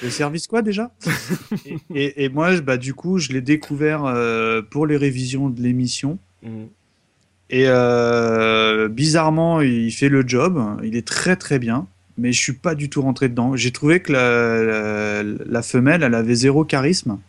Le 0.02 0.10
service 0.10 0.48
quoi 0.48 0.62
déjà? 0.62 0.92
Et, 1.66 1.78
et, 1.94 2.24
et 2.24 2.30
moi, 2.30 2.56
je- 2.56 2.62
bah, 2.62 2.78
du 2.78 2.94
coup, 2.96 3.18
je 3.20 3.32
l'ai 3.34 3.42
découvert 3.42 4.06
euh, 4.06 4.62
pour 4.64 4.88
les 4.88 4.98
révisions 4.98 5.50
de 5.50 5.62
l'émission. 5.62 6.18
Mm. 6.42 6.64
Et 7.50 7.66
euh, 7.68 8.88
bizarrement, 8.90 9.62
il 9.62 9.92
fait 9.92 10.10
le 10.10 10.28
job. 10.28 10.62
Il 10.84 10.96
est 10.96 11.08
très 11.08 11.36
très 11.36 11.60
bien, 11.60 11.86
mais 12.18 12.32
je 12.34 12.40
suis 12.42 12.54
pas 12.54 12.74
du 12.76 12.90
tout 12.90 13.02
rentré 13.02 13.30
dedans. 13.30 13.56
J'ai 13.56 13.72
trouvé 13.72 14.00
que 14.02 14.12
la, 14.12 14.64
la, 14.64 15.24
la 15.46 15.62
femelle, 15.62 16.04
elle 16.04 16.16
avait 16.16 16.36
zéro 16.36 16.66
charisme. 16.66 17.20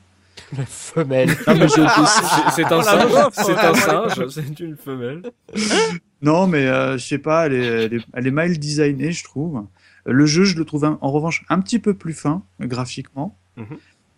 La 0.56 0.64
femelle. 0.64 1.28
Non, 1.46 1.54
mais 1.54 1.68
je- 1.68 2.52
C'est 2.54 2.64
un 2.64 2.78
Oh 2.78 2.82
singe. 2.82 3.12
meuf, 3.12 3.34
C'est 3.34 3.52
oh, 3.52 3.58
un 3.58 3.72
oh, 3.72 4.08
singe. 4.10 4.28
C'est 4.28 4.60
une 4.60 4.76
femelle. 4.76 5.22
Non, 6.22 6.46
mais 6.46 6.66
euh, 6.66 6.96
je 6.98 7.04
sais 7.06 7.18
pas, 7.18 7.46
elle 7.46 7.54
est, 7.54 7.66
elle 7.84 7.94
est, 7.94 8.04
elle 8.14 8.26
est 8.26 8.30
mal 8.30 8.56
designée, 8.58 9.12
je 9.12 9.24
trouve. 9.24 9.64
Le 10.06 10.24
jeu, 10.24 10.44
je 10.44 10.56
le 10.56 10.64
trouve 10.64 10.84
en 11.00 11.10
revanche 11.10 11.44
un 11.48 11.60
petit 11.60 11.78
peu 11.80 11.94
plus 11.94 12.12
fin 12.14 12.42
graphiquement. 12.60 13.36
Mhm. 13.56 13.66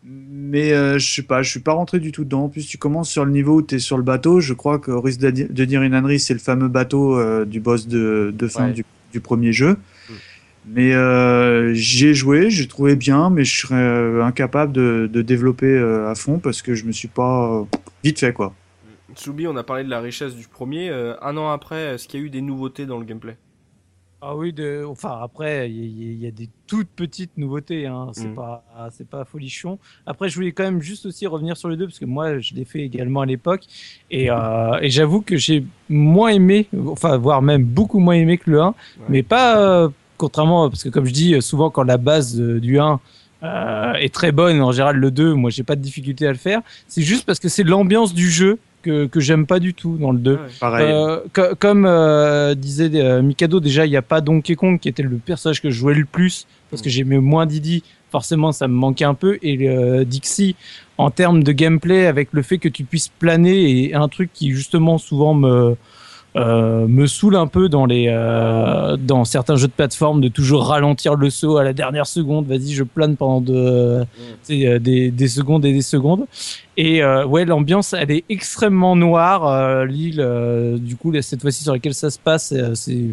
Mais 0.05 0.72
euh, 0.72 0.99
je 0.99 1.14
sais 1.14 1.22
pas, 1.22 1.42
je 1.42 1.51
suis 1.51 1.61
pas 1.61 1.72
rentré 1.72 1.99
du 1.99 2.12
tout 2.12 2.24
dedans. 2.24 2.44
En 2.44 2.49
plus, 2.49 2.66
tu 2.66 2.78
commences 2.78 3.11
sur 3.11 3.24
le 3.24 3.32
niveau 3.32 3.57
où 3.57 3.62
tu 3.62 3.76
es 3.76 3.78
sur 3.78 3.96
le 3.96 4.03
bateau. 4.03 4.40
Je 4.40 4.55
crois 4.55 4.78
que 4.78 4.90
risque 4.90 5.20
de 5.20 5.64
dire 5.64 5.82
une 5.82 5.94
ânerie, 5.94 6.20
c'est 6.20 6.34
le 6.34 6.38
fameux 6.38 6.68
bateau 6.68 7.18
euh, 7.18 7.44
du 7.44 7.61
boss 7.61 7.88
de, 7.88 8.32
de 8.36 8.49
fin 8.49 8.68
du, 8.70 8.84
du, 9.12 9.20
premier 9.20 9.53
jeu. 9.53 9.72
Mm. 9.72 10.12
Mais 10.66 10.94
euh, 10.94 11.72
j'ai 11.74 12.14
joué, 12.14 12.51
j'ai 12.51 12.68
trouvé 12.68 12.94
bien, 12.94 13.30
mais 13.30 13.44
je 13.44 13.61
serais 13.61 14.22
incapable 14.22 14.72
de, 14.72 15.09
de 15.12 15.22
développer 15.22 15.78
à 15.78 16.14
fond 16.14 16.38
parce 16.38 16.62
que 16.62 16.74
je 16.74 16.84
me 16.84 16.92
suis 16.92 17.09
pas 17.09 17.66
vite 18.05 18.20
fait 18.20 18.32
quoi. 18.32 18.55
Tsubi, 19.14 19.46
on 19.46 19.57
a 19.57 19.64
parlé 19.64 19.82
de 19.82 19.88
la 19.88 20.01
richesse 20.01 20.34
du 20.34 20.46
premier. 20.46 20.90
un 20.90 21.36
an 21.36 21.51
après, 21.51 21.94
est-ce 21.94 22.07
qu'il 22.07 22.20
y 22.20 22.22
a 22.22 22.26
eu 22.26 22.30
des 22.30 22.42
nouveautés 22.42 22.86
dans 22.86 22.99
le 22.99 23.05
gameplay? 23.05 23.36
Ah 24.20 24.34
oui, 24.34 24.52
de, 24.52 24.84
enfin 24.84 25.20
après, 25.22 25.70
il 25.70 26.20
y, 26.20 26.26
a 26.26 26.30
des 26.32 26.48
toutes 26.66 26.88
petites 26.88 27.38
nouveautés, 27.38 27.86
hein. 27.86 28.08
c'est 28.12 28.28
mm. 28.28 28.34
pas, 28.34 28.64
c'est 28.90 29.08
pas 29.08 29.24
folichon. 29.24 29.78
Après, 30.06 30.28
je 30.28 30.34
voulais 30.34 30.50
quand 30.50 30.64
même 30.64 30.80
juste 30.80 31.06
aussi 31.06 31.26
revenir 31.26 31.56
sur 31.56 31.68
les 31.68 31.76
deux 31.76 31.86
parce 31.86 32.00
que 32.00 32.04
moi, 32.04 32.38
je 32.40 32.54
l'ai 32.54 32.64
fait 32.64 32.80
également 32.80 33.20
à 33.20 33.26
l'époque 33.26 33.62
et, 34.10 34.28
euh, 34.30 34.78
et 34.80 34.90
j'avoue 34.90 35.20
que 35.20 35.36
j'ai 35.36 35.64
moins 35.88 36.30
aimé, 36.30 36.66
enfin 36.88 37.16
voire 37.16 37.42
même 37.42 37.62
beaucoup 37.62 38.00
moins 38.00 38.14
aimé 38.14 38.38
que 38.38 38.50
le 38.50 38.60
1, 38.60 38.74
mais 39.08 39.22
pas 39.22 39.58
euh, 39.58 39.88
contrairement 40.16 40.68
parce 40.68 40.82
que 40.82 40.88
comme 40.88 41.06
je 41.06 41.12
dis 41.12 41.40
souvent 41.40 41.70
quand 41.70 41.84
la 41.84 41.96
base 41.96 42.40
euh, 42.40 42.60
du 42.60 42.78
1 42.78 43.00
euh, 43.44 43.92
est 43.94 44.12
très 44.12 44.32
bonne, 44.32 44.60
en 44.60 44.72
général 44.72 44.96
le 44.96 45.10
2, 45.10 45.34
moi 45.34 45.50
j'ai 45.50 45.62
pas 45.62 45.76
de 45.76 45.80
difficulté 45.80 46.26
à 46.26 46.32
le 46.32 46.38
faire. 46.38 46.60
C'est 46.88 47.02
juste 47.02 47.24
parce 47.24 47.38
que 47.38 47.48
c'est 47.48 47.62
l'ambiance 47.62 48.12
du 48.12 48.28
jeu 48.28 48.58
que, 48.83 49.07
que 49.07 49.20
j'aime 49.20 49.47
pas 49.47 49.59
du 49.59 49.74
tout 49.74 49.97
dans 49.97 50.12
le 50.12 50.18
2. 50.18 50.39
Euh, 50.62 51.20
comme 51.59 51.87
euh, 51.87 52.55
disait 52.55 52.91
euh, 52.95 53.22
Mikado, 53.22 53.61
déjà 53.61 53.87
il 53.87 53.91
n'y 53.91 53.97
a 53.97 54.03
pas 54.03 54.20
Donkey 54.20 54.55
Kong 54.55 54.79
qui 54.79 54.89
était 54.89 55.03
le 55.03 55.16
personnage 55.16 55.61
que 55.61 55.70
je 55.70 55.79
jouais 55.79 55.95
le 55.95 56.05
plus 56.05 56.47
parce 56.70 56.83
que 56.83 56.89
mm. 56.89 56.93
j'aimais 56.93 57.18
moins 57.18 57.47
Didi. 57.47 57.83
Forcément, 58.11 58.53
ça 58.53 58.68
me 58.68 58.74
manquait 58.74 59.05
un 59.05 59.12
peu. 59.12 59.39
Et 59.43 59.68
Dixie, 60.07 60.57
en 60.97 61.11
termes 61.11 61.43
de 61.43 61.53
gameplay, 61.53 62.07
avec 62.07 62.31
le 62.33 62.41
fait 62.41 62.57
que 62.57 62.70
tu 62.70 62.85
puisses 62.85 63.09
planer, 63.09 63.85
et 63.85 63.95
un 63.95 64.09
truc 64.09 64.31
qui 64.33 64.51
justement 64.53 64.97
souvent 64.97 65.35
me 65.35 65.76
euh, 66.37 66.87
me 66.87 67.07
saoule 67.07 67.37
un 67.37 67.47
peu 67.47 67.70
dans 67.70 67.87
les 67.87 68.07
euh, 68.09 68.99
dans 68.99 69.24
certains 69.24 69.57
jeux 69.57 69.66
de 69.66 69.72
plateforme 69.72 70.20
de 70.20 70.29
toujours 70.29 70.66
ralentir 70.66 71.14
le 71.14 71.31
saut 71.31 71.57
à 71.57 71.64
la 71.64 71.72
dernière 71.72 72.07
seconde. 72.07 72.47
Vas-y, 72.47 72.72
je 72.72 72.85
plane 72.85 73.16
pendant 73.16 73.41
de, 73.41 74.05
mm. 74.51 74.79
des, 74.79 75.11
des 75.11 75.29
secondes 75.29 75.64
et 75.64 75.72
des 75.72 75.83
secondes. 75.83 76.26
Et 76.76 77.03
euh, 77.03 77.24
ouais, 77.26 77.47
l'ambiance, 77.47 77.95
elle 77.95 78.11
est 78.11 78.24
extrêmement 78.29 78.95
noire. 78.95 79.85
L'île, 79.87 80.24
du 80.81 80.97
coup, 80.97 81.12
cette 81.22 81.41
fois-ci 81.41 81.64
sur 81.64 81.72
laquelle 81.72 81.95
ça 81.95 82.11
se 82.11 82.18
passe, 82.18 82.55
c'est 82.74 83.05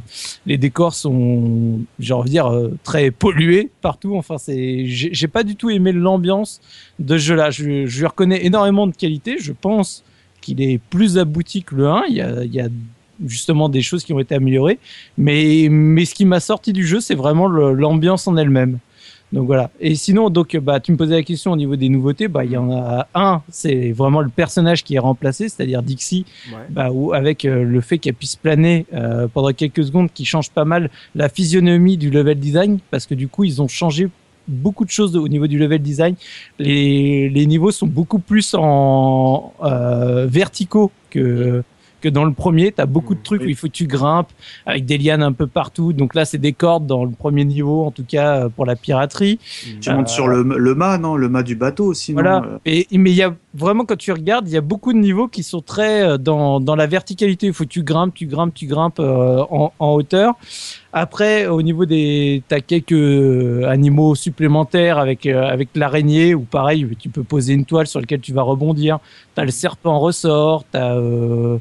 les 0.45 0.57
décors 0.57 0.93
sont, 0.93 1.79
j'ai 1.97 2.13
envie 2.13 2.29
de 2.29 2.31
dire, 2.31 2.51
très 2.83 3.11
pollués 3.11 3.71
partout. 3.81 4.17
Enfin, 4.17 4.37
c'est, 4.37 4.85
j'ai 4.85 5.27
pas 5.27 5.43
du 5.43 5.55
tout 5.55 5.69
aimé 5.69 5.93
l'ambiance 5.93 6.59
de 6.99 7.17
ce 7.17 7.23
jeu-là. 7.23 7.49
Je, 7.49 7.85
je 7.85 7.99
lui 7.99 8.05
reconnais 8.05 8.45
énormément 8.45 8.87
de 8.87 8.95
qualité. 8.95 9.37
Je 9.39 9.53
pense 9.53 10.03
qu'il 10.41 10.61
est 10.61 10.77
plus 10.77 11.17
abouti 11.17 11.63
que 11.63 11.75
le 11.75 11.87
1. 11.87 12.03
Il 12.09 12.15
y 12.15 12.21
a, 12.21 12.43
il 12.43 12.53
y 12.53 12.59
a 12.59 12.67
justement 13.25 13.69
des 13.69 13.81
choses 13.81 14.03
qui 14.03 14.13
ont 14.13 14.19
été 14.19 14.35
améliorées. 14.35 14.79
Mais, 15.17 15.67
mais 15.69 16.05
ce 16.05 16.15
qui 16.15 16.25
m'a 16.25 16.39
sorti 16.39 16.73
du 16.73 16.85
jeu, 16.85 16.99
c'est 16.99 17.15
vraiment 17.15 17.47
l'ambiance 17.47 18.27
en 18.27 18.37
elle-même. 18.37 18.79
Donc 19.33 19.47
voilà. 19.47 19.71
Et 19.81 19.95
sinon, 19.95 20.29
donc 20.29 20.55
bah 20.57 20.79
tu 20.79 20.91
me 20.91 20.97
posais 20.97 21.15
la 21.15 21.23
question 21.23 21.51
au 21.51 21.57
niveau 21.57 21.75
des 21.75 21.89
nouveautés. 21.89 22.27
Bah 22.27 22.45
il 22.45 22.51
y 22.51 22.57
en 22.57 22.71
a 22.71 23.07
un, 23.15 23.41
c'est 23.49 23.91
vraiment 23.91 24.21
le 24.21 24.29
personnage 24.29 24.83
qui 24.83 24.95
est 24.95 24.99
remplacé, 24.99 25.49
c'est-à-dire 25.49 25.81
Dixie, 25.81 26.25
bah, 26.69 26.89
où, 26.91 27.11
avec 27.11 27.43
euh, 27.43 27.63
le 27.63 27.81
fait 27.81 27.97
qu'elle 27.97 28.13
puisse 28.13 28.35
planer 28.35 28.85
euh, 28.93 29.27
pendant 29.27 29.51
quelques 29.51 29.83
secondes, 29.83 30.09
qui 30.13 30.25
change 30.25 30.51
pas 30.51 30.63
mal 30.63 30.89
la 31.15 31.27
physionomie 31.27 31.97
du 31.97 32.11
level 32.11 32.39
design, 32.39 32.79
parce 32.91 33.07
que 33.07 33.15
du 33.15 33.27
coup 33.27 33.43
ils 33.43 33.61
ont 33.61 33.67
changé 33.67 34.07
beaucoup 34.47 34.85
de 34.85 34.91
choses 34.91 35.15
au 35.15 35.27
niveau 35.27 35.47
du 35.47 35.57
level 35.57 35.81
design. 35.81 36.15
Les, 36.59 37.29
les 37.29 37.45
niveaux 37.47 37.71
sont 37.71 37.87
beaucoup 37.87 38.19
plus 38.19 38.55
en 38.57 39.53
euh, 39.63 40.27
verticaux 40.27 40.91
que 41.09 41.63
que 42.05 42.09
dans 42.09 42.25
le 42.25 42.33
premier, 42.33 42.71
tu 42.71 42.81
as 42.81 42.85
beaucoup 42.85 43.15
de 43.15 43.23
trucs 43.23 43.41
où 43.41 43.47
il 43.47 43.55
faut 43.55 43.67
que 43.67 43.71
tu 43.71 43.87
grimpes 43.87 44.29
avec 44.65 44.85
des 44.85 44.97
lianes 44.97 45.23
un 45.23 45.31
peu 45.31 45.47
partout. 45.47 45.91
Donc 45.91 46.13
là, 46.13 46.23
c'est 46.23 46.37
des 46.37 46.53
cordes 46.53 46.85
dans 46.85 47.03
le 47.03 47.11
premier 47.11 47.45
niveau, 47.45 47.83
en 47.83 47.91
tout 47.91 48.05
cas 48.07 48.27
euh, 48.41 48.49
pour 48.49 48.65
la 48.65 48.75
piraterie. 48.75 49.39
Tu 49.81 49.89
montes 49.91 50.09
sur 50.09 50.27
le, 50.27 50.43
le 50.43 50.75
mât, 50.75 50.97
non? 50.99 51.15
Le 51.15 51.29
mât 51.29 51.43
du 51.43 51.55
bateau 51.55 51.85
aussi. 51.85 52.13
Voilà. 52.13 52.43
Et, 52.65 52.87
mais 52.91 53.11
il 53.11 53.17
y 53.17 53.23
a 53.23 53.33
vraiment, 53.55 53.85
quand 53.85 53.97
tu 53.97 54.11
regardes, 54.11 54.47
il 54.47 54.53
y 54.53 54.57
a 54.57 54.61
beaucoup 54.61 54.93
de 54.93 54.99
niveaux 54.99 55.27
qui 55.27 55.41
sont 55.41 55.61
très 55.61 56.03
euh, 56.03 56.17
dans, 56.17 56.59
dans 56.59 56.75
la 56.75 56.87
verticalité. 56.87 57.47
Il 57.47 57.53
faut 57.53 57.63
que 57.63 57.69
tu 57.69 57.83
grimpes, 57.83 58.13
tu 58.13 58.27
grimpes, 58.27 58.53
tu 58.53 58.67
grimpes 58.67 58.99
euh, 58.99 59.43
en, 59.49 59.73
en 59.79 59.89
hauteur. 59.93 60.33
Après, 60.93 61.47
au 61.47 61.61
niveau 61.61 61.85
des, 61.85 62.43
t'as 62.47 62.61
quelques 62.61 63.63
animaux 63.65 64.15
supplémentaires 64.15 64.97
avec 64.97 65.25
avec 65.25 65.69
l'araignée 65.75 66.33
ou 66.35 66.41
pareil, 66.41 66.87
tu 66.97 67.09
peux 67.09 67.23
poser 67.23 67.53
une 67.53 67.65
toile 67.65 67.87
sur 67.87 67.99
laquelle 67.99 68.21
tu 68.21 68.31
vas 68.31 68.43
rebondir. 68.43 68.99
T'as 69.33 69.43
le 69.43 69.51
serpent 69.51 69.99
ressort, 69.99 70.63
t'as 70.71 70.95
euh, 70.95 71.57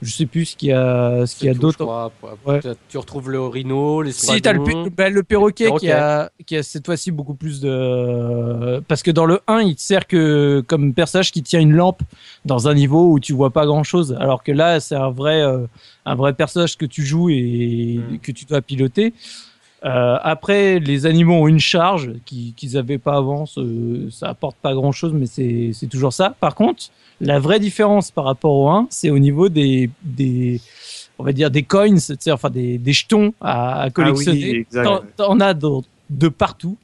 je 0.00 0.12
sais 0.12 0.26
plus 0.26 0.46
ce 0.46 0.56
qu'il 0.56 0.68
y 0.68 0.72
a, 0.72 1.26
ce 1.26 1.36
qu'il 1.36 1.48
y 1.48 1.50
a 1.50 1.54
d'autre. 1.54 1.84
Ouais. 2.46 2.60
Tu 2.88 2.98
retrouves 2.98 3.30
le 3.30 3.40
rhino, 3.40 4.02
les 4.02 4.12
Si 4.12 4.40
t'as 4.40 4.52
le, 4.52 4.88
bah, 4.90 5.08
le 5.08 5.22
perroquet, 5.22 5.70
Qui, 5.78 5.90
a, 5.90 6.30
qui 6.46 6.56
a 6.56 6.62
cette 6.62 6.86
fois-ci 6.86 7.10
beaucoup 7.10 7.34
plus 7.34 7.60
de, 7.60 8.80
parce 8.86 9.02
que 9.02 9.10
dans 9.10 9.26
le 9.26 9.40
1, 9.48 9.62
il 9.62 9.74
te 9.74 9.80
sert 9.80 10.06
que 10.06 10.62
comme 10.66 10.94
personnage 10.94 11.32
qui 11.32 11.42
tient 11.42 11.60
une 11.60 11.72
lampe 11.72 12.02
dans 12.44 12.68
un 12.68 12.74
niveau 12.74 13.12
où 13.12 13.20
tu 13.20 13.32
vois 13.32 13.50
pas 13.50 13.66
grand 13.66 13.82
chose, 13.82 14.16
alors 14.20 14.44
que 14.44 14.52
là, 14.52 14.78
c'est 14.80 14.94
un 14.94 15.10
vrai, 15.10 15.40
euh, 15.40 15.66
un 16.06 16.14
vrai 16.14 16.32
personnage 16.32 16.76
que 16.76 16.86
tu 16.86 17.04
joues 17.04 17.30
et 17.30 17.98
hmm. 17.98 18.18
que 18.18 18.32
tu 18.32 18.44
dois 18.44 18.62
piloter. 18.62 19.12
Euh, 19.84 20.18
après, 20.22 20.80
les 20.80 21.06
animaux 21.06 21.34
ont 21.34 21.48
une 21.48 21.60
charge 21.60 22.12
qu'ils 22.24 22.54
n'avaient 22.62 22.78
avaient 22.78 22.98
pas 22.98 23.16
avant. 23.16 23.46
Ça 23.46 24.28
apporte 24.28 24.56
pas 24.56 24.74
grand 24.74 24.92
chose, 24.92 25.12
mais 25.12 25.26
c'est 25.26 25.86
toujours 25.88 26.12
ça. 26.12 26.34
Par 26.40 26.54
contre, 26.54 26.84
la 27.20 27.38
vraie 27.38 27.60
différence 27.60 28.10
par 28.10 28.24
rapport 28.24 28.54
au 28.54 28.68
1, 28.68 28.86
c'est 28.90 29.10
au 29.10 29.18
niveau 29.18 29.48
des, 29.48 29.90
des, 30.02 30.60
on 31.18 31.24
va 31.24 31.32
dire 31.32 31.50
des 31.50 31.62
coins, 31.62 31.96
enfin 32.30 32.50
des, 32.50 32.78
des 32.78 32.92
jetons 32.92 33.32
à, 33.40 33.82
à 33.82 33.90
collectionner. 33.90 34.66
Ah 34.74 35.00
oui, 35.02 35.08
T'en 35.16 35.40
as 35.40 35.54
de, 35.54 35.68
de 36.10 36.28
partout. 36.28 36.76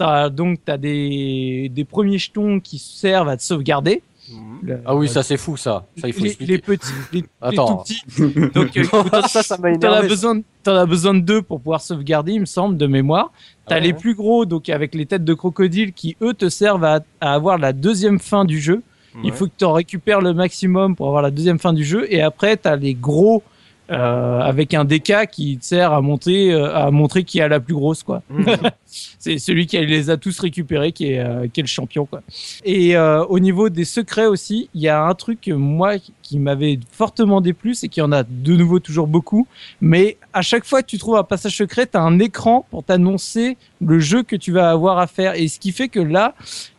As, 0.00 0.30
donc, 0.30 0.60
tu 0.64 0.70
as 0.70 0.78
des, 0.78 1.70
des 1.74 1.84
premiers 1.84 2.18
jetons 2.18 2.60
qui 2.60 2.78
servent 2.78 3.28
à 3.28 3.36
te 3.36 3.42
sauvegarder. 3.42 4.02
Mhm. 4.30 4.82
ah 4.84 4.94
oui, 4.94 5.08
ça 5.08 5.22
c'est 5.22 5.38
fou 5.38 5.56
ça. 5.56 5.86
ça 5.96 6.06
il 6.06 6.12
faut 6.12 6.22
les, 6.22 6.36
les, 6.40 6.58
petits, 6.58 6.92
les, 7.12 7.24
Attends. 7.40 7.78
tout 7.78 7.84
petits. 7.84 8.50
Donc, 8.54 8.76
euh, 8.76 8.84
ça, 9.28 9.42
ça 9.42 9.56
m'a 9.56 9.76
T'en 9.78 9.92
as 9.92 10.02
besoin, 10.02 10.40
t'en 10.62 10.74
as 10.74 10.84
besoin 10.86 11.14
de 11.14 11.20
deux 11.20 11.40
pour 11.40 11.60
pouvoir 11.60 11.80
sauvegarder, 11.80 12.32
il 12.32 12.40
me 12.40 12.46
semble, 12.46 12.76
de 12.76 12.86
mémoire. 12.86 13.32
T'as 13.66 13.76
as 13.76 13.80
les 13.80 13.94
plus 13.94 14.14
gros, 14.14 14.44
donc 14.44 14.68
avec 14.68 14.94
les 14.94 15.06
têtes 15.06 15.24
de 15.24 15.34
crocodile, 15.34 15.92
qui 15.94 16.16
eux 16.22 16.34
te 16.34 16.48
servent 16.50 16.84
à, 16.84 17.00
à 17.20 17.32
avoir 17.34 17.56
la 17.58 17.72
deuxième 17.72 18.18
fin 18.18 18.44
du 18.44 18.60
jeu. 18.60 18.82
Il 19.24 19.32
faut 19.32 19.46
que 19.46 19.52
tu 19.56 19.64
en 19.64 19.72
récupères 19.72 20.20
le 20.20 20.34
maximum 20.34 20.96
pour 20.96 21.08
avoir 21.08 21.22
la 21.22 21.30
deuxième 21.30 21.58
fin 21.58 21.72
du 21.72 21.84
jeu. 21.84 22.06
Et 22.12 22.22
après, 22.22 22.56
tu 22.56 22.68
as 22.68 22.76
les 22.76 22.94
gros 22.94 23.42
euh, 23.90 24.40
avec 24.40 24.74
un 24.74 24.84
DK 24.84 25.28
qui 25.30 25.58
sert 25.60 25.92
à 25.92 26.00
monter, 26.00 26.52
euh, 26.52 26.74
à 26.74 26.90
montrer 26.90 27.24
qui 27.24 27.40
a 27.40 27.48
la 27.48 27.60
plus 27.60 27.74
grosse, 27.74 28.02
quoi. 28.02 28.22
Mhm. 28.30 28.44
c'est 28.84 29.38
celui 29.38 29.66
qui 29.66 29.78
les 29.78 30.10
a 30.10 30.16
tous 30.16 30.38
récupérés 30.40 30.92
qui 30.92 31.12
est, 31.12 31.20
euh, 31.20 31.46
qui 31.52 31.60
est 31.60 31.62
le 31.62 31.68
champion, 31.68 32.06
quoi. 32.06 32.22
Et 32.64 32.96
euh, 32.96 33.24
au 33.24 33.38
niveau 33.38 33.68
des 33.68 33.84
secrets 33.84 34.26
aussi, 34.26 34.68
il 34.74 34.82
y 34.82 34.88
a 34.88 35.02
un 35.02 35.14
truc 35.14 35.48
moi 35.48 35.94
qui 36.22 36.38
m'avait 36.38 36.78
fortement 36.92 37.40
déplu, 37.40 37.74
c'est 37.74 37.88
qu'il 37.88 38.02
y 38.02 38.04
en 38.04 38.12
a 38.12 38.22
de 38.22 38.56
nouveau 38.56 38.78
toujours 38.78 39.06
beaucoup, 39.06 39.46
mais 39.80 40.18
à 40.32 40.42
chaque 40.42 40.64
fois 40.64 40.82
que 40.82 40.88
tu 40.88 40.98
trouves 40.98 41.16
un 41.16 41.24
passage 41.24 41.56
secret, 41.56 41.86
tu 41.86 41.96
as 41.96 42.02
un 42.02 42.18
écran 42.18 42.66
pour 42.70 42.84
t'annoncer 42.84 43.56
le 43.80 43.98
jeu 43.98 44.22
que 44.22 44.36
tu 44.36 44.52
vas 44.52 44.70
avoir 44.70 44.98
à 44.98 45.06
faire. 45.06 45.34
Et 45.34 45.48
ce 45.48 45.58
qui 45.58 45.72
fait 45.72 45.88
que 45.88 46.00
là, 46.00 46.34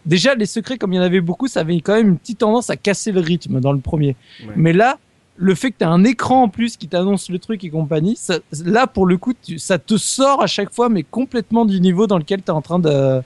déjà 0.06 0.36
les 0.36 0.46
secrets, 0.46 0.78
comme 0.78 0.94
il 0.94 0.98
y 0.98 1.00
en 1.00 1.04
avait 1.04 1.22
beaucoup, 1.22 1.48
ça 1.48 1.62
avait 1.62 1.82
quand 1.82 1.96
même 1.96 2.10
une 2.10 2.18
petite 2.18 2.40
tendance 2.40 2.70
à 2.70 2.78
casser 2.78 3.12
le 3.12 3.22
rythme 3.22 3.60
dans 3.60 3.74
le 3.74 3.80
premier. 3.80 4.16
Mais 4.56 4.74
là, 4.74 5.00
le 5.42 5.56
fait 5.56 5.72
que 5.72 5.78
tu 5.80 5.86
as 5.86 5.90
un 5.90 6.04
écran 6.04 6.44
en 6.44 6.50
plus 6.50 6.76
qui 6.76 6.88
t'annonce 6.88 7.30
le 7.30 7.40
truc 7.40 7.64
et 7.64 7.70
compagnie, 7.70 8.16
ça, 8.18 8.40
là 8.66 8.88
pour 8.88 9.06
le 9.06 9.18
coup, 9.18 9.34
ça 9.58 9.80
te 9.80 9.96
sort 9.96 10.44
à 10.44 10.48
chaque 10.48 10.74
fois, 10.74 10.90
mais 10.90 11.04
complètement 11.04 11.66
du 11.66 11.80
niveau 11.80 12.08
dans 12.08 12.18
lequel 12.18 12.42
tu 12.42 12.48
es 12.48 12.52
en 12.52 12.62
train 12.62 12.80
de, 12.80 13.22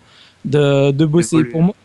de, 0.46 0.92
de 0.92 1.06
bosser. 1.06 1.44
Pour 1.46 1.64
moi, 1.64 1.76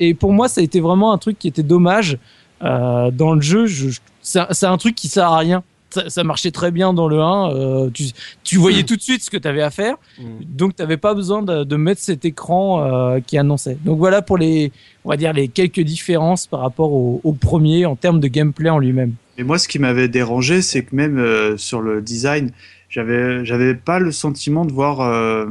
et 0.00 0.14
pour 0.14 0.32
moi, 0.32 0.48
ça 0.48 0.60
a 0.60 0.64
été 0.64 0.80
vraiment 0.80 1.12
un 1.12 1.18
truc 1.18 1.38
qui 1.38 1.46
était 1.46 1.62
dommage 1.62 2.18
euh, 2.62 3.10
dans 3.12 3.34
le 3.34 3.40
jeu. 3.40 3.66
Je, 3.66 3.98
c'est 4.22 4.66
un 4.66 4.76
truc 4.76 4.94
qui 4.96 5.08
sert 5.08 5.30
à 5.30 5.38
rien. 5.38 5.62
Ça, 5.90 6.10
ça, 6.10 6.24
marchait 6.24 6.50
très 6.50 6.72
bien 6.72 6.92
dans 6.92 7.06
le 7.06 7.20
1. 7.20 7.50
Euh, 7.54 7.90
tu, 7.90 8.06
tu, 8.42 8.56
voyais 8.56 8.82
tout 8.82 8.96
de 8.96 9.00
suite 9.00 9.22
ce 9.22 9.30
que 9.30 9.36
tu 9.36 9.46
avais 9.46 9.62
à 9.62 9.70
faire. 9.70 9.94
Mm. 10.18 10.24
Donc, 10.44 10.76
tu 10.76 10.82
n'avais 10.82 10.96
pas 10.96 11.14
besoin 11.14 11.42
de, 11.42 11.62
de, 11.62 11.76
mettre 11.76 12.00
cet 12.00 12.24
écran 12.24 12.82
euh, 12.82 13.20
qui 13.20 13.38
annonçait. 13.38 13.78
Donc, 13.84 13.98
voilà 13.98 14.20
pour 14.20 14.36
les, 14.36 14.72
on 15.04 15.10
va 15.10 15.16
dire, 15.16 15.32
les 15.32 15.46
quelques 15.46 15.80
différences 15.80 16.48
par 16.48 16.60
rapport 16.60 16.92
au, 16.92 17.20
au 17.22 17.32
premier 17.32 17.86
en 17.86 17.94
termes 17.94 18.18
de 18.18 18.26
gameplay 18.26 18.68
en 18.68 18.78
lui-même. 18.78 19.14
Mais 19.38 19.44
moi, 19.44 19.58
ce 19.58 19.68
qui 19.68 19.78
m'avait 19.78 20.08
dérangé, 20.08 20.62
c'est 20.62 20.82
que 20.82 20.94
même 20.94 21.18
euh, 21.18 21.56
sur 21.56 21.80
le 21.80 22.00
design, 22.00 22.50
j'avais, 22.88 23.44
j'avais 23.44 23.74
pas 23.74 23.98
le 23.98 24.12
sentiment 24.12 24.64
de 24.64 24.72
voir, 24.72 25.00
euh, 25.00 25.46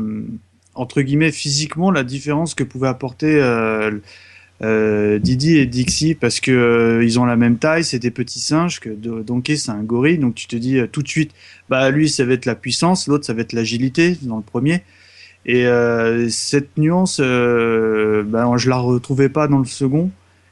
entre 0.73 1.01
guillemets, 1.01 1.31
physiquement 1.31 1.91
la 1.91 2.03
différence 2.03 2.55
que 2.55 2.63
pouvaient 2.63 2.87
apporter 2.87 3.35
euh, 3.41 3.91
euh 4.61 5.19
Didi 5.19 5.57
et 5.57 5.65
Dixie 5.65 6.15
parce 6.15 6.39
que 6.39 7.01
ils 7.03 7.19
ont 7.19 7.25
la 7.25 7.35
même 7.35 7.57
taille, 7.57 7.83
c'est 7.83 7.99
des 7.99 8.11
petits 8.11 8.39
singes, 8.39 8.79
que 8.79 8.89
Donkey 8.89 9.57
c'est 9.57 9.71
un 9.71 9.83
gorille, 9.83 10.17
donc 10.17 10.35
tu 10.35 10.47
te 10.47 10.55
dis 10.55 10.79
tout 10.93 11.03
de 11.03 11.07
suite, 11.09 11.31
bah 11.69 11.91
lui 11.91 12.07
ça 12.07 12.23
va 12.23 12.33
être 12.33 12.45
la 12.45 12.55
puissance, 12.55 13.07
l'autre 13.07 13.25
ça 13.25 13.33
va 13.33 13.41
être 13.41 13.51
l'agilité 13.53 14.17
dans 14.21 14.37
le 14.37 14.43
premier. 14.43 14.81
Et 15.45 15.67
euh, 15.67 16.27
cette 16.29 16.77
nuance, 16.77 17.19
euh, 17.23 18.23
ben, 18.23 18.57
je 18.57 18.69
la 18.69 18.77
retrouvais 18.77 19.29
pas 19.29 19.47
dans 19.47 19.59
le 19.59 19.65
second. 19.65 20.09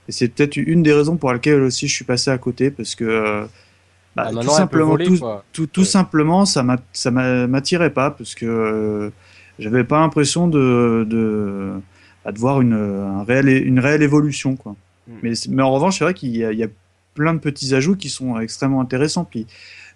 Et 0.08 0.12
c'est 0.12 0.28
peut-être 0.28 0.58
une 0.58 0.84
des 0.84 0.93
raisons 0.93 1.16
pour 1.18 1.32
lesquelles 1.34 1.62
aussi 1.62 1.88
je 1.88 1.93
suis 1.93 2.06
passé 2.06 2.30
à 2.32 2.38
côté, 2.38 2.72
parce 2.72 2.93
que 2.95 3.04
euh, 3.06 3.45
bah, 4.16 4.26
Ah, 4.28 4.32
tout 4.41 4.49
simplement, 4.49 4.91
voler, 4.91 5.06
tout, 5.06 5.18
quoi. 5.20 5.43
tout, 5.54 5.66
tout 5.68 5.82
Ouais. 5.82 5.86
simplement, 5.88 6.45
ça 6.45 6.62
m'a- 6.64 6.78
ça 6.91 7.10
m'a- 7.12 7.47
m'attirait 7.47 7.89
pas, 7.91 8.12
parce 8.12 8.36
que 8.36 8.45
euh, 8.45 9.10
j'avais 9.60 9.84
pas 9.84 9.99
l'impression 10.01 10.47
de, 10.47 11.06
de, 11.10 11.72
bah, 12.26 12.32
de 12.32 12.39
voir 12.39 12.62
une, 12.62 12.74
un 12.74 13.24
réel, 13.24 13.47
une 13.66 13.80
réelle 13.80 14.01
évolution. 14.04 14.56
Quoi. 14.56 14.76
Mm. 15.08 15.30
Mais, 15.49 15.62
en 15.64 15.72
revanche, 15.72 15.97
c'est 15.99 16.04
vrai 16.04 16.14
qu'il 16.14 16.36
y, 16.36 16.43
a- 16.43 16.51
il 16.51 16.60
y 16.60 16.64
a 16.64 16.70
plein 17.14 17.34
de 17.34 17.39
petits 17.39 17.74
ajouts 17.76 17.95
qui 17.95 18.10
sont 18.10 18.39
extrêmement 18.39 18.82
intéressants. 18.82 19.24
Puis 19.26 19.47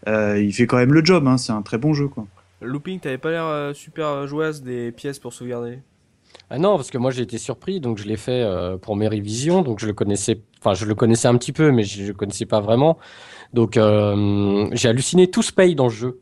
euh, 0.08 0.40
il 0.40 0.54
fait 0.54 0.68
quand 0.68 0.78
même 0.78 0.94
le 0.94 1.04
job, 1.04 1.28
hein, 1.28 1.38
c'est 1.38 1.52
un 1.52 1.64
très 1.64 1.78
bon 1.80 1.94
jeu. 1.94 2.08
Quoi. 2.08 2.26
Looping, 2.62 3.00
t'avais 3.00 3.18
pas 3.18 3.32
l'air 3.32 3.46
euh, 3.46 3.74
super 3.74 4.26
joueuse 4.28 4.62
des 4.64 4.92
pièces 4.92 5.20
pour 5.20 5.34
sauvegarder? 5.34 5.80
Ah 6.50 6.60
non, 6.60 6.78
parce 6.78 6.92
que 6.92 6.98
moi 6.98 7.12
j'ai 7.12 7.24
été 7.24 7.38
surpris, 7.38 7.80
donc 7.82 7.98
je 7.98 8.06
l'ai 8.06 8.16
fait 8.18 8.42
euh, 8.42 8.78
pour 8.78 8.96
mes 8.96 9.08
révisions, 9.08 9.62
donc 9.64 9.80
je 9.80 9.86
le 9.86 9.94
connaissais, 9.94 10.42
enfin 10.60 10.74
je 10.74 10.86
le 10.86 10.96
connaissais 10.96 11.28
un 11.28 11.38
petit 11.38 11.52
peu, 11.52 11.72
mais 11.72 11.84
je 11.84 12.06
le 12.06 12.14
connaissais 12.14 12.46
pas 12.46 12.62
vraiment. 12.62 12.98
Donc 13.54 13.78
euh, 13.78 14.68
j'ai 14.72 14.90
halluciné, 14.90 15.30
tout 15.30 15.44
se 15.44 15.52
paye 15.52 15.76
dans 15.76 15.86
le 15.86 15.94
jeu. 15.94 16.22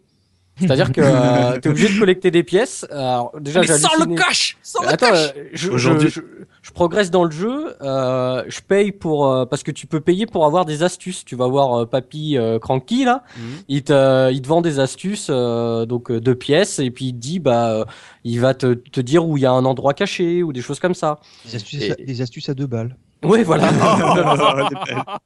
C'est-à-dire 0.59 0.91
que 0.93 1.01
euh, 1.01 1.59
t'es 1.59 1.69
obligé 1.69 1.93
de 1.93 1.99
collecter 1.99 2.31
des 2.31 2.43
pièces. 2.43 2.85
Alors 2.89 3.33
déjà 3.39 3.61
j'ai 3.61 3.71
halluciné. 3.73 4.15
cash 4.15 4.57
Sans 4.63 4.79
Attends, 4.83 5.07
euh, 5.13 5.27
je, 5.53 5.69
Aujourd'hui- 5.69 6.07
je, 6.09 6.21
je, 6.21 6.25
je 6.61 6.71
progresse 6.71 7.11
dans 7.11 7.25
le 7.25 7.31
jeu. 7.31 7.75
Euh, 7.81 8.43
je 8.47 8.61
paye 8.61 8.91
pour 8.93 9.27
euh, 9.29 9.45
parce 9.45 9.63
que 9.63 9.71
tu 9.71 9.85
peux 9.85 9.99
payer 9.99 10.25
pour 10.25 10.45
avoir 10.45 10.63
des 10.65 10.81
astuces. 10.83 11.25
Tu 11.25 11.35
vas 11.35 11.47
voir 11.47 11.81
euh, 11.81 11.85
Papy 11.85 12.37
euh, 12.37 12.57
Cranky 12.59 13.03
là, 13.03 13.23
il 13.67 13.83
te 13.83 14.31
il 14.31 14.41
te 14.41 14.47
vend 14.47 14.61
des 14.61 14.79
astuces 14.79 15.27
euh, 15.29 15.85
donc 15.85 16.09
euh, 16.09 16.21
deux 16.21 16.35
pièces 16.35 16.79
et 16.79 16.89
puis 16.89 17.07
il 17.07 17.13
te 17.13 17.17
dit 17.19 17.39
bah 17.39 17.71
euh, 17.71 17.85
il 18.23 18.39
va 18.39 18.53
te, 18.53 18.73
te 18.75 19.01
dire 19.01 19.27
où 19.27 19.35
il 19.37 19.41
y 19.43 19.45
a 19.45 19.51
un 19.51 19.65
endroit 19.65 19.93
caché 19.93 20.41
ou 20.41 20.53
des 20.53 20.61
choses 20.61 20.79
comme 20.79 20.95
ça. 20.95 21.19
Des 21.45 21.55
astuces, 21.57 21.81
Et- 21.83 21.91
à, 21.91 21.95
des 21.95 22.21
astuces 22.21 22.47
à 22.49 22.53
deux 22.53 22.67
balles. 22.67 22.95
Oui 23.25 23.43
voilà. 23.43 23.69
Ah, 25.07 25.19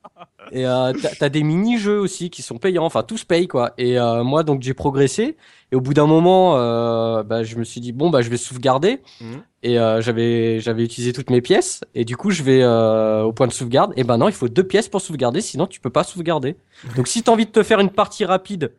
Et 0.52 0.66
euh, 0.66 0.94
t'as- 1.00 1.10
t'as 1.20 1.30
des 1.30 1.44
mini-jeux 1.44 2.00
aussi 2.00 2.32
qui 2.32 2.42
sont 2.42 2.58
payants, 2.58 2.84
enfin 2.86 3.04
tout 3.04 3.18
se 3.18 3.26
paye 3.26 3.48
quoi. 3.48 3.74
Et 3.78 4.00
euh, 4.00 4.24
moi 4.24 4.44
donc 4.44 4.64
j'ai 4.64 4.74
progressé 4.74 5.38
et 5.72 5.76
au 5.76 5.82
bout 5.82 5.94
d'un 5.94 6.08
moment, 6.08 6.58
euh, 6.58 7.22
bah, 7.22 7.44
je 7.44 7.56
me 7.58 7.64
suis 7.64 7.80
dit 7.82 7.92
bon 7.92 8.10
bah 8.10 8.22
je 8.24 8.30
vais 8.30 8.38
sauvegarder 8.38 9.02
Mhm. 9.22 9.42
et 9.62 9.78
euh, 9.80 10.02
j'avais 10.02 10.60
j'avais 10.60 10.84
utilisé 10.84 11.14
toutes 11.14 11.30
mes 11.30 11.42
pièces 11.42 11.82
et 11.94 12.04
du 12.04 12.18
coup 12.18 12.32
je 12.32 12.42
vais 12.42 12.62
euh, 12.64 13.22
au 13.24 13.32
point 13.34 13.46
de 13.48 13.54
sauvegarde 13.54 13.94
et 13.96 14.04
ben 14.04 14.18
non 14.18 14.28
il 14.28 14.34
faut 14.34 14.48
deux 14.50 14.64
pièces 14.64 14.88
pour 14.88 15.02
sauvegarder 15.02 15.42
sinon 15.42 15.68
tu 15.68 15.80
peux 15.80 15.92
pas 15.92 16.04
sauvegarder. 16.04 16.56
Donc 16.96 17.08
si 17.08 17.22
t'as 17.22 17.32
envie 17.32 17.46
de 17.46 17.52
te 17.52 17.62
faire 17.62 17.80
une 17.80 17.92
partie 17.92 18.26
rapide 18.26 18.72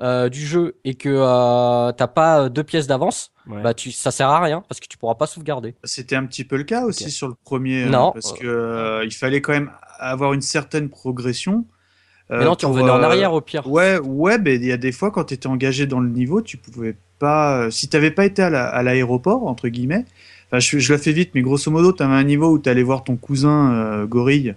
euh, 0.00 0.28
du 0.28 0.44
jeu 0.44 0.74
et 0.84 0.94
que 0.94 1.08
euh, 1.08 1.92
t'as 1.92 2.06
pas 2.08 2.42
euh, 2.44 2.48
deux 2.48 2.64
pièces 2.64 2.86
d'avance, 2.86 3.30
Ouais. 3.46 3.60
bah 3.62 3.74
tu 3.74 3.92
ça 3.92 4.10
sert 4.10 4.28
à 4.30 4.40
rien 4.40 4.64
parce 4.68 4.80
que 4.80 4.86
tu 4.88 4.96
pourras 4.96 5.14
pas 5.16 5.26
sauvegarder. 5.26 5.74
C'était 5.84 6.16
un 6.16 6.24
petit 6.24 6.44
peu 6.44 6.56
le 6.56 6.64
cas 6.64 6.84
aussi 6.84 7.10
sur 7.10 7.28
le 7.28 7.34
premier, 7.44 7.84
euh, 7.84 7.88
Non. 7.90 8.10
parce 8.12 8.32
que 8.32 8.46
euh, 8.46 9.04
il 9.04 9.12
fallait 9.12 9.40
quand 9.42 9.52
même 9.52 9.70
avoir 9.98 10.32
une 10.32 10.40
certaine 10.40 10.88
progression. 10.88 11.66
euh, 12.30 12.38
Mais 12.38 12.44
non 12.46 12.56
tu 12.56 12.64
revenais 12.66 12.90
en 12.90 13.02
arrière 13.02 13.34
au 13.34 13.40
pire. 13.42 13.70
Ouais, 13.70 13.98
ouais, 13.98 14.38
mais 14.38 14.54
il 14.56 14.64
y 14.64 14.72
a 14.72 14.78
des 14.78 14.92
fois 14.92 15.10
quand 15.10 15.24
tu 15.24 15.34
étais 15.34 15.46
engagé 15.46 15.86
dans 15.86 16.00
le 16.00 16.08
niveau, 16.08 16.40
tu 16.42 16.56
pouvais 16.56 16.96
pas. 17.18 17.58
euh, 17.66 17.70
Si 17.70 17.88
t'avais 17.88 18.10
pas 18.10 18.24
été 18.24 18.42
à 18.42 18.48
la- 18.50 18.66
à 18.66 18.82
l'aéroport 18.82 19.46
entre 19.46 19.68
guillemets, 19.68 20.06
enfin 20.46 20.58
je, 20.58 20.78
je 20.78 20.92
la 20.94 20.98
fais 20.98 21.12
vite, 21.12 21.32
mais 21.34 21.42
grosso 21.42 21.70
modo, 21.70 21.92
t'avais 21.92 22.14
un 22.14 22.24
niveau 22.24 22.50
où 22.50 22.58
t'allais 22.58 22.82
voir 22.82 23.04
ton 23.04 23.16
cousin 23.16 23.74
euh, 23.74 24.06
gorille, 24.06 24.54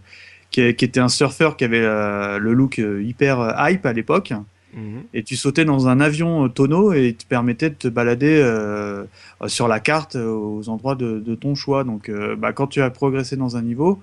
qui, 0.49 0.73
qui 0.75 0.85
était 0.85 1.01
un 1.01 1.09
surfeur 1.09 1.57
qui 1.57 1.65
avait 1.65 1.81
euh, 1.83 2.37
le 2.39 2.53
look 2.53 2.79
euh, 2.79 3.03
hyper 3.03 3.41
euh, 3.41 3.51
hype 3.69 3.85
à 3.85 3.91
l'époque, 3.91 4.31
Mhm. 4.77 5.03
et 5.13 5.23
tu 5.23 5.35
sautais 5.35 5.65
dans 5.65 5.87
un 5.87 5.99
avion 5.99 6.45
euh, 6.45 6.49
tonneau 6.49 6.93
et 6.93 7.07
il 7.07 7.15
te 7.15 7.25
permettait 7.25 7.69
de 7.71 7.75
te 7.75 7.87
balader 7.87 8.39
euh, 8.41 9.03
euh, 9.41 9.47
sur 9.47 9.67
la 9.67 9.79
carte 9.79 10.15
aux 10.15 10.69
endroits 10.69 10.93
de, 10.95 11.19
de 11.19 11.35
ton 11.35 11.55
choix. 11.55 11.83
Donc, 11.83 12.09
euh, 12.09 12.35
bah, 12.37 12.53
quand 12.53 12.67
tu 12.67 12.81
as 12.81 12.89
progressé 12.91 13.35
dans 13.35 13.57
un 13.57 13.61
niveau, 13.63 13.99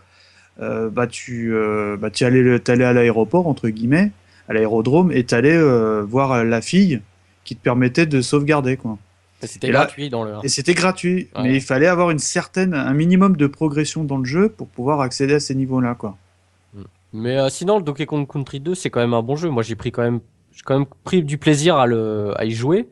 euh, 0.60 0.90
bah, 0.90 1.06
tu, 1.06 1.54
bah, 2.00 2.10
tu 2.10 2.24
allais, 2.24 2.58
t'allais 2.58 2.84
à 2.84 2.92
l'aéroport, 2.92 3.46
entre 3.46 3.68
guillemets, 3.68 4.10
à 4.48 4.52
l'aérodrome, 4.52 5.10
et 5.12 5.24
tu 5.24 5.34
allais 5.34 5.58
voir 6.02 6.44
la 6.44 6.60
fille 6.60 7.00
qui 7.44 7.56
te 7.56 7.62
permettait 7.62 8.06
de 8.06 8.20
sauvegarder. 8.20 8.76
Quoi. 8.76 8.98
C'était 9.42 9.70
gratuit 9.70 10.08
dans 10.10 10.24
le 10.24 10.34
1. 10.34 10.40
Et 10.42 10.48
c'était 10.48 10.74
gratuit, 10.74 11.28
Ouais. 11.36 11.42
mais 11.44 11.54
il 11.54 11.60
fallait 11.60 11.86
avoir 11.86 12.10
une 12.10 12.18
certaine, 12.18 12.72
un 12.74 12.94
minimum 12.94 13.36
de 13.36 13.46
progression 13.46 14.02
dans 14.04 14.16
le 14.18 14.24
jeu 14.24 14.48
pour 14.48 14.66
pouvoir 14.68 15.00
accéder 15.00 15.34
à 15.34 15.40
ces 15.40 15.54
niveaux-là. 15.54 15.94
Quoi. 15.94 16.16
Mais 17.12 17.38
euh, 17.38 17.48
sinon, 17.48 17.78
le 17.78 17.84
Donkey 17.84 18.06
Kong 18.06 18.26
Country 18.26 18.58
2, 18.60 18.74
c'est 18.74 18.90
quand 18.90 19.00
même 19.00 19.14
un 19.14 19.22
bon 19.22 19.36
jeu. 19.36 19.48
Moi, 19.48 19.62
j'ai 19.62 19.76
pris 19.76 19.92
quand 19.92 20.02
même, 20.02 20.20
j'ai 20.54 20.62
quand 20.64 20.78
même 20.78 20.86
pris 21.04 21.22
du 21.22 21.38
plaisir 21.38 21.76
à 21.76 21.86
le, 21.86 22.32
à 22.36 22.44
y 22.44 22.50
jouer. 22.52 22.88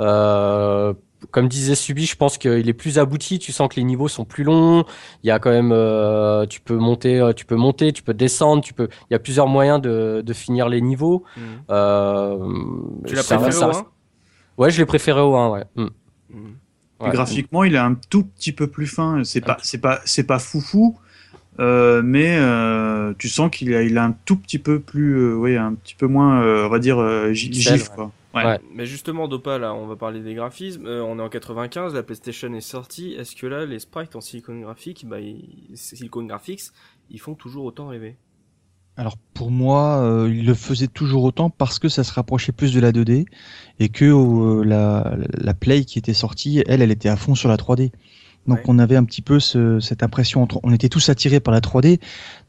Euh, 0.00 0.92
comme 1.30 1.48
disait 1.48 1.74
Subi, 1.74 2.04
je 2.04 2.16
pense 2.16 2.36
qu'il 2.36 2.68
est 2.68 2.72
plus 2.74 2.98
abouti. 2.98 3.38
Tu 3.38 3.50
sens 3.52 3.68
que 3.68 3.76
les 3.76 3.84
niveaux 3.84 4.08
sont 4.08 4.24
plus 4.24 4.44
longs. 4.44 4.84
Il 5.22 5.28
y 5.28 5.30
a 5.30 5.38
quand 5.38 5.50
même, 5.50 5.72
euh, 5.72 6.44
tu 6.46 6.60
peux 6.60 6.76
monter, 6.76 7.18
euh, 7.20 7.32
tu 7.32 7.46
peux 7.46 7.56
monter, 7.56 7.92
tu 7.92 8.02
peux 8.02 8.12
descendre, 8.14 8.62
tu 8.62 8.74
peux. 8.74 8.88
Il 9.10 9.12
y 9.12 9.16
a 9.16 9.18
plusieurs 9.18 9.46
moyens 9.46 9.80
de, 9.80 10.22
de 10.24 10.32
finir 10.32 10.68
les 10.68 10.80
niveaux. 10.80 11.24
Euh, 11.70 12.38
Tu 13.06 13.14
l'as 13.14 13.22
préféré 13.22 13.52
ça 13.52 13.64
au 13.66 13.68
reste- 13.68 13.80
1 13.80 13.86
Ouais, 14.58 14.70
je 14.70 14.78
l'ai 14.78 14.86
préféré 14.86 15.20
au 15.20 15.34
1, 15.34 15.48
ouais. 15.50 15.64
Mm. 15.76 15.86
Ouais. 17.00 17.10
graphiquement, 17.10 17.64
il 17.64 17.74
est 17.74 17.78
un 17.78 17.94
tout 18.08 18.24
petit 18.24 18.52
peu 18.52 18.68
plus 18.68 18.86
fin. 18.86 19.22
C'est 19.24 19.40
pas, 19.40 19.56
c'est 19.62 19.78
pas, 19.78 20.00
c'est 20.04 20.24
pas 20.24 20.38
foufou, 20.38 20.96
euh, 21.60 22.02
mais 22.02 22.36
euh, 22.38 23.14
tu 23.18 23.28
sens 23.28 23.50
qu'il 23.50 23.74
a, 23.74 23.82
il 23.82 23.96
a 23.98 24.04
un 24.04 24.12
tout 24.24 24.36
petit 24.36 24.58
peu 24.58 24.80
plus, 24.80 25.14
euh, 25.14 25.34
oui, 25.34 25.56
un 25.56 25.74
petit 25.74 25.94
peu 25.94 26.06
moins, 26.06 26.42
euh, 26.42 26.66
on 26.66 26.68
va 26.68 26.78
dire, 26.78 26.98
euh, 26.98 27.32
gif, 27.32 27.70
ouais. 27.70 27.94
quoi. 27.94 28.12
Ouais. 28.34 28.44
Ouais. 28.44 28.60
Mais 28.72 28.86
justement, 28.86 29.28
Dopa, 29.28 29.58
là, 29.58 29.74
on 29.74 29.86
va 29.86 29.94
parler 29.94 30.20
des 30.20 30.34
graphismes. 30.34 30.86
Euh, 30.86 31.04
on 31.04 31.18
est 31.18 31.22
en 31.22 31.28
95, 31.28 31.94
la 31.94 32.02
PlayStation 32.02 32.52
est 32.52 32.60
sortie. 32.60 33.14
Est-ce 33.14 33.36
que 33.36 33.46
là, 33.46 33.64
les 33.64 33.78
sprites 33.78 34.16
en 34.16 34.20
silicone 34.20 34.60
graphique, 34.62 35.06
bah, 35.06 35.20
ils... 35.20 35.46
silicone 35.74 36.26
graphics, 36.26 36.62
ils 37.10 37.20
font 37.20 37.34
toujours 37.34 37.64
autant 37.64 37.86
rêver? 37.88 38.16
Alors 38.96 39.16
pour 39.34 39.50
moi, 39.50 39.98
euh, 40.02 40.32
il 40.32 40.46
le 40.46 40.54
faisait 40.54 40.86
toujours 40.86 41.24
autant 41.24 41.50
parce 41.50 41.80
que 41.80 41.88
ça 41.88 42.04
se 42.04 42.12
rapprochait 42.12 42.52
plus 42.52 42.72
de 42.72 42.78
la 42.78 42.92
2D 42.92 43.26
et 43.80 43.88
que 43.88 44.04
euh, 44.04 44.64
la, 44.64 45.16
la 45.36 45.54
Play 45.54 45.84
qui 45.84 45.98
était 45.98 46.14
sortie, 46.14 46.62
elle, 46.68 46.80
elle 46.80 46.92
était 46.92 47.08
à 47.08 47.16
fond 47.16 47.34
sur 47.34 47.48
la 47.48 47.56
3D. 47.56 47.90
Donc 48.46 48.58
Ouais. 48.58 48.64
on 48.68 48.78
avait 48.78 48.96
un 48.96 49.04
petit 49.04 49.22
peu 49.22 49.40
ce- 49.40 49.80
cette 49.80 50.02
impression, 50.02 50.42
entre, 50.42 50.60
on 50.64 50.72
était 50.72 50.88
tous 50.90 51.08
attirés 51.08 51.40
par 51.40 51.52
la 51.54 51.60
3D, 51.60 51.98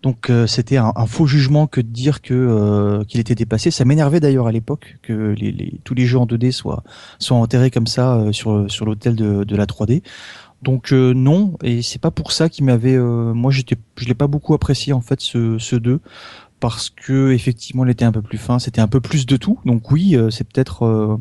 donc 0.04 0.30
euh, 0.30 0.46
c'était 0.46 0.78
un, 0.78 0.91
un 0.96 1.06
faux 1.06 1.26
jugement 1.26 1.68
que 1.68 1.80
de 1.82 1.88
dire 1.88 2.22
que 2.22 2.34
euh, 2.34 3.04
qu'il 3.06 3.20
était 3.22 3.36
dépassé. 3.36 3.72
Ça 3.72 3.86
m'énervait 3.86 4.20
d'ailleurs 4.20 4.48
à 4.48 4.52
l'époque 4.52 4.98
que 5.02 5.34
les, 5.38 5.52
les- 5.52 5.80
tous 5.84 5.93
les 5.93 6.06
jeux 6.06 6.20
en 6.20 6.26
2D 6.26 6.52
soient 6.52 6.84
soient 7.20 7.38
enterrés 7.38 7.72
comme 7.72 7.88
ça 7.88 8.16
euh, 8.18 8.32
sur 8.34 8.70
sur 8.70 8.86
l'autel 8.86 9.16
de, 9.16 9.43
de 9.46 9.56
la 9.56 9.66
3D. 9.66 10.02
Donc 10.62 10.91
euh, 10.93 11.14
non, 11.14 11.58
et 11.64 11.82
c'est 11.82 12.02
pas 12.02 12.12
pour 12.12 12.32
ça 12.32 12.50
qu'il 12.50 12.66
m'avait. 12.66 12.96
euh, 12.96 13.34
moi, 13.34 13.52
j'étais, 13.52 13.76
je 13.98 14.06
l'ai 14.06 14.16
pas 14.16 14.28
beaucoup 14.28 14.54
apprécié 14.54 14.93
en 14.93 15.02
fait 15.02 15.22
ce, 15.22 15.58
ce 15.60 15.76
2 15.76 16.00
parce 16.60 16.89
que 16.89 17.32
effectivement, 17.32 17.86
il 17.86 17.91
était 17.91 18.06
un 18.06 18.12
peu 18.12 18.22
plus 18.22 18.38
fin, 18.38 18.58
c'était 18.60 18.82
un 18.82 18.88
peu 18.88 19.00
plus 19.02 19.26
de 19.26 19.38
tout. 19.38 19.60
Donc 19.66 19.91
oui, 19.91 20.16
euh, 20.16 20.30
c'est 20.30 20.43
peut-être 20.48 20.84
euh, 20.86 21.18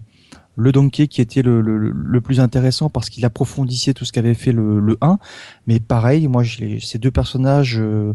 le 0.57 0.72
Donkey 0.72 1.09
qui 1.09 1.20
était 1.20 1.42
le, 1.42 1.61
le, 1.61 1.76
le 1.78 2.20
plus 2.20 2.40
intéressant 2.40 2.88
parce 2.88 3.11
qu'il 3.11 3.24
approfondissait 3.24 3.92
tout 3.94 4.05
ce 4.05 4.12
qu'avait 4.12 4.34
fait 4.34 4.52
le, 4.52 4.78
le 4.80 4.96
1. 5.00 5.18
Mais 5.66 5.80
pareil, 5.80 6.28
moi, 6.28 6.42
je 6.42 6.78
ces 6.80 6.98
deux 6.98 7.11
personnages, 7.11 7.76
euh, 7.78 8.12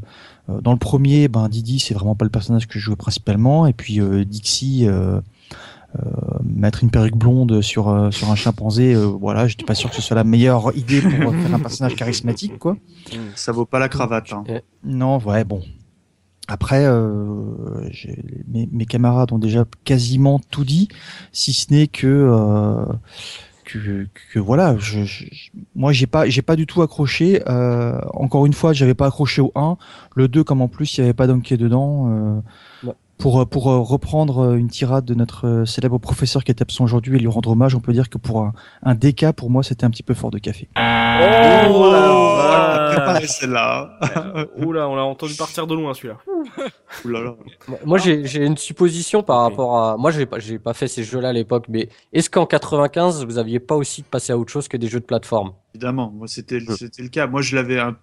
euh, 0.49 0.61
dans 0.61 0.71
le 0.71 0.79
premier, 0.79 1.27
ben 1.27 1.49
Didi, 1.49 1.79
c'est 1.79 1.93
vraiment 1.93 2.15
pas 2.15 2.25
le 2.25 2.31
personnage 2.31 2.67
que 2.67 2.79
je 2.79 2.85
jouais 2.85 2.95
principalement, 2.95 3.67
et 3.67 3.73
puis 3.73 3.99
euh, 3.99 4.23
Dixie. 4.25 4.87
Euh, 4.87 5.19
euh, 5.97 6.11
mettre 6.43 6.83
une 6.83 6.91
perruque 6.91 7.15
blonde 7.17 7.61
sur 7.61 7.89
euh, 7.89 8.11
sur 8.11 8.29
un 8.29 8.35
chimpanzé, 8.35 8.93
euh, 8.93 9.05
voilà, 9.05 9.47
j'étais 9.47 9.65
pas 9.65 9.73
sûr 9.73 9.89
que 9.89 9.95
ce 9.95 10.03
soit 10.03 10.15
la 10.15 10.23
meilleure 10.23 10.71
idée 10.77 11.01
pour 11.01 11.33
faire 11.33 11.55
un 11.55 11.57
personnage 11.59 11.95
charismatique, 11.95 12.59
quoi. 12.59 12.77
Ça 13.33 13.51
vaut 13.51 13.65
pas 13.65 13.79
la 13.79 13.89
cravate. 13.89 14.31
hein. 14.31 14.43
Non, 14.83 15.17
ouais, 15.17 15.43
bon. 15.43 15.63
Après, 16.50 16.84
euh, 16.84 17.89
mes, 18.47 18.86
camarades 18.86 19.32
ont 19.32 19.38
déjà 19.38 19.66
quasiment 19.84 20.39
tout 20.50 20.66
dit, 20.66 20.89
si 21.32 21.54
ce 21.54 21.72
n'est 21.72 21.88
que, 21.88 22.08
euh, 22.08 22.86
que 24.34 24.39
voilà, 24.39 24.76
je, 24.80 25.04
je- 25.04 25.26
moi 25.76 25.91
j'ai 25.93 26.08
pas 26.08 26.28
j'ai 26.28 26.41
pas 26.41 26.56
du 26.56 26.66
tout 26.66 26.82
accroché. 26.82 27.43
Euh, 27.47 28.00
encore 28.14 28.47
une 28.47 28.54
fois, 28.54 28.74
j'avais 28.74 28.95
pas 28.95 29.06
accroché 29.06 29.41
au 29.41 29.52
1, 29.54 29.78
le 30.16 30.28
2 30.28 30.43
comme 30.43 30.62
en 30.62 30.68
plus 30.68 30.97
il 30.97 31.02
y 31.02 31.04
avait 31.04 31.14
pas 31.14 31.28
Donkey 31.28 31.56
dedans. 31.56 32.08
Euh. 32.10 32.41
Pour, 33.20 33.47
pour 33.49 33.70
euh, 33.70 33.80
reprendre 33.80 34.55
une 34.55 34.70
tirade 34.70 35.03
de 35.03 35.13
notre 35.13 35.45
euh, 35.45 35.65
célèbre 35.65 35.97
professeur 35.97 36.43
qui 36.45 36.51
est 36.51 36.61
absent 36.61 36.86
aujourd'hui 36.86 37.17
et 37.17 37.20
lui 37.20 37.28
rendre 37.28 37.49
hommage, 37.51 37.76
on 37.76 37.82
peut 37.82 37.91
dire 37.91 38.09
que 38.09 38.17
pour 38.17 38.41
un, 38.41 38.53
un 38.82 38.95
DK, 38.95 39.34
pour 39.34 39.49
moi, 39.49 39.61
c'était 39.61 39.84
un 39.84 39.89
petit 39.89 40.03
peu 40.03 40.13
fort 40.13 40.32
de 40.32 40.38
café. 40.39 40.70
Oh 40.78 40.80
la 41.91 42.91
Préparez 42.95 43.28
celle-là. 43.28 43.99
Oula, 44.57 44.88
on 44.88 44.95
l'a 44.95 45.03
entendu 45.03 45.36
partir 45.36 45.67
de 45.67 45.76
loin 45.76 45.93
celui-là. 45.93 46.17
Ouh 47.05 47.09
là 47.09 47.22
là. 47.22 47.36
Moi, 47.86 47.97
j'ai 47.97 48.26
j'ai 48.26 48.45
une 48.45 48.57
supposition 48.57 49.22
par 49.22 49.41
rapport 49.41 49.78
à. 49.78 49.97
Moi, 49.97 50.11
j'ai 50.11 50.26
pas, 50.26 50.39
j'ai 50.39 50.57
pas 50.57 50.74
fait 50.74 50.88
ces 50.88 51.03
jeux-là 51.03 51.30
à 51.30 51.34
l'époque, 51.34 51.65
mais 51.70 51.89
est-ce 52.13 52.30
qu'en 52.30 52.45
95, 52.45 53.26
vous 53.26 53.38
aviez 53.38 53.59
pas 53.59 53.76
aussi 53.76 54.01
passé 54.03 54.32
à 54.34 54.38
autre 54.38 54.51
chose 54.51 54.67
que 54.67 54.78
des 54.78 54.88
jeux 54.88 54.99
de 55.01 55.05
plateforme? 55.05 55.51
Évidemment, 55.76 56.11
moi 56.15 56.28
c'était 56.28 56.59
Mm. 56.59 56.76
c'était 56.78 57.03
le 57.03 57.09
cas. 57.09 57.28
Moi 57.28 57.41
je 57.41 57.55
l'avais 57.55 57.80
à, 57.80 57.95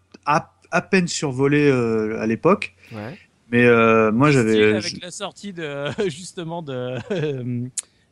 à 0.71 0.83
peine 0.83 1.09
survolé 1.09 1.69
euh, 1.69 2.21
à 2.21 2.27
l'époque, 2.27 2.75
Ouais. 2.93 3.19
Mais 3.51 3.65
euh, 3.65 4.11
moi 4.13 4.31
j'avais 4.31 4.75
avec 4.75 5.03
la 5.03 5.11
sortie 5.11 5.53
de 5.53 5.87
justement 6.09 6.63
de 6.63 6.73
euh, 6.73 6.99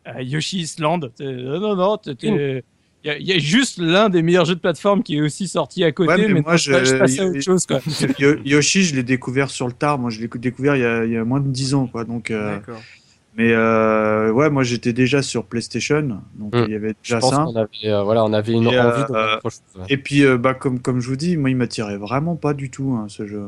euh, 0.09 0.23
Yoshi's 0.23 0.79
Land. 0.79 1.01
Euh, 1.21 1.59
Non 1.59 1.77
non, 1.77 1.97
t'étais- 1.97 2.63
Il 3.07 3.09
y, 3.09 3.11
a- 3.11 3.19
il 3.19 3.27
y 3.27 3.33
a 3.33 3.39
juste 3.39 3.77
l'un 3.79 4.09
des 4.09 4.23
meilleurs 4.23 4.47
jeux 4.47 4.55
de 4.55 4.61
plateforme 4.61 5.03
qui 5.03 5.17
est 5.17 5.21
aussi 5.21 5.47
sorti 5.47 5.85
à 5.85 5.93
côté, 5.93 6.09
Ouais, 6.09 6.17
mais 6.29 6.35
mais, 6.35 6.41
moi, 6.41 6.57
je- 6.57 6.73
je, 6.85 6.97
passe 6.97 7.19
à 7.19 7.27
autre 7.27 7.41
chose, 7.43 7.67
quoi. 7.67 7.81
Yo- 8.19 8.39
Yoshi, 8.47 8.83
je 8.83 8.95
l'ai 8.97 9.03
découvert 9.03 9.51
sur 9.51 9.67
le 9.67 9.75
tard. 9.75 9.99
Moi, 9.99 10.09
je 10.09 10.21
l'ai 10.23 10.29
découvert 10.29 10.75
il 10.75 10.81
y, 10.81 10.87
a, 10.87 11.05
il 11.05 11.13
y 11.13 11.17
a 11.19 11.25
moins 11.25 11.41
de 11.41 11.49
10 11.49 11.75
ans, 11.75 11.87
quoi. 11.87 12.05
Donc, 12.05 12.31
euh. 12.31 12.59
Mais 13.37 13.53
euh, 13.53 14.31
ouais, 14.31 14.49
moi, 14.51 14.63
j'étais 14.63 14.93
déjà 14.93 15.23
sur 15.23 15.45
PlayStation, 15.47 16.21
donc 16.35 16.55
Mm. 16.55 16.65
il 16.67 16.71
y 16.73 16.75
avait 16.77 16.95
Je 17.03 17.15
déjà 17.15 17.19
pense 17.19 17.31
ça. 17.35 17.45
qu'on 17.45 17.57
avait, 17.57 17.69
euh, 17.87 18.03
voilà, 18.03 18.25
on 18.25 18.33
avait 18.33 18.53
une 18.53 18.65
Et, 18.65 18.79
envie 18.79 19.03
euh, 19.11 19.39
chose. 19.43 19.61
ouais. 19.77 19.85
Et 19.89 19.97
puis, 19.97 20.25
euh, 20.25 20.39
bah, 20.39 20.55
comme 20.55 20.81
comme 20.81 21.01
je 21.01 21.09
vous 21.09 21.17
dis, 21.17 21.37
moi, 21.37 21.51
il 21.51 21.57
m'attirait 21.57 21.97
vraiment 21.97 22.37
pas 22.37 22.55
du 22.55 22.71
tout 22.71 22.97
hein, 22.99 23.07
ce 23.09 23.27
jeu. 23.27 23.47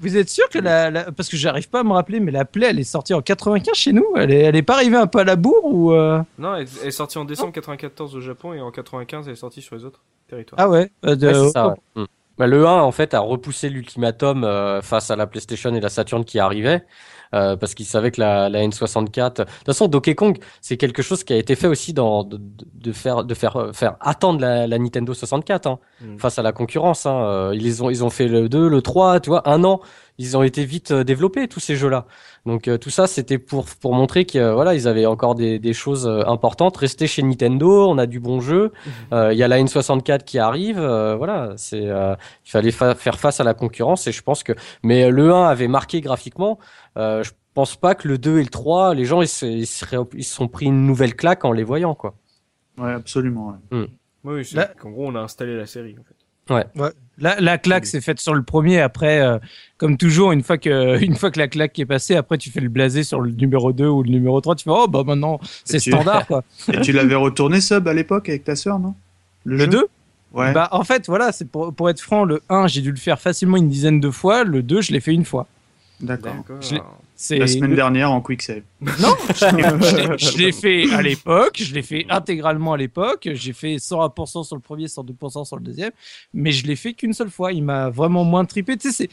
Vous 0.00 0.16
êtes 0.16 0.28
sûr 0.30 0.48
que 0.48 0.58
la, 0.58 0.90
la- 0.90 1.12
parce 1.12 1.28
que 1.28 1.36
j'arrive 1.36 1.68
pas 1.68 1.80
à 1.80 1.84
me 1.84 1.92
rappeler, 1.92 2.20
mais 2.20 2.32
la 2.32 2.44
Play, 2.44 2.68
elle 2.70 2.78
est 2.80 2.84
sortie 2.84 3.14
en 3.14 3.20
95 3.22 3.74
chez 3.74 3.92
nous? 3.92 4.06
Elle 4.16 4.30
est, 4.32 4.40
elle 4.40 4.56
est 4.56 4.62
pas 4.62 4.74
arrivée 4.74 4.96
un 4.96 5.06
peu 5.06 5.18
à 5.18 5.24
la 5.24 5.36
bourre 5.36 5.64
ou 5.64 5.92
euh? 5.92 6.20
Non, 6.38 6.54
elle 6.56 6.66
elle 6.82 6.88
est 6.88 6.90
sortie 6.90 7.18
en 7.18 7.24
décembre 7.24 7.52
94 7.52 8.16
au 8.16 8.20
Japon 8.20 8.54
et 8.54 8.60
en 8.60 8.70
95 8.70 9.26
elle 9.26 9.32
est 9.34 9.36
sortie 9.36 9.60
sur 9.62 9.76
les 9.76 9.84
autres 9.84 10.00
territoires. 10.28 10.58
Ah 10.60 10.68
ouais. 10.68 10.90
euh, 11.04 11.16
de- 11.16 11.26
Ouais, 11.26 11.34
c'est 11.34 11.50
ça, 11.50 11.68
ouais. 11.68 11.74
Mm. 11.96 12.04
Bah, 12.38 12.46
le 12.46 12.64
1, 12.64 12.82
en 12.82 12.92
fait, 12.92 13.14
a 13.14 13.18
repoussé 13.20 13.68
l'ultimatum 13.68 14.44
euh, 14.44 14.80
face 14.80 15.10
à 15.10 15.16
la 15.16 15.26
PlayStation 15.26 15.74
et 15.74 15.80
la 15.80 15.88
Saturn 15.88 16.24
qui 16.24 16.38
arrivaient. 16.38 16.84
Euh, 17.34 17.56
parce 17.56 17.74
qu'ils 17.74 17.86
savaient 17.86 18.10
que 18.10 18.20
la, 18.20 18.48
la 18.48 18.60
N64. 18.66 19.30
De 19.38 19.44
toute 19.44 19.64
façon, 19.66 19.86
Donkey 19.88 20.14
Kong, 20.14 20.38
c'est 20.60 20.76
quelque 20.76 21.02
chose 21.02 21.24
qui 21.24 21.32
a 21.32 21.36
été 21.36 21.54
fait 21.56 21.66
aussi 21.66 21.92
dans 21.92 22.24
de, 22.24 22.38
de- 22.74 22.92
faire 22.92 23.24
de 23.24 23.34
faire 23.34 23.56
euh, 23.56 23.72
faire 23.72 23.96
attendre 24.00 24.40
la, 24.40 24.66
la 24.66 24.78
Nintendo 24.78 25.12
64 25.14 25.66
hein, 25.66 25.78
Mm. 26.00 26.18
face 26.18 26.38
à 26.38 26.42
la 26.42 26.52
concurrence. 26.52 27.06
Hein. 27.06 27.20
Euh, 27.24 27.52
Ils 27.54 27.82
ont 27.82 27.90
ils 27.90 28.04
ont 28.04 28.10
fait 28.10 28.28
le 28.28 28.48
2, 28.48 28.68
le 28.68 28.82
3, 28.82 29.20
tu 29.20 29.30
vois, 29.30 29.48
un 29.48 29.64
an. 29.64 29.80
Ils 30.20 30.36
ont 30.36 30.42
été 30.42 30.64
vite 30.64 30.90
euh, 30.90 31.04
développés 31.04 31.46
tous 31.46 31.60
ces 31.60 31.76
jeux-là. 31.76 32.06
Donc 32.44 32.66
euh, 32.66 32.76
tout 32.76 32.90
ça, 32.90 33.06
c'était 33.06 33.38
pour 33.38 33.66
pour 33.80 33.94
montrer 33.94 34.24
que 34.24 34.38
euh, 34.38 34.52
voilà, 34.54 34.74
ils 34.74 34.88
avaient 34.88 35.06
encore 35.06 35.34
des, 35.36 35.58
des 35.60 35.72
choses 35.72 36.08
importantes. 36.26 36.76
Rester 36.76 37.06
chez 37.06 37.22
Nintendo, 37.22 37.88
on 37.88 37.98
a 37.98 38.06
du 38.06 38.18
bon 38.20 38.40
jeu. 38.40 38.72
Euh, 39.12 39.32
Il 39.32 39.38
y 39.38 39.42
a 39.44 39.48
la 39.48 39.58
N64 39.62 40.24
qui 40.24 40.38
arrive. 40.38 40.78
euh, 40.80 41.14
voilà, 41.16 41.52
c'est 41.56 41.86
euh, 41.86 42.16
il 42.44 42.50
fallait 42.50 42.72
fa- 42.72 42.94
faire 42.96 43.18
face 43.18 43.38
à 43.40 43.44
la 43.44 43.54
concurrence 43.54 44.06
et 44.08 44.12
je 44.12 44.22
pense 44.22 44.42
que 44.42 44.52
mais 44.82 45.10
le 45.10 45.32
1 45.32 45.44
avait 45.48 45.68
marqué 45.68 46.00
graphiquement. 46.00 46.58
Euh, 46.96 47.22
je 47.22 47.30
pense 47.54 47.76
pas 47.76 47.94
que 47.94 48.08
le 48.08 48.18
2 48.18 48.38
et 48.38 48.42
le 48.42 48.48
3, 48.50 48.94
les 48.94 49.04
gens 49.04 49.20
ils 49.22 49.28
se, 49.28 49.46
ils 49.46 49.66
seraient- 49.66 49.98
ils 50.14 50.24
se 50.24 50.34
sont 50.34 50.48
pris 50.48 50.66
une 50.66 50.84
nouvelle 50.86 51.14
claque 51.14 51.44
en 51.44 51.52
les 51.52 51.64
voyant 51.64 51.94
quoi. 51.94 52.14
Ouais, 52.76 52.92
absolument. 52.92 53.48
ouais. 53.72 53.78
Oui, 54.24 54.44
c'est 54.44 54.56
qu'en 54.78 54.90
gros 54.90 55.06
on 55.06 55.14
a 55.14 55.20
installé 55.20 55.56
la 55.56 55.66
série 55.66 55.94
en 55.98 56.02
fait. 56.04 56.14
La, 57.20 57.40
la 57.40 57.58
claque 57.58 57.86
s'est 57.86 58.00
faite 58.00 58.20
sur 58.20 58.34
le 58.34 58.42
premier. 58.42 58.80
Après, 58.80 59.20
euh, 59.20 59.38
comme 59.76 59.96
toujours, 59.96 60.32
une 60.32 60.42
fois 60.42 60.56
que 60.56 60.98
une 61.02 61.16
fois 61.16 61.30
que 61.30 61.38
la 61.38 61.48
claque 61.48 61.78
est 61.78 61.86
passée, 61.86 62.14
après 62.14 62.38
tu 62.38 62.50
fais 62.50 62.60
le 62.60 62.68
blasé 62.68 63.02
sur 63.02 63.20
le 63.20 63.30
numéro 63.30 63.72
2 63.72 63.86
ou 63.86 64.02
le 64.02 64.10
numéro 64.10 64.40
3 64.40 64.54
Tu 64.54 64.64
fais 64.64 64.70
oh 64.72 64.86
bah 64.86 65.02
maintenant 65.04 65.40
c'est 65.64 65.80
standard 65.80 66.26
quoi. 66.26 66.44
Et 66.72 66.80
tu 66.80 66.92
l'avais 66.92 67.16
retourné 67.16 67.60
sub 67.60 67.88
à 67.88 67.94
l'époque 67.94 68.28
avec 68.28 68.44
ta 68.44 68.54
sœur, 68.54 68.78
non? 68.78 68.94
Le 69.44 69.58
jeu 69.58 69.66
2 69.66 69.86
Ouais. 70.34 70.52
Bah 70.52 70.68
en 70.72 70.84
fait 70.84 71.06
voilà, 71.06 71.32
c'est 71.32 71.46
pour, 71.46 71.72
pour 71.72 71.88
être 71.88 72.00
franc, 72.00 72.24
le 72.24 72.42
1 72.50 72.66
j'ai 72.66 72.82
dû 72.82 72.90
le 72.90 72.98
faire 72.98 73.18
facilement 73.18 73.56
une 73.56 73.68
dizaine 73.68 73.98
de 73.98 74.10
fois. 74.10 74.44
Le 74.44 74.62
2 74.62 74.82
je 74.82 74.92
l'ai 74.92 75.00
fait 75.00 75.12
une 75.14 75.24
fois. 75.24 75.46
D'accord. 76.00 76.34
La 77.30 77.46
semaine 77.48 77.74
dernière 77.74 78.12
en 78.12 78.20
quick 78.20 78.42
save. 78.42 78.62
Non, 78.80 79.14
je 79.28 80.38
l'ai- 80.38 80.52
fait 80.52 80.88
à 80.94 81.02
l'époque, 81.02 81.60
je 81.60 81.74
l'ai 81.74 81.82
fait 81.82 82.06
intégralement 82.08 82.74
à 82.74 82.76
l'époque, 82.76 83.28
j'ai 83.32 83.52
fait 83.52 83.76
101% 83.76 84.44
sur 84.44 84.54
le 84.54 84.62
premier, 84.62 84.86
102% 84.86 85.44
sur 85.44 85.56
le 85.56 85.62
deuxième, 85.62 85.90
mais 86.32 86.52
je 86.52 86.64
l'ai 86.66 86.76
fait 86.76 86.92
qu'une 86.94 87.12
seule 87.12 87.30
fois. 87.30 87.52
Il 87.52 87.64
m'a 87.64 87.90
vraiment 87.90 88.22
moins 88.24 88.44
trippé. 88.44 88.76
Tu 88.76 88.92
sais, 88.92 89.08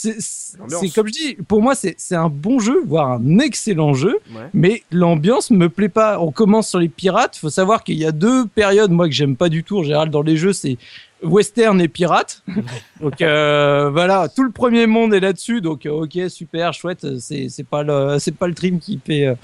c'est, 0.00 0.88
comme 0.94 1.06
je 1.08 1.12
dis, 1.12 1.34
pour 1.46 1.60
moi, 1.62 1.74
c'est, 1.74 1.96
un 2.14 2.28
bon 2.28 2.58
jeu, 2.58 2.82
voire 2.86 3.12
un 3.12 3.38
excellent 3.38 3.94
jeu, 3.94 4.18
Ouais. 4.34 4.48
mais 4.54 4.82
l'ambiance 4.90 5.50
me 5.50 5.68
plaît 5.68 5.88
pas. 5.88 6.18
On 6.20 6.30
commence 6.32 6.68
sur 6.68 6.78
les 6.78 6.88
pirates. 6.88 7.36
Faut 7.36 7.50
savoir 7.50 7.84
qu'il 7.84 7.98
y 7.98 8.04
a 8.04 8.12
deux 8.12 8.46
périodes, 8.46 8.90
moi, 8.90 9.06
que 9.08 9.14
j'aime 9.14 9.36
pas 9.36 9.48
du 9.48 9.64
tout 9.64 9.78
en 9.78 9.82
général 9.82 10.10
dans 10.10 10.22
les 10.22 10.36
jeux, 10.36 10.52
c'est 10.52 10.78
western 11.22 11.80
et 11.80 11.88
pirate. 11.88 12.42
donc 13.00 13.20
euh, 13.20 13.90
voilà, 13.90 14.28
tout 14.28 14.42
le 14.42 14.50
premier 14.50 14.86
monde 14.86 15.12
est 15.14 15.20
là-dessus. 15.20 15.60
Donc 15.60 15.86
ok, 15.86 16.18
super, 16.28 16.72
chouette. 16.72 17.06
C'est 17.18 17.66
pas 17.68 17.82
le 17.82 18.16
c'est 18.18 18.34
pas 18.34 18.48
le 18.48 18.54
trim 18.54 18.78
qui 18.78 18.98
fait 19.04 19.26
euh, 19.26 19.34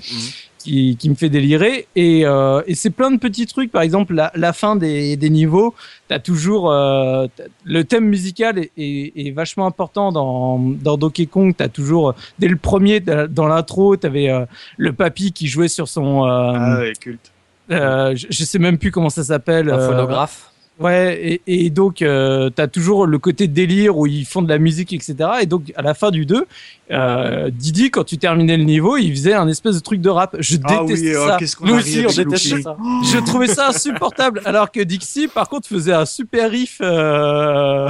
qui, 0.67 0.97
qui 0.97 1.09
me 1.09 1.15
fait 1.15 1.29
délirer. 1.29 1.87
Et 1.95 2.27
euh, 2.27 2.61
et 2.67 2.75
c'est 2.75 2.91
plein 2.91 3.11
de 3.13 3.19
petits 3.19 3.47
trucs. 3.47 3.71
Par 3.71 3.83
exemple, 3.83 4.15
la, 4.15 4.33
la 4.35 4.53
fin 4.53 4.75
des 4.75 5.17
des 5.17 5.31
niveaux, 5.31 5.75
t'as 6.09 6.19
toujours 6.19 6.71
euh, 6.73 7.27
t'as- 7.37 7.45
le 7.65 7.85
thème 7.85 8.07
musical 8.07 8.59
est, 8.59 8.71
est, 8.77 9.13
est 9.27 9.31
vachement 9.31 9.67
important 9.67 10.11
dans 10.13 10.59
dans 10.87 10.97
Donkey 10.99 11.27
Kong. 11.27 11.55
T'as 11.57 11.69
toujours 11.69 12.15
dès 12.41 12.49
le 12.49 12.57
premier 12.57 12.99
dans 13.01 13.47
l'intro, 13.47 13.97
t'avais 13.97 14.29
euh, 14.31 14.45
le 14.77 14.93
papy 14.93 15.33
qui 15.33 15.47
jouait 15.47 15.69
sur 15.69 15.87
son 15.89 16.25
euh, 16.25 16.29
Ah 16.29 16.79
ouais, 16.81 16.93
culte. 17.01 17.31
euh, 17.71 18.15
je, 18.17 18.27
je 18.31 18.45
sais 18.45 18.59
même 18.59 18.79
plus 18.79 18.91
comment 18.91 19.11
ça 19.11 19.23
s'appelle. 19.25 19.71
Un 19.71 19.79
euh, 19.79 19.89
phonographe. 19.89 20.51
Ouais, 20.79 21.41
et, 21.47 21.65
et 21.67 21.71
donc 21.71 22.03
euh, 22.03 22.51
t'as 22.51 22.67
toujours 22.67 23.07
le 23.07 23.19
côté 23.19 23.49
délire 23.49 23.97
où 23.97 24.07
ils 24.07 24.27
font 24.27 24.43
de 24.43 24.49
la 24.49 24.59
musique, 24.59 24.93
etc. 24.93 25.17
Et 25.41 25.47
donc 25.47 25.73
à 25.75 25.81
la 25.81 25.95
fin 25.95 26.11
du 26.11 26.27
2, 26.27 26.45
euh, 26.91 27.51
Didi, 27.51 27.91
quand 27.91 28.05
tu 28.05 28.19
terminais 28.19 28.59
le 28.59 28.65
niveau, 28.65 28.99
il 28.99 29.11
faisait 29.13 29.33
un 29.33 29.49
espèce 29.49 29.77
de 29.77 29.81
truc 29.81 30.03
de 30.03 30.11
rap. 30.11 30.37
Je 30.39 30.59
Ah 30.65 30.81
détestais 30.85 31.17
oui, 31.17 31.17
oh, 31.19 31.27
ça. 31.29 31.39
Nous 31.63 31.75
aussi, 31.77 32.05
on 32.07 32.23
Loopy. 32.25 32.63
ça. 32.63 32.77
Je 33.11 33.19
trouvais 33.25 33.47
ça 33.47 33.69
insupportable. 33.69 34.43
Alors 34.45 34.71
que 34.71 34.81
Dixie, 34.81 35.29
par 35.29 35.49
contre, 35.49 35.67
faisait 35.67 35.95
un 35.95 36.05
super 36.05 36.51
riff 36.51 36.77
euh, 36.83 37.89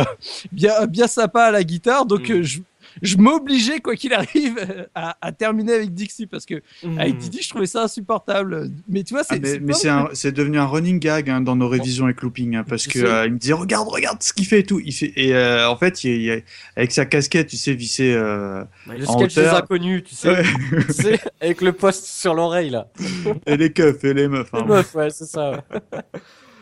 bien, 0.52 0.86
bien 0.86 1.08
sympa 1.08 1.42
à 1.46 1.50
la 1.50 1.64
guitare. 1.64 2.06
Donc 2.06 2.28
Mm. 2.28 2.42
je, 2.42 2.60
je 3.02 3.16
m'obligeais, 3.16 3.80
quoi 3.80 3.94
qu'il 3.96 4.12
arrive, 4.14 4.86
à, 4.94 5.16
à 5.20 5.32
terminer 5.32 5.74
avec 5.74 5.92
Dixie 5.94 6.26
parce 6.26 6.46
que 6.46 6.62
Mhm. 6.82 6.98
avec 6.98 7.16
Didi, 7.18 7.40
je 7.42 7.48
trouvais 7.48 7.66
ça 7.66 7.82
insupportable. 7.84 8.70
Mais 8.88 9.02
tu 9.02 9.14
vois, 9.14 9.22
Ah, 9.28 9.34
c'est 9.34 9.40
mais 9.40 9.48
c'est 9.74 9.90
mais 9.90 10.04
c'est 10.14 10.32
devenu 10.32 10.58
un 10.58 10.66
running 10.66 10.98
gag 10.98 11.28
hein, 11.30 11.40
dans 11.40 11.56
nos 11.56 11.68
révisions 11.68 12.04
avec 12.06 12.22
Looping 12.22 12.56
hein, 12.56 12.64
parce 12.68 12.86
que 12.86 12.98
euh, 12.98 13.26
il 13.26 13.32
me 13.34 13.38
dit 13.38 13.52
regarde 13.52 13.88
regarde 13.88 14.22
ce 14.22 14.32
qu'il 14.32 14.46
fait 14.46 14.60
et 14.60 14.62
tout 14.64 14.80
il 14.84 14.92
fait 14.92 15.12
et 15.16 15.34
euh, 15.34 15.68
en 15.68 15.76
fait 15.76 16.04
il, 16.04 16.10
il- 16.10 16.22
il- 16.26 16.42
avec 16.76 16.92
sa 16.92 17.04
casquette 17.06 17.48
tu 17.48 17.56
sais 17.56 17.74
vissé 17.74 18.12
euh, 18.14 18.64
Le 18.88 19.08
En 19.08 19.18
sketch 19.18 19.34
des 19.34 19.46
inconnus, 19.46 20.02
tu 20.04 20.14
sais, 20.14 20.28
ouais, 20.30 20.42
tu 20.86 20.92
sais, 20.92 21.20
avec 21.40 21.60
le 21.60 21.72
poste 21.72 22.04
sur 22.06 22.34
l'oreille 22.34 22.70
là. 22.70 22.88
et 23.46 23.56
les 23.56 23.72
keufs 23.72 24.02
et 24.04 24.14
les 24.14 24.28
meufs 24.28 24.48
hein. 24.52 24.60
Les 24.62 24.66
meufs, 24.74 24.94
ouais, 24.94 25.10
c'est 25.10 25.26
ça. 25.26 25.50
ouais. 25.52 25.58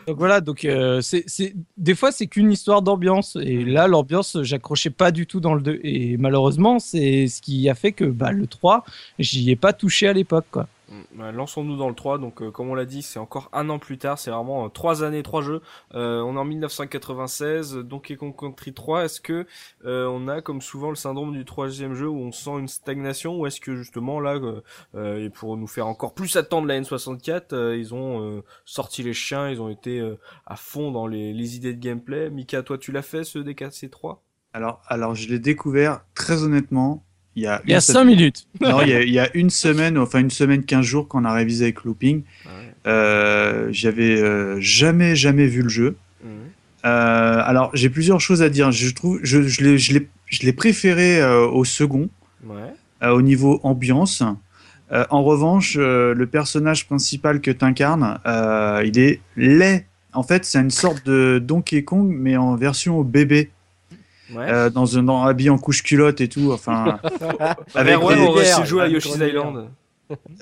Donc 0.07 0.17
voilà, 0.17 0.39
donc 0.39 0.65
euh, 0.65 1.01
c'est 1.01 1.23
c'est 1.25 1.55
des 1.77 1.95
fois 1.95 2.11
c'est 2.11 2.27
qu'une 2.27 2.51
histoire 2.51 2.81
d'ambiance. 2.83 3.37
Et 3.41 3.65
là 3.65 3.87
l'ambiance 3.87 4.37
j'accrochais 4.43 4.91
pas 4.91 5.11
du 5.11 5.25
tout 5.25 5.39
dans 5.39 5.55
le 5.55 5.61
2 5.61 5.79
et 5.83 6.17
malheureusement 6.17 6.77
c'est 6.79 7.27
ce 7.27 7.41
qui 7.41 7.67
a 7.69 7.75
fait 7.75 7.91
que 7.91 8.05
bah 8.05 8.31
le 8.31 8.45
3 8.45 8.85
j'y 9.17 9.49
ai 9.49 9.55
pas 9.55 9.73
touché 9.73 10.07
à 10.07 10.13
l'époque 10.13 10.45
quoi. 10.51 10.67
Mm, 11.13 11.31
Lançons-nous 11.31 11.77
dans 11.77 11.89
le 11.89 11.95
3, 11.95 12.17
donc 12.17 12.41
euh, 12.41 12.51
comme 12.51 12.69
on 12.69 12.75
l'a 12.75 12.85
dit, 12.85 13.01
c'est 13.01 13.19
encore 13.19 13.49
un 13.53 13.69
an 13.69 13.79
plus 13.79 13.97
tard, 13.97 14.19
c'est 14.19 14.31
vraiment 14.31 14.65
euh, 14.65 14.69
trois 14.69 15.03
années, 15.03 15.23
trois 15.23 15.41
jeux. 15.41 15.61
Euh, 15.93 16.21
on 16.21 16.35
est 16.35 16.39
en 16.39 16.45
1996, 16.45 17.77
Donkey 17.77 18.15
Kong 18.15 18.35
Country 18.35 18.73
3, 18.73 19.05
est-ce 19.05 19.21
que 19.21 19.45
on 19.83 20.27
a 20.27 20.41
comme 20.41 20.61
souvent 20.61 20.89
le 20.89 20.95
syndrome 20.95 21.33
du 21.33 21.45
troisième 21.45 21.93
jeu 21.93 22.07
où 22.07 22.17
on 22.17 22.31
sent 22.31 22.57
une 22.59 22.67
stagnation, 22.67 23.37
ou 23.39 23.47
est-ce 23.47 23.59
que 23.59 23.75
justement 23.75 24.19
là, 24.19 24.39
et 24.95 25.29
pour 25.29 25.57
nous 25.57 25.67
faire 25.67 25.87
encore 25.87 26.13
plus 26.13 26.35
attendre 26.35 26.67
la 26.67 26.79
N64, 26.79 27.53
euh, 27.53 27.77
ils 27.77 27.93
ont 27.93 28.43
sorti 28.65 29.03
les 29.03 29.13
chiens, 29.13 29.49
ils 29.49 29.61
ont 29.61 29.69
été 29.69 30.01
à 30.45 30.55
fond 30.55 30.91
dans 30.91 31.07
les, 31.07 31.55
idées 31.55 31.73
de 31.73 31.79
gameplay. 31.79 32.29
Mika, 32.29 32.63
toi 32.63 32.77
tu 32.77 32.91
l'as 32.91 33.01
fait 33.01 33.23
ce 33.23 33.39
DKC3 33.39 34.17
alors 34.53 34.81
alors 34.87 35.15
je 35.15 35.27
l'ai 35.27 35.39
découvert 35.39 36.05
très 36.13 36.43
honnêtement 36.43 37.03
il 37.35 37.43
y 37.43 37.47
a 37.47 37.61
Il 37.65 37.71
y 37.71 37.73
a 37.73 37.77
une 37.77 37.81
5 37.81 38.03
minutes. 38.05 38.47
non 38.61 38.81
il 38.81 38.89
y, 38.89 38.93
a, 38.93 39.01
il 39.03 39.13
y 39.13 39.19
a 39.19 39.29
une 39.35 39.49
semaine 39.49 39.97
enfin 39.97 40.19
une 40.19 40.29
semaine 40.31 40.63
15 40.63 40.85
jours 40.85 41.07
qu'on 41.07 41.25
a 41.25 41.33
révisé 41.33 41.65
avec 41.65 41.83
Looping 41.83 42.23
Ouais. 42.45 42.51
euh, 42.87 43.67
j'avais 43.71 44.19
euh, 44.21 44.57
jamais 44.59 45.15
jamais 45.15 45.47
vu 45.47 45.61
le 45.61 45.69
jeu 45.69 45.95
Mhm. 46.23 46.29
Euh, 46.85 47.41
alors 47.43 47.71
j'ai 47.73 47.89
plusieurs 47.89 48.21
choses 48.21 48.41
à 48.43 48.49
dire 48.49 48.71
je 48.71 48.89
trouve 48.93 49.19
je, 49.23 49.41
je 49.47 50.43
l'ai 50.45 50.53
préféré 50.53 51.19
euh, 51.21 51.45
au 51.47 51.65
second 51.65 52.09
Ouais. 52.45 52.55
euh, 53.03 53.09
au 53.09 53.21
niveau 53.21 53.59
ambiance. 53.63 54.21
Euh, 54.91 55.03
en 55.09 55.23
revanche, 55.23 55.77
euh, 55.79 56.13
le 56.13 56.27
personnage 56.27 56.85
principal 56.85 57.41
que 57.41 57.49
tu 57.49 57.65
incarnes, 57.65 58.19
il 58.85 58.99
est 58.99 59.19
laid. 59.35 59.85
En 60.13 60.21
fait, 60.21 60.45
c'est 60.45 60.59
une 60.59 60.69
sorte 60.69 61.03
de 61.07 61.39
Donkey 61.43 61.83
Kong, 61.83 62.07
mais 62.15 62.37
en 62.37 62.55
version 62.55 63.01
bébé, 63.01 63.49
Ouais. 64.33 64.47
euh, 64.49 64.69
dans 64.69 64.97
un 64.97 65.03
dans, 65.03 65.23
habillé 65.23 65.49
en 65.49 65.57
couche 65.57 65.83
culotte 65.83 66.19
et 66.21 66.27
tout. 66.29 66.51
Enfin, 66.51 66.99
avec 67.75 68.01
ouais, 68.01 68.15
des- 68.15 68.21
on 68.21 68.33
va 68.33 68.63
jouer 68.65 68.81
à 68.83 68.87
Yoshi's 68.87 69.15
Island. 69.15 69.67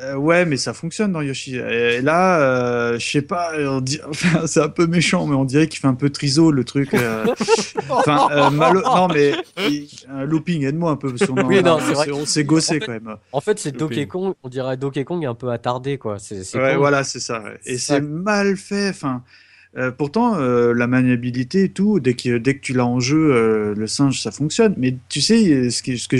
euh, 0.02 0.16
ouais, 0.16 0.44
mais 0.46 0.58
ça 0.58 0.74
fonctionne 0.74 1.14
dans 1.14 1.22
Yoshi. 1.22 1.56
Et 1.56 2.02
là, 2.02 2.42
euh, 2.42 3.00
je 3.00 3.06
sais 3.12 3.22
pas, 3.22 3.52
on 3.58 3.80
dit- 3.80 4.02
enfin, 4.10 4.46
c'est 4.46 4.62
un 4.62 4.68
peu 4.68 4.88
méchant, 4.88 5.26
mais 5.26 5.36
on 5.36 5.46
dirait 5.46 5.68
qu'il 5.68 5.80
fait 5.80 5.88
un 5.88 5.94
peu 5.94 6.10
triso 6.10 6.52
le 6.52 6.66
truc. 6.66 6.94
euh. 6.94 7.26
Enfin, 7.90 8.28
euh, 8.32 8.50
malo- 8.50 8.82
non, 8.84 9.08
mais 9.08 9.34
un 10.10 10.26
looping, 10.26 10.66
aide-moi 10.66 10.92
un 10.92 10.96
peu 10.98 11.14
parce 11.14 11.30
qu'on 11.30 11.38
en- 11.42 11.46
Oui, 11.48 11.62
non, 11.64 11.78
on 11.78 11.80
c'est 11.80 11.96
s'est- 12.06 12.12
on 12.12 12.26
s'est 12.26 12.44
gossé 12.44 12.76
En 12.76 12.80
fait, 12.80 12.86
quand 12.86 12.92
même. 12.92 13.16
En 13.32 13.40
fait, 13.42 13.58
c'est. 13.60 13.72
Donkey 13.72 14.06
Kong, 14.08 14.34
on 14.44 14.50
dirait 14.50 14.76
Donkey 14.76 15.06
Kong 15.06 15.26
un 15.26 15.34
peu 15.36 15.50
attardé 15.50 15.98
quoi. 15.98 16.18
C'est 16.20 16.42
Ouais, 16.58 16.76
voilà, 16.76 17.04
c'est 17.06 17.20
ça. 17.22 17.42
Et 17.66 17.78
c'est 17.78 18.02
mal 18.02 18.58
fait. 18.58 18.90
Enfin, 18.90 19.24
euh, 19.78 19.92
pourtant, 19.92 20.36
euh, 20.38 20.74
la 20.74 20.88
maniabilité 20.88 21.64
et 21.64 21.70
tout, 21.70 22.00
dès 22.00 22.14
que, 22.14 22.38
dès 22.38 22.56
que 22.56 22.62
tu 22.62 22.74
l'as 22.74 22.86
en 22.86 23.00
jeu, 23.00 23.34
euh, 23.34 23.74
le 23.76 23.88
singe, 23.88 24.22
ça 24.22 24.32
fonctionne. 24.32 24.74
Mais 24.78 24.96
tu 25.10 25.22
sais, 25.22 25.70
ce, 25.72 25.82
qui- 25.84 25.98
ce 25.98 26.08
que 26.08 26.18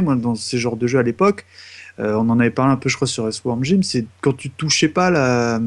moi, 0.00 0.14
dans 0.16 0.34
ces 0.36 0.58
genres 0.58 0.76
de 0.76 0.86
jeux 0.86 0.98
à 0.98 1.02
l'époque, 1.02 1.44
euh, 1.98 2.14
on 2.14 2.28
en 2.30 2.38
avait 2.40 2.50
parlé 2.50 2.72
un 2.72 2.76
peu, 2.76 2.88
je 2.88 2.96
crois, 2.96 3.08
sur 3.08 3.26
S-Worm 3.28 3.64
Gym, 3.64 3.82
c'est 3.82 4.06
quand 4.20 4.34
tu 4.34 4.50
touchais 4.50 4.88
pas 4.88 5.10
la, 5.10 5.60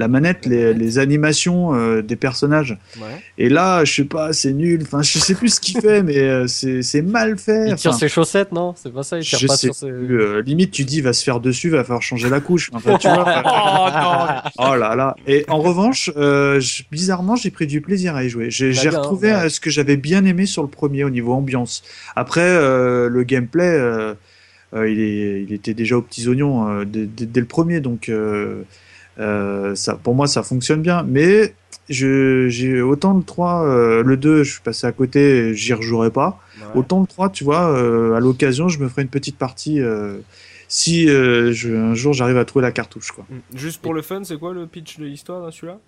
la 0.00 0.08
manette, 0.08 0.46
les, 0.46 0.74
les 0.74 0.98
animations 0.98 1.74
euh, 1.74 2.02
des 2.02 2.16
personnages. 2.16 2.76
Ouais. 3.00 3.06
Et 3.38 3.48
là, 3.48 3.84
je 3.84 3.94
sais 3.94 4.04
pas, 4.04 4.32
c'est 4.32 4.52
nul. 4.52 4.80
Enfin, 4.82 5.02
je 5.02 5.18
sais 5.18 5.34
plus 5.34 5.50
ce 5.54 5.60
qu'il 5.60 5.80
fait, 5.80 6.02
mais 6.02 6.18
euh, 6.18 6.46
c'est 6.48 7.02
mal 7.02 7.38
fait. 7.38 7.68
Il 7.68 7.74
tire 7.76 7.90
Enfin, 7.90 7.98
ses 8.00 8.08
chaussettes, 8.08 8.50
non? 8.50 8.74
C'est 8.76 8.92
pas 8.92 9.02
ça, 9.04 9.18
il 9.18 9.24
tire 9.24 9.38
je 9.38 9.46
pas 9.46 9.56
sais 9.56 9.66
sur 9.68 9.74
ses. 9.74 9.86
plus, 9.92 10.20
euh, 10.20 10.40
limite, 10.42 10.70
tu 10.72 10.84
dis, 10.84 11.00
va 11.00 11.12
se 11.12 11.22
faire 11.22 11.38
dessus, 11.38 11.68
va 11.68 11.84
falloir 11.84 12.02
changer 12.02 12.28
la 12.28 12.40
couche. 12.40 12.70
Enfin, 12.72 12.96
tu 12.98 13.06
vois. 13.08 13.24
Oh 13.44 13.88
non 13.92 14.72
Oh 14.72 14.76
là 14.76 14.96
là. 14.96 15.16
Et 15.26 15.44
en 15.48 15.58
revanche, 15.58 16.10
euh, 16.16 16.58
je- 16.60 16.82
bizarrement, 16.90 17.36
j'ai 17.36 17.50
pris 17.50 17.66
du 17.66 17.80
plaisir 17.80 18.16
à 18.16 18.24
y 18.24 18.28
jouer. 18.28 18.50
J'ai 18.50 18.72
Bah 18.90 18.98
retrouvé 18.98 19.28
ouais. 19.32 19.44
euh, 19.44 19.48
ce 19.48 19.60
que 19.60 19.70
j'avais 19.70 19.96
bien 19.96 20.24
aimé 20.24 20.46
sur 20.46 20.62
le 20.62 20.68
premier 20.68 21.04
au 21.04 21.10
niveau 21.10 21.32
ambiance. 21.34 21.82
Après, 22.16 22.40
euh, 22.42 23.08
le 23.08 23.22
gameplay, 23.22 23.64
euh, 23.68 24.14
euh, 24.74 24.88
il, 24.90 25.00
est, 25.00 25.42
il 25.42 25.52
était 25.52 25.74
déjà 25.74 25.96
aux 25.96 26.02
petits 26.02 26.28
oignons 26.28 26.68
euh, 26.68 26.84
dès, 26.84 27.04
dès- 27.06 27.26
dès 27.26 27.40
le 27.40 27.46
premier, 27.46 27.80
donc 27.80 28.08
euh, 29.20 29.74
ça, 29.74 29.94
pour 29.94 30.14
moi, 30.14 30.26
ça 30.26 30.42
fonctionne 30.42 30.82
bien. 30.82 31.04
Mais 31.06 31.54
j'ai 31.88 32.80
autant 32.82 33.14
le 33.14 33.22
3, 33.22 33.64
euh, 33.64 34.02
le 34.02 34.16
2, 34.16 34.42
je 34.44 34.52
suis 34.52 34.60
passé 34.62 34.86
à 34.86 34.92
côté, 34.92 35.54
j'y 35.54 35.72
rejouerai 35.74 36.10
pas. 36.10 36.40
Ouais. 36.60 36.80
Autant 36.80 37.00
le 37.00 37.06
3, 37.06 37.30
tu 37.30 37.44
vois, 37.44 37.70
euh, 37.76 38.14
à 38.14 38.20
l'occasion, 38.20 38.68
je 38.68 38.78
me 38.78 38.88
ferai 38.88 39.02
une 39.02 39.08
petite 39.08 39.36
partie. 39.36 39.80
euh, 39.80 40.18
si 40.68 41.08
euh, 41.08 41.52
je, 41.52 41.74
un 41.74 41.94
jour 41.94 42.12
j'arrive 42.12 42.36
à 42.38 42.44
trouver 42.44 42.62
la 42.62 42.70
cartouche, 42.70 43.10
quoi. 43.10 43.26
Mm. 43.28 43.56
Juste 43.56 43.82
pour 43.82 43.92
le 43.92 44.02
fun, 44.02 44.22
c'est 44.22 44.38
quoi 44.38 44.52
le 44.54 44.66
pitch 44.68 44.98
de 44.98 45.04
l'histoire 45.04 45.52
celui-là? 45.52 45.78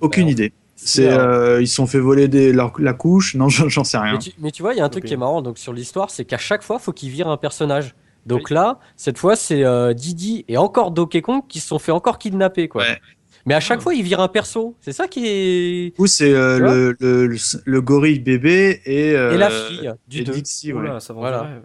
Aucune 0.00 0.26
Ben, 0.26 0.30
idée. 0.32 0.52
C'est, 0.76 1.08
euh, 1.08 1.60
ils 1.60 1.66
se 1.68 1.74
sont 1.74 1.86
fait 1.86 1.98
voler 1.98 2.28
des, 2.28 2.52
leur- 2.52 2.72
la 2.78 2.92
couche. 2.92 3.34
Non, 3.34 3.48
j'en 3.68 3.84
sais 3.84 3.98
rien. 3.98 4.12
Mais 4.12 4.18
tu, 4.18 4.30
mais 4.38 4.50
tu 4.52 4.62
vois, 4.62 4.74
il 4.74 4.78
y 4.78 4.80
a 4.80 4.84
un 4.84 4.88
truc 4.88 5.04
qui 5.04 5.14
est 5.14 5.16
marrant 5.16 5.42
donc 5.42 5.58
sur 5.58 5.72
l'histoire, 5.72 6.10
c'est 6.10 6.24
qu'à 6.24 6.38
chaque 6.38 6.62
fois, 6.62 6.78
faut 6.78 6.92
qu'il 6.92 7.10
vire 7.10 7.28
un 7.28 7.36
personnage. 7.36 7.94
Donc 8.26 8.50
là, 8.50 8.78
cette 8.96 9.18
fois, 9.18 9.34
c'est 9.36 9.64
euh, 9.64 9.94
Didi 9.94 10.44
et 10.48 10.56
encore 10.56 10.90
Donkey 10.92 11.22
Kong 11.22 11.42
qui 11.48 11.60
se 11.60 11.68
sont 11.68 11.78
fait 11.78 11.92
encore 11.92 12.18
kidnapper, 12.18 12.68
quoi. 12.68 12.82
Ouais. 12.82 13.00
Mais 13.46 13.54
à 13.54 13.60
chaque 13.60 13.80
fois, 13.80 13.94
il 13.94 14.04
vire 14.04 14.20
un 14.20 14.28
perso. 14.28 14.76
C'est 14.80 14.92
ça 14.92 15.08
qui 15.08 15.26
est. 15.26 15.96
Coup, 15.96 16.06
c'est 16.06 16.32
euh, 16.32 16.58
le, 16.60 16.96
le, 17.00 17.26
le, 17.26 17.36
le 17.64 17.80
gorille 17.80 18.20
bébé 18.20 18.80
et, 18.84 19.16
euh, 19.16 19.32
et 19.32 19.36
la 19.36 19.50
fille 19.50 19.92
du 20.06 20.20
et 20.20 20.24
2. 20.24 20.32
Dixie, 20.32 20.72
ouais. 20.72 21.00
Ça 21.00 21.12
Voilà. 21.12 21.42
rêve. 21.42 21.62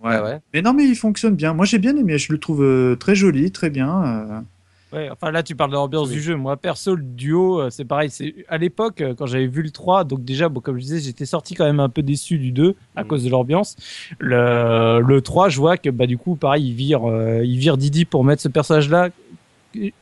Ouais. 0.00 0.10
Ouais, 0.10 0.22
ouais. 0.22 0.38
Mais 0.54 0.62
non, 0.62 0.74
mais 0.74 0.84
il 0.84 0.94
fonctionne 0.94 1.34
bien. 1.34 1.54
Moi, 1.54 1.66
j'ai 1.66 1.78
bien 1.78 1.96
aimé. 1.96 2.18
Je 2.18 2.32
le 2.32 2.38
trouve 2.38 2.96
très 3.00 3.16
joli, 3.16 3.50
très 3.50 3.68
bien. 3.68 4.44
Ouais, 4.92 5.10
enfin 5.10 5.30
là 5.30 5.42
tu 5.42 5.54
parles 5.54 5.70
de 5.70 5.74
l'ambiance 5.76 6.08
Oui. 6.08 6.14
du 6.14 6.22
jeu. 6.22 6.34
Moi 6.36 6.56
perso 6.56 6.94
le 6.94 7.02
duo 7.02 7.60
euh, 7.60 7.70
c'est 7.70 7.84
pareil. 7.84 8.08
C'est 8.10 8.34
à 8.48 8.56
l'époque 8.56 9.00
euh, 9.02 9.14
quand 9.14 9.26
j'avais 9.26 9.46
vu 9.46 9.62
le 9.62 9.70
3, 9.70 10.04
donc 10.04 10.24
déjà 10.24 10.48
bon, 10.48 10.60
comme 10.60 10.76
je 10.78 10.82
disais 10.82 11.00
j'étais 11.00 11.26
sorti 11.26 11.54
quand 11.54 11.64
même 11.66 11.80
un 11.80 11.90
peu 11.90 12.02
déçu 12.02 12.38
du 12.38 12.52
2 12.52 12.74
à 12.96 13.04
Mm. 13.04 13.06
cause 13.06 13.24
de 13.24 13.30
l'ambiance. 13.30 13.76
Le, 14.18 15.00
le 15.00 15.20
3 15.20 15.48
je 15.50 15.58
vois 15.58 15.76
que 15.76 15.90
bah 15.90 16.06
du 16.06 16.16
coup 16.18 16.36
pareil 16.36 16.68
il 16.68 16.74
vire 16.74 17.08
euh, 17.08 17.42
il 17.44 17.58
vire 17.58 17.76
Didi 17.76 18.04
pour 18.04 18.24
mettre 18.24 18.42
ce 18.42 18.48
personnage 18.48 18.88
là. 18.88 19.10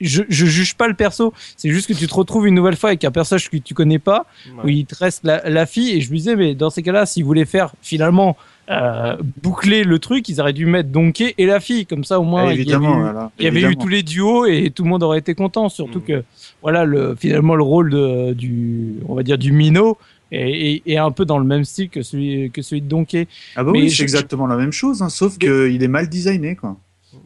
Je, 0.00 0.22
je 0.28 0.46
juge 0.46 0.76
pas 0.76 0.86
le 0.86 0.94
perso, 0.94 1.34
c'est 1.56 1.68
juste 1.70 1.88
que 1.88 1.92
tu 1.92 2.06
te 2.06 2.14
retrouves 2.14 2.46
une 2.46 2.54
nouvelle 2.54 2.76
fois 2.76 2.90
avec 2.90 3.04
un 3.04 3.10
personnage 3.10 3.50
que 3.50 3.56
tu 3.56 3.74
connais 3.74 3.98
pas 3.98 4.24
Ouais. 4.58 4.62
où 4.64 4.68
il 4.68 4.86
te 4.86 4.94
reste 4.94 5.24
la, 5.24 5.50
la 5.50 5.66
fille 5.66 5.90
et 5.90 6.00
je 6.00 6.10
me 6.12 6.16
disais 6.16 6.36
mais 6.36 6.54
dans 6.54 6.70
ces 6.70 6.82
cas-là 6.84 7.04
s'ils 7.04 7.24
voulaient 7.24 7.44
faire 7.44 7.74
finalement 7.82 8.36
euh, 8.68 9.16
boucler 9.42 9.84
le 9.84 9.98
truc 10.00 10.28
ils 10.28 10.40
auraient 10.40 10.52
dû 10.52 10.66
mettre 10.66 10.88
Donkey 10.88 11.34
et 11.38 11.46
la 11.46 11.60
fille 11.60 11.86
comme 11.86 12.02
ça 12.02 12.18
au 12.18 12.24
moins 12.24 12.48
Ah, 12.48 12.54
il 12.54 12.68
y 12.68 12.72
avait 12.74 12.84
eu- 12.84 12.88
voilà. 12.88 13.30
il 13.38 13.44
y 13.44 13.46
avait 13.48 13.60
eu 13.60 13.64
Évidemment. 13.64 13.82
tous 13.82 13.88
les 13.88 14.02
duos 14.02 14.44
et 14.46 14.70
tout 14.70 14.82
le 14.82 14.88
monde 14.90 15.02
aurait 15.04 15.18
été 15.20 15.34
content. 15.36 15.68
Surtout 15.68 16.00
Mhm. 16.00 16.04
que 16.04 16.24
voilà 16.62 16.84
le 16.84 17.14
finalement 17.14 17.54
le 17.54 17.62
rôle 17.62 17.90
de, 17.90 18.32
du 18.32 18.94
on 19.08 19.14
va 19.14 19.22
dire 19.22 19.38
du 19.38 19.52
minot 19.52 19.98
est, 20.32 20.50
est- 20.50 20.82
est 20.90 20.96
un 20.96 21.12
peu 21.12 21.24
dans 21.24 21.38
le 21.38 21.44
même 21.44 21.64
style 21.64 21.88
que 21.90 22.02
celui 22.02 22.50
que 22.50 22.60
celui 22.62 22.82
de 22.82 22.88
Donkey. 22.88 23.28
Ah 23.54 23.62
bah 23.62 23.70
Mais 23.72 23.82
oui, 23.82 23.90
c'est 23.90 24.02
exactement 24.02 24.48
la 24.48 24.56
même 24.56 24.72
chose, 24.72 25.00
hein, 25.00 25.08
sauf 25.10 25.38
qu'il 25.38 25.80
est 25.82 25.88
mal 25.88 26.08
designé, 26.08 26.56
quoi. 26.56 26.76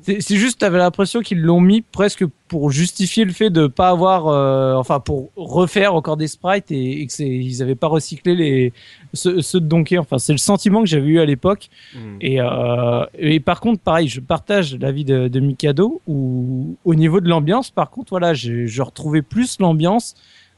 C'est 0.02 0.36
juste 0.36 0.60
t'avais 0.60 0.78
l'impression 0.78 1.20
qu'ils 1.20 1.40
l'ont 1.42 1.60
mis 1.60 1.82
presque 1.82 2.24
pour 2.48 2.70
justifier 2.70 3.24
le 3.24 3.32
fait 3.32 3.50
de 3.50 3.66
pas 3.66 3.88
avoir 3.90 4.28
euh, 4.28 4.74
enfin 4.74 4.98
pour 5.00 5.30
refaire 5.36 5.94
encore 5.94 6.16
des 6.16 6.26
sprites 6.28 6.70
et, 6.70 7.00
et 7.02 7.06
que 7.06 7.12
c'est 7.12 7.28
ils 7.28 7.60
avaient 7.62 7.74
pas 7.74 7.88
recyclé 7.88 8.34
les 8.34 8.72
ceux 9.14 9.60
de 9.60 9.66
Donkey. 9.66 9.98
Enfin 9.98 10.18
c'est 10.18 10.32
le 10.32 10.38
sentiment 10.38 10.80
que 10.82 10.88
j'avais 10.88 11.08
eu 11.08 11.20
à 11.20 11.24
l'époque. 11.24 11.68
Mm. 11.94 11.98
Et, 12.20 12.40
euh, 12.40 13.04
et 13.18 13.40
par 13.40 13.60
contre, 13.60 13.80
pareil, 13.82 14.08
je 14.08 14.20
partage 14.20 14.76
l'avis 14.76 15.04
de, 15.04 15.28
de 15.28 15.40
Mikado 15.40 16.00
où, 16.06 16.76
au 16.84 16.94
niveau 16.94 17.20
de 17.20 17.28
l'ambiance, 17.28 17.70
par 17.70 17.90
contre, 17.90 18.10
voilà, 18.10 18.34
je, 18.34 18.66
je 18.66 18.82
retrouvais 18.82 19.22
plus 19.22 19.58
l'ambiance 19.60 20.14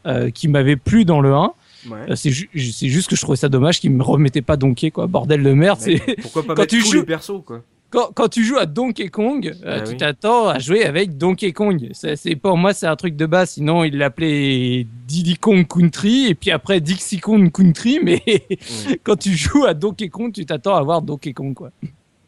euh, 0.06 0.30
qui 0.30 0.48
m'avait 0.48 0.76
plu 0.76 1.04
dans 1.04 1.20
le 1.20 1.32
1. 1.32 1.52
Ouais. 1.90 1.98
Euh, 2.10 2.14
c'est 2.14 2.30
ju- 2.30 2.48
c'est 2.54 2.88
juste 2.88 3.08
que 3.10 3.16
je 3.16 3.20
trouvais 3.22 3.36
ça 3.36 3.48
dommage 3.48 3.80
qu'ils 3.80 3.90
me 3.92 4.02
remettaient 4.02 4.42
pas 4.42 4.56
Donkey, 4.56 4.90
quoi. 4.92 5.06
Bordel 5.08 5.42
de 5.42 5.52
merde. 5.52 5.78
Pourquoi 6.22 6.42
pas 6.46 6.54
quand 6.54 6.62
mettre 6.62 6.74
tu 6.74 6.80
tous 6.82 6.90
joues- 6.92 6.98
les 7.00 7.04
persos, 7.06 7.42
quoi 7.44 7.62
quand, 7.93 8.10
quand 8.14 8.28
tu 8.28 8.43
joues 8.44 8.56
à 8.56 8.66
Donkey 8.66 9.09
Kong, 9.09 9.52
euh, 9.64 9.77
Ah 9.78 9.81
tu 9.82 9.93
oui. 9.93 9.97
t'attends 9.98 10.48
à 10.48 10.59
jouer 10.59 10.85
avec 10.85 11.16
Donkey 11.19 11.52
Kong. 11.52 11.90
C'est 11.93 12.35
pour 12.36 12.56
moi, 12.56 12.73
c'est 12.74 12.86
un 12.86 12.97
truc 12.97 13.14
de 13.14 13.27
base. 13.27 13.51
Sinon, 13.51 13.85
il 13.85 13.98
l'appelait 13.98 14.86
Diddy 15.06 15.36
Kong 15.36 15.66
Country 15.66 16.27
et 16.28 16.35
puis 16.35 16.51
après 16.51 16.81
Dixie 16.81 17.20
Kong 17.20 17.51
Country. 17.52 18.01
Mais 18.02 18.23
quand 19.05 19.16
tu 19.16 19.31
joues 19.32 19.64
à 19.66 19.74
Donkey 19.74 20.09
Kong, 20.09 20.32
tu 20.32 20.44
t'attends 20.47 20.74
à 20.74 20.82
voir 20.82 21.02
Donkey 21.02 21.32
Kong, 21.32 21.55
quoi. 21.55 21.70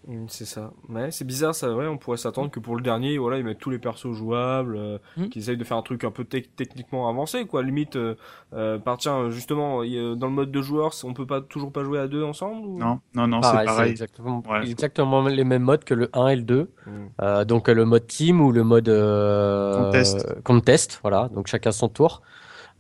Mm, 0.07 0.27
C'est 0.29 0.45
ça. 0.45 0.73
Ouais, 0.89 1.11
c'est 1.11 1.25
bizarre, 1.25 1.55
ça. 1.55 1.75
Ouais, 1.75 1.87
on 1.87 1.97
pourrait 1.99 2.17
s'attendre 2.19 2.51
que 2.51 2.61
pour 2.61 2.77
le 2.77 2.83
dernier, 2.83 3.17
voilà, 3.19 3.39
ils 3.39 3.45
mettent 3.45 3.59
tous 3.59 3.71
les 3.71 3.79
persos 3.79 4.13
jouables, 4.13 4.77
euh, 4.77 4.99
Mm. 5.17 5.29
qu'ils 5.29 5.43
essayent 5.43 5.57
de 5.57 5.65
faire 5.65 5.77
un 5.79 5.83
truc 5.83 6.05
un 6.05 6.11
peu 6.11 6.25
tec- 6.25 6.51
techniquement 6.57 7.09
avancé, 7.09 7.47
quoi. 7.47 7.63
Limite, 7.63 7.97
euh, 7.97 8.15
euh, 8.53 8.79
par 8.79 8.99
tiens, 8.99 9.31
justement, 9.31 9.79
dans 9.79 10.27
le 10.27 10.33
mode 10.33 10.51
de 10.51 10.61
joueur, 10.63 10.93
on 11.05 11.15
peut 11.15 11.27
pas 11.27 11.41
toujours 11.41 11.73
pas 11.73 11.85
jouer 11.85 11.99
à 11.99 12.07
deux 12.09 12.23
ensemble 12.23 12.67
ou... 12.67 12.79
Non, 12.79 13.01
non, 13.15 13.27
non, 13.27 13.43
c'est 13.43 13.65
pareil. 13.65 13.91
exactement, 13.91 14.43
Ouais. 14.51 14.69
exactement 14.69 15.23
les 15.27 15.45
mêmes 15.45 15.63
modes 15.63 15.85
que 15.85 15.95
le 15.95 16.11
1 16.13 16.29
et 16.29 16.37
le 16.37 16.43
2. 16.43 16.71
Mm. 16.87 16.91
Euh, 17.23 17.45
donc 17.45 17.69
euh, 17.69 17.75
le 17.75 17.85
mode 17.85 18.07
team 18.07 18.41
ou 18.41 18.53
le 18.53 18.63
mode 18.65 18.89
euh, 18.89 19.85
Contest. 19.85 20.43
contest, 20.43 20.99
voilà. 21.03 21.29
Donc 21.33 21.47
chacun 21.47 21.73
son 21.73 21.89
tour. 21.89 22.23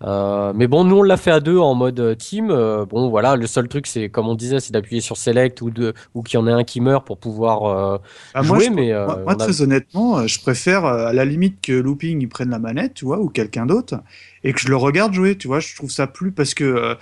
Euh, 0.03 0.53
mais 0.55 0.67
bon, 0.67 0.85
nous 0.85 0.97
on 0.99 1.03
l'a 1.03 1.17
fait 1.17 1.31
à 1.31 1.41
deux 1.41 1.57
en 1.59 1.75
mode 1.75 1.99
euh, 2.01 2.15
team. 2.15 2.51
Euh, 2.51 2.85
bon, 2.85 3.09
voilà, 3.09 3.37
le 3.37 3.47
seul 3.47 3.69
truc, 3.69 3.87
c'est 3.87 4.11
comme 4.11 4.29
on 4.29 4.35
disait, 4.35 4.61
c'est 4.61 4.73
d'appuyer 4.73 5.01
sur 5.01 5.17
select 5.17 5.63
ou 5.63 5.71
de 5.71 5.95
ou 6.15 6.23
qu'il 6.23 6.39
y 6.39 6.43
en 6.43 6.47
ait 6.47 6.53
un 6.53 6.65
qui 6.65 6.81
meurt 6.81 7.07
pour 7.07 7.19
pouvoir 7.19 7.65
euh, 7.65 7.99
Ah, 8.35 8.43
moi, 8.43 8.59
jouer. 8.59 8.65
je- 8.67 8.71
mais 8.71 8.93
euh, 8.93 9.07
moi, 9.07 9.21
moi, 9.25 9.33
a- 9.33 9.37
très 9.37 9.63
honnêtement, 9.63 10.27
je 10.27 10.41
préfère 10.41 10.85
à 10.85 11.13
la 11.13 11.25
limite 11.25 11.61
que 11.61 11.73
Looping 11.73 12.21
il 12.21 12.29
prenne 12.29 12.51
la 12.51 12.59
manette, 12.59 12.95
tu 12.95 13.05
vois, 13.05 13.21
ou 13.21 13.29
quelqu'un 13.29 13.65
d'autre, 13.67 13.95
et 14.43 14.53
que 14.53 14.61
je 14.61 14.69
le 14.69 14.77
regarde 14.77 15.13
jouer, 15.15 15.39
tu 15.39 15.47
vois. 15.47 15.61
Je 15.61 15.75
trouve 15.77 15.91
ça 15.91 16.07
plus 16.09 16.33
parce 16.33 16.53
que 16.55 16.97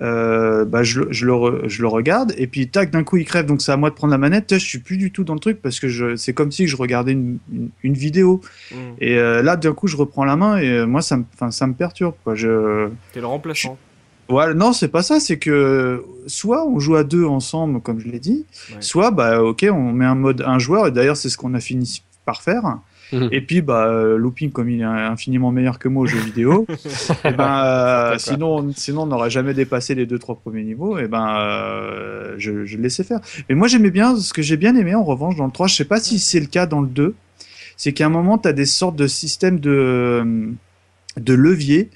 euh, 0.00 0.64
bah, 0.64 0.82
je, 0.84 1.00
le- 1.00 1.08
je, 1.12 1.26
le 1.26 1.32
re- 1.32 1.68
je 1.68 1.82
le 1.82 1.88
regarde, 1.88 2.32
et 2.36 2.46
puis 2.46 2.68
tac, 2.68 2.90
d'un 2.90 3.02
coup 3.04 3.16
il 3.16 3.24
crève, 3.24 3.46
donc 3.46 3.60
c'est 3.62 3.72
à 3.72 3.76
moi 3.76 3.90
de 3.90 3.94
prendre 3.94 4.10
la 4.12 4.18
manette. 4.18 4.54
Je 4.54 4.64
suis 4.64 4.78
plus 4.78 4.96
du 4.96 5.10
tout 5.10 5.24
dans 5.24 5.34
le 5.34 5.40
truc 5.40 5.60
parce 5.60 5.80
que 5.80 5.88
je, 5.88 6.14
c'est 6.16 6.32
comme 6.32 6.52
si 6.52 6.66
je 6.68 6.76
regardais 6.76 7.12
une, 7.12 7.38
une, 7.52 7.70
une 7.82 7.94
vidéo. 7.94 8.40
Mm. 8.70 8.76
Et 9.00 9.18
euh, 9.18 9.42
là, 9.42 9.56
d'un 9.56 9.72
coup, 9.72 9.86
je 9.88 9.96
reprends 9.96 10.24
la 10.24 10.36
main, 10.36 10.58
et 10.58 10.68
euh, 10.70 10.86
moi, 10.86 11.02
ça 11.02 11.16
me, 11.16 11.24
ça 11.50 11.66
me 11.66 11.74
perturbe, 11.74 12.14
quoi. 12.24 12.34
Je, 12.34 12.88
T'es 13.12 13.20
le 13.20 13.26
remplaçant. 13.26 13.76
Ouais, 14.28 14.52
non, 14.52 14.72
c'est 14.74 14.88
pas 14.88 15.02
ça. 15.02 15.20
C'est 15.20 15.38
que 15.38 16.04
soit 16.26 16.66
on 16.68 16.78
joue 16.78 16.96
à 16.96 17.02
deux 17.04 17.24
ensemble, 17.24 17.80
comme 17.80 17.98
je 17.98 18.08
l'ai 18.08 18.20
dit, 18.20 18.44
Ouais. 18.70 18.76
soit 18.80 19.10
bah 19.10 19.42
ok, 19.42 19.66
on 19.72 19.92
met 19.92 20.04
un 20.04 20.14
mode 20.14 20.42
un 20.46 20.58
joueur. 20.58 20.86
Et 20.86 20.90
d'ailleurs, 20.92 21.16
c'est 21.16 21.30
ce 21.30 21.38
qu'on 21.38 21.54
a 21.54 21.60
fini 21.60 22.02
par 22.26 22.42
faire. 22.42 22.62
Et 23.32 23.40
puis 23.40 23.62
bah 23.62 23.86
euh, 23.86 24.16
Looping, 24.16 24.50
comme 24.50 24.68
il 24.68 24.80
est 24.80 24.84
infiniment 24.84 25.50
meilleur 25.50 25.78
que 25.78 25.88
moi 25.88 26.02
aux 26.02 26.06
jeux 26.06 26.18
vidéo, 26.18 26.66
et 27.24 27.32
ben 27.32 27.62
euh, 27.64 28.18
sinon, 28.18 28.70
sinon 28.76 29.02
on 29.02 29.06
n'aurait 29.06 29.30
jamais 29.30 29.54
dépassé 29.54 29.94
les 29.94 30.06
deux 30.06 30.18
trois 30.18 30.36
premiers 30.36 30.64
niveaux. 30.64 30.98
Et 30.98 31.08
ben 31.08 31.36
euh, 31.38 32.34
je, 32.38 32.64
je 32.64 32.76
le 32.76 32.82
laissais 32.82 33.04
faire. 33.04 33.20
Mais 33.48 33.54
moi 33.54 33.68
j'aimais 33.68 33.90
bien 33.90 34.16
ce 34.16 34.32
que 34.32 34.42
j'ai 34.42 34.56
bien 34.56 34.76
aimé 34.76 34.94
en 34.94 35.04
revanche 35.04 35.36
dans 35.36 35.46
le 35.46 35.52
3 35.52 35.68
Je 35.68 35.74
sais 35.74 35.84
pas 35.84 36.00
si 36.00 36.18
c'est 36.18 36.40
le 36.40 36.46
cas 36.46 36.66
dans 36.66 36.80
le 36.80 36.88
2 36.88 37.14
C'est 37.76 37.92
qu'à 37.92 38.06
un 38.06 38.10
moment 38.10 38.38
tu 38.38 38.48
as 38.48 38.52
des 38.52 38.66
sortes 38.66 38.96
de 38.96 39.06
systèmes 39.06 39.60
de 39.60 40.50
de 41.16 41.34
leviers 41.34 41.90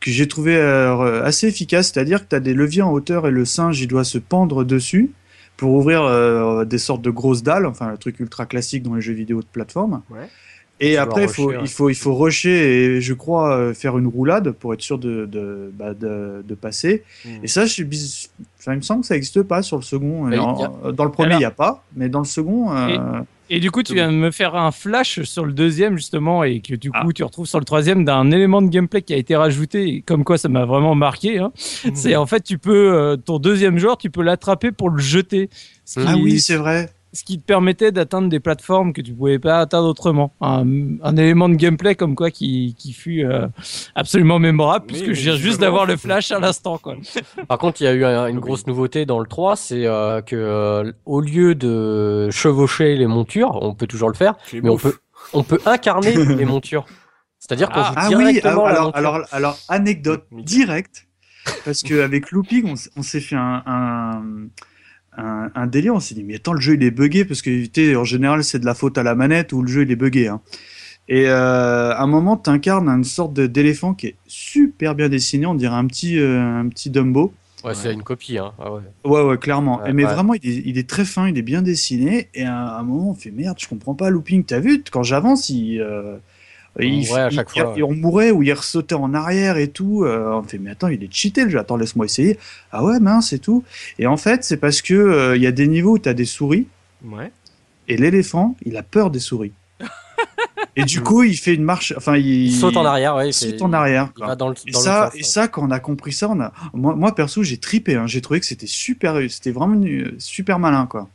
que 0.00 0.10
j'ai 0.10 0.28
trouvé 0.28 0.56
assez 0.60 1.48
efficace, 1.48 1.90
c'est-à-dire 1.92 2.22
que 2.22 2.28
tu 2.30 2.36
as 2.36 2.40
des 2.40 2.54
leviers 2.54 2.82
en 2.82 2.92
hauteur 2.92 3.26
et 3.26 3.32
le 3.32 3.44
singe 3.44 3.80
il 3.80 3.88
doit 3.88 4.04
se 4.04 4.18
pendre 4.18 4.62
dessus 4.62 5.10
pour 5.58 5.72
ouvrir 5.74 6.04
euh, 6.04 6.64
des 6.64 6.78
sortes 6.78 7.02
de 7.02 7.10
grosses 7.10 7.42
dalles, 7.42 7.66
enfin 7.66 7.88
un 7.88 7.96
truc 7.96 8.20
ultra 8.20 8.46
classique 8.46 8.84
dans 8.84 8.94
les 8.94 9.02
jeux 9.02 9.12
vidéo 9.12 9.42
de 9.42 9.46
plateforme. 9.46 10.02
Ouais. 10.08 10.28
Et 10.80 10.96
après 10.96 11.24
il 11.24 11.28
faut, 11.28 11.46
rusher, 11.46 11.56
ouais. 11.58 11.62
il 11.64 11.68
faut 11.70 11.88
il 11.90 11.94
faut 11.96 12.14
rusher 12.14 12.50
et 12.96 13.00
je 13.00 13.12
crois 13.14 13.56
euh, 13.56 13.74
faire 13.74 13.98
une 13.98 14.06
roulade 14.06 14.52
pour 14.52 14.74
être 14.74 14.80
sûr 14.82 14.98
de 14.98 15.26
de, 15.26 15.72
bah, 15.76 15.92
de, 15.94 16.44
de 16.46 16.54
passer. 16.54 17.02
Mm. 17.24 17.28
Et 17.42 17.48
ça 17.48 17.66
je 17.66 17.72
suis 17.72 17.84
bis- 17.84 18.30
enfin, 18.60 18.74
il 18.74 18.76
me 18.76 18.82
semble 18.82 19.00
que 19.00 19.06
ça 19.08 19.14
n'existe 19.14 19.42
pas 19.42 19.62
sur 19.62 19.76
le 19.76 19.82
second. 19.82 20.26
En- 20.32 20.86
a- 20.88 20.92
Dans 20.92 21.04
le 21.04 21.10
premier 21.10 21.30
Alors- 21.30 21.40
il 21.40 21.42
y 21.42 21.46
a 21.46 21.50
pas, 21.50 21.84
mais 21.96 22.08
dans 22.08 22.20
le 22.20 22.24
second 22.26 22.70
euh, 22.76 23.20
Et 23.50 23.60
du 23.60 23.70
coup, 23.70 23.82
tu 23.82 23.94
viens 23.94 24.12
de 24.12 24.16
me 24.16 24.30
faire 24.30 24.54
un 24.56 24.70
flash 24.72 25.22
sur 25.22 25.46
le 25.46 25.52
deuxième, 25.54 25.96
justement, 25.96 26.44
et 26.44 26.60
que 26.60 26.74
du 26.74 26.90
coup, 26.90 26.98
Ah. 27.00 27.12
tu 27.14 27.24
retrouves 27.24 27.46
sur 27.46 27.58
le 27.58 27.64
troisième 27.64 28.04
d'un 28.04 28.30
élément 28.30 28.60
de 28.60 28.68
gameplay 28.68 29.00
qui 29.00 29.14
a 29.14 29.16
été 29.16 29.34
rajouté, 29.36 30.02
comme 30.06 30.22
quoi 30.22 30.36
ça 30.36 30.48
m'a 30.50 30.66
vraiment 30.66 30.94
marqué. 30.94 31.38
Hein. 31.38 31.50
Mm. 31.86 31.90
C'est 31.94 32.14
en 32.14 32.26
fait, 32.26 32.42
tu 32.42 32.58
peux, 32.58 32.92
euh, 32.94 33.16
ton 33.16 33.38
deuxième 33.38 33.78
joueur, 33.78 33.96
tu 33.96 34.10
peux 34.10 34.22
l'attraper 34.22 34.70
pour 34.70 34.90
le 34.90 34.98
jeter. 35.00 35.48
Ce 35.86 35.98
qui, 35.98 36.06
ah 36.06 36.16
oui 36.22 36.38
c'est 36.40 36.56
vrai. 36.56 36.90
Ce 37.12 37.24
qui 37.24 37.38
te 37.38 37.44
permettait 37.44 37.90
d'atteindre 37.92 38.28
des 38.28 38.40
plateformes 38.40 38.92
que 38.92 39.00
tu 39.00 39.12
pouvais 39.14 39.38
pas 39.38 39.60
atteindre 39.60 39.88
autrement. 39.88 40.32
Un, 40.40 40.98
un 41.02 41.16
élément 41.16 41.48
de 41.48 41.54
gameplay 41.54 41.94
comme 41.94 42.14
quoi 42.14 42.30
qui, 42.30 42.74
qui 42.78 42.92
fut 42.92 43.24
euh, 43.24 43.48
absolument 43.94 44.38
mémorable, 44.38 44.84
Oui, 44.88 44.92
puisque 44.98 45.12
je 45.14 45.22
viens 45.22 45.36
juste 45.36 45.60
d'avoir 45.60 45.86
le 45.86 45.96
flash 45.96 46.30
à 46.32 46.38
l'instant. 46.38 46.78
quoi. 46.78 46.96
Par 47.48 47.58
contre, 47.58 47.80
il 47.80 47.84
y 47.84 47.86
a 47.86 47.94
eu 47.94 48.04
un- 48.04 48.26
une 48.26 48.40
grosse 48.40 48.66
nouveauté 48.66 49.06
dans 49.06 49.20
le 49.20 49.26
3, 49.26 49.56
c'est 49.56 49.86
euh, 49.86 50.20
que 50.20 50.36
euh, 50.36 50.92
au 51.06 51.20
lieu 51.20 51.54
de 51.54 52.28
chevaucher 52.30 52.96
les 52.96 53.06
montures, 53.06 53.58
on 53.62 53.74
peut 53.74 53.86
toujours 53.86 54.08
le 54.10 54.14
faire, 54.16 54.36
mais 54.52 54.68
on 54.68 54.76
peut 54.76 54.94
on 55.32 55.42
peut 55.42 55.58
incarner 55.66 56.12
les 56.36 56.44
montures. 56.44 56.84
C'est-à-dire 57.38 57.68
qu'on 57.70 57.80
Ah, 57.80 57.92
joue 57.92 57.94
Ah 57.96 58.08
oui, 58.18 58.24
directement 58.32 58.64
alors, 58.66 58.66
la 58.66 58.70
alors, 58.70 58.84
monture. 58.84 58.98
alors, 58.98 59.26
alors, 59.32 59.58
anecdote 59.68 60.24
directe, 60.32 61.06
parce 61.64 61.82
qu'avec 61.82 62.30
Looping, 62.32 62.74
on, 62.96 63.02
s'est 63.02 63.20
fait 63.20 63.36
un, 63.36 63.62
un, 63.66 64.22
un, 65.18 65.50
un 65.54 65.66
délire, 65.66 65.94
on 65.94 66.00
s'est 66.00 66.14
dit, 66.14 66.24
mais 66.24 66.36
attends, 66.36 66.54
le 66.54 66.60
jeu 66.60 66.74
il 66.74 66.82
est 66.82 66.90
buggé, 66.90 67.24
parce 67.24 67.42
que 67.42 67.96
en 67.96 68.04
général, 68.04 68.44
c'est 68.44 68.58
de 68.58 68.64
la 68.64 68.74
faute 68.74 68.96
à 68.96 69.02
la 69.02 69.14
manette 69.14 69.52
ou 69.52 69.60
le 69.62 69.68
jeu 69.68 69.82
il 69.82 69.90
est 69.90 69.96
buggé. 69.96 70.28
Hein. 70.28 70.40
Et 71.08 71.28
euh, 71.28 71.92
à 71.92 72.02
un 72.02 72.06
moment, 72.06 72.36
tu 72.36 72.50
incarnes 72.50 72.88
une 72.88 73.04
sorte 73.04 73.32
d'éléphant 73.34 73.94
qui 73.94 74.08
est 74.08 74.16
super 74.26 74.94
bien 74.94 75.08
dessiné, 75.08 75.46
on 75.46 75.54
dirait 75.54 75.76
un 75.76 75.86
petit, 75.86 76.18
euh, 76.18 76.60
un 76.60 76.68
petit 76.68 76.90
Dumbo. 76.90 77.32
Ouais, 77.64 77.74
c'est 77.74 77.92
une 77.92 78.04
copie. 78.04 78.38
Hein. 78.38 78.52
Ah 78.58 78.72
ouais. 78.72 78.82
Ouais, 79.04 79.22
ouais, 79.22 79.36
clairement. 79.38 79.82
Ouais, 79.82 79.92
mais 79.92 80.04
vraiment, 80.04 80.34
il 80.34 80.48
est, 80.48 80.62
il 80.64 80.78
est 80.78 80.88
très 80.88 81.04
fin, 81.04 81.28
il 81.28 81.36
est 81.36 81.42
bien 81.42 81.60
dessiné. 81.60 82.28
Et 82.34 82.44
à 82.44 82.78
un 82.78 82.82
moment, 82.84 83.10
on 83.10 83.14
fait 83.14 83.32
merde, 83.32 83.56
je 83.58 83.66
comprends 83.66 83.94
pas, 83.94 84.10
Looping. 84.10 84.44
T'as 84.44 84.60
vu, 84.60 84.82
quand 84.90 85.02
j'avance, 85.02 85.48
il. 85.50 85.80
euh, 85.80 86.18
il, 86.86 87.06
mourait 87.06 87.20
à 87.22 87.28
il- 87.28 87.34
chaque 87.34 87.48
il- 87.56 87.62
fois, 87.62 87.72
ouais. 87.74 87.82
on 87.82 87.94
mourait 87.94 88.30
ou 88.30 88.42
il 88.42 88.52
ressautait 88.52 88.94
en 88.94 89.12
arrière 89.14 89.56
et 89.56 89.68
tout. 89.68 90.04
euh, 90.04 90.30
on 90.32 90.42
fait, 90.42 90.58
mais 90.58 90.70
attends, 90.70 90.88
il 90.88 91.02
est 91.02 91.12
cheaté 91.12 91.44
le 91.44 91.50
jeu. 91.50 91.58
Attends, 91.58 91.76
laisse-moi 91.76 92.04
essayer. 92.06 92.38
Ah 92.72 92.84
ouais, 92.84 93.00
mince, 93.00 93.30
c'est 93.30 93.38
tout. 93.38 93.64
Et 93.98 94.06
en 94.06 94.16
fait, 94.16 94.44
c'est 94.44 94.56
parce 94.58 94.82
que 94.82 94.94
euh, 94.94 95.36
il 95.36 95.42
y 95.42 95.46
a 95.46 95.52
des 95.52 95.66
niveaux 95.66 95.94
où 95.94 95.98
t'as 95.98 96.14
des 96.14 96.24
souris 96.24 96.66
Ouais. 97.04 97.30
et 97.88 97.96
l'éléphant, 97.96 98.56
il 98.64 98.76
a 98.76 98.82
peur 98.82 99.10
des 99.10 99.20
souris. 99.20 99.52
et 100.76 100.84
du 100.84 101.00
coup, 101.02 101.22
il 101.22 101.36
fait 101.36 101.54
une 101.54 101.62
marche. 101.64 101.92
Enfin, 101.96 102.16
il, 102.16 102.26
Il 102.46 102.52
saute 102.52 102.76
en 102.76 102.84
arrière, 102.84 103.14
ouais. 103.16 103.28
il 103.28 103.32
fait- 103.32 103.50
saute 103.50 103.62
en 103.62 103.72
arrière. 103.72 104.08
Il 104.10 104.18
quoi. 104.18 104.26
va 104.28 104.36
dans 104.36 104.48
le, 104.48 104.54
Et 104.66 104.70
dans 104.72 104.80
ça, 104.80 105.10
et 105.14 105.22
quand 105.50 105.62
on 105.66 105.70
a 105.70 105.80
compris 105.80 106.12
ça, 106.12 106.28
on 106.28 106.40
a, 106.40 106.52
moi, 106.72 106.94
moi 106.94 107.14
perso, 107.14 107.42
j'ai 107.42 107.56
tripé. 107.58 107.94
Hein. 107.96 108.06
J'ai 108.06 108.20
trouvé 108.20 108.40
que 108.40 108.46
c'était 108.46 108.66
super, 108.66 109.16
c'était 109.30 109.50
vraiment 109.52 109.80
euh, 109.86 110.14
super 110.18 110.58
malin, 110.58 110.86
quoi. 110.86 111.08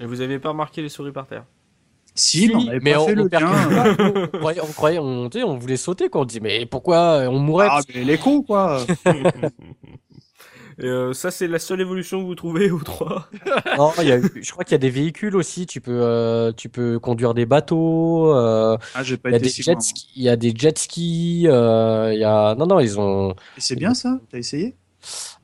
Et 0.00 0.06
vous 0.06 0.20
avez 0.22 0.38
pas 0.38 0.50
remarqué 0.50 0.80
les 0.82 0.88
souris 0.88 1.12
par 1.12 1.26
terre? 1.26 1.44
Si, 2.20 2.48
mais 2.48 2.54
on 2.54 2.78
mais 2.82 2.96
on, 2.96 3.06
fait 3.06 3.12
on 3.18 3.24
le 3.24 4.26
croyait, 4.38 4.60
on, 4.60 4.66
croyait- 4.72 4.98
on, 4.98 5.28
tu 5.30 5.38
sais, 5.38 5.44
on 5.44 5.56
voulait 5.58 5.76
sauter 5.76 6.08
quoi. 6.08 6.20
On 6.22 6.24
dit 6.24 6.40
mais 6.40 6.66
pourquoi 6.66 7.24
on 7.28 7.38
mourrait 7.38 7.66
Ah, 7.70 7.74
parce- 7.76 7.86
mais 7.94 8.04
les 8.04 8.18
cons, 8.18 8.42
quoi. 8.42 8.84
Et 10.82 10.86
euh, 10.86 11.12
ça, 11.12 11.30
c'est 11.30 11.46
la 11.46 11.58
seule 11.58 11.82
évolution 11.82 12.20
que 12.22 12.24
vous 12.24 12.34
trouvez 12.34 12.70
au 12.70 12.78
3 12.78 13.28
Non, 13.76 13.92
il 14.00 14.08
y 14.08 14.12
a 14.12 14.18
eu- 14.18 14.30
je 14.42 14.50
crois 14.50 14.64
qu'il 14.64 14.72
y 14.72 14.76
a 14.76 14.78
des 14.78 14.88
véhicules 14.88 15.36
aussi. 15.36 15.66
Tu 15.66 15.82
peux, 15.82 16.00
euh, 16.00 16.52
tu 16.52 16.70
peux 16.70 16.98
conduire 16.98 17.34
des 17.34 17.44
bateaux. 17.44 18.34
euh, 18.34 18.78
Ah, 18.94 19.02
j'ai 19.02 19.18
pas 19.18 19.28
il 19.28 19.32
y 19.32 19.34
a 19.34 19.38
été 19.38 19.44
des 19.46 19.50
si 19.50 19.62
jet 19.62 19.78
skis. 19.82 20.08
Il 20.16 20.22
y 20.22 20.28
a 20.30 20.36
des 20.36 20.54
jet 20.56 20.78
skis. 20.78 21.42
euh, 21.48 22.12
il 22.14 22.20
y 22.20 22.24
a 22.24 22.54
non 22.54 22.66
non 22.66 22.80
ils 22.80 22.98
ont. 22.98 23.34
C'est 23.58 23.76
bien 23.76 23.92
ça? 23.92 24.18
T'as 24.30 24.38
essayé? 24.38 24.74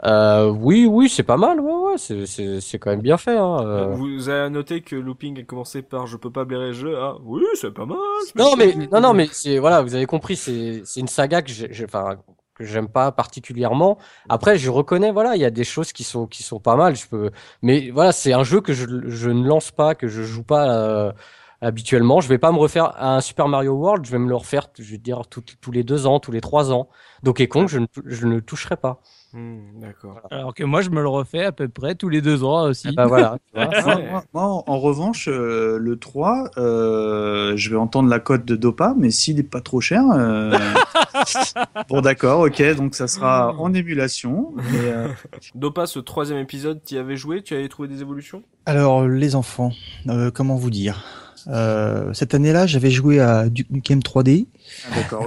Euh, 0.05 0.49
oui 0.51 0.87
oui 0.87 1.09
c'est 1.09 1.23
pas 1.23 1.37
mal. 1.37 1.61
Ouais 1.61 1.73
ouais 1.93 1.97
c'est 1.99 2.79
quand 2.79 2.91
même 2.91 3.01
bien 3.01 3.17
fait. 3.17 3.37
Hein, 3.37 3.59
euh. 3.63 3.87
Vous 3.95 4.29
avez 4.29 4.51
noté 4.51 4.83
que 4.83 4.97
Looping 4.97 5.41
a 5.41 5.43
commencé 5.45 5.83
par 5.83 6.07
Je 6.07 6.17
peux 6.17 6.31
pas 6.31 6.45
blairer 6.45 6.69
le 6.69 6.73
jeu 6.75 6.99
à 6.99 7.17
Oui, 7.25 7.43
c'est 7.61 7.73
pas 7.73 7.87
mal. 7.87 7.97
Non 8.37 8.57
mais 8.57 8.75
non 8.93 9.01
non 9.01 9.13
mais 9.15 9.29
c'est 9.33 9.59
voilà 9.59 9.83
vous 9.83 9.95
avez 9.95 10.07
compris 10.07 10.37
c'est 10.37 10.83
c'est 10.85 11.01
une 11.01 11.09
saga 11.09 11.43
que 11.43 11.51
j'ai 11.51 11.73
j'ai- 11.73 11.85
enfin 11.87 12.17
que 12.55 12.65
j'aime 12.65 12.89
pas 12.89 13.13
particulièrement. 13.13 13.99
Après 14.29 14.59
je 14.59 14.71
reconnais 14.71 15.13
voilà 15.13 15.37
il 15.37 15.43
y 15.43 15.45
a 15.45 15.51
des 15.51 15.65
choses 15.65 15.93
qui 15.93 16.05
sont 16.05 16.27
qui 16.27 16.43
sont 16.43 16.61
pas 16.61 16.77
mal. 16.77 16.95
Je 16.97 17.07
peux 17.09 17.31
mais 17.63 17.91
voilà 17.91 18.13
c'est 18.13 18.33
un 18.33 18.45
jeu 18.45 18.61
que 18.61 18.73
je 18.75 18.87
je 19.07 19.31
ne 19.31 19.47
lance 19.47 19.71
pas 19.71 19.95
que 19.95 20.09
je 20.09 20.23
joue 20.23 20.43
pas 20.43 20.71
euh, 20.75 21.13
habituellement. 21.63 22.21
Je 22.21 22.29
vais 22.29 22.39
pas 22.39 22.53
me 22.53 22.59
refaire 22.59 22.93
un 23.03 23.21
Super 23.21 23.49
Mario 23.49 23.73
World. 23.73 24.05
Je 24.07 24.11
vais 24.13 24.19
me 24.19 24.29
le 24.29 24.37
refaire 24.37 24.69
je 24.79 24.91
vais 24.91 24.99
dire 24.99 25.23
tous 25.29 25.71
les 25.73 25.83
deux 25.85 26.07
ans 26.07 26.21
tous 26.21 26.33
les 26.33 26.41
trois 26.43 26.73
ans. 26.73 26.89
Donkey 27.23 27.49
Kong 27.49 27.69
je 27.69 27.79
ne 27.79 27.87
je 28.05 28.27
ne 28.27 28.41
toucherai 28.41 28.77
pas. 28.77 29.01
Hmm, 29.37 29.81
D'accord. 29.83 30.21
Alors 30.31 30.55
que 30.55 30.65
moi, 30.65 30.81
je 30.81 30.89
me 30.89 31.03
le 31.03 31.09
refais 31.09 31.45
à 31.45 31.53
peu 31.53 31.69
près 31.69 31.95
tous 31.95 32.09
les 32.09 32.23
deux 32.23 32.43
ans 32.43 32.63
aussi. 32.71 32.89
Eh 32.91 32.95
ben 32.97 33.07
voilà. 33.07 33.37
vois. 33.53 33.67
moi, 33.85 34.01
moi- 34.11 34.25
moi, 34.33 34.65
en- 34.67 34.79
revanche, 34.81 35.29
euh, 35.29 35.77
le 35.79 35.99
3, 35.99 36.51
euh, 36.57 37.53
je 37.55 37.69
vais 37.69 37.77
entendre 37.77 38.09
la 38.09 38.19
cote 38.19 38.47
de 38.47 38.57
Dopa, 38.57 38.95
mais 38.97 39.11
s'il 39.11 39.39
est 39.39 39.43
pas 39.43 39.61
trop 39.61 39.83
cher. 39.83 40.03
euh, 40.11 40.57
bon, 41.91 42.01
d'accord, 42.01 42.41
ok, 42.41 42.63
donc 42.77 42.95
ça 42.95 43.09
sera 43.09 43.55
en 43.59 43.75
émulation. 43.75 44.55
Et, 44.73 44.89
euh, 44.89 45.09
Dopa, 45.55 45.87
ce 45.87 45.99
troisième 45.99 46.39
épisode, 46.39 46.81
tu 46.83 46.95
y 46.95 46.99
avais 46.99 47.17
joué 47.19 47.43
Tu 47.43 47.53
avais 47.55 47.69
trouvé 47.69 47.89
des 47.89 48.01
évolutions? 48.01 48.43
Alors, 48.65 49.07
les 49.07 49.35
enfants, 49.35 49.73
euh, 50.09 50.31
comment 50.31 50.57
vous 50.57 50.71
dire? 50.71 51.05
Euh, 51.49 52.13
Cette 52.15 52.35
année-là, 52.35 52.67
j'avais 52.67 52.91
joué 52.91 53.21
à 53.21 53.51
Duke 53.51 53.71
Nukem 53.71 54.01
3D, 54.01 54.47
Ah, 54.87 55.19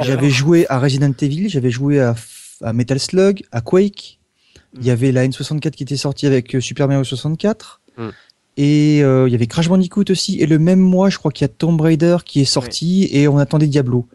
j'avais 0.00 0.30
joué 0.30 0.66
à 0.70 0.78
Resident 0.78 1.12
Evil, 1.20 1.48
j'avais 1.48 1.70
joué 1.70 2.00
à, 2.00 2.14
à 2.62 2.72
Metal 2.72 2.98
Slug, 2.98 3.42
à 3.52 3.60
Quake. 3.60 4.18
Il 4.78 4.84
y 4.84 4.90
avait 4.90 5.12
la 5.12 5.26
N64 5.26 5.70
qui 5.70 5.82
était 5.84 5.96
sortie 5.96 6.26
avec 6.26 6.54
euh, 6.54 6.60
Super 6.60 6.86
Mario 6.88 7.02
64. 7.04 7.80
Mm. 7.96 8.08
Et 8.58 9.00
euh, 9.02 9.28
il 9.28 9.32
y 9.32 9.34
avait 9.34 9.46
Crash 9.46 9.68
Bandicoot 9.68 10.04
aussi. 10.10 10.40
Et 10.40 10.46
le 10.46 10.58
même 10.58 10.80
mois, 10.80 11.10
je 11.10 11.18
crois 11.18 11.30
qu'il 11.30 11.44
y 11.44 11.50
a 11.50 11.52
Tomb 11.52 11.80
Raider 11.80 12.18
qui 12.24 12.40
est 12.40 12.44
sorti 12.46 13.08
et 13.12 13.28
on 13.28 13.38
attendait 13.38 13.66
Diablo. 13.66 14.06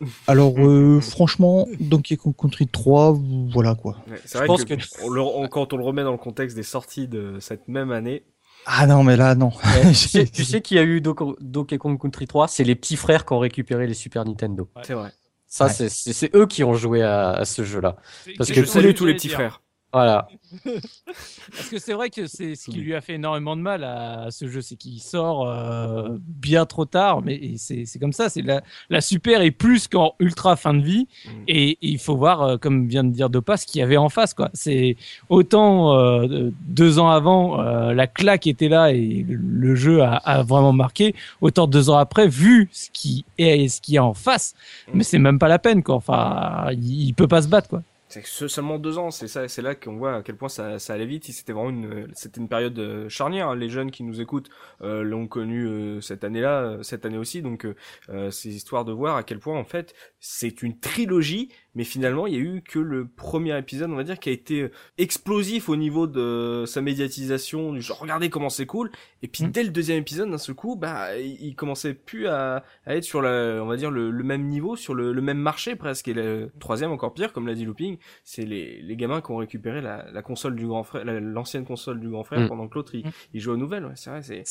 Alors, 0.26 0.54
euh, 0.58 1.00
franchement, 1.00 1.68
Donkey 1.80 2.16
Kong 2.16 2.34
Country 2.36 2.66
3, 2.66 3.16
voilà 3.52 3.74
quoi. 3.76 3.98
Ouais, 4.10 4.16
c'est 4.24 4.32
Je 4.34 4.38
vrai 4.38 4.46
pense 4.48 4.64
que, 4.64 4.74
que- 4.74 4.82
on 5.04 5.08
le- 5.10 5.20
on- 5.20 5.46
quand 5.48 5.72
on 5.72 5.76
le 5.76 5.84
remet 5.84 6.02
dans 6.02 6.10
le 6.12 6.18
contexte 6.18 6.56
des 6.56 6.62
sorties 6.64 7.06
de 7.06 7.36
cette 7.40 7.68
même 7.68 7.92
année, 7.92 8.24
Ah 8.66 8.86
non, 8.86 9.02
mais 9.04 9.16
là, 9.16 9.34
non. 9.36 9.50
Tu 9.88 9.94
sais, 9.94 10.26
tu 10.26 10.44
sais 10.44 10.60
qu'il 10.60 10.76
y 10.76 10.80
a 10.80 10.84
eu 10.84 11.00
Donkey 11.00 11.78
Kong 11.78 12.00
Country 12.00 12.26
3 12.26 12.48
C'est 12.48 12.64
les 12.64 12.74
petits 12.76 12.96
frères 12.96 13.24
qui 13.24 13.32
ont 13.32 13.38
récupéré 13.40 13.86
les 13.86 13.94
Super 13.94 14.24
Nintendo. 14.24 14.68
c'est 14.84 14.94
vrai. 14.94 15.10
Ça, 15.54 15.66
Ouais. 15.66 15.70
c'est- 15.70 15.90
c'est 15.90 16.14
c'est 16.14 16.34
eux 16.34 16.46
qui 16.46 16.64
ont 16.64 16.72
joué 16.72 17.02
à, 17.02 17.32
à 17.32 17.44
ce 17.44 17.62
jeu-là. 17.62 17.96
Parce 18.38 18.48
que 18.48 18.54
je 18.56 18.60
tous 18.62 18.66
salue 18.68 18.86
les- 18.86 18.94
tous 18.94 19.04
les 19.04 19.12
petits 19.12 19.28
frères. 19.28 19.60
Voilà. 19.92 20.26
Parce 20.64 21.68
que 21.70 21.78
c'est 21.78 21.92
vrai 21.92 22.08
que 22.10 22.26
c'est 22.26 22.54
ce 22.54 22.70
qui 22.70 22.78
lui 22.78 22.94
a 22.94 23.00
fait 23.00 23.14
énormément 23.14 23.56
de 23.56 23.60
mal 23.62 23.84
à 23.84 24.30
ce 24.30 24.48
jeu, 24.48 24.60
c'est 24.60 24.76
qu'il 24.76 25.00
sort 25.00 25.46
euh, 25.48 26.08
bien 26.20 26.64
trop 26.66 26.84
tard, 26.84 27.22
mais 27.22 27.54
c'est 27.56 27.86
comme 28.00 28.12
ça, 28.12 28.28
c'est 28.28 28.42
la, 28.42 28.62
la 28.90 29.00
super 29.00 29.42
est 29.42 29.50
plus 29.50 29.88
qu'en 29.88 30.14
ultra 30.18 30.56
fin 30.56 30.74
de 30.74 30.82
vie, 30.82 31.06
Mm. 31.26 31.30
et 31.48 31.78
il 31.82 31.98
faut 31.98 32.16
voir, 32.16 32.42
euh, 32.42 32.56
comme 32.56 32.86
vient 32.88 33.04
de 33.04 33.10
dire 33.10 33.28
Dopa, 33.30 33.56
ce 33.56 33.66
qu'il 33.66 33.80
y 33.80 33.82
avait 33.82 33.96
en 33.96 34.08
face, 34.08 34.34
quoi. 34.34 34.50
C'est 34.54 34.96
autant 35.28 35.96
euh, 35.98 36.50
deux 36.66 36.98
ans 36.98 37.10
avant, 37.10 37.60
la 37.62 38.06
claque 38.06 38.46
était 38.46 38.68
là 38.68 38.92
et 38.92 39.24
le, 39.28 39.36
le 39.36 39.74
jeu 39.74 40.02
a, 40.02 40.14
a 40.16 40.42
vraiment 40.42 40.72
marqué, 40.72 41.14
autant 41.40 41.66
deux 41.66 41.90
ans 41.90 41.96
après, 41.98 42.28
vu 42.28 42.68
ce 42.72 42.88
qui 42.90 43.24
est 43.38 43.68
ce 43.68 43.80
qu'il 43.80 43.94
y 43.94 43.98
a 43.98 44.04
en 44.04 44.14
face, 44.14 44.54
Mm. 44.88 44.90
mais 44.94 45.04
c'est 45.04 45.18
même 45.18 45.38
pas 45.38 45.48
la 45.48 45.58
peine, 45.58 45.82
quoi. 45.82 45.96
Enfin, 45.96 46.66
il, 46.72 47.08
il 47.08 47.14
peut 47.14 47.28
pas 47.28 47.42
se 47.42 47.48
battre, 47.48 47.68
quoi. 47.68 47.82
C'est 48.20 48.48
seulement 48.48 48.78
deux 48.78 48.98
ans, 48.98 49.10
c'est 49.10 49.26
ça, 49.26 49.48
c'est 49.48 49.62
là 49.62 49.74
qu'on 49.74 49.96
voit 49.96 50.16
à 50.16 50.22
quel 50.22 50.36
point 50.36 50.50
ça, 50.50 50.78
ça 50.78 50.92
allait 50.92 51.06
vite. 51.06 51.24
C'était 51.24 51.54
vraiment 51.54 51.70
une, 51.70 52.08
c'était 52.14 52.40
une 52.42 52.48
période 52.48 52.78
euh, 52.78 53.08
charnière. 53.08 53.48
hein. 53.48 53.56
Les 53.56 53.70
jeunes 53.70 53.90
qui 53.90 54.02
nous 54.02 54.20
écoutent 54.20 54.50
euh, 54.82 55.02
l'ont 55.02 55.26
connu 55.26 55.66
euh, 55.66 56.00
cette 56.02 56.22
année-là, 56.22 56.62
euh, 56.62 56.82
cette 56.82 57.06
année 57.06 57.16
aussi. 57.16 57.40
Donc, 57.40 57.64
euh, 57.64 58.30
c'est 58.30 58.50
histoire 58.50 58.84
de 58.84 58.92
voir 58.92 59.16
à 59.16 59.22
quel 59.22 59.38
point 59.38 59.58
en 59.58 59.64
fait 59.64 59.94
c'est 60.20 60.62
une 60.62 60.78
trilogie. 60.78 61.50
Mais 61.74 61.84
finalement, 61.84 62.26
il 62.26 62.34
y 62.34 62.36
a 62.36 62.40
eu 62.40 62.62
que 62.62 62.78
le 62.78 63.06
premier 63.06 63.56
épisode, 63.58 63.90
on 63.90 63.96
va 63.96 64.04
dire, 64.04 64.18
qui 64.18 64.28
a 64.28 64.32
été 64.32 64.60
euh, 64.62 64.70
explosif 64.98 65.68
au 65.68 65.76
niveau 65.76 66.06
de 66.06 66.64
sa 66.66 66.80
médiatisation. 66.80 67.72
Du 67.72 67.80
genre, 67.82 67.98
regardez 67.98 68.30
comment 68.30 68.50
c'est 68.50 68.66
cool. 68.66 68.90
Et 69.22 69.28
puis 69.28 69.44
Mm. 69.44 69.50
dès 69.50 69.62
le 69.62 69.70
deuxième 69.70 69.98
épisode, 69.98 70.30
d'un 70.30 70.38
seul 70.38 70.54
coup, 70.54 70.76
bah, 70.76 71.16
il, 71.18 71.54
commençait 71.54 71.94
plus 71.94 72.26
à, 72.28 72.62
à 72.86 72.94
être 72.96 73.04
sur 73.04 73.22
la, 73.22 73.60
on 73.62 73.66
va 73.66 73.76
dire 73.76 73.90
le, 73.90 74.10
le 74.10 74.24
même 74.24 74.48
niveau, 74.48 74.76
sur 74.76 74.94
le, 74.94 75.12
le 75.12 75.22
même 75.22 75.38
marché 75.38 75.74
presque. 75.76 76.08
Et 76.08 76.14
le 76.14 76.50
troisième 76.60 76.92
encore 76.92 77.14
pire, 77.14 77.32
comme 77.32 77.46
l'a 77.46 77.54
dit 77.54 77.64
Looping, 77.64 77.98
c'est 78.24 78.44
les, 78.44 78.80
les 78.82 78.96
gamins 78.96 79.20
qui 79.20 79.30
ont 79.30 79.36
récupéré 79.36 79.80
la, 79.80 80.06
la 80.12 80.22
console 80.22 80.56
du 80.56 80.66
grand 80.66 80.82
frère, 80.84 81.04
la- 81.04 81.20
l'ancienne 81.20 81.64
console 81.64 82.00
du 82.00 82.08
grand 82.08 82.24
frère 82.24 82.40
Mm. 82.40 82.48
pendant 82.48 82.68
que 82.68 82.74
l'autre 82.74 82.94
il, 82.94 83.06
Mm. 83.06 83.10
il 83.34 83.40
joue 83.40 83.52
aux 83.52 83.56
nouvelles. 83.56 83.84
Ouais, 83.86 83.92
c'est 83.94 84.10
vrai, 84.10 84.22
c'est. 84.22 84.42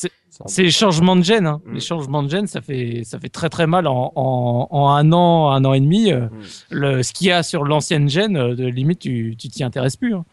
C'est 0.46 0.62
les 0.62 0.70
changements 0.70 1.14
de 1.14 1.22
gènes. 1.22 1.46
Hein. 1.46 1.60
Les 1.70 1.80
changements 1.80 2.22
de 2.22 2.30
gènes, 2.30 2.46
ça 2.46 2.62
fait, 2.62 3.02
ça 3.04 3.20
fait 3.20 3.28
très 3.28 3.50
très 3.50 3.66
mal 3.66 3.86
en, 3.86 4.12
en, 4.16 4.66
en 4.70 4.88
un 4.88 5.12
an, 5.12 5.50
un 5.50 5.62
an 5.66 5.74
et 5.74 5.80
demi. 5.80 6.10
euh, 6.10 6.26
le, 6.70 7.02
ce 7.12 7.18
qu'il 7.18 7.26
y 7.28 7.30
a 7.32 7.42
sur 7.42 7.64
l'ancienne 7.64 8.08
gène, 8.08 8.36
euh, 8.36 8.54
de 8.54 8.66
limite, 8.66 9.00
tu 9.00 9.34
tu 9.38 9.48
t'y 9.48 9.62
intéresses 9.64 9.96
plus. 9.96 10.14
Hein. 10.14 10.24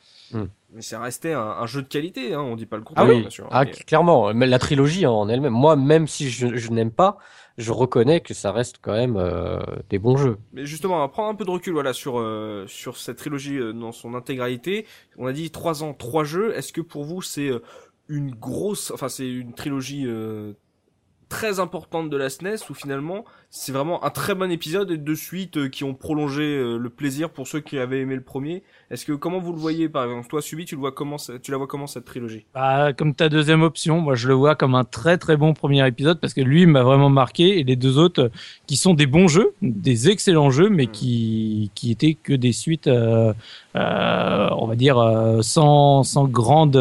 Mais 0.72 0.82
c'est 0.84 0.98
resté 0.98 1.34
un, 1.34 1.42
un 1.42 1.66
jeu 1.66 1.82
de 1.82 1.88
qualité, 1.88 2.36
hein, 2.36 2.42
on 2.42 2.56
dit 2.56 2.68
pas 2.68 2.78
le 2.78 2.84
contraire, 2.84 3.08
Ah 3.08 3.10
oui. 3.12 3.22
bien 3.22 3.30
sûr. 3.32 3.48
Ah, 3.50 3.66
Mais- 3.66 3.72
clairement. 3.72 4.32
Mais 4.36 4.46
la 4.46 4.60
trilogie 4.60 5.08
en 5.08 5.28
elle-même. 5.28 5.52
Moi, 5.54 5.76
même 5.76 6.08
si 6.08 6.30
je, 6.30 6.56
je 6.56 6.70
n'aime 6.72 6.92
pas, 6.92 7.18
je 7.58 7.72
reconnais 7.72 8.22
que 8.22 8.36
ça 8.36 8.52
reste 8.52 8.78
quand 8.80 8.94
même 8.94 9.18
euh, 9.18 9.58
des 9.90 9.98
bons 9.98 10.16
jeux. 10.18 10.38
Mais 10.54 10.68
justement, 10.68 10.98
on 10.98 11.00
va 11.00 11.08
prendre 11.08 11.30
un 11.30 11.36
peu 11.36 11.44
de 11.44 11.50
recul, 11.50 11.74
voilà, 11.74 11.94
sur 11.94 12.20
euh, 12.20 12.66
sur 12.68 12.98
cette 12.98 13.18
trilogie 13.18 13.58
euh, 13.58 13.74
dans 13.74 13.92
son 13.92 14.14
intégralité. 14.14 14.86
On 15.18 15.26
a 15.26 15.34
dit 15.34 15.50
trois 15.50 15.84
ans, 15.84 15.94
trois 15.94 16.24
jeux. 16.24 16.56
Est-ce 16.56 16.72
que 16.72 16.82
pour 16.82 17.04
vous 17.04 17.24
c'est 17.24 17.50
euh, 17.50 17.64
une 18.08 18.30
grosse, 18.32 18.92
enfin 18.92 19.10
c'est 19.10 19.28
une 19.28 19.54
trilogie 19.54 20.06
euh, 20.06 20.54
très 21.30 21.60
importante 21.60 22.10
de 22.10 22.18
la 22.18 22.30
SNES 22.30 22.58
ou 22.70 22.74
finalement 22.74 23.24
c'est 23.52 23.72
vraiment 23.72 24.04
un 24.04 24.10
très 24.10 24.36
bon 24.36 24.52
épisode 24.52 24.92
et 24.92 24.98
de 24.98 25.16
suite 25.16 25.58
euh, 25.58 25.70
qui 25.70 25.84
ont 25.84 25.94
prolongé 25.94 26.44
euh, 26.44 26.78
le 26.78 26.90
plaisir 26.90 27.30
pour 27.30 27.48
ceux 27.48 27.60
qui 27.62 27.80
avaient 27.80 28.02
aimé 28.02 28.16
le 28.16 28.22
premier. 28.22 28.64
Est-ce 28.92 29.06
que 29.06 29.14
comment 29.14 29.40
vous 29.40 29.54
le 29.54 29.60
voyez 29.60 29.90
par 29.90 30.04
exemple? 30.04 30.28
Toi 30.28 30.42
Subi, 30.42 30.66
tu 30.66 30.76
le 30.76 30.80
vois 30.82 30.92
comment 30.92 31.18
tu 31.42 31.52
la 31.52 31.58
vois 31.58 31.68
comment 31.68 31.88
cette 31.88 32.06
trilogie? 32.06 32.46
Bah, 32.54 32.94
comme 32.94 33.16
ta 33.16 33.30
deuxième 33.30 33.62
option, 33.62 34.02
moi 34.02 34.16
je 34.16 34.28
le 34.28 34.34
vois 34.34 34.56
comme 34.56 34.76
un 34.76 34.84
très 34.84 35.18
très 35.18 35.38
bon 35.38 35.54
premier 35.54 35.88
épisode 35.88 36.20
parce 36.20 36.34
que 36.34 36.42
lui 36.42 36.66
m'a 36.66 36.84
vraiment 36.84 37.10
marqué 37.10 37.60
et 37.60 37.64
les 37.64 37.76
deux 37.76 37.98
autres 37.98 38.24
euh, 38.24 38.30
qui 38.68 38.76
sont 38.78 38.94
des 38.94 39.08
bons 39.08 39.28
jeux, 39.28 39.54
des 39.62 40.10
excellents 40.10 40.50
jeux, 40.52 40.70
mais 40.70 40.88
Mm. 40.90 40.92
qui 40.92 41.72
qui 41.76 41.92
étaient 41.92 42.16
que 42.16 42.34
des 42.34 42.52
suites, 42.52 42.88
euh, 42.88 43.34
euh, 43.76 44.50
on 44.58 44.68
va 44.68 44.76
dire 44.76 44.98
sans 45.42 46.04
sans 46.04 46.26
grande 46.26 46.76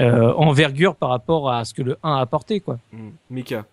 euh, 0.00 0.32
envergure 0.34 0.94
par 0.96 1.10
rapport 1.10 1.50
à 1.50 1.64
ce 1.64 1.74
que 1.74 1.82
le 1.82 1.96
1 2.02 2.14
a 2.16 2.20
apporté 2.20 2.60
quoi. 2.60 2.78
Hmm. 2.92 3.10
Mika. 3.30 3.64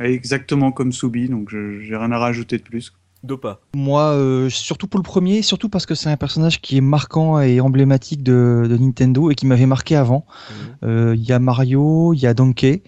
Exactement 0.00 0.70
comme 0.72 0.92
Soubi, 0.92 1.28
donc 1.28 1.48
je- 1.50 1.80
j'ai 1.80 1.96
rien 1.96 2.12
à 2.12 2.18
rajouter 2.18 2.58
de 2.58 2.62
plus. 2.62 2.92
Dopa. 3.24 3.58
Moi, 3.74 4.02
euh, 4.12 4.48
surtout 4.48 4.86
pour 4.86 4.98
le 4.98 5.02
premier, 5.02 5.42
surtout 5.42 5.68
parce 5.68 5.86
que 5.86 5.96
c'est 5.96 6.08
un 6.08 6.16
personnage 6.16 6.60
qui 6.60 6.76
est 6.76 6.80
marquant 6.80 7.40
et 7.40 7.60
emblématique 7.60 8.22
de, 8.22 8.66
de 8.70 8.76
Nintendo 8.76 9.32
et 9.32 9.34
qui 9.34 9.44
m'avait 9.46 9.66
marqué 9.66 9.96
avant. 9.96 10.24
Euh, 10.84 11.16
Il 11.16 11.24
y 11.24 11.32
a 11.32 11.40
Mario, 11.40 12.14
il 12.14 12.20
y 12.20 12.26
a 12.28 12.34
Donkey. 12.34 12.82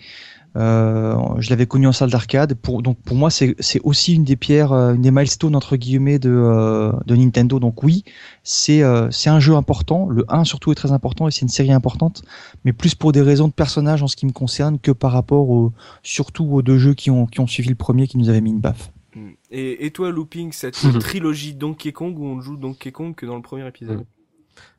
Euh, 0.57 1.17
je 1.39 1.51
l'avais 1.51 1.67
connu 1.67 1.87
en 1.87 1.93
salle 1.93 2.11
d'arcade. 2.11 2.55
Pour, 2.55 2.83
donc 2.83 2.99
pour 3.03 3.17
moi, 3.17 3.31
c'est 3.31 3.55
c'est 3.61 3.81
aussi 3.85 4.15
une 4.15 4.25
des 4.25 4.37
pierres, 4.37 4.73
euh, 4.73 4.95
une 4.95 5.03
des 5.03 5.11
milestones 5.11 5.55
entre 5.55 5.77
guillemets 5.77 6.19
de, 6.19 6.31
euh, 6.31 6.93
de 7.07 7.17
Nintendo. 7.17 7.61
Donc 7.61 7.83
oui, 7.83 8.05
c'est 8.43 8.83
euh, 8.83 9.11
c'est 9.11 9.31
un 9.31 9.41
jeu 9.41 9.55
important. 9.55 10.09
Le 10.09 10.25
1 10.29 10.45
surtout 10.45 10.73
est 10.73 10.75
très 10.75 10.93
important 10.93 11.29
et 11.29 11.31
c'est 11.31 11.43
une 11.43 11.49
série 11.49 11.73
importante, 11.73 12.23
mais 12.65 12.73
plus 12.73 12.95
pour 12.95 13.13
des 13.13 13.23
raisons 13.23 13.49
de 13.49 13.53
personnage 13.53 14.03
en 14.03 14.09
ce 14.09 14.17
qui 14.17 14.27
me 14.27 14.33
concerne 14.33 14.79
que 14.79 14.91
par 14.91 15.13
rapport 15.13 15.51
au, 15.51 15.73
surtout 16.03 16.45
aux 16.45 16.63
deux 16.63 16.79
jeux 16.79 16.95
qui 16.95 17.11
ont, 17.11 17.27
qui 17.27 17.41
ont 17.41 17.47
suivi 17.47 17.69
le 17.69 17.77
premier 17.77 18.09
qui 18.09 18.19
nous 18.19 18.29
avaient 18.29 18.41
mis 18.41 18.51
une 18.51 18.61
baffe. 18.61 18.91
Mm. 19.15 19.29
Et, 19.53 19.87
et 19.87 19.91
toi, 19.93 20.11
Looping, 20.11 20.53
cette 20.53 20.81
trilogie 21.01 21.55
Donkey 21.55 21.93
Kong 21.93 22.19
où 22.19 22.25
on 22.25 22.41
joue 22.41 22.57
Donkey 22.57 22.91
Kong 22.91 23.15
que 23.15 23.27
dans 23.27 23.37
le 23.37 23.43
premier 23.43 23.67
épisode? 23.67 23.99
Mhm. 23.99 24.05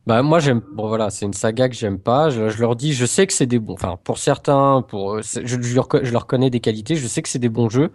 Bah 0.08 0.24
moi 0.24 0.40
j'aime 0.40 0.62
bon 0.74 0.88
voilà 0.88 1.12
c'est 1.12 1.26
une 1.28 1.34
saga 1.34 1.70
que 1.70 1.76
j'aime 1.76 2.00
pas. 2.00 2.32
Je, 2.32 2.50
je 2.50 2.60
leur 2.60 2.76
dis 2.76 2.92
je 2.92 3.06
sais 3.06 3.28
que 3.28 3.34
c'est 3.34 3.46
des 3.46 3.60
bons 3.60 3.74
enfin 3.74 4.00
pour 4.04 4.18
certains 4.18 4.82
pour 4.88 5.14
euh, 5.14 5.22
je, 5.22 5.62
je, 5.62 5.76
leur, 5.76 5.88
je 6.02 6.12
leur 6.12 6.26
connais 6.26 6.50
des 6.50 6.60
qualités 6.60 6.96
je 6.96 7.06
sais 7.08 7.22
que 7.22 7.30
c'est 7.30 7.38
des 7.38 7.50
bons 7.50 7.70
jeux. 7.70 7.92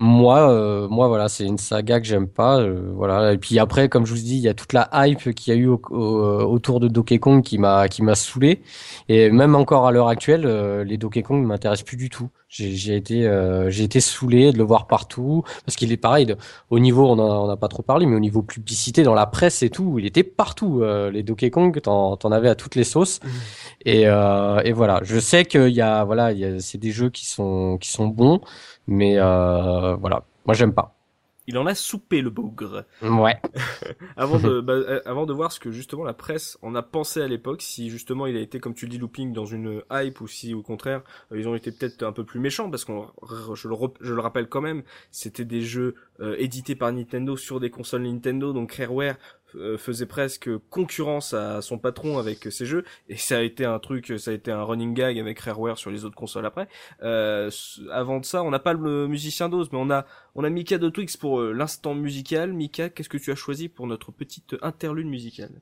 Moi 0.00 0.50
euh, 0.50 0.88
moi 0.88 1.06
voilà 1.06 1.28
c'est 1.28 1.44
une 1.44 1.56
saga 1.58 2.00
que 2.00 2.06
j'aime 2.06 2.26
pas 2.26 2.58
euh, 2.60 2.90
voilà. 2.94 3.32
Et 3.32 3.38
puis 3.38 3.60
après 3.60 3.88
comme 3.88 4.06
je 4.06 4.12
vous 4.12 4.18
dis 4.20 4.34
il 4.36 4.40
y 4.42 4.48
a 4.48 4.54
toute 4.54 4.72
la 4.72 4.90
hype 4.92 5.34
qu'il 5.34 5.54
y 5.54 5.56
a 5.56 5.60
eu 5.60 5.68
au- 5.68 5.80
au- 5.90 6.18
euh, 6.24 6.42
autour 6.44 6.80
de 6.80 6.88
Donkey 6.88 7.18
Kong 7.20 7.42
qui 7.44 7.58
m'a 7.58 7.86
qui 7.88 8.02
m'a 8.02 8.16
saoulé. 8.16 8.60
Et 9.08 9.30
même 9.30 9.54
encore 9.54 9.86
à 9.86 9.92
l'heure 9.92 10.08
actuelle 10.08 10.46
euh, 10.46 10.82
les 10.82 10.98
Donkey 10.98 11.22
Kong 11.22 11.40
ne 11.42 11.46
m'intéressent 11.46 11.84
plus 11.86 11.96
du 11.96 12.10
tout. 12.10 12.28
J'ai 12.48 12.94
été 12.96 13.26
euh, 13.26 13.70
j'ai 13.70 13.84
été 13.84 14.00
saoulé 14.00 14.52
de 14.52 14.58
le 14.58 14.64
voir 14.64 14.86
partout 14.86 15.42
parce 15.64 15.76
qu'il 15.76 15.90
est 15.92 15.96
pareil 15.96 16.26
de- 16.26 16.36
au 16.70 16.78
niveau 16.78 17.06
on 17.06 17.18
en 17.18 17.46
on 17.46 17.50
a 17.50 17.56
pas 17.56 17.68
trop 17.68 17.82
parlé 17.82 18.06
mais 18.06 18.16
au 18.16 18.20
niveau 18.20 18.40
publicité 18.42 19.02
dans 19.02 19.14
la 19.14 19.26
presse 19.26 19.62
et 19.64 19.68
tout 19.70 19.98
il 19.98 20.06
était 20.06 20.22
partout 20.22 20.80
euh, 20.82 21.10
les 21.10 21.22
Donkey 21.24 21.35
Kong 21.50 21.80
t'en 21.80 22.16
t'en 22.16 22.32
avais 22.32 22.48
à 22.48 22.54
toutes 22.54 22.74
les 22.74 22.84
sauces. 22.84 23.20
Et, 23.84 24.08
euh, 24.08 24.60
et 24.64 24.72
voilà. 24.72 25.00
Je 25.02 25.18
sais 25.18 25.44
qu'il 25.44 25.68
y 25.68 25.80
a 25.80 26.04
voilà 26.04 26.32
il 26.32 26.38
y 26.38 26.44
a 26.44 26.60
c'est 26.60 26.78
des 26.78 26.90
jeux 26.92 27.10
qui 27.10 27.26
sont 27.26 27.78
qui 27.80 27.90
sont 27.90 28.08
bons 28.08 28.40
mais 28.86 29.14
euh, 29.18 29.96
voilà. 29.96 30.24
Moi 30.46 30.54
j'aime 30.54 30.72
pas. 30.74 30.96
Il 31.48 31.56
en 31.58 31.66
a 31.66 31.76
soupé 31.76 32.22
le 32.22 32.30
bougre. 32.30 32.84
ouais. 33.02 33.36
Avant 34.16 34.38
de, 34.38 34.60
bah, 34.62 34.72
euh, 34.72 35.00
avant 35.04 35.26
de 35.26 35.32
voir 35.32 35.52
ce 35.52 35.60
que 35.60 35.70
justement 35.70 36.02
la 36.02 36.12
presse 36.12 36.58
en 36.60 36.74
a 36.74 36.82
pensé 36.82 37.22
à 37.22 37.28
l'époque, 37.28 37.62
si 37.62 37.88
justement 37.88 38.26
il 38.26 38.36
a 38.36 38.40
été, 38.40 38.58
comme 38.58 38.74
tu 38.74 38.86
le 38.86 38.90
dis, 38.90 38.98
looping 38.98 39.32
dans 39.32 39.46
une 39.46 39.82
hype 39.92 40.20
ou 40.20 40.26
si 40.26 40.54
au 40.54 40.62
contraire 40.62 41.02
euh, 41.30 41.38
ils 41.38 41.46
ont 41.46 41.54
été 41.54 41.70
peut-être 41.70 42.02
un 42.02 42.12
peu 42.12 42.24
plus 42.24 42.40
méchants 42.40 42.68
parce 42.68 42.84
qu'on, 42.84 43.06
je 43.54 43.68
le, 43.68 43.76
je 44.00 44.12
le 44.14 44.20
rappelle 44.20 44.48
quand 44.48 44.60
même, 44.60 44.82
c'était 45.12 45.44
des 45.44 45.62
jeux 45.62 45.94
euh, 46.20 46.34
édités 46.38 46.74
par 46.74 46.92
Nintendo 46.92 47.36
sur 47.36 47.60
des 47.60 47.70
consoles 47.70 48.02
Nintendo, 48.02 48.52
donc 48.52 48.72
Rareware 48.72 49.16
faisait 49.78 50.06
presque 50.06 50.50
concurrence 50.70 51.34
à 51.34 51.62
son 51.62 51.78
patron 51.78 52.18
avec 52.18 52.48
ces 52.50 52.66
jeux 52.66 52.84
et 53.08 53.16
ça 53.16 53.38
a 53.38 53.40
été 53.42 53.64
un 53.64 53.78
truc, 53.78 54.14
ça 54.18 54.30
a 54.30 54.34
été 54.34 54.50
un 54.50 54.62
running 54.62 54.94
gag 54.94 55.18
avec 55.18 55.38
Rareware 55.40 55.78
sur 55.78 55.90
les 55.90 56.04
autres 56.04 56.14
consoles 56.14 56.46
après. 56.46 56.68
Euh, 57.02 57.50
avant 57.92 58.20
de 58.20 58.24
ça, 58.24 58.42
on 58.42 58.50
n'a 58.50 58.58
pas 58.58 58.72
le 58.72 59.08
musicien 59.08 59.48
d'Oz, 59.48 59.68
mais 59.72 59.78
on 59.78 59.90
a 59.90 60.06
on 60.34 60.44
a 60.44 60.50
Mika 60.50 60.78
de 60.78 60.88
Twix 60.88 61.16
pour 61.16 61.40
euh, 61.40 61.52
l'instant 61.52 61.94
musical. 61.94 62.52
Mika, 62.52 62.88
qu'est-ce 62.88 63.08
que 63.08 63.18
tu 63.18 63.30
as 63.32 63.36
choisi 63.36 63.68
pour 63.68 63.86
notre 63.86 64.12
petite 64.12 64.56
interlude 64.62 65.06
musicale? 65.06 65.60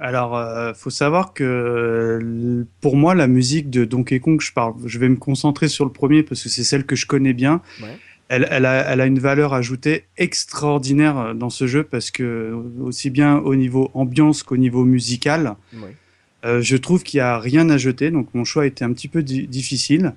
Alors, 0.00 0.34
euh, 0.36 0.72
faut 0.72 0.90
savoir 0.90 1.34
que 1.34 1.44
euh, 1.44 2.64
pour 2.80 2.96
moi, 2.96 3.14
la 3.14 3.26
musique 3.26 3.68
de 3.68 3.84
Donkey 3.84 4.18
Kong, 4.18 4.40
je 4.40 4.52
parle, 4.52 4.74
je 4.86 4.98
vais 4.98 5.10
me 5.10 5.16
concentrer 5.16 5.68
sur 5.68 5.84
le 5.84 5.92
premier 5.92 6.22
parce 6.22 6.42
que 6.42 6.48
c'est 6.48 6.64
celle 6.64 6.86
que 6.86 6.96
je 6.96 7.06
connais 7.06 7.34
bien. 7.34 7.60
Ouais. 7.82 7.98
Elle, 8.32 8.46
elle, 8.50 8.64
a, 8.64 8.92
elle 8.92 9.00
a 9.00 9.06
une 9.06 9.18
valeur 9.18 9.52
ajoutée 9.54 10.04
extraordinaire 10.16 11.18
euh, 11.18 11.34
dans 11.34 11.50
ce 11.50 11.66
jeu 11.66 11.82
parce 11.82 12.10
que 12.10 12.52
aussi 12.80 13.10
bien 13.10 13.38
au 13.38 13.54
niveau 13.56 13.90
ambiance 13.94 14.42
qu'au 14.42 14.56
niveau 14.56 14.84
musical, 14.84 15.56
euh, 16.44 16.62
je 16.62 16.76
trouve 16.76 17.02
qu'il 17.02 17.18
y 17.18 17.20
a 17.20 17.38
rien 17.38 17.68
à 17.70 17.76
jeter. 17.76 18.10
Donc 18.10 18.28
mon 18.32 18.44
choix 18.44 18.64
était 18.66 18.84
un 18.84 18.92
petit 18.92 19.08
peu 19.08 19.22
di- 19.22 19.46
difficile, 19.46 20.14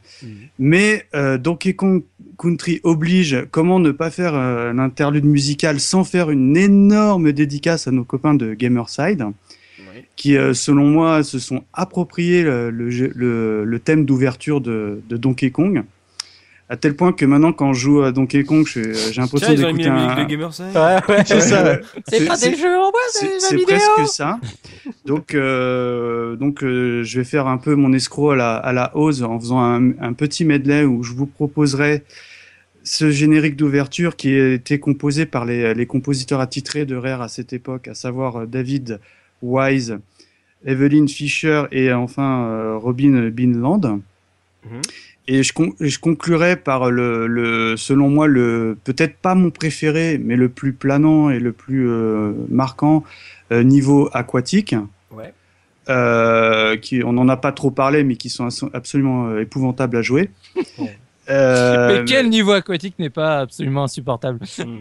mais 0.60 1.06
euh, 1.16 1.38
Donkey 1.38 1.74
Kong 1.74 2.04
Country 2.38 2.80
oblige. 2.84 3.46
Comment 3.52 3.80
ne 3.80 3.92
pas 3.92 4.10
faire 4.12 4.36
euh, 4.36 4.72
un 4.72 4.80
interlude 4.80 5.26
musical 5.26 5.80
sans 5.80 6.04
faire 6.04 6.30
une 6.30 6.56
énorme 6.56 7.32
dédicace 7.34 7.88
à 7.88 7.92
nos 7.92 8.04
copains 8.06 8.36
de 8.36 8.54
Gamerside 8.54 9.26
qui, 10.16 10.38
euh, 10.38 10.54
selon 10.54 10.86
moi, 10.88 11.24
se 11.24 11.40
sont 11.40 11.64
appropriés 11.74 12.44
le, 12.44 12.70
le, 12.70 12.90
jeu- 12.90 13.12
le- 13.16 13.64
le 13.66 13.80
thème 13.80 14.06
d'ouverture 14.06 14.62
de, 14.62 15.02
de 15.10 15.18
Donkey 15.18 15.50
Kong. 15.52 15.84
À 16.74 16.78
tel 16.78 16.96
point 16.96 17.14
que 17.14 17.24
maintenant, 17.26 17.54
quand 17.54 17.72
je 17.74 17.80
joue 17.82 18.02
à 18.02 18.12
Donkey 18.12 18.44
Kong, 18.44 18.66
je- 18.66 18.82
j'ai 19.12 19.22
l'impression 19.22 19.48
d'écouter 19.74 19.84
un... 20.12 20.16
ouais, 20.74 21.14
ouais. 21.16 21.24
C'est 21.26 21.40
ça. 21.42 21.78
c'est 22.08 22.26
pas 22.26 22.36
des 22.50 22.56
jeux 22.58 22.76
en 22.80 22.90
bois 22.90 23.00
c'est 23.40 23.58
presque 23.66 23.88
ça. 24.08 24.40
Donc, 25.06 25.36
euh, 25.36 26.36
donc 26.36 26.64
euh, 26.64 27.04
je 27.04 27.20
vais 27.20 27.24
faire 27.26 27.46
un 27.48 27.58
peu 27.58 27.76
mon 27.76 27.94
escroc 27.94 28.32
à 28.32 28.36
la, 28.36 28.56
à 28.56 28.74
la 28.74 28.96
hausse 28.98 29.22
en 29.22 29.40
faisant 29.40 29.60
un, 29.62 29.92
un 30.02 30.14
petit 30.14 30.46
medley 30.46 30.84
où 30.84 31.04
je 31.04 31.14
vous 31.14 31.28
proposerai 31.28 32.04
ce 32.84 33.12
générique 33.12 33.56
d'ouverture 33.56 34.16
qui 34.16 34.30
a 34.38 34.54
été 34.54 34.80
composé 34.80 35.26
par 35.26 35.46
les, 35.46 35.74
les 35.76 35.86
compositeurs 35.86 36.40
attitrés 36.42 36.86
de 36.86 36.96
Rare 36.96 37.22
à 37.22 37.28
cette 37.30 37.54
époque, 37.54 37.88
à 37.88 37.94
savoir 37.94 38.36
euh, 38.42 38.46
David 38.48 39.00
Wise, 39.44 40.00
Evelyn 40.66 41.08
Fisher 41.08 41.64
et 41.72 41.94
enfin 41.94 42.46
euh, 42.48 42.78
Robin 42.78 43.30
Binland. 43.30 44.00
Mhm. 44.66 44.82
Et 45.28 45.42
je, 45.44 45.54
con- 45.54 45.74
je 45.80 46.00
conclurai 46.00 46.58
par 46.58 46.92
le, 46.92 47.28
le, 47.28 47.78
selon 47.78 48.10
moi, 48.10 48.28
le 48.28 48.78
peut-être 48.84 49.16
pas 49.18 49.36
mon 49.36 49.52
préféré, 49.52 50.20
mais 50.22 50.36
le 50.36 50.50
plus 50.50 50.74
planant 50.74 51.30
et 51.30 51.40
le 51.40 51.54
plus 51.54 51.90
euh, 51.90 52.34
marquant 52.50 53.04
euh, 53.52 53.64
niveau 53.64 54.10
aquatique. 54.14 54.76
Ouais. 55.12 55.34
Euh, 55.90 56.76
qui, 56.78 57.04
on 57.04 57.14
n'en 57.14 57.28
a 57.30 57.38
pas 57.38 57.52
trop 57.52 57.72
parlé, 57.72 58.04
mais 58.04 58.16
qui 58.16 58.30
sont 58.30 58.48
abso- 58.48 58.70
absolument 58.74 59.28
euh, 59.28 59.42
épouvantables 59.42 59.98
à 59.98 60.02
jouer. 60.02 60.30
Ouais. 60.78 60.98
Euh, 61.30 62.00
Mais 62.00 62.06
quel 62.06 62.30
niveau 62.30 62.52
aquatique 62.52 63.00
n'est 63.00 63.10
pas 63.10 63.40
absolument 63.40 63.86
insupportable? 63.86 64.40
Mm. 64.60 64.80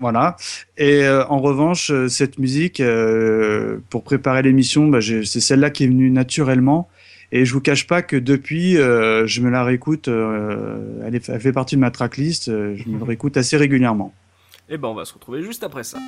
Voilà. 0.00 0.36
Et 0.76 1.04
euh, 1.04 1.24
en 1.28 1.38
revanche, 1.40 1.92
cette 2.08 2.40
musique, 2.40 2.80
euh, 2.80 3.78
pour 3.88 4.02
préparer 4.02 4.42
l'émission, 4.42 4.88
bah, 4.88 4.98
c'est 5.00 5.40
celle-là 5.40 5.70
qui 5.70 5.84
est 5.84 5.86
venue 5.86 6.10
naturellement. 6.10 6.88
Et 7.32 7.44
je 7.44 7.52
vous 7.52 7.60
cache 7.60 7.86
pas 7.86 8.02
que 8.02 8.16
depuis, 8.16 8.76
euh, 8.78 9.26
je 9.26 9.40
me 9.40 9.50
la 9.50 9.64
réécoute. 9.64 10.08
euh, 10.08 11.02
elle, 11.04 11.14
est- 11.14 11.28
elle 11.28 11.40
fait 11.40 11.52
partie 11.52 11.74
de 11.76 11.80
ma 11.80 11.90
tracklist. 11.90 12.48
euh, 12.48 12.76
je 12.76 12.88
me 12.88 12.98
la 12.98 13.04
réécoute 13.06 13.36
assez 13.36 13.56
régulièrement. 13.56 14.12
Eh 14.68 14.76
ben, 14.78 14.88
on 14.88 14.94
va 14.94 15.04
se 15.04 15.14
retrouver 15.14 15.42
juste 15.42 15.62
après 15.64 15.84
ça. 15.84 15.98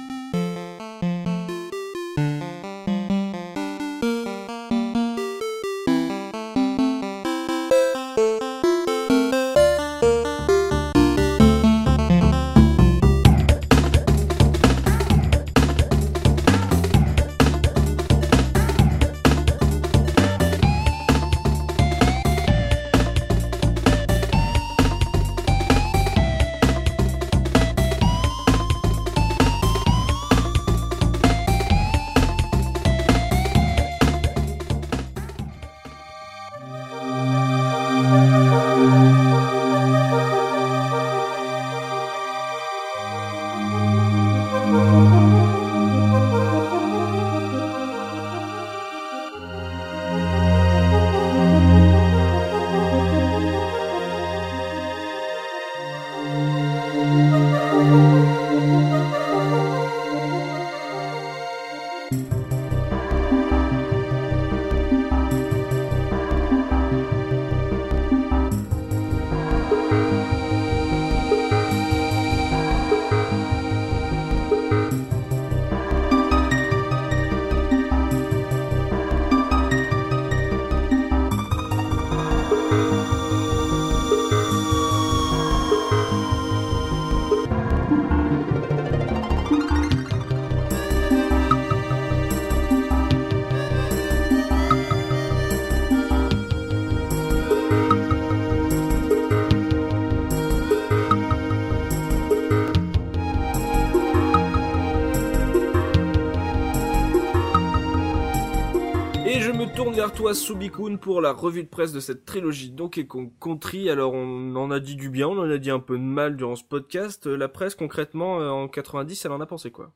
Vers 110.19 110.25
toi, 110.25 110.35
Subikun, 110.35 110.97
pour 110.97 111.21
la 111.21 111.33
revue 111.33 111.63
de 111.63 111.69
presse 111.69 111.93
de 111.93 112.01
cette 112.01 112.25
trilogie 112.25 112.73
Donkey 112.73 113.07
Kong 113.07 113.31
Country. 113.41 113.89
Alors, 113.89 114.15
on 114.15 114.57
en 114.57 114.69
a 114.73 114.81
dit 114.81 114.97
du 114.97 115.11
bien, 115.11 115.29
on 115.29 115.39
en 115.39 115.49
a 115.49 115.59
dit 115.59 115.71
un 115.71 115.79
peu 115.79 115.97
de 115.97 116.03
mal 116.03 116.37
durant 116.37 116.57
ce 116.57 116.65
podcast. 116.65 117.27
La 117.27 117.49
presse, 117.49 117.77
concrètement, 117.77 118.41
euh, 118.41 118.49
en 118.49 118.67
90, 118.67 119.25
elle 119.25 119.31
en 119.31 119.41
a 119.41 119.47
pensé 119.47 119.71
quoi? 119.71 119.93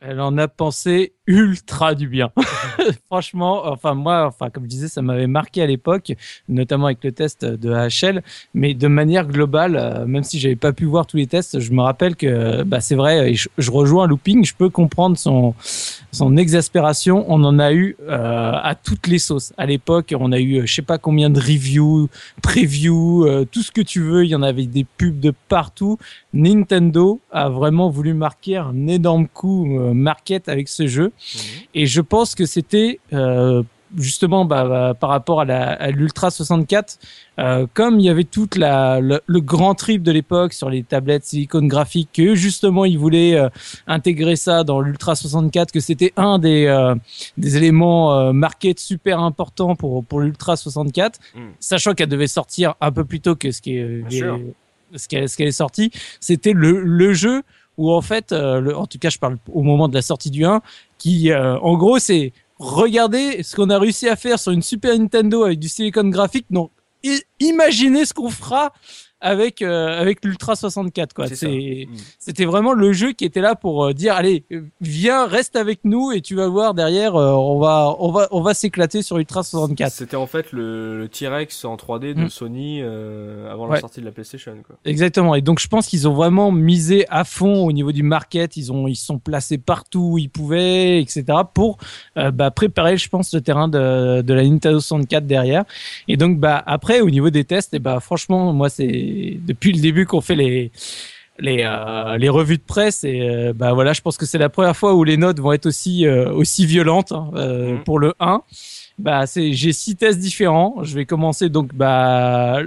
Elle 0.00 0.20
en 0.20 0.36
a 0.36 0.46
pensé 0.46 1.14
ultra 1.26 1.94
du 1.94 2.06
bien. 2.06 2.30
Franchement, 3.06 3.62
enfin 3.66 3.94
moi, 3.94 4.26
enfin 4.26 4.50
comme 4.50 4.64
je 4.64 4.68
disais, 4.68 4.88
ça 4.88 5.00
m'avait 5.00 5.26
marqué 5.26 5.62
à 5.62 5.66
l'époque, 5.66 6.12
notamment 6.48 6.86
avec 6.86 7.02
le 7.02 7.12
test 7.12 7.46
de 7.46 7.70
HL, 7.72 8.22
mais 8.52 8.74
de 8.74 8.88
manière 8.88 9.26
globale, 9.26 9.76
euh, 9.76 10.06
même 10.06 10.22
si 10.22 10.38
j'avais 10.38 10.54
pas 10.54 10.74
pu 10.74 10.84
voir 10.84 11.06
tous 11.06 11.16
les 11.16 11.26
tests, 11.26 11.60
je 11.60 11.72
me 11.72 11.80
rappelle 11.80 12.14
que 12.14 12.62
bah, 12.62 12.80
c'est 12.80 12.94
vrai, 12.94 13.32
je, 13.34 13.70
rejoins 13.70 14.06
Looping, 14.06 14.44
je 14.44 14.54
peux 14.54 14.68
comprendre 14.68 15.16
son 15.16 15.54
son 16.16 16.36
exaspération. 16.36 17.24
On 17.28 17.44
en 17.44 17.58
a 17.58 17.72
eu 17.72 17.96
euh, 18.08 18.52
à 18.52 18.74
toutes 18.74 19.06
les 19.06 19.18
sauces. 19.18 19.52
À 19.56 19.66
l'époque, 19.66 20.14
on 20.18 20.32
a 20.32 20.38
eu 20.38 20.66
je 20.66 20.74
sais 20.74 20.82
pas 20.82 20.98
combien 20.98 21.30
de 21.30 21.38
reviews, 21.38 22.08
previews, 22.42 23.26
euh, 23.26 23.44
tout 23.50 23.62
ce 23.62 23.70
que 23.70 23.82
tu 23.82 24.00
veux. 24.00 24.24
Il 24.24 24.30
y 24.30 24.34
en 24.34 24.42
avait 24.42 24.66
des 24.66 24.84
pubs 24.84 25.20
de 25.20 25.32
partout. 25.48 25.98
Nintendo 26.32 27.20
a 27.30 27.48
vraiment 27.48 27.90
voulu 27.90 28.14
marquer 28.14 28.56
un 28.56 28.86
énorme 28.86 29.28
coup 29.28 29.78
euh, 29.78 29.85
market 29.94 30.48
avec 30.48 30.68
ce 30.68 30.86
jeu. 30.86 31.12
Et 31.74 31.86
je 31.86 32.00
pense 32.00 32.34
que 32.34 32.46
c'était 32.46 33.00
euh, 33.12 33.62
justement 33.96 34.44
bah, 34.44 34.64
bah, 34.64 34.94
par 34.98 35.10
rapport 35.10 35.40
à 35.40 35.90
l'Ultra 35.90 36.30
64, 36.30 36.98
euh, 37.38 37.66
comme 37.72 38.00
il 38.00 38.06
y 38.06 38.08
avait 38.08 38.24
toute 38.24 38.56
la, 38.56 39.00
le, 39.00 39.20
grand 39.40 39.74
trip 39.74 40.02
de 40.02 40.12
l'époque 40.12 40.52
sur 40.52 40.70
les 40.70 40.82
tablettes 40.82 41.24
silicone 41.24 41.68
graphique, 41.68 42.10
que 42.12 42.34
justement 42.34 42.84
ils 42.84 42.98
voulaient 42.98 43.34
euh, 43.34 43.48
intégrer 43.86 44.36
ça 44.36 44.64
dans 44.64 44.80
l'Ultra 44.80 45.14
64, 45.14 45.72
que 45.72 45.80
c'était 45.80 46.12
un 46.16 46.38
des, 46.38 46.66
euh, 46.66 46.94
des 47.36 47.56
éléments 47.56 48.18
euh, 48.18 48.32
market 48.32 48.78
super 48.78 49.20
importants 49.20 49.76
pour, 49.76 50.04
pour 50.04 50.20
l'Ultra 50.20 50.56
64, 50.56 51.20
mm. 51.34 51.40
sachant 51.60 51.94
qu'elle 51.94 52.08
devait 52.08 52.26
sortir 52.26 52.74
un 52.80 52.92
peu 52.92 53.04
plus 53.04 53.20
tôt 53.20 53.36
que 53.36 53.50
ce 53.50 53.62
qui 53.62 53.76
est, 53.76 54.02
ce 54.94 55.08
qu'elle 55.08 55.28
ce 55.28 55.36
qu'elle 55.36 55.48
est 55.48 55.52
sortie, 55.52 55.90
c'était 56.20 56.52
le, 56.52 56.82
le 56.82 57.12
jeu 57.12 57.42
où 57.76 57.92
en 57.92 58.02
fait, 58.02 58.32
le, 58.32 58.76
en 58.76 58.86
tout 58.86 58.98
cas 58.98 59.10
je 59.10 59.18
parle 59.18 59.38
au 59.52 59.62
moment 59.62 59.88
de 59.88 59.94
la 59.94 60.02
sortie 60.02 60.30
du 60.30 60.44
1, 60.44 60.60
qui 60.98 61.32
en 61.34 61.76
gros 61.76 61.98
c'est 61.98 62.32
regardez 62.58 63.42
ce 63.42 63.56
qu'on 63.56 63.70
a 63.70 63.78
réussi 63.78 64.08
à 64.08 64.16
faire 64.16 64.38
sur 64.38 64.52
une 64.52 64.62
Super 64.62 64.98
Nintendo 64.98 65.44
avec 65.44 65.58
du 65.58 65.68
Silicon 65.68 66.08
graphique. 66.08 66.46
Donc, 66.50 66.70
imaginez 67.38 68.04
ce 68.04 68.14
qu'on 68.14 68.30
fera 68.30 68.72
avec 69.26 69.60
euh, 69.60 70.00
avec 70.00 70.24
l'Ultra 70.24 70.54
64 70.54 71.12
quoi. 71.12 71.26
C'est 71.26 71.88
mm. 71.90 71.96
c'était 72.20 72.44
vraiment 72.44 72.72
le 72.72 72.92
jeu 72.92 73.12
qui 73.12 73.24
était 73.24 73.40
là 73.40 73.56
pour 73.56 73.86
euh, 73.86 73.92
dire 73.92 74.14
allez 74.14 74.44
viens 74.80 75.26
reste 75.26 75.56
avec 75.56 75.80
nous 75.84 76.12
et 76.12 76.20
tu 76.20 76.36
vas 76.36 76.46
voir 76.46 76.74
derrière 76.74 77.16
euh, 77.16 77.32
on 77.32 77.58
va 77.58 77.96
on 77.98 78.12
va 78.12 78.28
on 78.30 78.40
va 78.40 78.54
s'éclater 78.54 79.02
sur 79.02 79.18
Ultra 79.18 79.42
64. 79.42 79.90
C'était 79.92 80.16
en 80.16 80.28
fait 80.28 80.52
le, 80.52 81.08
T-Rex 81.10 81.64
en 81.64 81.74
3D 81.74 82.14
de 82.14 82.24
mm. 82.24 82.28
Sony 82.28 82.82
avant 82.82 83.66
la 83.66 83.80
sortie 83.80 84.00
de 84.00 84.04
la 84.04 84.12
PlayStation 84.12 84.54
quoi. 84.64 84.76
Exactement 84.84 85.34
et 85.34 85.40
donc 85.40 85.58
je 85.58 85.66
pense 85.66 85.88
qu'ils 85.88 86.06
ont 86.06 86.14
vraiment 86.14 86.52
misé 86.52 87.04
à 87.08 87.24
fond 87.24 87.66
au 87.66 87.72
niveau 87.72 87.90
du 87.90 88.04
market, 88.04 88.56
ils 88.56 88.72
ont 88.72 88.86
ils 88.86 88.94
sont 88.94 89.18
placés 89.18 89.58
partout 89.58 90.10
où 90.12 90.18
ils 90.18 90.30
pouvaient 90.30 91.00
etc 91.00 91.24
pour 91.52 91.78
bah, 92.14 92.52
préparer 92.52 92.96
je 92.96 93.08
pense 93.08 93.34
le 93.34 93.40
terrain 93.40 93.66
de 93.66 94.22
de 94.22 94.34
la 94.34 94.44
Nintendo 94.44 94.78
64 94.78 95.26
derrière 95.26 95.64
et 96.06 96.16
donc 96.16 96.38
bah 96.38 96.62
après 96.64 97.00
au 97.00 97.10
niveau 97.10 97.30
des 97.30 97.44
tests 97.44 97.74
et 97.74 97.80
bah 97.80 97.98
franchement 97.98 98.52
moi 98.52 98.68
c'est 98.68 99.15
depuis 99.44 99.72
le 99.72 99.80
début 99.80 100.06
qu'on 100.06 100.20
fait 100.20 100.34
les 100.34 100.70
les 101.38 101.62
euh, 101.64 102.16
les 102.16 102.28
revues 102.28 102.56
de 102.56 102.62
presse 102.62 103.04
et 103.04 103.20
euh, 103.20 103.52
bah 103.54 103.72
voilà 103.74 103.92
je 103.92 104.00
pense 104.00 104.16
que 104.16 104.26
c'est 104.26 104.38
la 104.38 104.48
première 104.48 104.76
fois 104.76 104.94
où 104.94 105.04
les 105.04 105.16
notes 105.16 105.38
vont 105.38 105.52
être 105.52 105.66
aussi 105.66 106.06
euh, 106.06 106.32
aussi 106.32 106.66
violentes 106.66 107.12
hein, 107.12 107.30
mhm. 107.34 107.84
pour 107.84 107.98
le 107.98 108.14
1 108.20 108.42
bah 108.98 109.26
c'est 109.26 109.52
j'ai 109.52 109.74
six 109.74 109.94
tests 109.96 110.18
différents. 110.18 110.76
Je 110.82 110.94
vais 110.94 111.04
commencer 111.04 111.50
donc 111.50 111.74
bah 111.74 112.60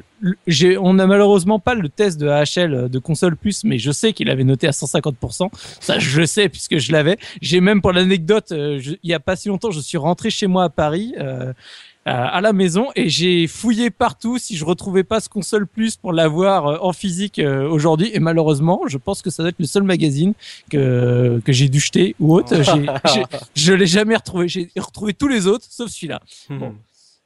j'ai 0.46 0.78
on 0.78 1.00
a 1.00 1.08
malheureusement 1.08 1.58
pas 1.58 1.74
le 1.74 1.90
test 1.90 2.20
de 2.20 2.28
HL 2.28 2.88
de 2.88 3.00
console 3.00 3.36
plus 3.36 3.64
mais 3.64 3.80
je 3.80 3.92
sais 3.92 4.14
qu'il 4.14 4.30
avait 4.30 4.44
noté 4.44 4.68
à 4.68 4.72
150% 4.72 5.50
ça 5.80 5.98
je 5.98 6.26
sais 6.26 6.48
puisque 6.48 6.78
je 6.78 6.92
l'avais. 6.92 7.18
J'ai 7.42 7.62
même 7.62 7.82
pour 7.82 7.94
l'anecdote 7.94 8.52
il 8.52 9.00
y 9.04 9.14
a 9.14 9.20
pas 9.20 9.36
si 9.36 9.48
longtemps 9.48 9.72
je 9.72 9.80
suis 9.80 9.98
rentré 9.98 10.30
chez 10.30 10.46
moi 10.46 10.66
à 10.66 10.70
Paris 10.70 11.16
euh, 11.18 11.52
à 12.06 12.42
la 12.42 12.54
maison 12.54 12.88
et 12.96 13.10
j'ai 13.10 13.46
fouillé 13.48 13.90
partout 13.90 14.38
si 14.38 14.56
je 14.56 14.66
retrouvais 14.66 15.04
pas 15.04 15.20
ce 15.20 15.30
console 15.30 15.68
plus 15.68 15.96
pour 15.96 16.14
l'avoir 16.14 16.68
euh, 16.68 16.78
en 16.82 16.94
physique 16.94 17.40
euh, 17.40 17.70
aujourd'hui. 17.70 18.10
Et 18.14 18.20
malheureusement 18.20 18.82
je 18.88 18.98
pense 18.98 19.22
que 19.22 19.30
ça 19.30 19.44
doit 19.44 19.50
être 19.50 19.60
le 19.60 19.66
seul 19.66 19.84
magazine 19.84 20.34
que 20.70 21.42
que 21.46 21.52
j'ai 21.52 21.70
dû 21.70 21.80
jeter 21.80 22.16
ou 22.20 22.36
autre. 22.36 22.56
Je 23.56 23.74
l'ai 23.74 23.86
jamais 23.86 24.16
retrouvé. 24.16 24.48
J'ai 24.48 24.70
retrouvé 24.78 25.14
tous 25.14 25.28
les 25.28 25.46
autres 25.48 25.66
sauf 25.70 25.90
celui-là. 25.90 26.22
Bon. 26.50 26.74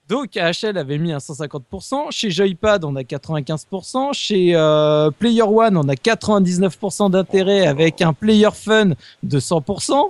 Donc 0.09 0.35
AHL 0.35 0.77
avait 0.77 0.97
mis 0.97 1.13
un 1.13 1.19
150%, 1.19 2.11
chez 2.11 2.29
Joypad 2.29 2.83
on 2.83 2.95
a 2.97 3.03
95%, 3.03 4.13
chez 4.13 4.53
euh, 4.53 5.09
Player 5.11 5.43
One 5.43 5.77
on 5.77 5.87
a 5.87 5.93
99% 5.93 7.11
d'intérêt 7.11 7.65
avec 7.67 8.01
un 8.01 8.11
Player 8.11 8.49
Fun 8.53 8.91
de 9.23 9.39
100%, 9.39 10.09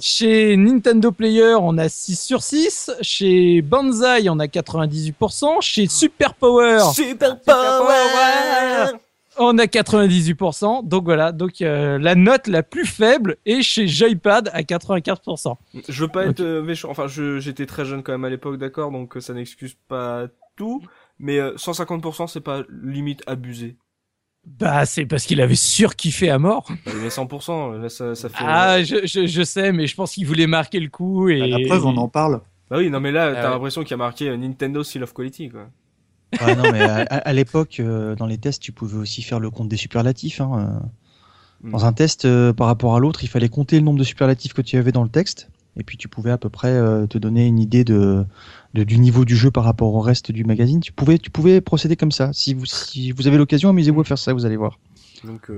chez 0.00 0.56
Nintendo 0.56 1.12
Player 1.12 1.54
on 1.60 1.78
a 1.78 1.88
6 1.88 2.20
sur 2.20 2.42
6, 2.42 2.90
chez 3.02 3.62
Banzai 3.62 4.28
on 4.28 4.40
a 4.40 4.46
98%, 4.46 5.60
chez 5.60 5.86
Super 5.86 6.34
Power. 6.34 6.80
Super 6.92 7.40
Power 7.40 8.98
on 9.40 9.58
a 9.58 9.64
98%. 9.64 10.86
Donc 10.86 11.04
voilà, 11.04 11.32
donc 11.32 11.62
euh, 11.62 11.98
la 11.98 12.14
note 12.14 12.46
la 12.46 12.62
plus 12.62 12.86
faible 12.86 13.36
est 13.46 13.62
chez 13.62 13.88
Joypad 13.88 14.50
à 14.52 14.62
95%. 14.62 15.56
Je 15.88 16.02
veux 16.02 16.08
pas 16.08 16.26
être 16.26 16.40
euh, 16.40 16.62
méchant. 16.62 16.90
Enfin, 16.90 17.06
j'étais 17.08 17.66
très 17.66 17.84
jeune 17.84 18.02
quand 18.02 18.12
même 18.12 18.24
à 18.24 18.30
l'époque, 18.30 18.58
d'accord, 18.58 18.92
donc 18.92 19.16
euh, 19.16 19.20
ça 19.20 19.34
n'excuse 19.34 19.76
pas 19.88 20.26
tout. 20.56 20.82
Mais 21.18 21.38
150%, 21.38 22.28
c'est 22.28 22.40
pas 22.40 22.62
limite 22.82 23.22
abusé. 23.26 23.76
Bah, 24.46 24.86
c'est 24.86 25.04
parce 25.04 25.24
qu'il 25.24 25.40
avait 25.42 25.54
surkiffé 25.54 26.30
à 26.30 26.38
mort. 26.38 26.70
Bah, 26.86 26.92
il 26.98 27.04
est 27.04 27.14
100%, 27.14 27.78
là, 27.78 27.88
ça, 27.90 28.14
ça 28.14 28.28
fait... 28.30 28.36
Ah, 28.46 28.82
je, 28.82 29.06
je, 29.06 29.26
je, 29.26 29.42
sais, 29.42 29.70
mais 29.72 29.86
je 29.86 29.94
pense 29.94 30.14
qu'il 30.14 30.26
voulait 30.26 30.46
marquer 30.46 30.80
le 30.80 30.88
coup 30.88 31.28
et... 31.28 31.40
Bah, 31.40 31.58
la 31.58 31.66
preuve, 31.66 31.84
on 31.84 31.96
en 31.96 32.08
parle. 32.08 32.40
Bah 32.70 32.78
oui, 32.78 32.88
non 32.88 33.00
mais 33.00 33.10
là, 33.10 33.32
t'as 33.34 33.50
l'impression 33.50 33.82
qu'il 33.82 33.94
a 33.94 33.96
marqué 33.96 34.34
Nintendo 34.36 34.84
Seal 34.84 35.02
of 35.02 35.12
Quality, 35.12 35.48
quoi 35.50 35.66
non, 36.40 36.72
mais 36.72 36.80
à, 36.80 37.32
l'époque, 37.32 37.80
euh, 37.80 38.14
dans 38.14 38.26
les 38.26 38.38
tests, 38.38 38.62
tu 38.62 38.72
pouvais 38.72 38.98
aussi 38.98 39.22
faire 39.22 39.40
le 39.40 39.50
compte 39.50 39.68
des 39.68 39.76
superlatifs. 39.76 40.40
Hein. 40.40 40.80
Euh. 41.64 41.70
Dans 41.70 41.84
un 41.84 41.92
test, 41.92 42.24
euh, 42.24 42.52
par 42.52 42.68
rapport 42.68 42.94
à 42.96 43.00
l'autre, 43.00 43.22
il 43.22 43.28
fallait 43.28 43.48
compter 43.48 43.78
le 43.78 43.84
nombre 43.84 43.98
de 43.98 44.04
superlatifs 44.04 44.54
que 44.54 44.62
tu 44.62 44.76
avais 44.76 44.92
dans 44.92 45.02
le 45.02 45.08
texte. 45.08 45.50
Et 45.76 45.84
puis 45.84 45.96
tu 45.96 46.08
pouvais 46.08 46.30
à 46.32 46.38
peu 46.38 46.48
près 46.48 46.74
te 47.06 47.16
donner 47.16 47.46
une 47.46 47.60
idée 47.60 47.84
de, 47.84 48.26
du 48.74 48.98
niveau 48.98 49.24
du 49.24 49.36
jeu 49.36 49.52
par 49.52 49.62
rapport 49.62 49.94
au 49.94 50.00
reste 50.00 50.32
du 50.32 50.44
magazine. 50.44 50.80
Tu 50.80 50.90
pouvais, 50.90 51.16
tu 51.16 51.30
pouvais 51.30 51.60
procéder 51.60 51.94
comme 51.94 52.10
ça. 52.10 52.32
Si 52.32 52.54
vous, 52.54 52.66
si 52.66 53.12
vous 53.12 53.28
avez 53.28 53.38
l'occasion, 53.38 53.68
amusez-vous 53.68 54.00
à 54.00 54.04
faire 54.04 54.18
ça, 54.18 54.32
vous 54.32 54.44
allez 54.44 54.56
voir. 54.56 54.80
Donc, 55.22 55.50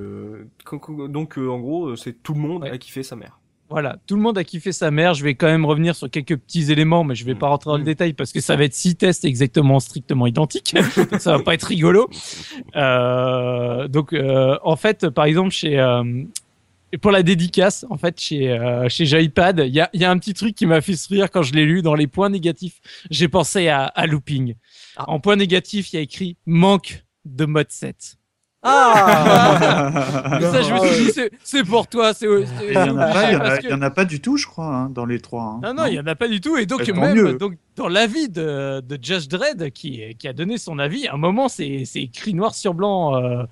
donc 1.08 1.38
en 1.38 1.58
gros, 1.58 1.96
c'est 1.96 2.22
tout 2.22 2.34
le 2.34 2.40
monde 2.40 2.64
a 2.64 2.76
kiffé 2.76 3.02
sa 3.02 3.16
mère. 3.16 3.40
Voilà, 3.72 3.96
tout 4.06 4.16
le 4.16 4.20
monde 4.20 4.36
a 4.36 4.44
kiffé 4.44 4.70
sa 4.70 4.90
mère. 4.90 5.14
Je 5.14 5.24
vais 5.24 5.34
quand 5.34 5.46
même 5.46 5.64
revenir 5.64 5.96
sur 5.96 6.10
quelques 6.10 6.36
petits 6.36 6.70
éléments, 6.70 7.04
mais 7.04 7.14
je 7.14 7.24
vais 7.24 7.34
pas 7.34 7.48
rentrer 7.48 7.70
dans 7.70 7.78
le 7.78 7.82
mm. 7.82 7.86
détail 7.86 8.12
parce 8.12 8.30
que 8.30 8.40
ça 8.40 8.54
va 8.54 8.64
être 8.64 8.74
six 8.74 8.96
tests 8.96 9.24
exactement 9.24 9.80
strictement 9.80 10.26
identiques. 10.26 10.74
ça 11.18 11.38
va 11.38 11.42
pas 11.42 11.54
être 11.54 11.64
rigolo. 11.64 12.10
Euh, 12.76 13.88
donc, 13.88 14.12
euh, 14.12 14.58
en 14.62 14.76
fait, 14.76 15.08
par 15.08 15.24
exemple, 15.24 15.50
chez 15.50 15.80
euh, 15.80 16.04
pour 17.00 17.12
la 17.12 17.22
dédicace, 17.22 17.86
en 17.88 17.96
fait, 17.96 18.20
chez 18.20 18.50
euh, 18.50 18.90
chez 18.90 19.06
Joypad, 19.06 19.62
il 19.66 19.74
y 19.74 19.80
a, 19.80 19.88
y 19.94 20.04
a 20.04 20.10
un 20.10 20.18
petit 20.18 20.34
truc 20.34 20.54
qui 20.54 20.66
m'a 20.66 20.82
fait 20.82 20.94
sourire 20.94 21.30
quand 21.30 21.42
je 21.42 21.54
l'ai 21.54 21.64
lu 21.64 21.80
dans 21.80 21.94
les 21.94 22.06
points 22.06 22.28
négatifs. 22.28 22.80
J'ai 23.10 23.28
pensé 23.28 23.68
à, 23.68 23.84
à 23.84 24.06
looping. 24.06 24.54
Ah. 24.96 25.08
En 25.08 25.18
point 25.18 25.36
négatif, 25.36 25.92
il 25.92 25.96
y 25.96 25.98
a 25.98 26.02
écrit 26.02 26.36
manque 26.44 27.04
de 27.24 27.46
mode 27.46 27.70
7. 27.70 28.18
Ah 28.64 30.38
Ça, 30.40 30.62
je 30.62 30.72
me 30.72 30.78
suis 30.86 31.12
dit, 31.12 31.20
c'est 31.42 31.64
pour 31.64 31.88
toi. 31.88 32.14
C'est, 32.14 32.26
il 32.26 32.70
n'y 32.70 32.76
en, 32.76 32.96
en, 32.96 33.82
a 33.82 33.90
pas 33.90 34.04
du 34.04 34.20
tout, 34.20 34.36
je 34.36 34.46
crois, 34.46 34.66
hein, 34.66 34.88
dans 34.88 35.04
les 35.04 35.18
trois. 35.18 35.42
Hein. 35.42 35.60
Non, 35.62 35.74
non, 35.74 35.86
il 35.86 35.92
n'y 35.92 36.00
en 36.00 36.06
a 36.06 36.14
pas 36.14 36.28
du 36.28 36.40
tout. 36.40 36.56
Et 36.56 36.66
donc, 36.66 36.86
même 36.88 37.36
donc, 37.38 37.54
dans 37.76 37.88
l'avis 37.88 38.28
de, 38.28 38.80
de 38.80 38.98
Judge 39.02 39.26
Dredd, 39.26 39.70
qui, 39.70 40.14
qui 40.16 40.28
a 40.28 40.32
donné 40.32 40.58
son 40.58 40.78
avis, 40.78 41.08
à 41.08 41.14
un 41.14 41.18
moment, 41.18 41.48
c'est, 41.48 41.84
c'est 41.84 42.02
écrit 42.02 42.34
noir 42.34 42.54
sur 42.54 42.74
blanc. 42.74 43.16
Euh, 43.16 43.42
euh, 43.42 43.44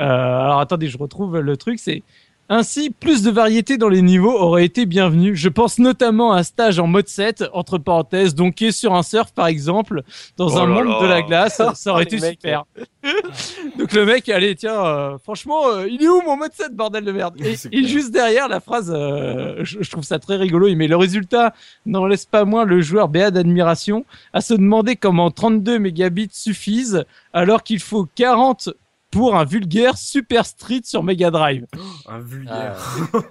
alors, 0.00 0.60
attendez, 0.60 0.88
je 0.88 0.98
retrouve 0.98 1.38
le 1.38 1.56
truc. 1.56 1.78
C'est 1.78 2.02
ainsi, 2.48 2.90
plus 2.90 3.22
de 3.22 3.30
variété 3.30 3.76
dans 3.76 3.88
les 3.88 4.02
niveaux 4.02 4.32
aurait 4.32 4.64
été 4.64 4.86
bienvenu. 4.86 5.36
Je 5.36 5.48
pense 5.48 5.78
notamment 5.78 6.32
à 6.32 6.38
un 6.38 6.42
stage 6.42 6.78
en 6.78 6.86
mode 6.86 7.08
7, 7.08 7.44
entre 7.52 7.78
parenthèses, 7.78 8.34
donc 8.34 8.62
est 8.62 8.72
sur 8.72 8.94
un 8.94 9.02
surf 9.02 9.32
par 9.32 9.46
exemple, 9.46 10.02
dans 10.36 10.48
oh 10.48 10.58
un 10.58 10.66
monde 10.66 11.02
de 11.02 11.06
la 11.06 11.22
glace, 11.22 11.60
ça 11.74 11.92
aurait 11.92 12.04
été 12.04 12.18
super. 12.18 12.64
donc 13.78 13.92
le 13.92 14.06
mec, 14.06 14.28
allez, 14.28 14.54
tiens, 14.56 14.84
euh, 14.84 15.18
franchement, 15.18 15.68
euh, 15.68 15.88
il 15.88 16.02
est 16.02 16.08
où 16.08 16.22
mon 16.22 16.36
mode 16.36 16.52
7, 16.52 16.74
bordel 16.74 17.04
de 17.04 17.12
merde? 17.12 17.36
Et, 17.40 17.84
juste 17.84 18.12
derrière 18.12 18.48
la 18.48 18.60
phrase, 18.60 18.92
euh, 18.94 19.56
je, 19.60 19.78
je, 19.82 19.90
trouve 19.90 20.04
ça 20.04 20.18
très 20.18 20.36
rigolo, 20.36 20.68
il 20.68 20.76
met 20.76 20.88
le 20.88 20.96
résultat 20.96 21.54
n'en 21.86 22.06
laisse 22.06 22.26
pas 22.26 22.44
moins 22.44 22.64
le 22.64 22.80
joueur 22.80 23.08
béat 23.08 23.30
d'admiration 23.30 24.04
à 24.32 24.40
se 24.40 24.54
demander 24.54 24.96
comment 24.96 25.30
32 25.30 25.78
mégabits 25.78 26.30
suffisent 26.32 27.04
alors 27.32 27.62
qu'il 27.62 27.80
faut 27.80 28.06
40 28.14 28.70
pour 29.10 29.34
un 29.36 29.44
vulgaire 29.44 29.96
Super 29.96 30.44
Street 30.44 30.82
sur 30.84 31.02
Mega 31.02 31.30
Drive. 31.30 31.64
Un 32.08 32.18
vulgaire. 32.20 32.76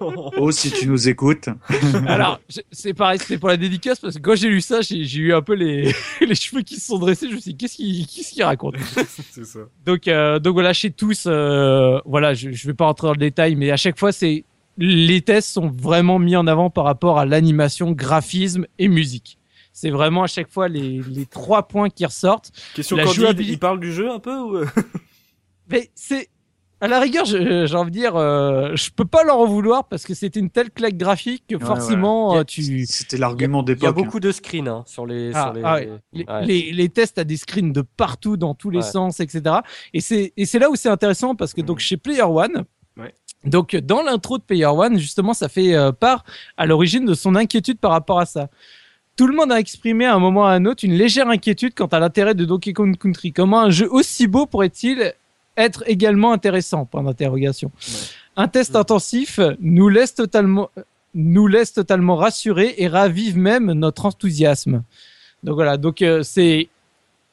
Oh, 0.00 0.50
si 0.50 0.70
tu 0.70 0.86
nous 0.88 1.08
écoutes. 1.08 1.48
Alors, 2.06 2.40
c'est 2.70 2.94
pareil, 2.94 3.18
c'était 3.18 3.38
pour 3.38 3.48
la 3.48 3.56
dédicace 3.56 3.98
parce 4.00 4.16
que 4.16 4.20
quand 4.20 4.36
j'ai 4.36 4.48
lu 4.48 4.60
ça, 4.60 4.80
j'ai 4.80 5.18
eu 5.18 5.32
un 5.32 5.42
peu 5.42 5.54
les, 5.54 5.92
les 6.20 6.34
cheveux 6.34 6.62
qui 6.62 6.76
se 6.76 6.86
sont 6.86 6.98
dressés. 6.98 7.28
Je 7.30 7.34
me 7.34 7.40
suis 7.40 7.52
dit, 7.52 7.56
qu'est-ce 7.56 7.76
qu'il 7.76 8.06
qu'est-ce 8.06 8.32
qu'il 8.32 8.42
raconte? 8.44 8.76
C'est 9.30 9.44
ça. 9.44 9.60
Donc, 9.84 10.06
euh, 10.08 10.38
donc 10.38 10.54
voilà, 10.54 10.72
chez 10.72 10.90
tous, 10.90 11.24
euh, 11.26 11.98
voilà, 12.04 12.34
je, 12.34 12.50
je 12.52 12.66
vais 12.66 12.74
pas 12.74 12.86
rentrer 12.86 13.06
dans 13.08 13.12
le 13.14 13.18
détail, 13.18 13.54
mais 13.56 13.70
à 13.70 13.76
chaque 13.76 13.98
fois, 13.98 14.12
c'est 14.12 14.44
les 14.76 15.20
tests 15.22 15.50
sont 15.50 15.68
vraiment 15.68 16.18
mis 16.20 16.36
en 16.36 16.46
avant 16.46 16.70
par 16.70 16.84
rapport 16.84 17.18
à 17.18 17.26
l'animation, 17.26 17.90
graphisme 17.92 18.66
et 18.78 18.86
musique. 18.88 19.38
C'est 19.72 19.90
vraiment 19.90 20.22
à 20.24 20.26
chaque 20.28 20.50
fois 20.50 20.68
les, 20.68 21.02
les 21.08 21.26
trois 21.26 21.66
points 21.68 21.88
qui 21.90 22.04
ressortent. 22.04 22.52
Question 22.74 22.96
La 22.96 23.04
Candide, 23.04 23.20
jouabilité- 23.20 23.52
il 23.52 23.58
parle 23.58 23.80
du 23.80 23.92
jeu 23.92 24.10
un 24.10 24.18
peu 24.20 24.36
ou... 24.38 24.64
euh 25.72 25.76
Mais 25.76 25.90
c'est 25.94 26.28
à 26.80 26.86
la 26.86 27.00
rigueur, 27.00 27.24
je- 27.24 27.66
j'ai 27.66 27.74
envie 27.76 27.90
de 27.90 27.96
dire, 27.96 28.14
euh, 28.14 28.76
je 28.76 28.90
peux 28.94 29.04
pas 29.04 29.24
leur 29.24 29.38
en 29.38 29.46
vouloir 29.46 29.88
parce 29.88 30.04
que 30.04 30.14
c'était 30.14 30.38
une 30.38 30.48
telle 30.50 30.70
claque 30.70 30.96
graphique 30.96 31.42
que 31.48 31.56
Ouais, 31.56 31.64
forcément 31.64 32.34
ouais. 32.34 32.38
euh, 32.38 32.44
tu 32.44 32.86
C'était 32.86 33.16
l'argument 33.16 33.64
Il 33.66 33.70
y 33.70 33.72
a 33.72 33.74
d'époque. 33.74 33.96
beaucoup 33.96 34.20
de 34.20 34.30
screens 34.30 34.68
hein, 34.68 34.84
sur 34.86 35.04
les. 35.04 35.32
Ah, 35.34 35.42
sur 35.46 35.52
les... 35.54 35.62
ah 35.64 35.74
ouais. 35.74 35.88
les, 36.12 36.24
Ouais. 36.24 36.46
les, 36.46 36.70
les 36.72 36.88
tests 36.88 37.18
à 37.18 37.24
des 37.24 37.36
screens 37.36 37.72
de 37.72 37.82
partout 37.82 38.36
dans 38.36 38.54
tous 38.54 38.70
les 38.70 38.78
Ouais. 38.78 38.82
sens, 38.84 39.18
etc. 39.18 39.56
Et 39.92 40.00
c'est 40.00 40.32
et 40.36 40.46
c'est 40.46 40.60
là 40.60 40.70
où 40.70 40.76
c'est 40.76 40.88
intéressant 40.88 41.34
parce 41.34 41.52
que 41.52 41.62
donc 41.62 41.80
chez 41.80 41.96
Player 41.96 42.22
One, 42.22 42.64
Ouais. 42.96 43.12
donc 43.44 43.74
dans 43.74 44.02
l'intro 44.02 44.38
de 44.38 44.44
Player 44.44 44.66
One, 44.66 44.98
justement, 44.98 45.32
ça 45.34 45.48
fait 45.48 45.74
euh, 45.74 45.90
part 45.90 46.24
à 46.56 46.64
l'origine 46.66 47.04
de 47.06 47.14
son 47.14 47.34
inquiétude 47.34 47.78
par 47.80 47.90
rapport 47.90 48.20
à 48.20 48.26
ça. 48.26 48.50
Tout 49.16 49.26
le 49.26 49.34
monde 49.34 49.50
a 49.50 49.58
exprimé 49.58 50.04
à 50.04 50.14
un 50.14 50.20
moment 50.20 50.42
ou 50.42 50.44
à 50.44 50.52
un 50.52 50.64
autre 50.64 50.84
une 50.84 50.92
légère 50.94 51.28
inquiétude 51.28 51.74
quant 51.74 51.86
à 51.86 51.98
l'intérêt 51.98 52.36
de 52.36 52.44
Donkey 52.44 52.72
Kong 52.72 52.96
Country. 52.96 53.32
Comment 53.32 53.62
un 53.62 53.70
jeu 53.70 53.88
aussi 53.90 54.28
beau 54.28 54.46
pourrait-il 54.46 55.12
être 55.58 55.84
également 55.86 56.32
intéressant 56.32 56.84
Point 56.86 57.02
d'interrogation. 57.02 57.70
Un 58.36 58.48
test 58.48 58.76
intensif 58.76 59.40
nous 59.60 59.88
laisse 59.88 60.14
totalement 60.14 60.70
nous 61.14 61.46
laisse 61.46 61.72
totalement 61.72 62.16
rassurés 62.16 62.74
et 62.78 62.86
ravive 62.86 63.36
même 63.36 63.72
notre 63.72 64.06
enthousiasme. 64.06 64.82
Donc 65.42 65.54
voilà, 65.54 65.76
donc 65.76 66.02
euh, 66.02 66.22
c'est 66.22 66.68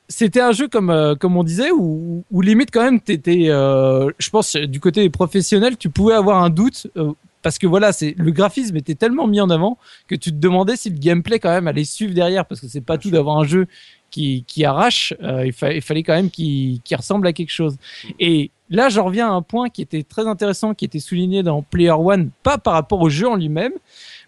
c'était 0.07 0.41
un 0.41 0.51
jeu 0.51 0.67
comme 0.67 0.89
euh, 0.89 1.15
comme 1.15 1.37
on 1.37 1.43
disait 1.43 1.71
où, 1.71 2.23
où 2.29 2.41
limite 2.41 2.69
quand 2.71 2.83
même 2.83 2.99
t'étais 2.99 3.47
euh, 3.49 4.09
je 4.19 4.29
pense 4.29 4.55
du 4.55 4.79
côté 4.79 5.09
professionnel 5.09 5.77
tu 5.77 5.89
pouvais 5.89 6.13
avoir 6.13 6.43
un 6.43 6.49
doute 6.49 6.87
euh, 6.97 7.13
parce 7.41 7.57
que 7.57 7.67
voilà 7.67 7.91
c'est 7.91 8.13
le 8.17 8.31
graphisme 8.31 8.75
était 8.77 8.95
tellement 8.95 9.27
mis 9.27 9.41
en 9.41 9.49
avant 9.49 9.77
que 10.07 10.15
tu 10.15 10.31
te 10.31 10.37
demandais 10.37 10.75
si 10.75 10.89
le 10.89 10.97
gameplay 10.97 11.39
quand 11.39 11.49
même 11.49 11.67
allait 11.67 11.85
suivre 11.85 12.13
derrière 12.13 12.45
parce 12.45 12.61
que 12.61 12.67
c'est 12.67 12.81
pas 12.81 12.97
tout 12.97 13.09
d'avoir 13.09 13.37
un 13.37 13.45
jeu 13.45 13.67
qui 14.15 14.43
qui 14.47 14.59
arrache 14.71 15.13
euh, 15.21 15.45
il, 15.49 15.53
fa- 15.59 15.73
il 15.79 15.81
fallait 15.81 16.03
quand 16.03 16.17
même 16.19 16.29
qu'il 16.29 16.79
ressemble 17.01 17.25
à 17.27 17.33
quelque 17.37 17.55
chose. 17.61 17.75
Et 18.19 18.51
là 18.77 18.89
j'en 18.93 19.05
reviens 19.09 19.27
à 19.31 19.33
un 19.41 19.41
point 19.53 19.67
qui 19.73 19.81
était 19.87 20.03
très 20.13 20.25
intéressant 20.33 20.73
qui 20.77 20.85
était 20.89 21.03
souligné 21.09 21.43
dans 21.43 21.61
Player 21.73 21.97
One 22.13 22.29
pas 22.47 22.57
par 22.57 22.73
rapport 22.79 23.01
au 23.01 23.09
jeu 23.09 23.27
en 23.27 23.35
lui-même 23.35 23.75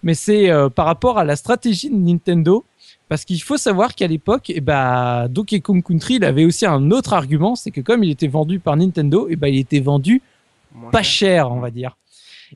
mais 0.03 0.15
c'est 0.26 0.49
euh, 0.49 0.69
par 0.69 0.85
rapport 0.85 1.18
à 1.18 1.23
la 1.23 1.35
stratégie 1.35 1.89
de 1.89 1.95
Nintendo. 2.09 2.64
Parce 3.09 3.23
qu'il 3.23 3.41
faut 3.41 3.55
savoir 3.69 3.95
qu'à 3.95 4.07
l'époque, 4.14 4.47
eh 4.49 4.59
ben, 4.59 5.30
Donkey 5.30 5.61
Kong 5.61 5.81
Country, 5.81 6.15
il 6.15 6.26
avait 6.26 6.43
aussi 6.43 6.65
un 6.65 6.91
autre 6.91 7.14
argument, 7.14 7.55
c'est 7.55 7.72
que 7.72 7.80
comme 7.80 8.03
il 8.03 8.11
était 8.11 8.27
vendu 8.27 8.59
par 8.59 8.76
Nintendo, 8.76 9.27
eh 9.30 9.38
ben, 9.38 9.47
il 9.47 9.59
était 9.59 9.80
vendu 9.80 10.22
pas 10.91 11.03
cher, 11.03 11.49
on 11.57 11.61
va 11.61 11.72
dire. 11.72 11.91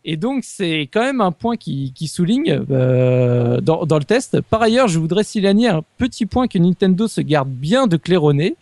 Et 0.05 0.17
donc, 0.17 0.43
c'est 0.43 0.89
quand 0.91 1.01
même 1.01 1.21
un 1.21 1.31
point 1.31 1.57
qui, 1.57 1.93
souligne 2.07 2.63
euh, 2.71 3.61
dans, 3.61 3.85
le 3.97 4.03
test. 4.03 4.41
Par 4.41 4.61
ailleurs, 4.61 4.87
je 4.87 4.99
voudrais 4.99 5.23
signaler 5.23 5.67
un 5.67 5.83
petit 5.97 6.25
point 6.25 6.47
que 6.47 6.57
Nintendo 6.57 7.07
se 7.07 7.21
garde 7.21 7.49
bien 7.49 7.87
de 7.87 7.97
claironner. 7.97 8.55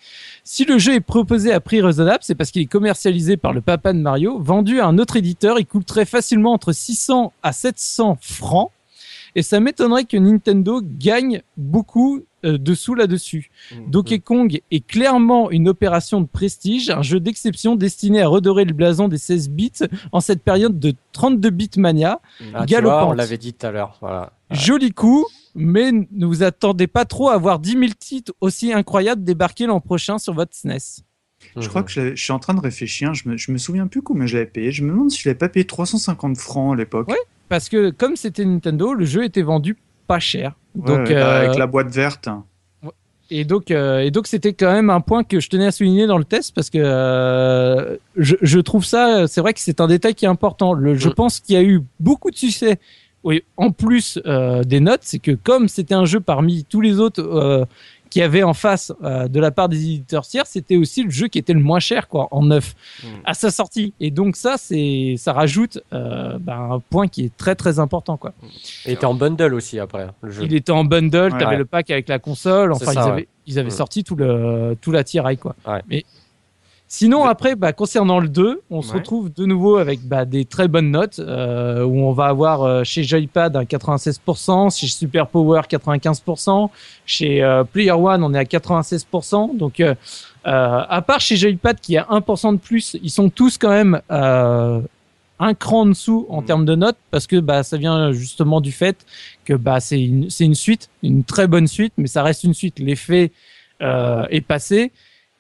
Si 0.44 0.66
le 0.66 0.78
jeu 0.78 0.96
est 0.96 1.00
proposé 1.00 1.52
à 1.52 1.60
prix 1.60 1.82
raisonnable, 1.82 2.20
c'est 2.22 2.36
parce 2.36 2.52
qu'il 2.52 2.62
est 2.62 2.68
commercialisé 2.68 3.38
par 3.38 3.54
le 3.54 3.62
papa 3.62 3.94
de 3.94 4.00
Mario. 4.00 4.40
Vendu 4.40 4.80
à 4.80 4.88
un 4.88 4.98
autre 4.98 5.16
éditeur, 5.16 5.60
il 5.60 5.66
coûterait 5.66 6.06
facilement 6.06 6.54
entre 6.54 6.74
600 6.74 7.34
à 7.44 7.52
700 7.52 8.18
francs. 8.22 8.72
Et 9.36 9.42
ça 9.42 9.60
m'étonnerait 9.60 10.06
que 10.06 10.18
Nintendo 10.18 10.82
gagne 10.84 11.42
beaucoup 11.58 12.24
euh, 12.46 12.58
de 12.58 12.74
sous 12.74 12.96
là-dessus. 12.96 13.52
Mhm. 13.72 13.92
Donkey 13.92 14.20
Kong 14.20 14.62
est 14.72 14.88
clairement 14.88 15.52
une 15.52 15.68
opération 15.68 16.22
de 16.22 16.28
prestige, 16.28 16.90
un 16.90 17.02
jeu 17.02 17.20
d'exception 17.20 17.76
destiné 17.76 18.22
à 18.22 18.28
redorer 18.28 18.66
le 18.66 18.74
blason 18.74 19.08
des 19.08 19.18
16 19.18 19.50
bits 19.50 19.72
en 20.12 20.22
cette 20.22 20.42
période 20.42 20.80
de 20.80 20.94
32 21.12 21.50
bits 21.50 21.70
mania. 21.78 22.20
Ah, 22.22 22.44
tu 22.44 22.50
vois, 22.52 22.66
galopante. 22.66 23.10
on 23.10 23.14
l'avait 23.14 23.38
dit 23.38 23.54
tout 23.54 23.68
à 23.68 23.72
l'heure. 23.72 23.98
Voilà. 24.00 24.32
Joli 24.52 24.92
coup, 24.92 25.26
mais 25.54 25.92
ne 25.92 26.26
vous 26.26 26.44
attendez 26.44 26.88
pas 26.88 27.06
trop 27.06 27.30
à 27.30 27.38
voir 27.38 27.60
10 27.60 27.72
000 27.72 27.84
titres 28.00 28.34
aussi 28.40 28.72
incroyables 28.72 29.24
débarquer 29.24 29.66
l'an 29.66 29.82
prochain 29.82 30.18
sur 30.18 30.34
votre 30.34 30.52
E 30.52 30.56
SNES. 30.56 31.04
Je 31.58 31.68
crois 31.68 31.84
que 31.84 31.92
je, 31.92 32.16
suis 32.16 32.32
en 32.32 32.40
train 32.40 32.54
de 32.54 32.60
réfléchir. 32.60 33.14
Je 33.14 33.28
me, 33.30 33.38
je 33.38 33.52
me 33.52 33.58
souviens 33.58 33.88
plus 33.88 34.02
combien 34.02 34.26
je 34.26 34.38
l'avais 34.38 34.50
payé. 34.50 34.72
Je 34.72 34.84
me 34.84 34.92
demande 34.92 35.12
si 35.12 35.22
je 35.22 35.30
l'avais 35.30 35.38
pas 35.38 35.50
payé 35.50 35.66
350 35.66 36.38
francs 36.38 36.74
à 36.74 36.78
l'époque. 36.78 37.10
Ouais. 37.10 37.18
Parce 37.50 37.68
que 37.68 37.90
comme 37.90 38.16
c'était 38.16 38.46
Nintendo, 38.46 38.94
le 38.94 39.06
jeu 39.06 39.24
était 39.24 39.42
vendu 39.42 39.78
pas 40.08 40.20
cher. 40.20 40.54
Donc, 40.76 41.08
ouais, 41.08 41.16
euh, 41.16 41.46
avec 41.46 41.58
la 41.58 41.68
boîte 41.68 41.90
verte. 41.90 42.30
Et 43.32 43.44
donc, 43.46 43.70
euh, 43.70 44.00
et 44.00 44.10
donc, 44.10 44.26
c'était 44.26 44.54
quand 44.54 44.72
même 44.72 44.90
un 44.90 45.02
point 45.02 45.24
que 45.24 45.40
je 45.40 45.50
tenais 45.50 45.68
à 45.68 45.72
souligner 45.72 46.08
dans 46.08 46.18
le 46.18 46.24
test 46.26 46.56
parce 46.56 46.70
que 46.72 46.80
euh, 46.82 47.96
je, 48.16 48.36
je 48.42 48.60
trouve 48.60 48.84
ça, 48.86 49.28
c'est 49.28 49.42
vrai 49.42 49.54
que 49.54 49.60
c'est 49.60 49.82
un 49.82 49.88
détail 49.88 50.16
qui 50.16 50.26
est 50.26 50.30
important. 50.30 50.74
Le, 50.74 50.96
je 50.96 51.10
Mm. 51.10 51.14
pense 51.14 51.40
qu'il 51.40 51.54
y 51.56 51.58
a 51.60 51.64
eu 51.64 51.82
beaucoup 52.00 52.32
de 52.32 52.36
succès. 52.36 52.80
Oui, 53.24 53.44
en 53.58 53.72
plus 53.72 54.18
euh, 54.26 54.64
des 54.64 54.80
notes, 54.80 55.02
c'est 55.04 55.20
que 55.20 55.32
comme 55.32 55.68
c'était 55.68 55.94
un 55.94 56.06
jeu 56.06 56.22
parmi 56.22 56.64
tous 56.64 56.82
les 56.82 57.00
autres 57.00 57.68
euh, 58.10 58.12
qui 58.12 58.22
avaient 58.22 58.44
en 58.44 58.54
face 58.54 58.92
euh, 59.04 59.28
de 59.28 59.40
la 59.40 59.52
part 59.52 59.70
des 59.70 59.78
éditeurs 59.78 60.26
tiers, 60.26 60.46
c'était 60.48 60.76
aussi 60.78 61.04
le 61.04 61.10
jeu 61.10 61.28
qui 61.28 61.38
était 61.40 61.54
le 61.54 61.60
moins 61.60 61.80
cher, 61.80 62.08
quoi, 62.08 62.28
en 62.32 62.44
neuf 62.44 62.76
Mm. 63.04 63.08
à 63.26 63.34
sa 63.34 63.52
sortie. 63.52 63.94
Et 64.00 64.12
donc 64.12 64.36
ça, 64.36 64.56
c'est, 64.58 65.16
ça 65.18 65.32
rajoute 65.34 65.80
euh, 65.94 66.38
ben, 66.40 66.72
un 66.74 66.80
point 66.80 67.08
qui 67.08 67.26
est 67.26 67.38
très 67.38 67.56
très 67.56 67.80
important, 67.80 68.18
quoi. 68.18 68.34
Il 68.86 68.92
était 68.92 69.06
en 69.06 69.14
bundle 69.14 69.54
aussi 69.54 69.80
après, 69.80 70.08
le 70.22 70.32
jeu. 70.32 70.44
Il 70.44 70.54
était 70.56 70.72
en 70.72 70.84
bundle, 70.84 71.32
Ouais. 71.34 71.40
t'avais 71.40 71.46
Ouais. 71.52 71.58
le 71.58 71.66
pack 71.66 71.90
avec 71.92 72.08
la 72.10 72.20
console. 72.20 72.72
Enfin, 72.74 72.86
ça, 72.86 72.94
ils 72.94 72.98
ouais. 72.98 73.12
avaient, 73.12 73.28
ils 73.48 73.60
avaient 73.60 73.68
Mm. 73.68 73.72
sorti 73.72 74.04
tout 74.04 74.16
le 74.16 74.76
tout 74.82 74.92
l'attirail 74.92 75.38
quoi. 75.38 75.56
Ouais. 75.68 75.82
Mais 75.90 76.06
sinon 76.92 77.24
après, 77.24 77.56
bah, 77.56 77.72
concernant 77.72 78.20
le 78.20 78.28
2, 78.28 78.62
on 78.70 78.82
se 78.82 78.94
retrouve 78.94 79.32
de 79.32 79.46
nouveau 79.46 79.78
avec 79.78 80.02
bah, 80.06 80.26
des 80.26 80.44
très 80.44 80.68
bonnes 80.68 80.90
notes 80.92 81.20
euh, 81.20 81.84
où 81.86 82.00
on 82.02 82.12
va 82.12 82.26
avoir 82.26 82.64
euh, 82.64 82.84
chez 82.84 83.04
Joypad 83.04 83.56
un 83.56 83.64
96%, 83.64 84.76
chez 84.78 84.88
Super 84.88 85.28
Power 85.28 85.62
95%, 85.70 86.70
chez 87.06 87.42
euh, 87.44 87.64
Player 87.64 87.92
One 87.92 88.24
on 88.24 88.34
est 88.34 88.40
à 88.40 88.44
96%. 88.44 89.56
Donc 89.56 89.80
euh, 89.80 89.94
euh, 90.48 90.82
à 90.90 91.02
part 91.02 91.20
chez 91.22 91.38
Joypad 91.38 91.80
qui 91.80 91.96
a 91.96 92.04
1% 92.10 92.54
de 92.54 92.58
plus, 92.60 92.98
ils 93.02 93.12
sont 93.12 93.30
tous 93.30 93.58
quand 93.58 93.70
même 93.70 94.02
euh, 94.12 94.82
un 95.40 95.54
cran 95.54 95.82
en 95.82 95.86
dessous 95.86 96.26
en 96.30 96.42
Mhm. 96.42 96.46
termes 96.48 96.66
de 96.66 96.76
notes 96.76 96.98
parce 97.12 97.28
que 97.28 97.40
bah 97.40 97.64
ça 97.64 97.78
vient 97.78 98.12
justement 98.12 98.60
du 98.62 98.72
fait 98.74 98.98
que 99.46 99.54
bah 99.54 99.80
c'est 99.80 100.02
une 100.02 100.28
une 100.40 100.56
suite, 100.56 100.90
une 101.04 101.24
très 101.24 101.48
bonne 101.48 101.68
suite, 101.68 101.94
mais 101.98 102.08
ça 102.08 102.24
reste 102.24 102.44
une 102.44 102.54
suite. 102.54 102.80
L'effet 102.80 103.32
euh, 103.82 104.26
est 104.32 104.42
passé 104.42 104.92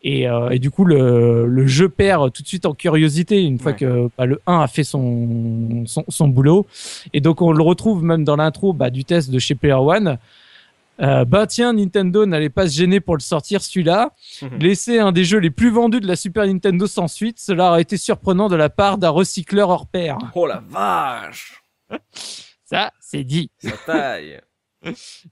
et, 0.01 0.29
euh, 0.29 0.49
et 0.49 0.59
du 0.59 0.71
coup 0.71 0.85
le, 0.85 1.45
le 1.47 1.67
jeu 1.67 1.89
perd 1.89 2.31
tout 2.31 2.41
de 2.43 2.47
suite 2.47 2.65
en 2.65 2.73
curiosité 2.73 3.41
une 3.43 3.59
fois 3.59 3.71
Ouais. 3.73 3.77
que 3.77 4.09
bah, 4.17 4.25
le 4.25 4.39
1 4.47 4.61
a 4.61 4.67
fait 4.67 4.83
son, 4.85 5.83
son 5.85 6.05
son 6.07 6.27
boulot 6.29 6.65
et 7.13 7.19
donc 7.21 7.41
on 7.41 7.51
le 7.51 7.61
retrouve 7.63 8.03
même 8.03 8.23
dans 8.23 8.35
l'intro 8.37 8.71
bah, 8.73 8.89
du 8.89 9.03
test 9.05 9.29
de 9.29 9.39
chez 9.39 9.55
Player 9.55 9.73
One. 9.73 10.17
Euh, 11.01 11.23
bah 11.23 11.47
tiens, 11.47 11.71
Nintendo 11.71 12.25
n'allait 12.25 12.49
pas 12.49 12.67
se 12.67 12.75
gêner 12.75 12.99
pour 12.99 13.15
le 13.15 13.21
sortir 13.21 13.61
celui-là. 13.61 14.11
Mhm. 14.41 14.59
Laisser 14.59 14.99
un 14.99 15.13
des 15.13 15.23
jeux 15.23 15.37
les 15.39 15.49
plus 15.49 15.69
vendus 15.69 16.01
de 16.01 16.07
la 16.07 16.17
Super 16.17 16.45
Nintendo 16.45 16.87
sans 16.87 17.07
suite, 17.07 17.39
cela 17.39 17.69
aurait 17.69 17.83
été 17.83 17.95
surprenant 17.95 18.49
de 18.49 18.57
la 18.57 18.69
part 18.69 18.97
d'un 18.97 19.07
recycleur 19.09 19.69
hors 19.69 19.87
pair. 19.87 20.17
Oh 20.35 20.45
la 20.45 20.61
vache 20.67 21.63
Ça, 22.65 22.91
c'est 22.99 23.23
dit. 23.23 23.49
Ça 23.59 23.71
taille 23.85 24.41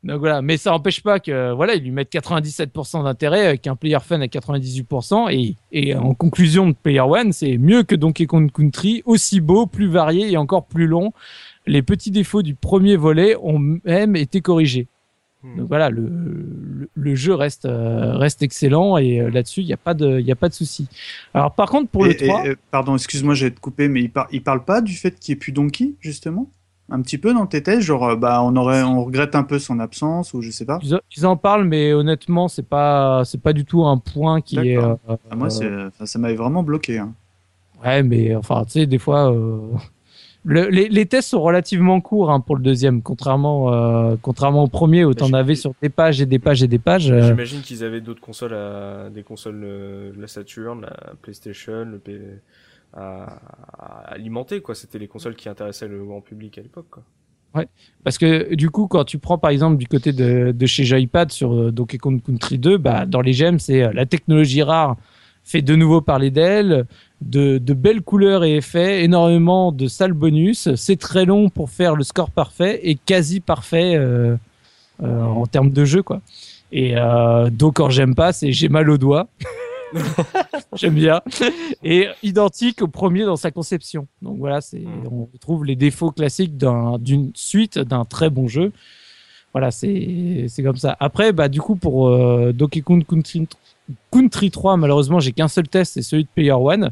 Donc 0.04 0.20
voilà, 0.20 0.42
mais 0.42 0.58
ça 0.58 0.72
n'empêche 0.72 1.02
pas 1.02 1.20
que 1.20 1.54
voilà, 1.54 1.76
ils 1.76 1.84
lui 1.84 1.92
mettent 1.92 2.12
97% 2.12 3.04
d'intérêt 3.04 3.46
avec 3.48 3.66
un 3.68 3.76
player 3.76 4.00
fun 4.02 4.20
à 4.22 4.26
98% 4.26 5.32
et, 5.32 5.56
et 5.72 5.96
en 5.96 6.14
conclusion 6.14 6.68
de 6.68 6.74
Player 6.74 7.00
One, 7.02 7.32
c'est 7.32 7.58
mieux 7.58 7.84
que 7.84 7.96
Donkey 7.96 8.26
Kong 8.26 8.52
Country, 8.52 9.04
aussi 9.06 9.40
beau, 9.40 9.66
plus 9.66 9.88
varié 9.88 10.32
et 10.32 10.38
encore 10.38 10.66
plus 10.66 10.88
long. 10.88 11.14
Les 11.66 11.82
petits 11.82 12.12
défauts 12.12 12.42
du 12.42 12.56
premier 12.56 12.96
volet 12.98 13.36
ont 13.42 13.60
même 13.86 14.16
été 14.16 14.42
corrigés. 14.42 14.88
Hmm. 15.44 15.58
Donc 15.60 15.68
voilà, 15.68 15.90
le, 15.92 16.02
le, 16.02 16.90
le 16.94 17.16
jeu 17.16 17.34
reste 17.34 17.66
euh, 17.66 18.18
reste 18.18 18.42
excellent 18.42 18.98
et 18.98 19.22
euh, 19.22 19.30
là-dessus, 19.30 19.62
il 19.62 19.68
n'y 19.68 19.74
a 19.74 19.78
pas 19.78 19.94
de 19.94 20.20
il 20.20 20.32
a 20.32 20.36
pas 20.36 20.50
de 20.50 20.54
souci. 20.54 20.88
Alors 21.34 21.54
par 21.54 21.70
contre 21.70 21.90
pour 21.90 22.04
le 22.04 22.12
Et- 22.12 22.24
et- 22.24 22.28
3, 22.28 22.48
et- 22.48 22.56
pardon, 22.72 22.96
excuse-moi, 22.96 23.34
j'ai 23.36 23.52
te 23.54 23.60
coupé, 23.60 23.88
mais 23.88 24.02
il, 24.02 24.10
par- 24.10 24.28
il 24.32 24.42
parle 24.44 24.66
pas 24.66 24.82
du 24.82 24.94
fait 24.96 25.18
qu'il 25.20 25.34
n'y 25.34 25.38
ait 25.38 25.40
plus 25.40 25.52
Donkey, 25.52 25.94
justement? 26.02 26.50
Un 26.90 27.02
petit 27.02 27.18
peu 27.18 27.34
dans 27.34 27.46
tes 27.48 27.62
tests, 27.62 27.82
genre, 27.82 28.06
euh, 28.10 28.16
bah, 28.16 28.42
on 28.44 28.56
aurait, 28.56 28.82
on 28.84 29.04
regrette 29.04 29.36
un 29.36 29.44
peu 29.44 29.60
son 29.60 29.80
absence, 29.80 30.34
ou 30.34 30.42
je 30.42 30.52
sais 30.52 30.66
pas. 30.66 30.80
ils, 31.18 31.26
en- 31.26 31.36
parlent 31.36 31.66
mais 31.66 31.92
honnêtement, 31.94 32.48
c'est 32.48 32.64
pas 32.68 33.24
c'est 33.26 33.42
pas 33.42 33.52
du 33.54 33.66
tout 33.66 33.84
un 33.86 33.98
point 33.98 34.40
qui 34.42 34.58
est 34.58 34.78
euh, 34.78 34.96
Ah, 35.30 35.36
moi, 35.36 35.50
c'est, 35.50 35.70
enfin, 35.88 36.06
ça 36.06 36.18
m'avait 36.18 36.36
vraiment 36.36 36.64
bloqué. 36.64 36.98
hein. 37.00 37.14
Ouais, 37.84 38.04
mais 38.04 38.34
enfin, 38.36 38.64
tu 38.66 38.72
sais, 38.72 38.86
des 38.86 38.98
fois, 39.00 39.32
euh, 39.34 39.60
Le- 40.46 40.70
les, 40.70 40.88
les 40.88 41.06
tests 41.06 41.30
sont 41.32 41.42
relativement 41.42 42.00
courts 42.00 42.32
hein, 42.32 42.40
pour 42.40 42.56
le 42.56 42.64
deuxième, 42.64 43.02
contrairement, 43.02 43.74
euh, 43.74 44.16
contrairement 44.22 44.64
au 44.64 44.68
premier 44.70 45.04
où 45.04 45.14
t'en 45.14 45.34
avais 45.34 45.56
sur 45.56 45.74
des 45.82 45.90
pages 45.90 46.22
et 46.22 46.26
des 46.26 46.40
pages 46.40 46.64
et 46.64 46.70
des 46.70 46.80
pages. 46.80 47.12
euh, 47.12 47.22
J'imagine 47.28 47.60
qu'ils 47.62 47.84
avaient 47.84 48.00
d'autres 48.00 48.22
consoles, 48.22 48.54
à, 48.54 49.10
des 49.10 49.24
consoles 49.24 49.62
euh, 49.66 50.14
de 50.14 50.22
la 50.22 50.28
Saturn, 50.28 50.80
la 50.82 51.14
PlayStation, 51.22 51.84
le 51.84 51.98
P... 52.00 52.18
à, 52.94 53.40
à 53.78 54.14
alimenter 54.14 54.62
quoi. 54.62 54.76
C'était 54.76 55.00
les 55.00 55.08
consoles 55.08 55.36
qui 55.36 55.50
intéressaient 55.50 55.88
le 55.88 56.04
grand 56.04 56.22
public 56.22 56.58
à 56.58 56.62
l'époque. 56.62 56.88
quoi. 56.90 57.04
Parce 58.04 58.18
que 58.18 58.54
du 58.54 58.70
coup, 58.70 58.88
quand 58.88 59.04
tu 59.04 59.18
prends 59.18 59.38
par 59.38 59.50
exemple 59.50 59.78
du 59.78 59.88
côté 59.88 60.14
de, 60.14 60.52
de 60.52 60.66
chez 60.66 60.84
Joypad 60.84 61.32
sur 61.32 61.54
euh, 61.54 61.72
Donkey 61.72 61.98
Kong 61.98 62.22
Country 62.22 62.60
2, 62.60 62.78
bah, 62.78 63.06
dans 63.06 63.22
les 63.22 63.34
gemmes, 63.34 63.58
c'est 63.60 63.82
euh, 63.84 63.92
la 63.94 64.06
technologie 64.06 64.62
rare 64.62 64.96
fait 65.44 65.62
de 65.62 65.76
nouveau 65.76 66.02
parler 66.02 66.30
d'elle, 66.30 66.86
de, 67.22 67.58
de 67.58 67.74
belles 67.74 68.02
couleurs 68.02 68.44
et 68.44 68.58
effets, 68.58 69.04
énormément 69.04 69.72
de 69.72 69.88
salles 69.88 70.14
bonus. 70.14 70.76
C'est 70.76 71.00
très 71.00 71.26
long 71.26 71.50
pour 71.50 71.70
faire 71.70 71.96
le 71.96 72.04
score 72.04 72.32
parfait 72.32 72.82
et 72.84 72.96
quasi 72.96 73.40
parfait 73.40 73.96
euh, 73.96 74.36
euh, 75.02 75.22
en 75.24 75.46
termes 75.46 75.72
de 75.72 75.86
jeu. 75.86 76.04
quoi. 76.04 76.22
Et 76.74 76.98
euh, 76.98 77.50
donc, 77.50 77.78
quand 77.78 77.90
j'aime 77.90 78.14
pas, 78.14 78.34
c'est 78.34 78.52
j'ai 78.52 78.68
mal 78.68 78.90
au 78.90 78.98
doigt. 78.98 79.28
J'aime 80.76 80.96
bien. 80.96 81.22
Et 81.84 82.08
identique 82.24 82.82
au 82.82 82.88
premier 82.88 83.26
dans 83.26 83.36
sa 83.36 83.52
conception. 83.52 84.08
Donc 84.22 84.38
voilà, 84.38 84.62
c'est, 84.62 84.80
Mm. 84.80 85.08
on 85.12 85.28
retrouve 85.32 85.66
les 85.66 85.76
défauts 85.76 86.12
classiques 86.12 86.58
d'un, 86.58 86.98
d'une 87.00 87.32
suite 87.36 87.80
d'un 87.80 88.06
très 88.06 88.30
bon 88.30 88.48
jeu. 88.48 88.72
Voilà, 89.54 89.72
c'est, 89.72 90.46
c'est 90.50 90.62
comme 90.62 90.76
ça. 90.78 90.96
Après, 91.00 91.32
bah, 91.34 91.48
du 91.50 91.62
coup, 91.62 91.76
pour 91.76 92.10
euh, 92.10 92.52
Donkey 92.54 92.82
Kong 92.82 93.04
Country, 93.06 93.48
Country 94.12 94.52
3, 94.52 94.78
malheureusement, 94.78 95.20
j'ai 95.20 95.32
qu'un 95.32 95.48
seul 95.48 95.68
test, 95.68 95.94
c'est 95.94 96.02
celui 96.02 96.24
de 96.26 96.30
Player 96.36 96.52
One. 96.52 96.82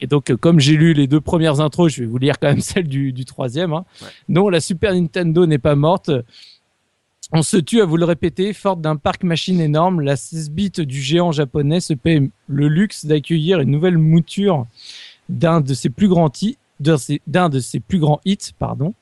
Et 0.00 0.06
donc, 0.06 0.34
comme 0.36 0.60
j'ai 0.60 0.76
lu 0.76 0.92
les 0.92 1.06
deux 1.06 1.20
premières 1.20 1.60
intros, 1.60 1.90
je 1.92 2.00
vais 2.02 2.06
vous 2.08 2.18
lire 2.18 2.38
quand 2.40 2.48
même 2.48 2.60
celle 2.60 2.88
du, 2.88 3.12
du 3.12 3.24
troisième. 3.24 3.72
Hein. 3.72 3.84
Ouais. 4.02 4.08
Non, 4.28 4.48
la 4.48 4.60
Super 4.60 4.92
Nintendo 4.92 5.46
n'est 5.46 5.58
pas 5.58 5.76
morte. 5.76 6.10
On 7.32 7.42
se 7.42 7.56
tue 7.56 7.80
à 7.80 7.84
vous 7.84 7.96
le 7.96 8.04
répéter, 8.04 8.52
forte 8.52 8.80
d'un 8.80 8.96
parc 8.96 9.24
machine 9.24 9.60
énorme, 9.60 10.00
la 10.00 10.16
16 10.16 10.50
bits 10.50 10.70
du 10.70 11.00
géant 11.00 11.32
japonais 11.32 11.80
se 11.80 11.94
paie 11.94 12.22
le 12.48 12.68
luxe 12.68 13.06
d'accueillir 13.06 13.60
une 13.60 13.70
nouvelle 13.70 13.98
mouture 13.98 14.66
d'un 15.28 15.60
de 15.60 15.72
ses 15.74 15.90
plus 15.90 16.08
grands 16.08 16.30
hits, 16.42 16.58
d'un 16.80 16.98
ses- 16.98 17.22
d'un 17.26 17.48
de 17.48 17.60
ses 17.60 17.80
plus 17.80 17.98
grands 17.98 18.20
hits, 18.24 18.52
pardon, 18.58 18.92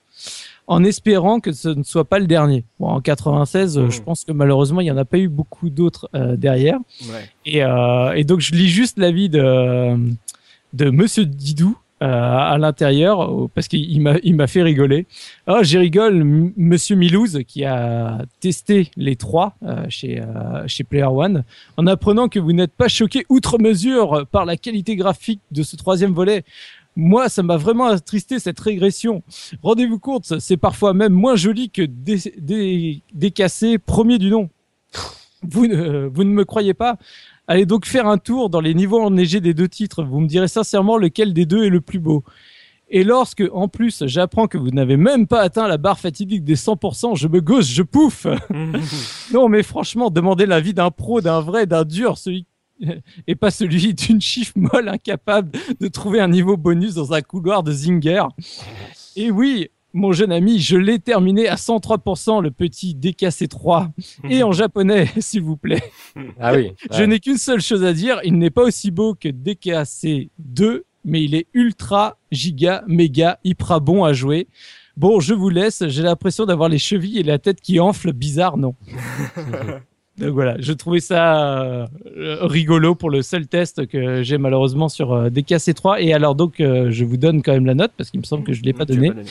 en 0.69 0.85
espérant 0.85 1.41
que 1.41 1.53
ce 1.53 1.69
ne 1.69 1.83
soit 1.83 2.05
pas 2.05 2.21
le 2.21 2.27
dernier. 2.27 2.65
Bon, 2.79 2.89
en 2.89 3.01
96, 3.01 3.77
euh, 3.77 3.83
Mhm. 3.85 3.91
je 3.91 4.03
pense 4.03 4.25
que 4.25 4.33
malheureusement, 4.33 4.81
il 4.81 4.85
n'y 4.85 4.91
en 4.93 4.97
a 4.97 5.05
pas 5.05 5.19
eu 5.19 5.29
beaucoup 5.29 5.69
d'autres 5.69 6.09
euh, 6.15 6.37
derrière. 6.37 6.79
Ouais. 7.11 7.29
Et, 7.45 7.65
euh, 7.65 8.13
et 8.13 8.25
donc 8.25 8.41
je 8.41 8.55
lis 8.55 8.69
juste 8.69 8.99
l'avis 8.99 9.29
de 9.29 9.97
de 10.75 10.89
Monsieur 10.91 11.27
Didou 11.27 11.77
à 12.03 12.59
l'intérieur 12.59 13.23
euh, 13.23 13.49
parce 13.55 13.69
qu'il 13.69 13.91
il 13.91 14.01
m'a 14.01 14.17
il 14.23 14.35
m'a 14.35 14.47
fait 14.47 14.63
rigoler. 14.63 15.07
Oh, 15.47 15.59
j'ai 15.63 15.79
rigole, 15.79 16.25
Monsieur 16.57 16.97
Milouz 16.97 17.41
qui 17.47 17.65
a 17.65 18.25
testé 18.41 18.91
les 18.97 19.17
trois 19.17 19.55
euh, 19.63 19.85
chez 19.89 20.21
euh, 20.21 20.67
chez 20.67 20.85
Player 20.85 21.05
One 21.05 21.45
en 21.77 21.87
apprenant 21.87 22.29
que 22.29 22.39
vous 22.39 22.53
n'êtes 22.53 22.73
pas 22.73 22.89
choqué 22.89 23.25
outre 23.29 23.59
mesure 23.59 24.27
par 24.31 24.45
la 24.45 24.57
qualité 24.57 24.97
graphique 24.97 25.41
de 25.51 25.63
ce 25.63 25.77
troisième 25.77 26.13
volet. 26.13 26.45
Moi, 26.95 27.31
ça 27.31 27.43
m'a 27.43 27.57
vraiment 27.57 27.87
attristé 27.87 28.39
cette 28.39 28.61
régression. 28.61 29.23
Rendez-vous 29.63 29.99
compte, 29.99 30.39
c'est 30.41 30.59
parfois 30.59 30.93
même 30.93 31.15
moins 31.15 31.37
joli 31.37 31.71
que 31.71 31.81
des, 31.83 32.19
des, 32.37 33.01
Décassé, 33.15 33.79
premier 33.79 34.19
du 34.19 34.29
nom. 34.29 34.51
Vous 35.43 35.67
ne, 35.67 36.07
vous 36.07 36.23
ne 36.23 36.31
me 36.31 36.45
croyez 36.45 36.75
pas 36.75 36.99
Allez 37.49 37.67
donc 37.67 37.87
faire 37.87 38.07
un 38.07 38.19
tour 38.19 38.51
dans 38.51 38.61
les 38.61 38.75
niveaux 38.75 39.01
enneigés 39.01 39.41
des 39.41 39.55
deux 39.55 39.69
titres. 39.69 40.05
Vous 40.05 40.21
me 40.21 40.27
direz 40.27 40.49
sincèrement 40.49 40.97
lequel 40.97 41.33
des 41.33 41.47
deux 41.47 41.65
est 41.65 41.71
le 41.71 41.81
plus 41.81 41.99
beau. 41.99 42.25
Et 42.95 43.05
lorsque, 43.05 43.43
en 43.53 43.69
plus, 43.69 44.05
j'apprends 44.07 44.47
que 44.47 44.59
vous 44.59 44.71
n'avez 44.71 44.99
même 44.99 45.27
pas 45.27 45.41
atteint 45.41 45.67
la 45.67 45.79
barre 45.79 45.99
fatidique 45.99 46.45
des 46.45 46.57
100%, 46.57 47.17
je 47.17 47.27
me 47.27 47.41
gauche, 47.41 47.65
je 47.65 47.83
pouffe. 47.83 48.27
non, 49.33 49.49
mais 49.49 49.63
franchement, 49.63 50.11
demandez 50.11 50.45
l'avis 50.45 50.75
d'un 50.75 50.91
pro, 50.91 51.23
d'un 51.23 51.41
vrai, 51.41 51.67
d'un 51.67 51.85
dur, 51.85 52.19
celui 52.19 52.47
et 53.27 53.35
pas 53.35 53.51
celui 53.51 53.95
d'une 53.95 54.21
chiffre 54.21 54.53
molle 54.57 54.89
incapable 54.89 55.53
de 55.81 55.89
trouver 55.89 56.21
un 56.21 56.29
niveau 56.29 56.57
bonus 56.57 56.95
dans 56.95 57.13
un 57.13 57.23
couloir 57.23 57.63
de 57.63 57.73
Zinger. 57.73 58.25
Et 59.17 59.31
oui, 59.31 59.71
mon 59.93 60.13
jeune 60.13 60.33
ami, 60.33 60.59
je 60.59 60.77
l'ai 60.77 60.99
terminé 60.99 61.49
à 61.49 61.57
103%, 61.57 62.43
le 62.43 62.51
petit 62.51 62.95
DKC3, 62.95 63.91
et 64.29 64.43
en 64.43 64.53
japonais, 64.53 65.09
s'il 65.19 65.43
vous 65.43 65.57
plaît. 65.57 65.83
Ah 66.41 66.55
oui. 66.55 66.73
Je 66.91 67.03
n'ai 67.03 67.21
qu'une 67.21 67.39
seule 67.39 67.61
chose 67.61 67.85
à 67.85 67.93
dire, 67.93 68.21
il 68.25 68.39
n'est 68.39 68.51
pas 68.51 68.63
aussi 68.63 68.91
beau 68.91 69.15
que 69.15 69.29
DKC2, 69.29 70.83
mais 71.05 71.23
il 71.23 71.35
est 71.35 71.47
ultra, 71.55 72.19
giga, 72.31 72.85
méga, 72.87 73.39
hyper 73.45 73.81
bon 73.81 74.05
à 74.05 74.13
jouer. 74.13 74.49
Bon, 74.97 75.21
je 75.21 75.35
vous 75.35 75.49
laisse, 75.49 75.89
j'ai 75.89 76.03
l'impression 76.03 76.45
d'avoir 76.45 76.69
les 76.69 76.79
chevilles 76.79 77.19
et 77.19 77.23
la 77.23 77.39
tête 77.39 77.61
qui 77.61 77.81
enflent, 77.81 78.13
bizarre, 78.13 78.57
non? 78.57 78.75
Donc 80.19 80.31
voilà, 80.35 80.57
je 80.59 80.73
trouvais 80.75 81.01
ça 81.01 81.63
euh, 81.63 81.87
rigolo 82.43 82.95
pour 82.95 83.09
le 83.09 83.23
seul 83.23 83.47
test 83.47 83.87
que 83.87 84.23
j'ai 84.23 84.37
malheureusement 84.37 84.91
sur 84.91 85.13
euh, 85.13 85.31
DKC3. 85.31 86.03
Et 86.03 86.13
alors 86.13 86.35
donc, 86.35 86.61
euh, 86.61 86.91
je 86.91 87.05
vous 87.05 87.17
donne 87.17 87.43
quand 87.43 87.53
même 87.53 87.65
la 87.65 87.75
note, 87.75 87.93
parce 87.97 88.11
qu'il 88.11 88.21
me 88.21 88.25
semble 88.25 88.45
que 88.45 88.53
je 88.53 88.63
l'ai 88.63 88.75
pas 88.75 88.85
Tu 88.85 88.93
l'as 88.93 89.09
donné. 89.09 89.23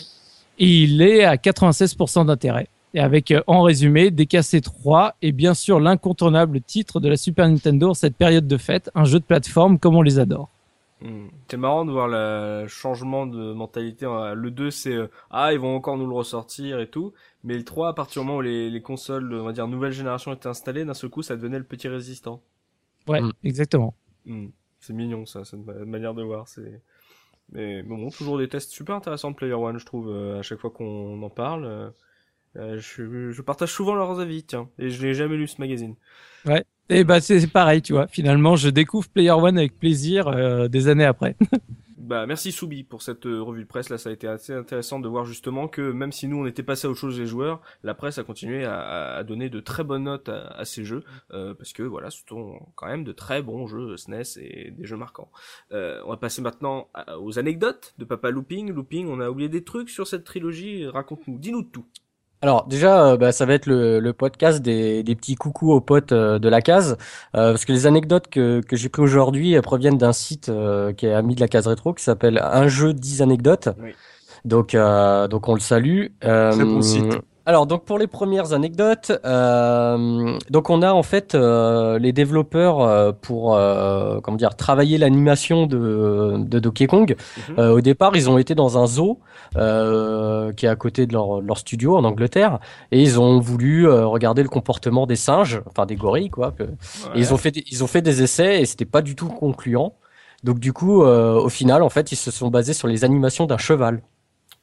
Et 0.59 0.83
il 0.83 1.01
est 1.01 1.23
à 1.23 1.35
96% 1.37 2.25
d'intérêt. 2.25 2.67
Et 2.93 2.99
avec, 2.99 3.31
euh, 3.31 3.41
en 3.47 3.61
résumé, 3.63 4.11
DKC3 4.11 5.13
est 5.21 5.31
bien 5.31 5.53
sûr 5.53 5.79
l'incontournable 5.79 6.61
titre 6.61 6.99
de 6.99 7.07
la 7.09 7.15
Super 7.17 7.47
Nintendo 7.47 7.89
en 7.91 7.93
cette 7.93 8.15
période 8.15 8.47
de 8.47 8.57
fête, 8.57 8.91
un 8.95 9.05
jeu 9.05 9.19
de 9.19 9.23
plateforme 9.25 9.79
comme 9.79 9.95
on 9.95 10.01
les 10.01 10.19
adore. 10.19 10.49
Hmm. 11.01 11.27
C'est 11.47 11.57
marrant 11.57 11.85
de 11.85 11.91
voir 11.91 12.07
le 12.07 12.65
changement 12.67 13.25
de 13.25 13.53
mentalité. 13.53 14.05
Euh, 14.05 14.35
Le 14.35 14.51
2, 14.51 14.69
c'est 14.69 14.93
euh, 14.93 15.07
ah, 15.31 15.51
ils 15.53 15.59
vont 15.59 15.75
encore 15.75 15.97
nous 15.97 16.05
le 16.05 16.13
ressortir 16.13 16.79
et 16.79 16.87
tout. 16.87 17.13
Mais 17.43 17.57
le 17.57 17.63
3, 17.63 17.89
à 17.89 17.93
partir 17.93 18.21
du 18.21 18.27
moment 18.27 18.37
où 18.39 18.41
les, 18.41 18.69
les 18.69 18.81
consoles, 18.81 19.33
on 19.33 19.45
va 19.45 19.51
dire, 19.53 19.67
nouvelle 19.67 19.93
génération 19.93 20.31
étaient 20.33 20.47
installées, 20.49 20.85
d'un 20.85 20.93
seul 20.93 21.09
coup, 21.09 21.23
ça 21.23 21.35
devenait 21.35 21.57
le 21.57 21.63
petit 21.63 21.87
résistant. 21.87 22.41
Ouais, 23.07 23.21
Mm. 23.21 23.31
exactement. 23.45 23.95
Hmm. 24.27 24.47
C'est 24.79 24.93
mignon, 24.93 25.25
ça, 25.25 25.43
cette 25.45 25.65
ma- 25.65 25.73
manière 25.85 26.13
de 26.13 26.21
voir. 26.23 26.47
C'est. 26.47 26.81
Mais 27.51 27.83
bon, 27.83 28.09
toujours 28.09 28.37
des 28.37 28.47
tests 28.49 28.71
super 28.71 28.95
intéressants 28.95 29.31
de 29.31 29.35
Player 29.35 29.53
One, 29.53 29.77
je 29.77 29.85
trouve, 29.85 30.09
euh, 30.09 30.39
à 30.39 30.41
chaque 30.41 30.59
fois 30.59 30.71
qu'on 30.71 31.21
en 31.21 31.29
parle. 31.29 31.65
euh, 31.65 31.89
euh, 32.57 32.79
je, 32.79 33.31
je 33.31 33.41
partage 33.41 33.71
souvent 33.73 33.95
leurs 33.95 34.19
avis, 34.19 34.43
tiens. 34.45 34.69
Et 34.79 34.89
je 34.89 35.05
n'ai 35.05 35.13
jamais 35.13 35.37
lu 35.37 35.47
ce 35.47 35.61
magazine. 35.61 35.95
Et 36.91 37.03
bah 37.05 37.21
c'est 37.21 37.47
pareil, 37.47 37.81
tu 37.81 37.93
vois. 37.93 38.07
Finalement, 38.07 38.55
je 38.57 38.69
découvre 38.69 39.07
Player 39.07 39.31
One 39.31 39.57
avec 39.57 39.79
plaisir 39.79 40.27
euh, 40.27 40.67
des 40.67 40.87
années 40.89 41.05
après. 41.05 41.35
Bah 41.97 42.25
merci 42.25 42.51
Soubi 42.51 42.83
pour 42.83 43.03
cette 43.03 43.25
euh, 43.25 43.41
revue 43.41 43.61
de 43.63 43.67
presse 43.67 43.87
là, 43.89 43.97
ça 43.97 44.09
a 44.09 44.11
été 44.11 44.27
assez 44.27 44.53
intéressant 44.53 44.99
de 44.99 45.07
voir 45.07 45.23
justement 45.23 45.69
que 45.69 45.93
même 45.93 46.11
si 46.11 46.27
nous 46.27 46.37
on 46.41 46.45
était 46.45 46.63
passé 46.63 46.87
à 46.87 46.89
autre 46.89 46.99
chose 46.99 47.17
les 47.17 47.27
joueurs, 47.27 47.61
la 47.83 47.93
presse 47.93 48.17
a 48.17 48.23
continué 48.23 48.65
à, 48.65 49.15
à- 49.15 49.23
donner 49.23 49.49
de 49.49 49.61
très 49.61 49.85
bonnes 49.85 50.03
notes 50.05 50.27
à, 50.27 50.47
à 50.47 50.65
ces 50.65 50.83
jeux 50.83 51.03
euh, 51.31 51.53
parce 51.53 51.71
que 51.71 51.83
voilà, 51.83 52.09
ce 52.09 52.19
sont 52.27 52.59
quand 52.75 52.87
même 52.87 53.05
de 53.05 53.13
très 53.13 53.41
bons 53.41 53.65
jeux 53.65 53.95
SNES 53.95 54.23
et 54.41 54.71
des 54.71 54.85
jeux 54.85 54.97
marquants. 54.97 55.31
Euh, 55.71 56.01
on 56.05 56.09
va 56.09 56.17
passer 56.17 56.41
maintenant 56.41 56.89
aux 57.19 57.39
anecdotes 57.39 57.93
de 57.97 58.03
Papa 58.03 58.29
Looping. 58.31 58.73
Looping, 58.73 59.07
on 59.07 59.21
a 59.21 59.29
oublié 59.29 59.47
des 59.47 59.63
trucs 59.63 59.89
sur 59.89 60.05
cette 60.05 60.25
trilogie, 60.25 60.87
raconte-nous, 60.87 61.37
dis-nous 61.37 61.63
tout. 61.63 61.85
Alors 62.41 62.65
déjà, 62.67 63.05
euh, 63.11 63.17
bah, 63.17 63.31
ça 63.31 63.45
va 63.45 63.53
être 63.53 63.67
le, 63.67 63.99
le 63.99 64.13
podcast 64.13 64.61
des, 64.61 65.03
des 65.03 65.15
petits 65.15 65.35
coucous 65.35 65.71
aux 65.71 65.81
potes 65.81 66.11
euh, 66.11 66.39
de 66.39 66.49
la 66.49 66.61
case, 66.61 66.97
euh, 67.35 67.51
parce 67.51 67.65
que 67.65 67.71
les 67.71 67.85
anecdotes 67.85 68.29
que, 68.29 68.61
que 68.61 68.75
j'ai 68.75 68.89
pris 68.89 69.03
aujourd'hui 69.03 69.53
elles 69.53 69.61
proviennent 69.61 69.97
d'un 69.99 70.13
site 70.13 70.49
euh, 70.49 70.91
qui 70.91 71.05
est 71.05 71.13
ami 71.13 71.35
de 71.35 71.39
la 71.41 71.47
case 71.47 71.67
rétro, 71.67 71.93
qui 71.93 72.03
s'appelle 72.03 72.39
Un 72.43 72.67
jeu 72.67 72.93
10 72.93 73.21
anecdotes. 73.21 73.69
Oui. 73.79 73.93
Donc, 74.43 74.73
euh, 74.73 75.27
donc 75.27 75.47
on 75.47 75.53
le 75.53 75.59
salue. 75.59 76.07
Euh, 76.23 76.55
bon 76.55 76.81
site. 76.81 77.19
Alors 77.47 77.65
donc 77.65 77.85
pour 77.85 77.97
les 77.97 78.05
premières 78.05 78.53
anecdotes, 78.53 79.11
euh, 79.25 80.37
donc 80.51 80.69
on 80.69 80.83
a 80.83 80.91
en 80.93 81.01
fait 81.01 81.33
euh, 81.33 81.97
les 81.97 82.13
développeurs 82.13 82.81
euh, 82.81 83.11
pour 83.19 83.55
euh, 83.55 84.19
comment 84.21 84.37
dire 84.37 84.55
travailler 84.55 84.99
l'animation 84.99 85.65
de, 85.65 86.35
de 86.37 86.59
Donkey 86.59 86.85
Kong. 86.85 87.15
Mhm. 87.49 87.55
Euh, 87.59 87.71
au 87.71 87.81
départ, 87.81 88.15
ils 88.15 88.29
ont 88.29 88.37
été 88.37 88.53
dans 88.53 88.77
un 88.77 88.85
zoo 88.85 89.19
euh, 89.57 90.51
qui 90.53 90.67
est 90.67 90.69
à 90.69 90.75
côté 90.75 91.07
de 91.07 91.13
leur, 91.13 91.41
leur 91.41 91.57
studio 91.57 91.97
en 91.97 92.03
Angleterre 92.03 92.59
et 92.91 93.01
ils 93.01 93.19
ont 93.19 93.39
voulu 93.39 93.87
euh, 93.87 94.05
regarder 94.05 94.43
le 94.43 94.49
comportement 94.49 95.07
des 95.07 95.15
singes, 95.15 95.61
enfin 95.65 95.87
des 95.87 95.95
gorilles 95.95 96.29
quoi. 96.29 96.51
que- 96.51 96.63
et 96.63 96.67
ils 97.15 97.33
ont 97.33 97.37
fait 97.37 97.51
des, 97.51 97.63
ils 97.71 97.83
ont 97.83 97.87
fait 97.87 98.03
des 98.03 98.21
essais 98.21 98.61
et 98.61 98.65
c'était 98.65 98.85
pas 98.85 99.01
du 99.01 99.15
tout 99.15 99.29
concluant. 99.29 99.95
Donc 100.43 100.59
du 100.59 100.73
coup, 100.73 101.03
euh, 101.03 101.39
au 101.39 101.49
final, 101.49 101.81
en 101.81 101.89
fait, 101.89 102.11
ils 102.11 102.15
se 102.17 102.29
sont 102.29 102.49
basés 102.49 102.73
sur 102.73 102.87
les 102.87 103.03
animations 103.03 103.47
d'un 103.47 103.57
cheval. 103.57 104.03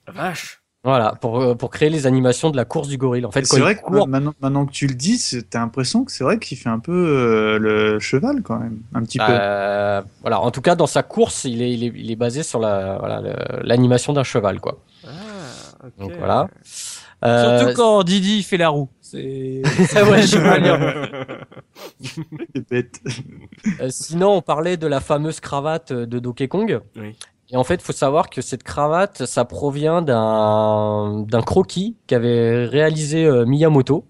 Vache. 0.07 0.58
Voilà, 0.85 1.17
pour, 1.21 1.41
euh, 1.41 1.55
pour 1.57 1.71
créer 1.71 1.91
les 1.91 2.07
animations 2.07 2.51
de 2.51 2.57
la 2.57 2.65
course 2.65 2.87
du 2.89 2.97
gorille. 2.99 3.25
En 3.25 3.33
fait, 3.33 3.43
quand 3.43 3.57
C'est 3.57 3.61
vrai 3.61 3.75
que 3.77 3.83
court, 3.83 4.07
maintenant, 4.07 4.33
maintenant 4.41 4.65
que 4.65 4.71
tu 4.71 4.87
le 4.87 4.95
dis, 4.95 5.19
c'est- 5.19 5.51
t'as 5.51 5.59
l'impression 5.59 6.05
que 6.05 6.13
c'est 6.13 6.23
vrai 6.23 6.39
qu'il 6.39 6.57
fait 6.57 6.69
un 6.69 6.79
peu 6.79 6.93
euh, 6.93 7.59
le 7.59 7.99
cheval 7.99 8.43
quand 8.43 8.59
même, 8.59 8.79
un 8.95 9.03
petit 9.03 9.19
peu. 9.19 9.25
Euh, 9.29 10.01
voilà, 10.21 10.41
en 10.41 10.51
tout 10.53 10.61
cas, 10.61 10.77
dans 10.77 10.87
sa 10.87 11.03
course, 11.03 11.45
il 11.45 11.63
est, 11.63 11.73
il 11.75 11.83
est, 11.85 11.93
il 11.97 12.11
est 12.13 12.17
basé 12.17 12.45
sur 12.45 12.61
la, 12.61 12.97
voilà, 12.99 13.21
l'animation 13.63 14.13
d'un 14.13 14.23
cheval, 14.23 14.61
quoi. 14.61 14.79
Ah, 15.05 15.09
ok. 15.85 15.93
Donc 15.99 16.13
voilà. 16.17 16.49
Euh, 17.25 17.59
Surtout 17.59 17.75
quand 17.77 18.05
Didi 18.05 18.45
fait 18.45 18.57
la 18.59 18.69
roue. 18.69 18.89
C'est 19.01 19.63
ouais, 20.09 20.23
cheval. 20.23 21.09
C'est 22.55 22.69
bête. 22.71 23.01
euh, 23.81 23.89
sinon, 23.91 24.37
on 24.37 24.43
parlait 24.43 24.77
de 24.77 24.87
la 24.87 25.01
fameuse 25.01 25.41
cravate 25.41 25.93
de 25.93 26.19
Donkey 26.21 26.47
Kong. 26.47 26.81
Oui. 26.97 27.17
Et 27.51 27.57
en 27.57 27.65
fait, 27.65 27.77
il 27.77 27.81
faut 27.83 27.93
savoir 27.95 28.29
que 28.29 28.43
cette 28.43 28.63
cravate, 28.63 29.25
ça 29.25 29.45
provient 29.45 30.03
d'un 30.03 31.25
d'un 31.27 31.41
croquis 31.43 31.97
qu'avait 32.07 32.67
réalisé 32.67 33.25
euh, 33.25 33.47
Miyamoto. 33.47 34.05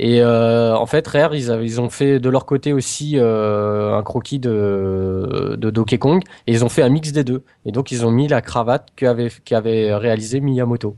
Et 0.00 0.22
euh, 0.22 0.76
en 0.76 0.86
fait, 0.86 1.06
Rare, 1.08 1.34
ils, 1.34 1.50
avaient- 1.50 1.64
ils 1.66 1.80
ont 1.80 1.90
fait 1.90 2.20
de 2.20 2.28
leur 2.30 2.46
côté 2.46 2.72
aussi 2.72 3.14
euh, 3.18 3.96
un 3.96 4.02
croquis 4.02 4.38
de, 4.38 5.56
de 5.58 5.70
Donkey 5.70 5.98
Kong, 5.98 6.22
et 6.46 6.52
ils 6.52 6.64
ont 6.64 6.68
fait 6.68 6.82
un 6.82 6.88
mix 6.88 7.10
des 7.12 7.24
deux. 7.24 7.42
Et 7.64 7.72
donc, 7.72 7.90
ils 7.92 8.06
ont 8.06 8.10
mis 8.12 8.28
la 8.28 8.40
cravate 8.40 8.88
qu'avait 8.96 9.28
qu'avait 9.44 9.94
réalisé 9.94 10.40
Miyamoto. 10.40 10.96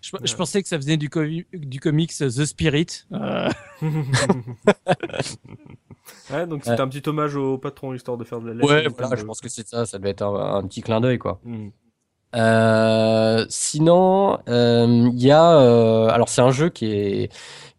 Je, 0.00 0.12
je 0.22 0.34
pensais 0.36 0.62
que 0.62 0.68
ça 0.68 0.78
venait 0.78 0.96
du, 0.96 1.08
covi- 1.08 1.46
du 1.52 1.80
comics 1.80 2.12
The 2.16 2.44
Spirit. 2.44 2.86
Euh, 6.30 6.40
ouais, 6.40 6.46
donc 6.46 6.64
c'était 6.64 6.80
un 6.80 6.88
petit 6.88 7.08
hommage 7.08 7.36
au 7.36 7.58
patron 7.58 7.94
histoire 7.94 8.16
de 8.16 8.24
faire 8.24 8.40
de 8.40 8.50
la 8.50 8.64
Ouais, 8.64 8.86
voilà, 8.88 9.16
je 9.16 9.24
pense 9.24 9.40
que 9.40 9.48
c'est 9.48 9.66
ça, 9.66 9.86
ça 9.86 9.98
devait 9.98 10.10
être 10.10 10.22
un, 10.22 10.56
un 10.56 10.62
petit 10.66 10.82
clin 10.82 11.00
d'œil, 11.00 11.18
quoi. 11.18 11.40
Mhm. 11.44 11.70
Euh, 12.36 13.46
sinon, 13.48 14.38
euh, 14.48 15.08
il 15.12 15.22
y 15.22 15.30
a, 15.30 15.58
euh, 15.58 16.08
alors 16.08 16.28
c'est 16.28 16.42
un 16.42 16.50
jeu 16.50 16.68
qui 16.68 16.92
est 16.92 17.32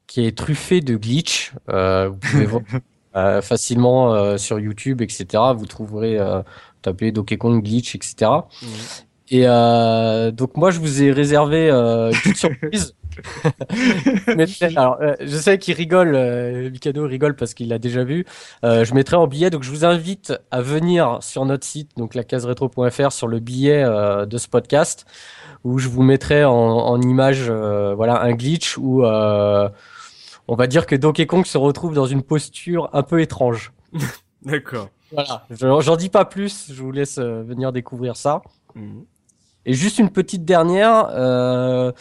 qui 0.07 0.25
est 0.25 0.35
truffé 0.35 0.81
de 0.81 0.95
glitch. 0.95 1.53
Euh, 1.69 2.09
vous 2.09 2.17
pouvez 2.17 2.45
voir 2.45 2.63
euh, 3.15 3.41
facilement 3.41 4.13
euh, 4.13 4.37
sur 4.37 4.59
YouTube, 4.59 5.01
etc. 5.01 5.27
Vous 5.55 5.67
trouverez, 5.67 6.17
euh, 6.17 6.41
tapez 6.81 7.11
Donkey 7.11 7.37
Kong 7.37 7.63
glitch, 7.63 7.93
etc. 7.93 8.31
Mhm. 8.61 8.69
Et 9.31 9.43
euh, 9.45 10.31
donc 10.31 10.57
moi, 10.57 10.71
je 10.71 10.79
vous 10.79 11.03
ai 11.03 11.11
réservé 11.11 11.69
euh, 11.69 12.11
une 12.11 12.17
petite 12.17 12.37
surprise. 12.37 12.95
Mais, 14.35 14.45
alors, 14.75 14.97
euh, 15.01 15.15
je 15.19 15.37
sais 15.37 15.57
qu'il 15.57 15.73
rigole, 15.75 16.15
euh, 16.15 16.69
Mikado 16.69 17.05
rigole 17.05 17.35
parce 17.35 17.53
qu'il 17.53 17.69
l'a 17.69 17.79
déjà 17.79 18.03
vu. 18.03 18.25
Euh, 18.63 18.85
je 18.85 18.93
mettrai 18.93 19.15
en 19.17 19.27
billet, 19.27 19.49
donc 19.49 19.63
je 19.63 19.69
vous 19.71 19.85
invite 19.85 20.33
à 20.51 20.61
venir 20.61 21.17
sur 21.21 21.45
notre 21.45 21.65
site, 21.65 21.91
donc 21.97 22.15
la 22.15 22.23
retro.fr, 22.31 23.11
sur 23.11 23.27
le 23.27 23.39
billet 23.39 23.83
euh, 23.83 24.25
de 24.25 24.37
ce 24.37 24.47
podcast, 24.47 25.05
où 25.63 25.79
je 25.79 25.89
vous 25.89 26.03
mettrai 26.03 26.45
en, 26.45 26.53
en 26.53 27.01
image, 27.01 27.49
voilà, 27.51 28.21
un 28.21 28.31
glitch 28.33 28.77
où 28.77 29.03
on 29.03 30.55
va 30.55 30.67
dire 30.67 30.85
que 30.87 30.95
Donkey 30.95 31.25
Kong 31.27 31.45
se 31.45 31.57
retrouve 31.57 31.93
dans 31.93 32.05
une 32.07 32.23
posture 32.23 32.89
un 32.93 33.03
peu 33.03 33.21
étrange. 33.21 33.71
D'accord. 34.43 34.89
Voilà, 35.11 35.45
Je- 35.49 35.81
j'en 35.81 35.95
dis 35.95 36.09
pas 36.09 36.25
plus, 36.25 36.71
je 36.71 36.81
vous 36.81 36.91
laisse 36.91 37.19
venir 37.19 37.71
découvrir 37.71 38.15
ça. 38.15 38.41
Mhm. 38.75 39.03
Et 39.65 39.73
juste 39.73 39.99
une 39.99 40.09
petite 40.09 40.45
dernière, 40.45 41.09
euh, 41.11 41.91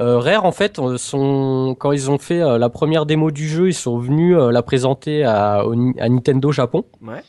euh, 0.00 0.18
Rare 0.18 0.44
en 0.44 0.52
fait, 0.52 0.78
euh, 0.78 0.98
sont, 0.98 1.76
quand 1.78 1.92
ils 1.92 2.10
ont 2.10 2.18
fait 2.18 2.42
euh, 2.42 2.58
la 2.58 2.68
première 2.68 3.06
démo 3.06 3.30
du 3.30 3.48
jeu, 3.48 3.68
ils 3.68 3.74
sont 3.74 3.98
venus 3.98 4.36
euh, 4.36 4.50
la 4.50 4.62
présenter 4.62 5.24
à, 5.24 5.64
au 5.66 5.72
à 5.72 6.08
Nintendo 6.08 6.52
Japon. 6.52 6.84
Ouais. 7.00 7.22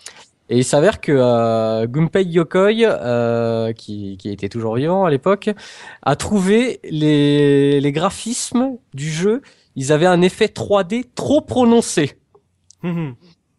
Et 0.49 0.57
il 0.57 0.63
s'avère 0.63 1.01
que 1.01 1.11
euh, 1.11 1.87
Gunpei 1.87 2.23
Yokoi, 2.23 2.83
euh, 2.83 3.73
qui, 3.73 4.17
qui 4.17 4.29
était 4.29 4.49
toujours 4.49 4.75
vivant 4.75 5.05
à 5.05 5.09
l'époque, 5.09 5.49
a 6.03 6.15
trouvé 6.15 6.79
les, 6.83 7.79
les 7.79 7.91
graphismes 7.91 8.77
du 8.93 9.09
jeu. 9.09 9.41
Ils 9.75 9.91
avaient 9.91 10.05
un 10.05 10.21
effet 10.21 10.45
3D 10.45 11.05
trop 11.15 11.41
prononcé. 11.41 12.19
Mhm. 12.83 13.15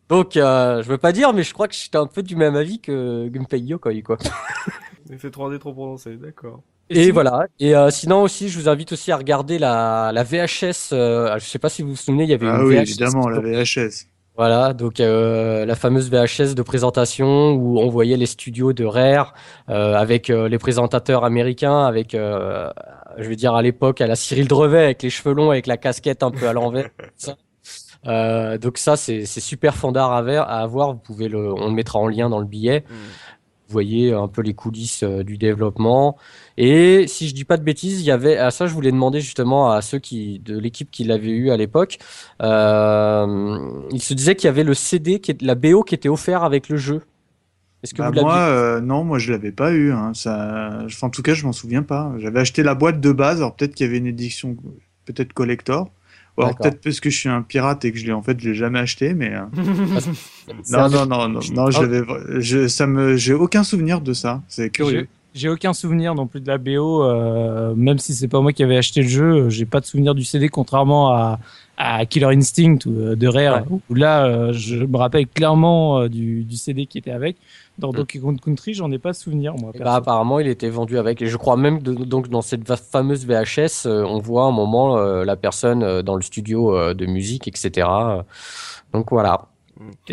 Donc, 0.09 0.36
euh, 0.36 0.82
je 0.82 0.89
veux 0.89 0.98
pas 0.98 1.11
dire, 1.11 1.32
mais 1.32 1.43
je 1.43 1.53
crois 1.53 1.66
que 1.66 1.74
j'étais 1.74 1.98
un 1.98 2.07
peu 2.07 2.23
du 2.23 2.36
même 2.36 2.55
avis 2.55 2.81
que 2.81 3.27
Gunpei 3.28 3.59
Yokoi, 3.61 4.03
quoi. 4.03 4.19
Effet 5.12 5.28
3D 5.28 5.58
trop 5.58 5.72
prononcé, 5.72 6.16
d'accord. 6.16 6.62
Et, 6.90 7.02
sinon- 7.02 7.14
voilà. 7.14 7.46
Et 7.58 7.74
euh, 7.76 7.90
sinon 7.90 8.22
aussi, 8.22 8.48
je 8.48 8.58
vous 8.58 8.68
invite 8.68 8.92
aussi 8.92 9.10
à 9.12 9.16
regarder 9.16 9.58
la, 9.58 10.10
la 10.12 10.22
VHS. 10.22 10.90
euh, 10.92 11.38
je 11.38 11.44
sais 11.44 11.58
pas 11.58 11.68
si 11.68 11.82
vous 11.82 11.90
vous 11.90 11.96
souvenez, 11.96 12.24
il 12.24 12.30
y 12.30 12.34
avait 12.34 12.46
Ah 12.48 12.58
une 12.60 12.66
oui, 12.66 12.74
VHS. 12.76 12.80
évidemment, 12.82 13.28
la 13.28 13.40
VHS. 13.40 14.06
Voilà, 14.38 14.74
donc 14.74 15.00
euh, 15.00 15.64
la 15.64 15.74
fameuse 15.74 16.10
VHS 16.10 16.54
de 16.54 16.60
présentation 16.62 17.52
où 17.54 17.78
on 17.80 17.88
voyait 17.88 18.18
les 18.18 18.26
studios 18.26 18.74
de 18.74 18.84
Rare 18.84 19.32
euh, 19.70 19.94
avec 19.94 20.28
euh, 20.28 20.46
les 20.48 20.58
présentateurs 20.58 21.24
américains, 21.24 21.84
avec, 21.86 22.14
euh, 22.14 22.70
je 23.16 23.26
veux 23.30 23.34
dire 23.36 23.54
à 23.54 23.62
l'époque, 23.62 24.02
à 24.02 24.06
la 24.06 24.14
Cyril 24.14 24.46
Drevet 24.46 24.84
avec 24.84 25.02
les 25.02 25.08
cheveux 25.08 25.32
longs, 25.34 25.50
avec 25.52 25.66
la 25.66 25.78
casquette 25.78 26.22
un 26.22 26.30
peu 26.30 26.46
à 26.48 26.52
l'envers. 26.52 26.90
Euh, 28.06 28.56
donc 28.58 28.78
ça, 28.78 28.96
c'est 28.96 29.24
super 29.24 29.74
fandard 29.74 30.12
à, 30.12 30.22
ver- 30.22 30.42
à 30.48 30.58
avoir. 30.60 30.92
Vous 30.92 30.98
pouvez 30.98 31.28
le, 31.28 31.52
on 31.52 31.68
le 31.68 31.72
mettra 31.74 31.98
en 31.98 32.06
lien 32.06 32.28
dans 32.28 32.38
le 32.38 32.44
billet. 32.46 32.84
Vous 33.68 33.72
voyez 33.72 34.12
un 34.12 34.28
peu 34.28 34.43
les 34.43 34.55
coulisses 34.55 35.02
euh, 35.02 35.24
du 35.24 35.38
développement. 35.38 36.16
Et 36.56 37.06
si 37.09 37.28
je 37.28 37.34
dis 37.34 37.44
pas 37.44 37.56
de 37.56 37.64
bêtises, 37.64 38.01
il 38.01 38.05
y 38.05 38.12
avait, 38.12 38.36
à 38.36 38.52
ça 38.52 38.68
je 38.68 38.74
voulais 38.74 38.93
demander 38.93 39.20
justement 39.20 39.72
à 39.72 39.82
ceux 39.82 39.98
qui, 39.98 40.38
de 40.38 40.56
l'équipe 40.56 40.88
qui 40.90 41.02
l'avait 41.02 41.30
eu 41.30 41.51
à 41.51 41.56
l'époque, 41.56 41.98
euh, 42.43 43.59
il 43.90 44.01
se 44.01 44.14
disait 44.14 44.36
qu'il 44.36 44.47
y 44.47 44.51
avait 44.51 44.62
le 44.62 44.74
CD, 44.74 45.18
qui 45.18 45.32
est, 45.32 45.43
la 45.43 45.56
BO 45.56 45.82
qui 45.82 45.97
était 45.97 46.09
offert 46.09 46.44
avec 46.44 46.68
le 46.68 46.76
jeu. 46.76 47.02
Est-ce 47.82 47.93
que 47.93 48.02
Bah, 48.02 48.10
vous 48.10 48.20
moi, 48.20 48.38
euh, 48.38 48.80
non, 48.80 49.02
moi 49.02 49.18
je 49.18 49.32
l'avais 49.32 49.52
pas 49.52 49.72
eu. 49.72 49.90
Hein. 49.93 50.12
Ça... 50.14 50.82
enfin, 50.84 51.09
en 51.09 51.10
tout 51.10 51.22
cas, 51.22 51.34
je 51.34 51.44
m'en 51.44 51.52
souviens 51.52 51.82
pas. 51.82 52.12
J'avais 52.18 52.40
acheté 52.40 52.62
la 52.62 52.76
boîte 52.76 53.01
de 53.01 53.10
base. 53.10 53.38
Alors 53.38 53.56
peut-être 53.56 53.74
qu'il 53.74 53.86
y 53.86 53.88
avait 53.88 53.98
une 53.98 54.06
édition, 54.06 54.56
peut-être 55.06 55.32
collector. 55.32 55.90
Alors 56.38 56.56
peut-être 56.56 56.80
parce 56.82 57.00
que 57.00 57.10
je 57.10 57.16
suis 57.16 57.28
un 57.28 57.42
pirate 57.42 57.84
et 57.84 57.92
que 57.92 57.98
je 57.98 58.06
l'ai 58.06 58.12
en 58.12 58.22
fait, 58.22 58.38
je 58.38 58.50
l'ai 58.50 58.54
jamais 58.54 58.78
acheté. 58.78 59.14
Mais 59.14 59.32
euh, 59.32 59.44
non, 60.70 60.88
non, 60.88 61.06
non, 61.06 61.28
non, 61.28 61.40
non, 61.52 61.70
je 61.70 61.82
l'avais. 61.82 62.02
Je, 62.40 62.68
ça 62.68 62.86
me, 62.86 63.16
j'ai 63.16 63.34
aucun 63.34 63.64
souvenir 63.64 64.00
de 64.00 64.12
ça. 64.12 64.42
C'est 64.48 64.70
curieux. 64.70 65.08
J'ai 65.34 65.50
aucun 65.50 65.74
souvenir 65.74 66.14
non 66.14 66.26
plus 66.26 66.40
de 66.40 66.48
la 66.48 66.56
BO, 66.56 67.04
euh, 67.04 67.74
même 67.74 67.98
si 67.98 68.14
c'est 68.14 68.26
pas 68.26 68.40
moi 68.40 68.54
qui 68.54 68.62
avais 68.62 68.78
acheté 68.78 69.02
le 69.02 69.08
jeu. 69.08 69.50
J'ai 69.50 69.66
pas 69.66 69.80
de 69.80 69.84
souvenir 69.84 70.14
du 70.14 70.24
CD, 70.24 70.48
contrairement 70.48 71.12
à, 71.12 71.38
à 71.77 72.07
Killer 72.07 72.27
Instinct 72.27 72.78
ou 72.86 72.98
euh, 72.98 73.16
de 73.16 73.28
Rare, 73.28 73.65
où 73.90 73.94
là, 73.94 74.27
euh, 74.27 74.53
je 74.53 74.77
me 74.77 74.97
rappelle 74.97 75.27
clairement 75.27 76.01
euh, 76.01 76.09
du, 76.09 76.44
du 76.44 76.57
CD 76.57 76.86
qui 76.86 76.98
était 76.98 77.11
avec. 77.11 77.36
Dans 77.78 77.93
Mm. 77.93 77.97
Donkey 77.97 78.19
Kong 78.19 78.40
Country, 78.40 78.74
j'en 78.74 78.90
ai 78.90 78.98
pas 78.98 79.12
de 79.12 79.16
souvenir 79.16 79.55
moi. 79.55 79.73
Ben, 79.78 79.86
apparemment, 79.86 80.40
il 80.40 80.48
était 80.48 80.69
vendu 80.69 80.98
avec. 80.98 81.20
Et 81.23 81.27
je 81.27 81.36
crois 81.36 81.57
même 81.57 81.82
que 81.82 81.90
donc 81.90 82.28
dans 82.28 82.43
cette 82.43 82.66
fameuse 82.74 83.27
VHS, 83.27 83.86
euh, 83.86 84.05
on 84.05 84.19
voit 84.19 84.44
un 84.44 84.51
moment 84.51 84.97
euh, 84.97 85.24
la 85.24 85.36
personne 85.36 85.82
euh, 85.82 86.03
dans 86.03 86.16
le 86.16 86.23
studio 86.23 86.77
euh, 86.77 86.94
de 86.94 87.07
musique, 87.07 87.48
etc. 87.48 87.89
Donc 88.93 89.11
voilà. 89.11 89.48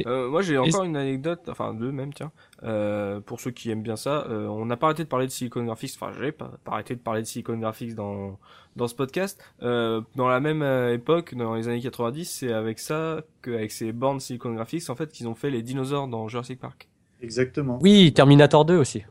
Euh, 0.05 0.29
moi 0.29 0.41
j'ai 0.41 0.57
encore 0.57 0.83
une 0.83 0.97
anecdote, 0.97 1.47
enfin 1.47 1.73
deux 1.73 1.91
même 1.91 2.13
tiens, 2.13 2.31
euh, 2.63 3.21
pour 3.21 3.39
ceux 3.39 3.51
qui 3.51 3.69
aiment 3.71 3.83
bien 3.83 3.95
ça. 3.95 4.25
Euh, 4.29 4.47
on 4.47 4.65
n'a 4.65 4.77
pas 4.77 4.87
arrêté 4.87 5.03
de 5.03 5.09
parler 5.09 5.25
de 5.25 5.31
Silicon 5.31 5.63
Graphics, 5.63 5.93
enfin 5.95 6.11
j'ai 6.19 6.31
pas, 6.31 6.51
pas 6.63 6.73
arrêté 6.73 6.95
de 6.95 6.99
parler 6.99 7.21
de 7.21 7.27
Silicon 7.27 7.57
Graphics 7.57 7.95
dans 7.95 8.37
dans 8.75 8.87
ce 8.87 8.95
podcast. 8.95 9.41
Euh, 9.61 10.01
dans 10.15 10.27
la 10.27 10.39
même 10.39 10.61
euh, 10.61 10.93
époque, 10.93 11.35
dans 11.35 11.55
les 11.55 11.67
années 11.67 11.81
90, 11.81 12.25
c'est 12.25 12.51
avec 12.51 12.79
ça, 12.79 13.21
que, 13.41 13.51
avec 13.51 13.71
ces 13.71 13.91
bornes 13.91 14.19
Silicon 14.19 14.53
Graphics, 14.53 14.89
en 14.89 14.95
fait, 14.95 15.11
qu'ils 15.11 15.27
ont 15.27 15.35
fait 15.35 15.49
les 15.49 15.61
dinosaures 15.61 16.07
dans 16.07 16.27
Jurassic 16.27 16.59
Park. 16.59 16.89
Exactement. 17.23 17.79
Oui, 17.81 18.11
Terminator 18.13 18.65
2 18.65 18.77
aussi. 18.77 19.03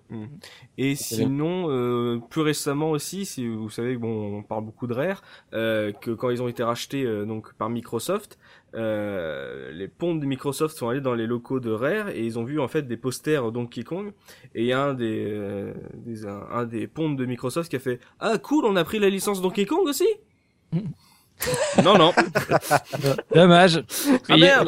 Et 0.79 0.95
C'est 0.95 1.17
bien. 1.17 1.27
sinon, 1.27 1.71
euh, 1.71 2.19
plus 2.31 2.43
récemment 2.43 2.91
aussi, 2.91 3.25
si 3.25 3.49
vous 3.49 3.71
savez, 3.71 3.97
bon, 3.97 4.39
on 4.39 4.43
parle 4.43 4.65
beaucoup 4.65 4.87
de 4.87 4.93
Rare, 4.93 5.23
euh, 5.55 5.93
que 5.93 6.11
quand 6.11 6.29
ils 6.31 6.43
ont 6.43 6.49
été 6.49 6.63
rachetés 6.63 7.05
euh, 7.05 7.25
donc 7.25 7.55
par 7.55 7.71
Microsoft, 7.71 8.39
euh, 8.75 9.73
les 9.73 9.89
pontes 9.89 10.21
de 10.21 10.27
Microsoft 10.27 10.77
sont 10.77 10.89
allés 10.89 11.01
dans 11.01 11.15
les 11.15 11.27
locaux 11.27 11.59
de 11.61 11.71
Rare 11.71 12.11
et 12.11 12.25
ils 12.25 12.39
ont 12.39 12.45
vu 12.45 12.61
en 12.61 12.69
fait 12.69 12.83
des 12.83 12.97
posters 12.97 13.51
Donkey 13.51 13.83
Kong 13.83 14.13
et 14.55 14.61
il 14.63 14.67
y 14.67 14.73
a 14.73 14.83
un 14.83 14.95
des, 14.95 15.27
euh, 15.29 15.73
des 15.95 16.27
un, 16.27 16.43
un 16.51 16.65
des 16.65 16.87
pontes 16.87 17.17
de 17.17 17.27
Microsoft 17.27 17.69
qui 17.71 17.77
a 17.77 17.81
fait 17.81 18.01
ah 18.19 18.39
cool 18.39 18.65
on 18.65 18.77
a 18.77 18.85
pris 18.85 18.99
la 18.99 19.11
licence 19.11 19.43
Donkey 19.43 19.67
Kong 19.67 19.87
aussi 19.87 20.07
non 21.85 21.99
non 21.99 22.13
Dommage. 23.35 23.83
ah 24.29 24.35
il 24.37 24.39
y 24.45 24.47
a- 24.47 24.65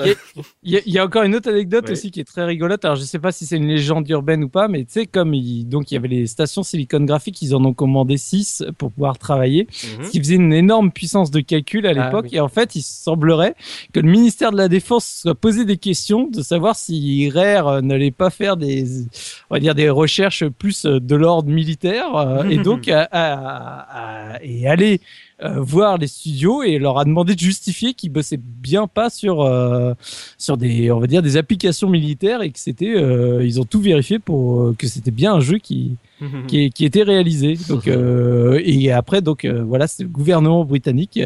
Il 0.63 0.73
y, 0.73 0.77
a- 0.77 0.81
il 0.87 0.93
y 0.93 0.99
a 0.99 1.05
encore 1.05 1.23
une 1.23 1.35
autre 1.35 1.49
anecdote 1.51 1.89
aussi 1.91 2.11
qui 2.11 2.21
est 2.21 2.25
très 2.25 2.45
rigolote. 2.45 2.85
Alors 2.85 2.97
je 2.97 3.03
sais 3.03 3.19
pas 3.19 3.33
si 3.33 3.47
c'est 3.47 3.57
une 3.57 3.69
légende 3.69 4.09
urbaine 4.09 4.45
ou 4.45 4.49
pas, 4.49 4.67
mais 4.69 4.81
tu 4.85 4.93
sais 4.93 5.07
comme 5.07 5.35
il, 5.35 5.65
donc 5.69 5.91
il 5.91 5.95
y 5.95 5.97
avait 5.97 6.09
les 6.09 6.27
stations 6.27 6.63
Silicon 6.63 7.01
Graphics, 7.01 7.41
ils 7.43 7.55
en 7.55 7.65
ont 7.65 7.75
commandé 7.75 8.17
6 8.17 8.65
pour 8.79 8.91
pouvoir 8.91 9.19
travailler, 9.19 9.67
Mhm. 9.99 10.05
ce 10.07 10.11
qui 10.11 10.19
faisait 10.19 10.35
une 10.37 10.53
énorme 10.53 10.91
puissance 10.91 11.31
de 11.31 11.41
calcul 11.41 11.87
à 11.87 11.91
Ah, 11.91 11.93
l'époque. 12.07 12.27
oui. 12.31 12.37
Et 12.37 12.41
en 12.41 12.49
fait, 12.49 12.75
il 12.75 12.83
semblerait 12.83 13.55
que 13.93 14.01
le 14.01 14.09
ministère 14.11 14.51
de 14.51 14.57
la 14.57 14.69
Défense 14.69 15.05
se 15.05 15.21
soit 15.23 15.35
posé 15.35 15.65
des 15.65 15.77
questions 15.77 16.29
de 16.29 16.43
savoir 16.43 16.77
si 16.77 17.31
Rare 17.31 17.69
euh, 17.69 17.81
n'allait 17.81 18.11
pas 18.11 18.31
faire 18.31 18.57
des, 18.57 18.85
on 19.51 19.55
va 19.55 19.61
dire 19.61 19.75
des 19.75 19.89
recherches 19.91 20.45
plus 20.49 20.87
euh, 20.87 20.99
de 21.01 21.15
l'ordre 21.17 21.49
militaire 21.51 22.15
euh, 22.17 22.49
et 22.49 22.57
donc 22.69 22.89
à, 22.89 23.03
à- 23.11 24.35
à- 24.35 24.43
et 24.43 24.67
aller 24.67 25.01
euh, 25.45 25.61
voir 25.61 25.99
les 25.99 26.07
studios 26.07 26.63
et 26.63 26.79
leur 26.79 26.99
a 26.99 27.05
demandé 27.05 27.35
de 27.35 27.41
justifier 27.41 27.95
qu'ils 27.95 28.11
bossaient 28.11 28.41
bien 28.41 28.87
pas 28.87 29.11
sur 29.11 29.43
euh, 29.43 29.93
sur 30.39 30.57
des 30.57 30.91
on 30.91 31.01
va 31.01 31.07
dire 31.07 31.23
des 31.23 31.37
applications 31.37 31.89
militaires 31.89 32.43
et 32.43 32.51
que 32.51 32.59
c'était 32.59 32.95
euh, 32.97 33.45
ils 33.45 33.61
ont 33.61 33.65
tout 33.65 33.81
vérifié 33.81 34.19
pour 34.19 34.61
euh, 34.61 34.75
que 34.79 34.87
c'était 34.87 35.11
bien 35.11 35.35
un 35.35 35.41
jeu 35.41 35.59
qui 35.59 35.97
qui, 36.49 36.71
qui 36.71 36.85
était 36.87 37.03
réalisé. 37.03 37.59
Donc 37.69 37.87
euh, 37.87 38.61
et 38.65 38.91
après 38.91 39.21
donc 39.21 39.45
euh, 39.45 39.63
voilà 39.63 39.87
c'est 39.87 40.05
le 40.05 40.09
gouvernement 40.09 40.65
britannique 40.65 41.21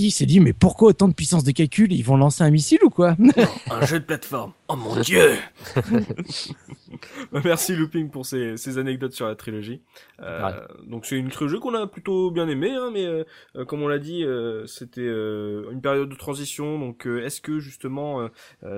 qui 0.00 0.10
s'est 0.10 0.26
dit 0.26 0.40
mais 0.40 0.52
pourquoi 0.52 0.90
autant 0.90 1.08
de 1.08 1.14
puissance 1.14 1.44
de 1.44 1.52
calcul 1.52 1.92
ils 1.92 2.02
vont 2.02 2.16
lancer 2.16 2.42
un 2.44 2.50
missile 2.50 2.78
ou 2.84 2.90
quoi 2.90 3.16
un 3.70 3.86
jeu 3.86 4.00
de 4.00 4.04
plateforme. 4.04 4.52
Oh 4.68 4.76
mon 4.76 4.98
dieu. 5.00 5.36
Merci 7.44 7.76
Looping 7.76 8.10
pour 8.10 8.24
ces, 8.24 8.56
ces 8.56 8.78
anecdotes 8.78 9.12
sur 9.12 9.26
la 9.26 9.34
trilogie. 9.34 9.82
Euh, 10.20 10.66
Donc 10.86 11.06
c'est 11.06 11.16
une 11.16 11.28
trilogie 11.28 11.60
qu'on 11.60 11.74
a 11.74 11.86
plutôt 11.86 12.30
bien 12.30 12.48
aimée, 12.48 12.70
hein, 12.70 12.90
mais 12.92 13.04
euh, 13.04 13.24
euh, 13.56 13.64
comme 13.64 13.82
on 13.82 13.88
l'a 13.88 13.98
dit, 13.98 14.24
euh, 14.24 14.66
c'était 14.66 15.00
euh, 15.02 15.70
une 15.70 15.80
période 15.80 16.08
de 16.08 16.14
transition. 16.14 16.78
Donc 16.78 17.06
est-ce 17.06 17.40
que 17.40 17.58
justement 17.60 18.28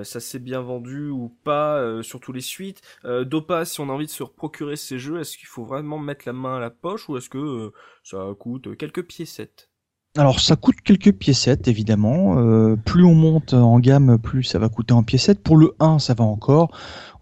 ça 0.03 0.21
s'est 0.21 0.39
bien 0.39 0.61
vendu 0.61 1.09
ou 1.09 1.35
pas 1.45 2.03
sur 2.03 2.21
tous 2.21 2.33
les 2.33 2.41
suites? 2.41 2.81
Dopa, 3.05 3.65
si 3.65 3.81
on 3.81 3.89
a 3.89 3.93
envie 3.93 4.07
de 4.07 4.11
se 4.11 4.25
procurer 4.25 4.77
ces 4.77 4.99
jeux, 4.99 5.21
est-ce 5.21 5.37
qu'il 5.39 5.49
faut 5.49 5.65
vraiment 5.65 5.99
mettre 5.99 6.25
la 6.27 6.33
main 6.33 6.57
à 6.57 6.61
la 6.61 6.71
poche 6.71 7.09
ou 7.09 7.17
est-ce 7.17 7.31
que 7.31 7.73
ça 8.03 8.27
coûte 8.39 8.77
quelques 8.77 9.03
piécettes? 9.07 9.69
Alors 10.17 10.41
ça 10.41 10.57
coûte 10.57 10.77
quelques 10.83 11.13
piécettes 11.13 11.69
évidemment. 11.69 12.39
Euh, 12.39 12.77
plus 12.77 13.05
on 13.05 13.15
monte 13.15 13.55
en 13.55 13.79
gamme, 13.79 14.19
plus 14.19 14.45
ça 14.45 14.59
va 14.59 14.69
coûter 14.69 14.93
en 14.93 15.03
piécettes. 15.03 15.43
Pour 15.43 15.57
le 15.57 15.75
1, 15.81 15.99
ça 15.99 16.15
va 16.15 16.25
encore. 16.25 16.71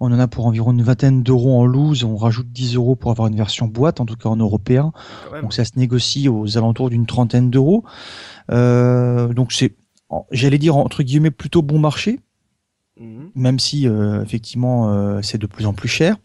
On 0.00 0.12
en 0.12 0.18
a 0.18 0.28
pour 0.28 0.46
environ 0.46 0.72
une 0.72 0.82
vingtaine 0.82 1.22
d'euros 1.22 1.58
en 1.58 1.66
loose. 1.66 2.04
On 2.04 2.16
rajoute 2.16 2.48
10 2.48 2.76
euros 2.76 2.94
pour 2.94 3.10
avoir 3.10 3.28
une 3.28 3.36
version 3.36 3.66
boîte, 3.66 4.00
en 4.00 4.06
tout 4.06 4.16
cas 4.16 4.28
en 4.28 4.36
européen. 4.36 4.92
Donc 5.40 5.52
ça 5.54 5.64
se 5.64 5.72
négocie 5.76 6.28
aux 6.28 6.56
alentours 6.56 6.90
d'une 6.90 7.06
trentaine 7.06 7.50
d'euros. 7.50 7.84
Euh, 8.50 9.32
donc 9.32 9.52
c'est, 9.52 9.74
j'allais 10.30 10.58
dire 10.58 10.76
entre 10.76 11.02
guillemets 11.02 11.30
plutôt 11.30 11.62
bon 11.62 11.78
marché, 11.78 12.20
mhm. 13.00 13.30
même 13.34 13.58
si 13.58 13.88
euh, 13.88 14.22
effectivement 14.22 15.20
c'est 15.22 15.38
de 15.38 15.46
plus 15.46 15.66
en 15.66 15.72
plus 15.72 15.88
cher 15.88 16.16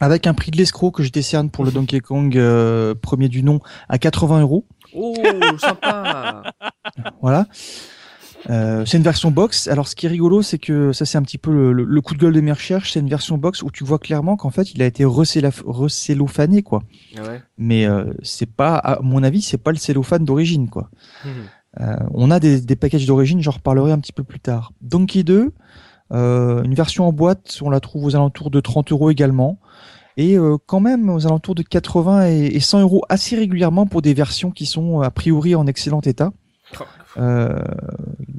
avec 0.00 0.26
un 0.26 0.34
prix 0.34 0.50
de 0.50 0.56
l'escroc 0.56 0.90
que 0.90 1.04
je 1.04 1.12
décerne 1.12 1.50
pour 1.50 1.64
le 1.64 1.70
Donkey 1.70 2.00
Kong 2.00 2.32
premier 3.00 3.28
du 3.28 3.44
nom 3.44 3.60
à 3.88 3.98
80 3.98 4.40
euros. 4.40 4.66
Oh, 4.94 5.14
sympa. 5.58 6.42
voilà. 7.20 7.46
Euh, 8.50 8.84
c'est 8.84 8.98
une 8.98 9.02
version 9.02 9.30
box. 9.30 9.68
Alors, 9.68 9.88
ce 9.88 9.96
qui 9.96 10.06
est 10.06 10.08
rigolo, 10.08 10.42
c'est 10.42 10.58
que 10.58 10.92
ça, 10.92 11.06
c'est 11.06 11.16
un 11.16 11.22
petit 11.22 11.38
peu 11.38 11.72
le, 11.72 12.00
coup 12.00 12.14
de 12.14 12.18
gueule 12.18 12.34
de 12.34 12.40
mes 12.40 12.52
recherches. 12.52 12.92
C'est 12.92 13.00
une 13.00 13.08
version 13.08 13.38
box 13.38 13.62
où 13.62 13.70
tu 13.70 13.84
vois 13.84 13.98
clairement 13.98 14.36
qu'en 14.36 14.50
fait, 14.50 14.72
il 14.74 14.82
a 14.82 14.86
été 14.86 15.04
recellophané, 15.04 16.62
quoi. 16.62 16.82
Ah 17.16 17.22
ouais. 17.22 17.42
Mais 17.56 17.86
euh, 17.86 18.12
c'est 18.22 18.50
pas, 18.50 18.76
à 18.76 19.00
mon 19.00 19.22
avis, 19.22 19.42
c'est 19.42 19.58
pas 19.58 19.70
le 19.70 19.78
cellophane 19.78 20.24
d'origine, 20.24 20.68
quoi. 20.68 20.90
Mmh. 21.24 21.28
Euh, 21.80 21.96
on 22.12 22.30
a 22.30 22.38
des, 22.38 22.60
des 22.60 22.76
packages 22.76 23.06
d'origine, 23.06 23.40
j'en 23.40 23.52
reparlerai 23.52 23.92
un 23.92 23.98
petit 23.98 24.12
peu 24.12 24.22
plus 24.22 24.40
tard. 24.40 24.72
Donkey 24.80 25.24
2, 25.24 25.52
euh, 26.12 26.62
une 26.62 26.74
version 26.74 27.06
en 27.06 27.12
boîte, 27.12 27.58
on 27.62 27.70
la 27.70 27.80
trouve 27.80 28.04
aux 28.04 28.14
alentours 28.14 28.50
de 28.50 28.60
30 28.60 28.92
euros 28.92 29.10
également 29.10 29.58
et 30.16 30.36
euh, 30.36 30.56
quand 30.66 30.80
même 30.80 31.10
aux 31.10 31.26
alentours 31.26 31.54
de 31.54 31.62
80 31.62 32.26
et, 32.26 32.60
100 32.60 32.80
euros 32.82 33.02
assez 33.08 33.36
régulièrement 33.36 33.86
pour 33.86 34.02
des 34.02 34.14
versions 34.14 34.50
qui 34.50 34.66
sont 34.66 35.00
a 35.00 35.10
priori 35.10 35.54
en 35.54 35.66
excellent 35.66 36.00
état. 36.00 36.32
Euh, 37.16 37.62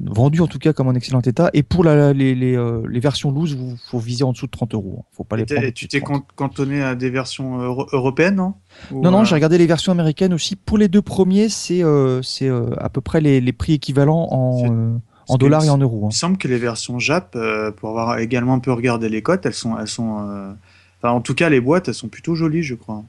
vendues 0.04 0.42
en 0.42 0.46
tout 0.46 0.58
cas 0.58 0.74
comme 0.74 0.88
en 0.88 0.92
excellent 0.92 1.22
état 1.22 1.48
et 1.54 1.62
pour 1.62 1.82
la, 1.82 2.12
les, 2.12 2.34
les, 2.34 2.54
euh, 2.54 2.82
les, 2.86 3.00
versions 3.00 3.30
loose 3.30 3.56
vous 3.56 3.74
faut 3.88 3.98
viser 3.98 4.24
en 4.24 4.32
dessous 4.32 4.44
de 4.44 4.50
30 4.50 4.74
euros 4.74 5.06
faut 5.12 5.24
pas 5.24 5.38
les 5.38 5.46
prendre 5.46 5.70
tu 5.70 5.88
t'es 5.88 6.02
cantonné 6.34 6.82
à 6.82 6.94
des 6.94 7.08
versions 7.08 7.58
européennes 7.58 8.34
non? 8.34 8.54
Non 8.90 9.10
non 9.10 9.24
j'ai 9.24 9.34
regardé 9.34 9.56
les 9.56 9.66
versions 9.66 9.92
américaines 9.92 10.34
aussi 10.34 10.56
pour 10.56 10.76
les 10.76 10.88
deux 10.88 11.00
premiers 11.00 11.48
c'est 11.48 11.82
c'est 12.22 12.50
à 12.50 12.90
peu 12.90 13.00
près 13.00 13.22
les, 13.22 13.40
les 13.40 13.52
prix 13.54 13.72
équivalents 13.72 14.28
en 14.30 15.00
en 15.28 15.38
dollars 15.38 15.64
et 15.64 15.70
en 15.70 15.78
euros. 15.78 16.04
Hein. 16.04 16.10
Il 16.12 16.16
semble 16.16 16.36
que 16.36 16.46
les 16.46 16.58
versions 16.58 17.00
Jap, 17.00 17.36
pour 17.78 17.88
avoir 17.88 18.18
également 18.18 18.54
un 18.54 18.60
peu 18.60 18.72
regardé 18.72 19.08
les 19.08 19.22
cotes, 19.22 19.44
elles 19.44 19.54
sont, 19.54 19.76
elles 19.76 19.88
sont 19.88 20.54
en 21.02 21.20
tout 21.20 21.34
cas, 21.34 21.48
les 21.48 21.60
boîtes, 21.60 21.88
elles 21.88 21.94
sont 21.94 22.08
plutôt 22.08 22.34
jolies, 22.34 22.62
je 22.62 22.74
crois. 22.74 23.04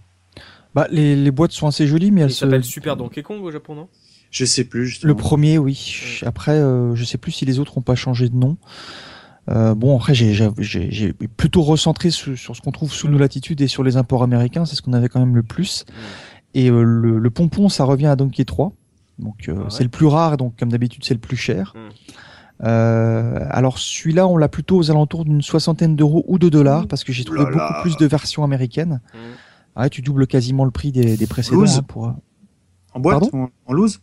Bah, 0.76 0.88
les, 0.92 1.16
les 1.16 1.32
boîtes 1.32 1.52
sont 1.52 1.68
assez 1.68 1.88
jolies, 1.88 2.12
mais 2.12 2.22
elles 2.22 2.34
s'appellent 2.34 2.64
Super 2.64 2.98
Donkey 2.98 3.24
Kong 3.24 3.42
au 3.44 3.52
Japon, 3.52 3.76
non? 3.76 3.88
Je 4.30 4.46
sais 4.46 4.66
plus. 4.66 4.88
Justement. 4.88 5.10
Le 5.10 5.16
premier, 5.16 5.58
oui. 5.58 6.20
Après, 6.26 6.60
euh, 6.60 6.96
je 6.96 7.04
sais 7.04 7.18
plus 7.18 7.32
si 7.32 7.46
les 7.46 7.60
autres 7.60 7.78
ont 7.78 7.82
pas 7.82 7.96
changé 7.96 8.30
de 8.30 8.36
nom. 8.36 8.58
Euh, 9.50 9.74
bon, 9.76 9.98
après, 9.98 10.14
j'ai 10.14 11.14
plutôt 11.38 11.62
recentré 11.62 12.12
sur, 12.12 12.38
sur 12.38 12.56
ce 12.56 12.62
qu'on 12.62 12.72
trouve 12.72 12.92
sous 12.92 13.08
nos 13.08 13.18
latitudes 13.18 13.62
et 13.62 13.68
sur 13.68 13.84
les 13.84 13.96
imports 13.96 14.24
américains. 14.24 14.66
C'est 14.66 14.76
ce 14.76 14.82
qu'on 14.82 14.94
avait 14.94 15.08
quand 15.08 15.20
même 15.20 15.36
le 15.36 15.44
plus. 15.44 15.86
Et 16.54 16.70
euh, 16.70 16.84
le, 16.84 17.18
le, 17.18 17.30
pompon, 17.30 17.70
ça 17.70 17.86
revient 17.86 18.08
à 18.08 18.16
Donkey 18.16 18.44
3. 18.44 18.74
Donc, 19.20 19.50
euh, 19.50 19.56
ah 19.66 19.70
c'est 19.70 19.84
le 19.84 19.90
plus 19.90 20.06
rare, 20.06 20.38
donc 20.38 20.56
comme 20.58 20.70
d'habitude, 20.70 21.04
c'est 21.04 21.14
le 21.14 21.20
plus 21.20 21.38
cher. 21.38 21.74
Euh, 22.64 23.46
alors 23.50 23.78
celui-là, 23.78 24.28
on 24.28 24.38
l'a 24.38 24.48
plutôt 24.48 24.78
aux 24.78 24.90
alentours 24.90 25.26
d'une 25.26 25.42
soixantaine 25.42 25.96
d'euros 25.96 26.24
ou 26.28 26.40
de 26.40 26.50
dollars 26.50 26.88
parce 26.88 27.04
que 27.04 27.14
j'ai 27.14 27.24
trouvé 27.24 27.46
beaucoup 27.46 27.82
plus 27.82 27.98
de 27.98 28.06
versions 28.06 28.44
américaines. 28.44 29.02
Mmh. 29.14 29.18
Ah, 29.76 29.90
tu 29.90 30.02
doubles 30.02 30.26
quasiment 30.26 30.66
le 30.66 30.72
prix 30.72 30.92
des, 30.92 31.18
des 31.18 31.28
précédents. 31.28 31.64
Hein, 31.64 31.84
pour... 31.88 32.14
En 32.94 33.00
boîte 33.00 33.24
En 33.68 33.74
loose? 33.74 34.00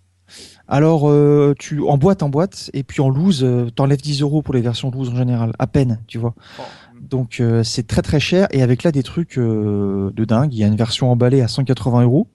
Alors, 0.69 1.09
euh, 1.09 1.55
tu 1.59 1.83
en 1.83 1.99
boîte, 1.99 2.23
en 2.23 2.29
boîte, 2.29 2.71
et 2.73 2.83
puis 2.83 3.03
en 3.03 3.11
loose, 3.11 3.45
euh, 3.45 3.71
t'enlèves 3.71 4.01
10 4.01 4.23
euros 4.23 4.41
pour 4.41 4.55
les 4.55 4.63
versions 4.63 4.91
loose 4.91 5.11
en 5.11 5.17
général, 5.17 5.53
à 5.59 5.67
peine, 5.67 6.01
tu 6.07 6.19
vois. 6.19 6.35
Oh. 6.59 6.63
Donc 7.01 7.41
euh, 7.41 7.63
c'est 7.63 7.87
très 7.87 8.03
très 8.03 8.21
cher, 8.21 8.49
et 8.51 8.63
avec 8.63 8.83
là 8.83 8.93
des 8.93 9.03
trucs 9.03 9.37
euh, 9.39 10.11
de 10.15 10.25
dingue. 10.25 10.55
Il 10.55 10.59
y 10.59 10.65
a 10.65 10.67
une 10.67 10.77
version 10.77 11.11
emballée 11.11 11.43
à 11.43 11.49
180 11.49 12.03
euros 12.03 12.29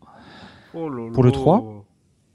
oh 0.76 0.90
pour 1.14 1.24
le 1.24 1.32
3 1.32 1.79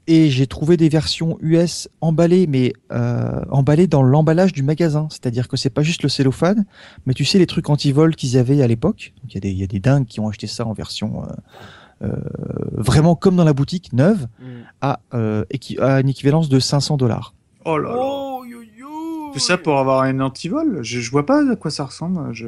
et 0.07 0.29
j'ai 0.29 0.47
trouvé 0.47 0.77
des 0.77 0.89
versions 0.89 1.37
US 1.41 1.89
emballées, 2.01 2.47
mais 2.47 2.73
euh, 2.91 3.41
emballées 3.49 3.87
dans 3.87 4.03
l'emballage 4.03 4.53
du 4.53 4.63
magasin. 4.63 5.07
C'est-à-dire 5.09 5.47
que 5.47 5.57
c'est 5.57 5.69
pas 5.69 5.81
juste 5.81 6.03
le 6.03 6.09
cellophane, 6.09 6.65
mais 7.05 7.13
tu 7.13 7.25
sais 7.25 7.39
les 7.39 7.47
trucs 7.47 7.69
anti-vol 7.69 8.15
qu'ils 8.15 8.37
avaient 8.37 8.61
à 8.61 8.67
l'époque. 8.67 9.13
Donc 9.21 9.33
il 9.33 9.35
y, 9.35 9.37
a 9.37 9.41
des, 9.41 9.51
y 9.51 9.63
a 9.63 9.67
des 9.67 9.79
dingues 9.79 10.05
qui 10.05 10.19
ont 10.19 10.29
acheté 10.29 10.47
ça 10.47 10.65
en 10.65 10.73
version 10.73 11.23
euh, 11.23 11.27
euh, 12.03 12.15
vraiment 12.71 13.15
comme 13.15 13.35
dans 13.35 13.43
la 13.43 13.53
boutique 13.53 13.93
neuve, 13.93 14.27
mm. 14.39 14.45
à, 14.81 14.99
euh, 15.13 15.43
à 15.79 16.01
une 16.01 16.09
équivalence 16.09 16.49
de 16.49 16.59
500 16.59 16.97
dollars. 16.97 17.33
Oh 17.65 17.77
là 17.77 17.89
là. 17.89 17.95
Oh, 17.97 18.43
Tout 19.33 19.39
ça 19.39 19.57
pour 19.57 19.77
avoir 19.79 20.03
un 20.03 20.19
anti-vol 20.19 20.79
je, 20.81 20.99
je 20.99 21.11
vois 21.11 21.25
pas 21.25 21.51
à 21.51 21.55
quoi 21.55 21.71
ça 21.71 21.85
ressemble. 21.85 22.33
Je... 22.33 22.47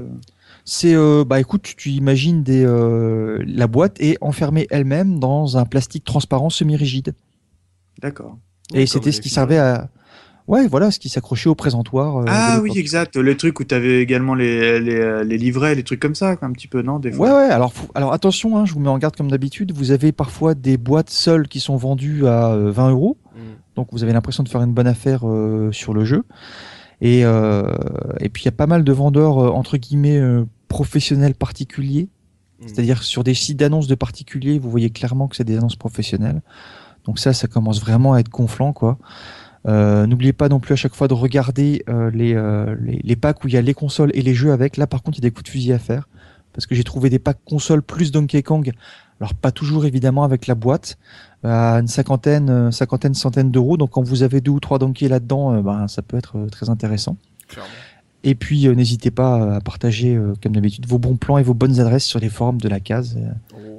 C'est 0.69 0.95
euh, 0.95 1.23
bah 1.25 1.39
écoute, 1.39 1.75
tu, 1.77 1.91
imagines 1.91 2.43
des 2.43 2.65
euh, 2.65 3.41
la 3.47 3.67
boîte 3.67 3.95
est 4.01 4.17
enfermée 4.19 4.67
elle-même 4.69 5.17
dans 5.17 5.57
un 5.57 5.63
plastique 5.63 6.03
transparent 6.03 6.49
semi-rigide. 6.49 7.13
D'accord. 8.01 8.37
Et 8.73 8.85
c'était 8.85 9.11
ce 9.11 9.21
qui 9.21 9.29
servait 9.29 9.57
à. 9.57 9.89
Ouais, 10.47 10.65
voilà, 10.65 10.91
ce 10.91 10.99
qui 10.99 11.09
s'accrochait 11.09 11.49
au 11.49 11.55
présentoir. 11.55 12.17
Euh, 12.17 12.25
ah 12.27 12.59
oui, 12.61 12.71
exact. 12.77 13.17
Le 13.17 13.35
truc 13.35 13.59
où 13.59 13.65
tu 13.65 13.75
avais 13.75 14.01
également 14.01 14.33
les, 14.33 14.79
les, 14.79 14.95
euh, 14.95 15.21
les, 15.21 15.37
livrets, 15.37 15.75
les 15.75 15.83
trucs 15.83 15.99
comme 15.99 16.15
ça, 16.15 16.37
un 16.41 16.51
petit 16.53 16.69
peu, 16.69 16.81
non 16.81 16.99
des 16.99 17.11
fois. 17.11 17.27
Ouais, 17.27 17.47
ouais. 17.47 17.53
Alors, 17.53 17.73
alors 17.95 18.13
attention, 18.13 18.57
hein, 18.57 18.65
je 18.65 18.73
vous 18.73 18.79
mets 18.79 18.87
en 18.87 18.97
garde 18.97 19.17
comme 19.17 19.29
d'habitude. 19.29 19.73
Vous 19.73 19.91
avez 19.91 20.13
parfois 20.13 20.55
des 20.55 20.77
boîtes 20.77 21.09
seules 21.09 21.49
qui 21.49 21.59
sont 21.59 21.75
vendues 21.75 22.25
à 22.27 22.55
20 22.55 22.87
euh, 22.87 22.91
euros. 22.91 23.17
Mm. 23.35 23.39
Donc, 23.75 23.89
vous 23.91 24.03
avez 24.03 24.13
l'impression 24.13 24.41
de 24.41 24.47
faire 24.47 24.61
une 24.61 24.71
bonne 24.71 24.87
affaire 24.87 25.25
sur 25.71 25.93
le 25.93 26.05
jeu. 26.05 26.23
Et, 27.01 27.19
et 27.21 28.29
puis, 28.29 28.43
il 28.43 28.45
y 28.45 28.47
a 28.47 28.53
pas 28.53 28.67
mal 28.67 28.85
de 28.85 28.91
vendeurs, 28.93 29.37
entre 29.53 29.77
guillemets, 29.77 30.19
professionnels 30.69 31.35
particuliers. 31.35 32.07
Mm. 32.61 32.67
C'est-à-dire, 32.67 33.03
sur 33.03 33.25
des 33.25 33.33
sites 33.33 33.57
d'annonces 33.57 33.87
de 33.87 33.95
particuliers, 33.95 34.59
vous 34.59 34.71
voyez 34.71 34.91
clairement 34.91 35.27
que 35.27 35.35
c'est 35.35 35.43
des 35.43 35.57
annonces 35.57 35.75
professionnelles. 35.75 36.41
Donc 37.07 37.19
ça, 37.19 37.33
ça 37.33 37.47
commence 37.47 37.79
vraiment 37.81 38.13
à 38.13 38.19
être 38.19 38.29
gonflant, 38.29 38.73
quoi. 38.73 38.97
Euh, 39.67 40.05
N'oubliez 40.05 40.33
pas 40.33 40.49
non 40.49 40.59
plus 40.59 40.73
à 40.73 40.75
chaque 40.75 40.95
fois 40.95 41.07
de 41.07 41.13
regarder 41.13 41.83
euh, 41.89 42.11
les, 42.11 42.35
euh, 42.35 42.75
les, 42.81 43.01
les, 43.03 43.15
packs 43.15 43.43
où 43.43 43.47
il 43.47 43.53
y 43.53 43.57
a 43.57 43.61
les 43.61 43.73
consoles 43.73 44.11
et 44.13 44.21
les 44.21 44.33
jeux 44.33 44.51
avec. 44.51 44.77
Là, 44.77 44.87
par 44.87 45.03
contre, 45.03 45.17
il 45.17 45.23
y 45.23 45.27
a 45.27 45.29
des 45.29 45.33
coups 45.33 45.45
de 45.45 45.49
fusil 45.49 45.73
à 45.73 45.79
faire 45.79 46.07
parce 46.53 46.65
que 46.65 46.75
j'ai 46.75 46.83
trouvé 46.83 47.09
des 47.09 47.19
packs 47.19 47.39
consoles 47.45 47.81
plus 47.81 48.11
Donkey 48.11 48.43
Kong. 48.43 48.71
Alors 49.19 49.33
pas 49.33 49.51
toujours 49.51 49.85
évidemment 49.85 50.23
avec 50.23 50.47
la 50.47 50.55
boîte, 50.55 50.97
à 51.43 51.75
une 51.75 51.87
cinquantaine, 51.87 52.71
cinquantaine, 52.71 53.13
centaine 53.13 53.51
d'euros. 53.51 53.77
Donc 53.77 53.91
quand 53.91 54.03
vous 54.03 54.23
avez 54.23 54.41
deux 54.41 54.51
ou 54.51 54.59
trois 54.59 54.79
Donkey 54.79 55.07
là-dedans, 55.07 55.61
ben, 55.61 55.87
ça 55.87 56.01
peut 56.01 56.17
être 56.17 56.47
très 56.51 56.69
intéressant. 56.69 57.17
Clairement. 57.47 57.69
Et 58.23 58.35
puis 58.35 58.67
n'hésitez 58.69 59.11
pas 59.11 59.55
à 59.55 59.61
partager, 59.61 60.19
comme 60.41 60.53
d'habitude, 60.53 60.85
vos 60.87 60.97
bons 60.97 61.15
plans 61.15 61.37
et 61.37 61.43
vos 61.43 61.53
bonnes 61.53 61.79
adresses 61.79 62.05
sur 62.05 62.19
les 62.19 62.29
forums 62.29 62.59
de 62.59 62.69
la 62.69 62.79
case. 62.79 63.17
Oh 63.53 63.76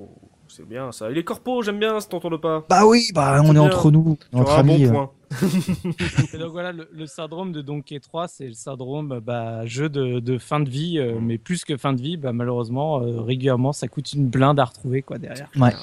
c'est 0.59 0.69
bien 0.69 0.91
ça. 0.91 1.09
Il 1.11 1.17
est 1.17 1.25
corpo, 1.25 1.63
j'aime 1.63 1.79
bien 1.79 2.01
ce 2.01 2.09
tonton 2.09 2.37
pas. 2.37 2.65
Bah 2.69 2.85
oui, 2.85 3.11
bah 3.15 3.41
on 3.45 3.55
est, 3.55 3.59
entre 3.59 3.93
nous, 3.93 4.19
entre 4.33 4.59
amis. 4.59 4.87
Bon 4.87 4.93
point. 4.93 5.11
et 6.35 6.39
donc 6.39 6.51
voilà, 6.51 6.73
le, 6.73 7.07
syndrome 7.07 7.53
de 7.53 7.61
Donkey 7.63 8.01
3, 8.01 8.27
c'est 8.27 8.47
le 8.49 8.55
syndrome 8.55 9.21
bah, 9.21 9.65
jeu 9.67 9.89
de, 9.89 10.19
de, 10.19 10.39
fin 10.39 10.59
de 10.59 10.69
vie, 10.69 10.99
euh, 10.99 11.19
mais 11.21 11.39
plus 11.39 11.65
que 11.65 11.77
fin 11.77 11.93
de 11.93 12.01
vie, 12.01 12.17
bah, 12.17 12.33
malheureusement, 12.33 13.03
euh, 13.03 13.21
régulièrement, 13.21 13.73
ça 13.73 13.87
coûte 13.87 14.13
une 14.15 14.27
blinde 14.27 14.59
à 14.59 14.65
retrouver 14.65 15.03
quoi 15.03 15.19
derrière. 15.19 15.49
Ouais. 15.57 15.75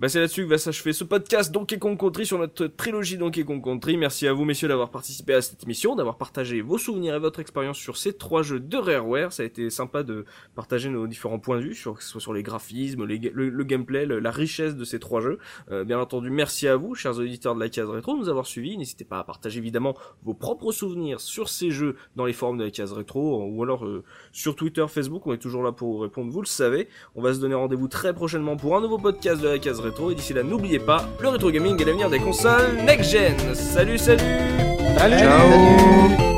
Bah 0.00 0.08
c'est 0.08 0.18
là-dessus 0.18 0.42
que 0.42 0.50
va 0.50 0.58
s'achever 0.58 0.92
ce 0.92 1.04
podcast 1.04 1.52
Donkey 1.52 1.78
Kong 1.78 1.96
Country 1.96 2.26
sur 2.26 2.36
notre 2.36 2.66
trilogie 2.66 3.16
Donkey 3.16 3.44
Kong 3.44 3.62
Country. 3.62 3.96
Merci 3.96 4.26
à 4.26 4.32
vous 4.32 4.44
messieurs 4.44 4.66
d'avoir 4.66 4.90
participé 4.90 5.34
à 5.34 5.40
cette 5.40 5.62
émission, 5.62 5.94
d'avoir 5.94 6.18
partagé 6.18 6.62
vos 6.62 6.78
souvenirs 6.78 7.14
et 7.14 7.20
votre 7.20 7.38
expérience 7.38 7.78
sur 7.78 7.96
ces 7.96 8.12
trois 8.12 8.42
jeux 8.42 8.58
de 8.58 8.76
Rareware. 8.76 9.32
Ça 9.32 9.44
a 9.44 9.46
été 9.46 9.70
sympa 9.70 10.02
de 10.02 10.24
partager 10.56 10.88
nos 10.88 11.06
différents 11.06 11.38
points 11.38 11.58
de 11.58 11.62
vue, 11.62 11.74
sur, 11.76 11.94
que 11.94 12.02
ce 12.02 12.10
soit 12.10 12.20
sur 12.20 12.34
les 12.34 12.42
graphismes, 12.42 13.04
le, 13.04 13.62
gameplay, 13.62 14.04
la 14.04 14.30
richesse 14.32 14.74
de 14.74 14.84
ces 14.84 14.98
trois 14.98 15.20
jeux. 15.20 15.38
Euh, 15.70 15.84
bien 15.84 16.00
entendu, 16.00 16.28
merci 16.28 16.66
à 16.66 16.74
vous, 16.74 16.96
chers 16.96 17.16
auditeurs 17.16 17.54
de 17.54 17.60
la 17.60 17.68
case 17.68 17.88
rétro, 17.88 18.14
de 18.14 18.18
nous 18.18 18.28
avoir 18.28 18.46
suivis. 18.46 18.76
N'hésitez 18.76 19.04
pas 19.04 19.20
à 19.20 19.24
partager 19.24 19.58
évidemment 19.58 19.94
vos 20.24 20.34
propres 20.34 20.72
souvenirs 20.72 21.20
sur 21.20 21.48
ces 21.48 21.70
jeux 21.70 21.94
dans 22.16 22.24
les 22.24 22.32
forums 22.32 22.58
de 22.58 22.64
la 22.64 22.72
case 22.72 22.92
rétro 22.92 23.44
ou 23.44 23.62
alors 23.62 23.86
euh, 23.86 24.02
sur 24.32 24.56
Twitter, 24.56 24.84
Facebook. 24.88 25.24
On 25.26 25.32
est 25.32 25.38
toujours 25.38 25.62
là 25.62 25.70
pour 25.70 26.02
répondre, 26.02 26.32
vous 26.32 26.42
le 26.42 26.46
savez. 26.46 26.88
On 27.14 27.22
va 27.22 27.32
se 27.32 27.38
donner 27.38 27.54
rendez-vous 27.54 27.86
très 27.86 28.12
prochainement 28.12 28.56
pour 28.56 28.76
un 28.76 28.80
nouveau 28.80 28.98
podcast 28.98 29.40
de 29.40 29.46
la 29.46 29.60
case 29.60 29.78
rétro 29.78 29.83
et 30.10 30.14
d'ici 30.14 30.32
là, 30.32 30.42
n'oubliez 30.42 30.78
pas, 30.78 31.08
le 31.20 31.28
rétro 31.28 31.50
gaming 31.50 31.80
est 31.80 31.84
l'avenir 31.84 32.10
des 32.10 32.18
consoles 32.18 32.76
next-gen. 32.84 33.34
Salut, 33.54 33.98
salut 33.98 34.22
Salut, 34.96 35.18
Ciao. 35.18 36.33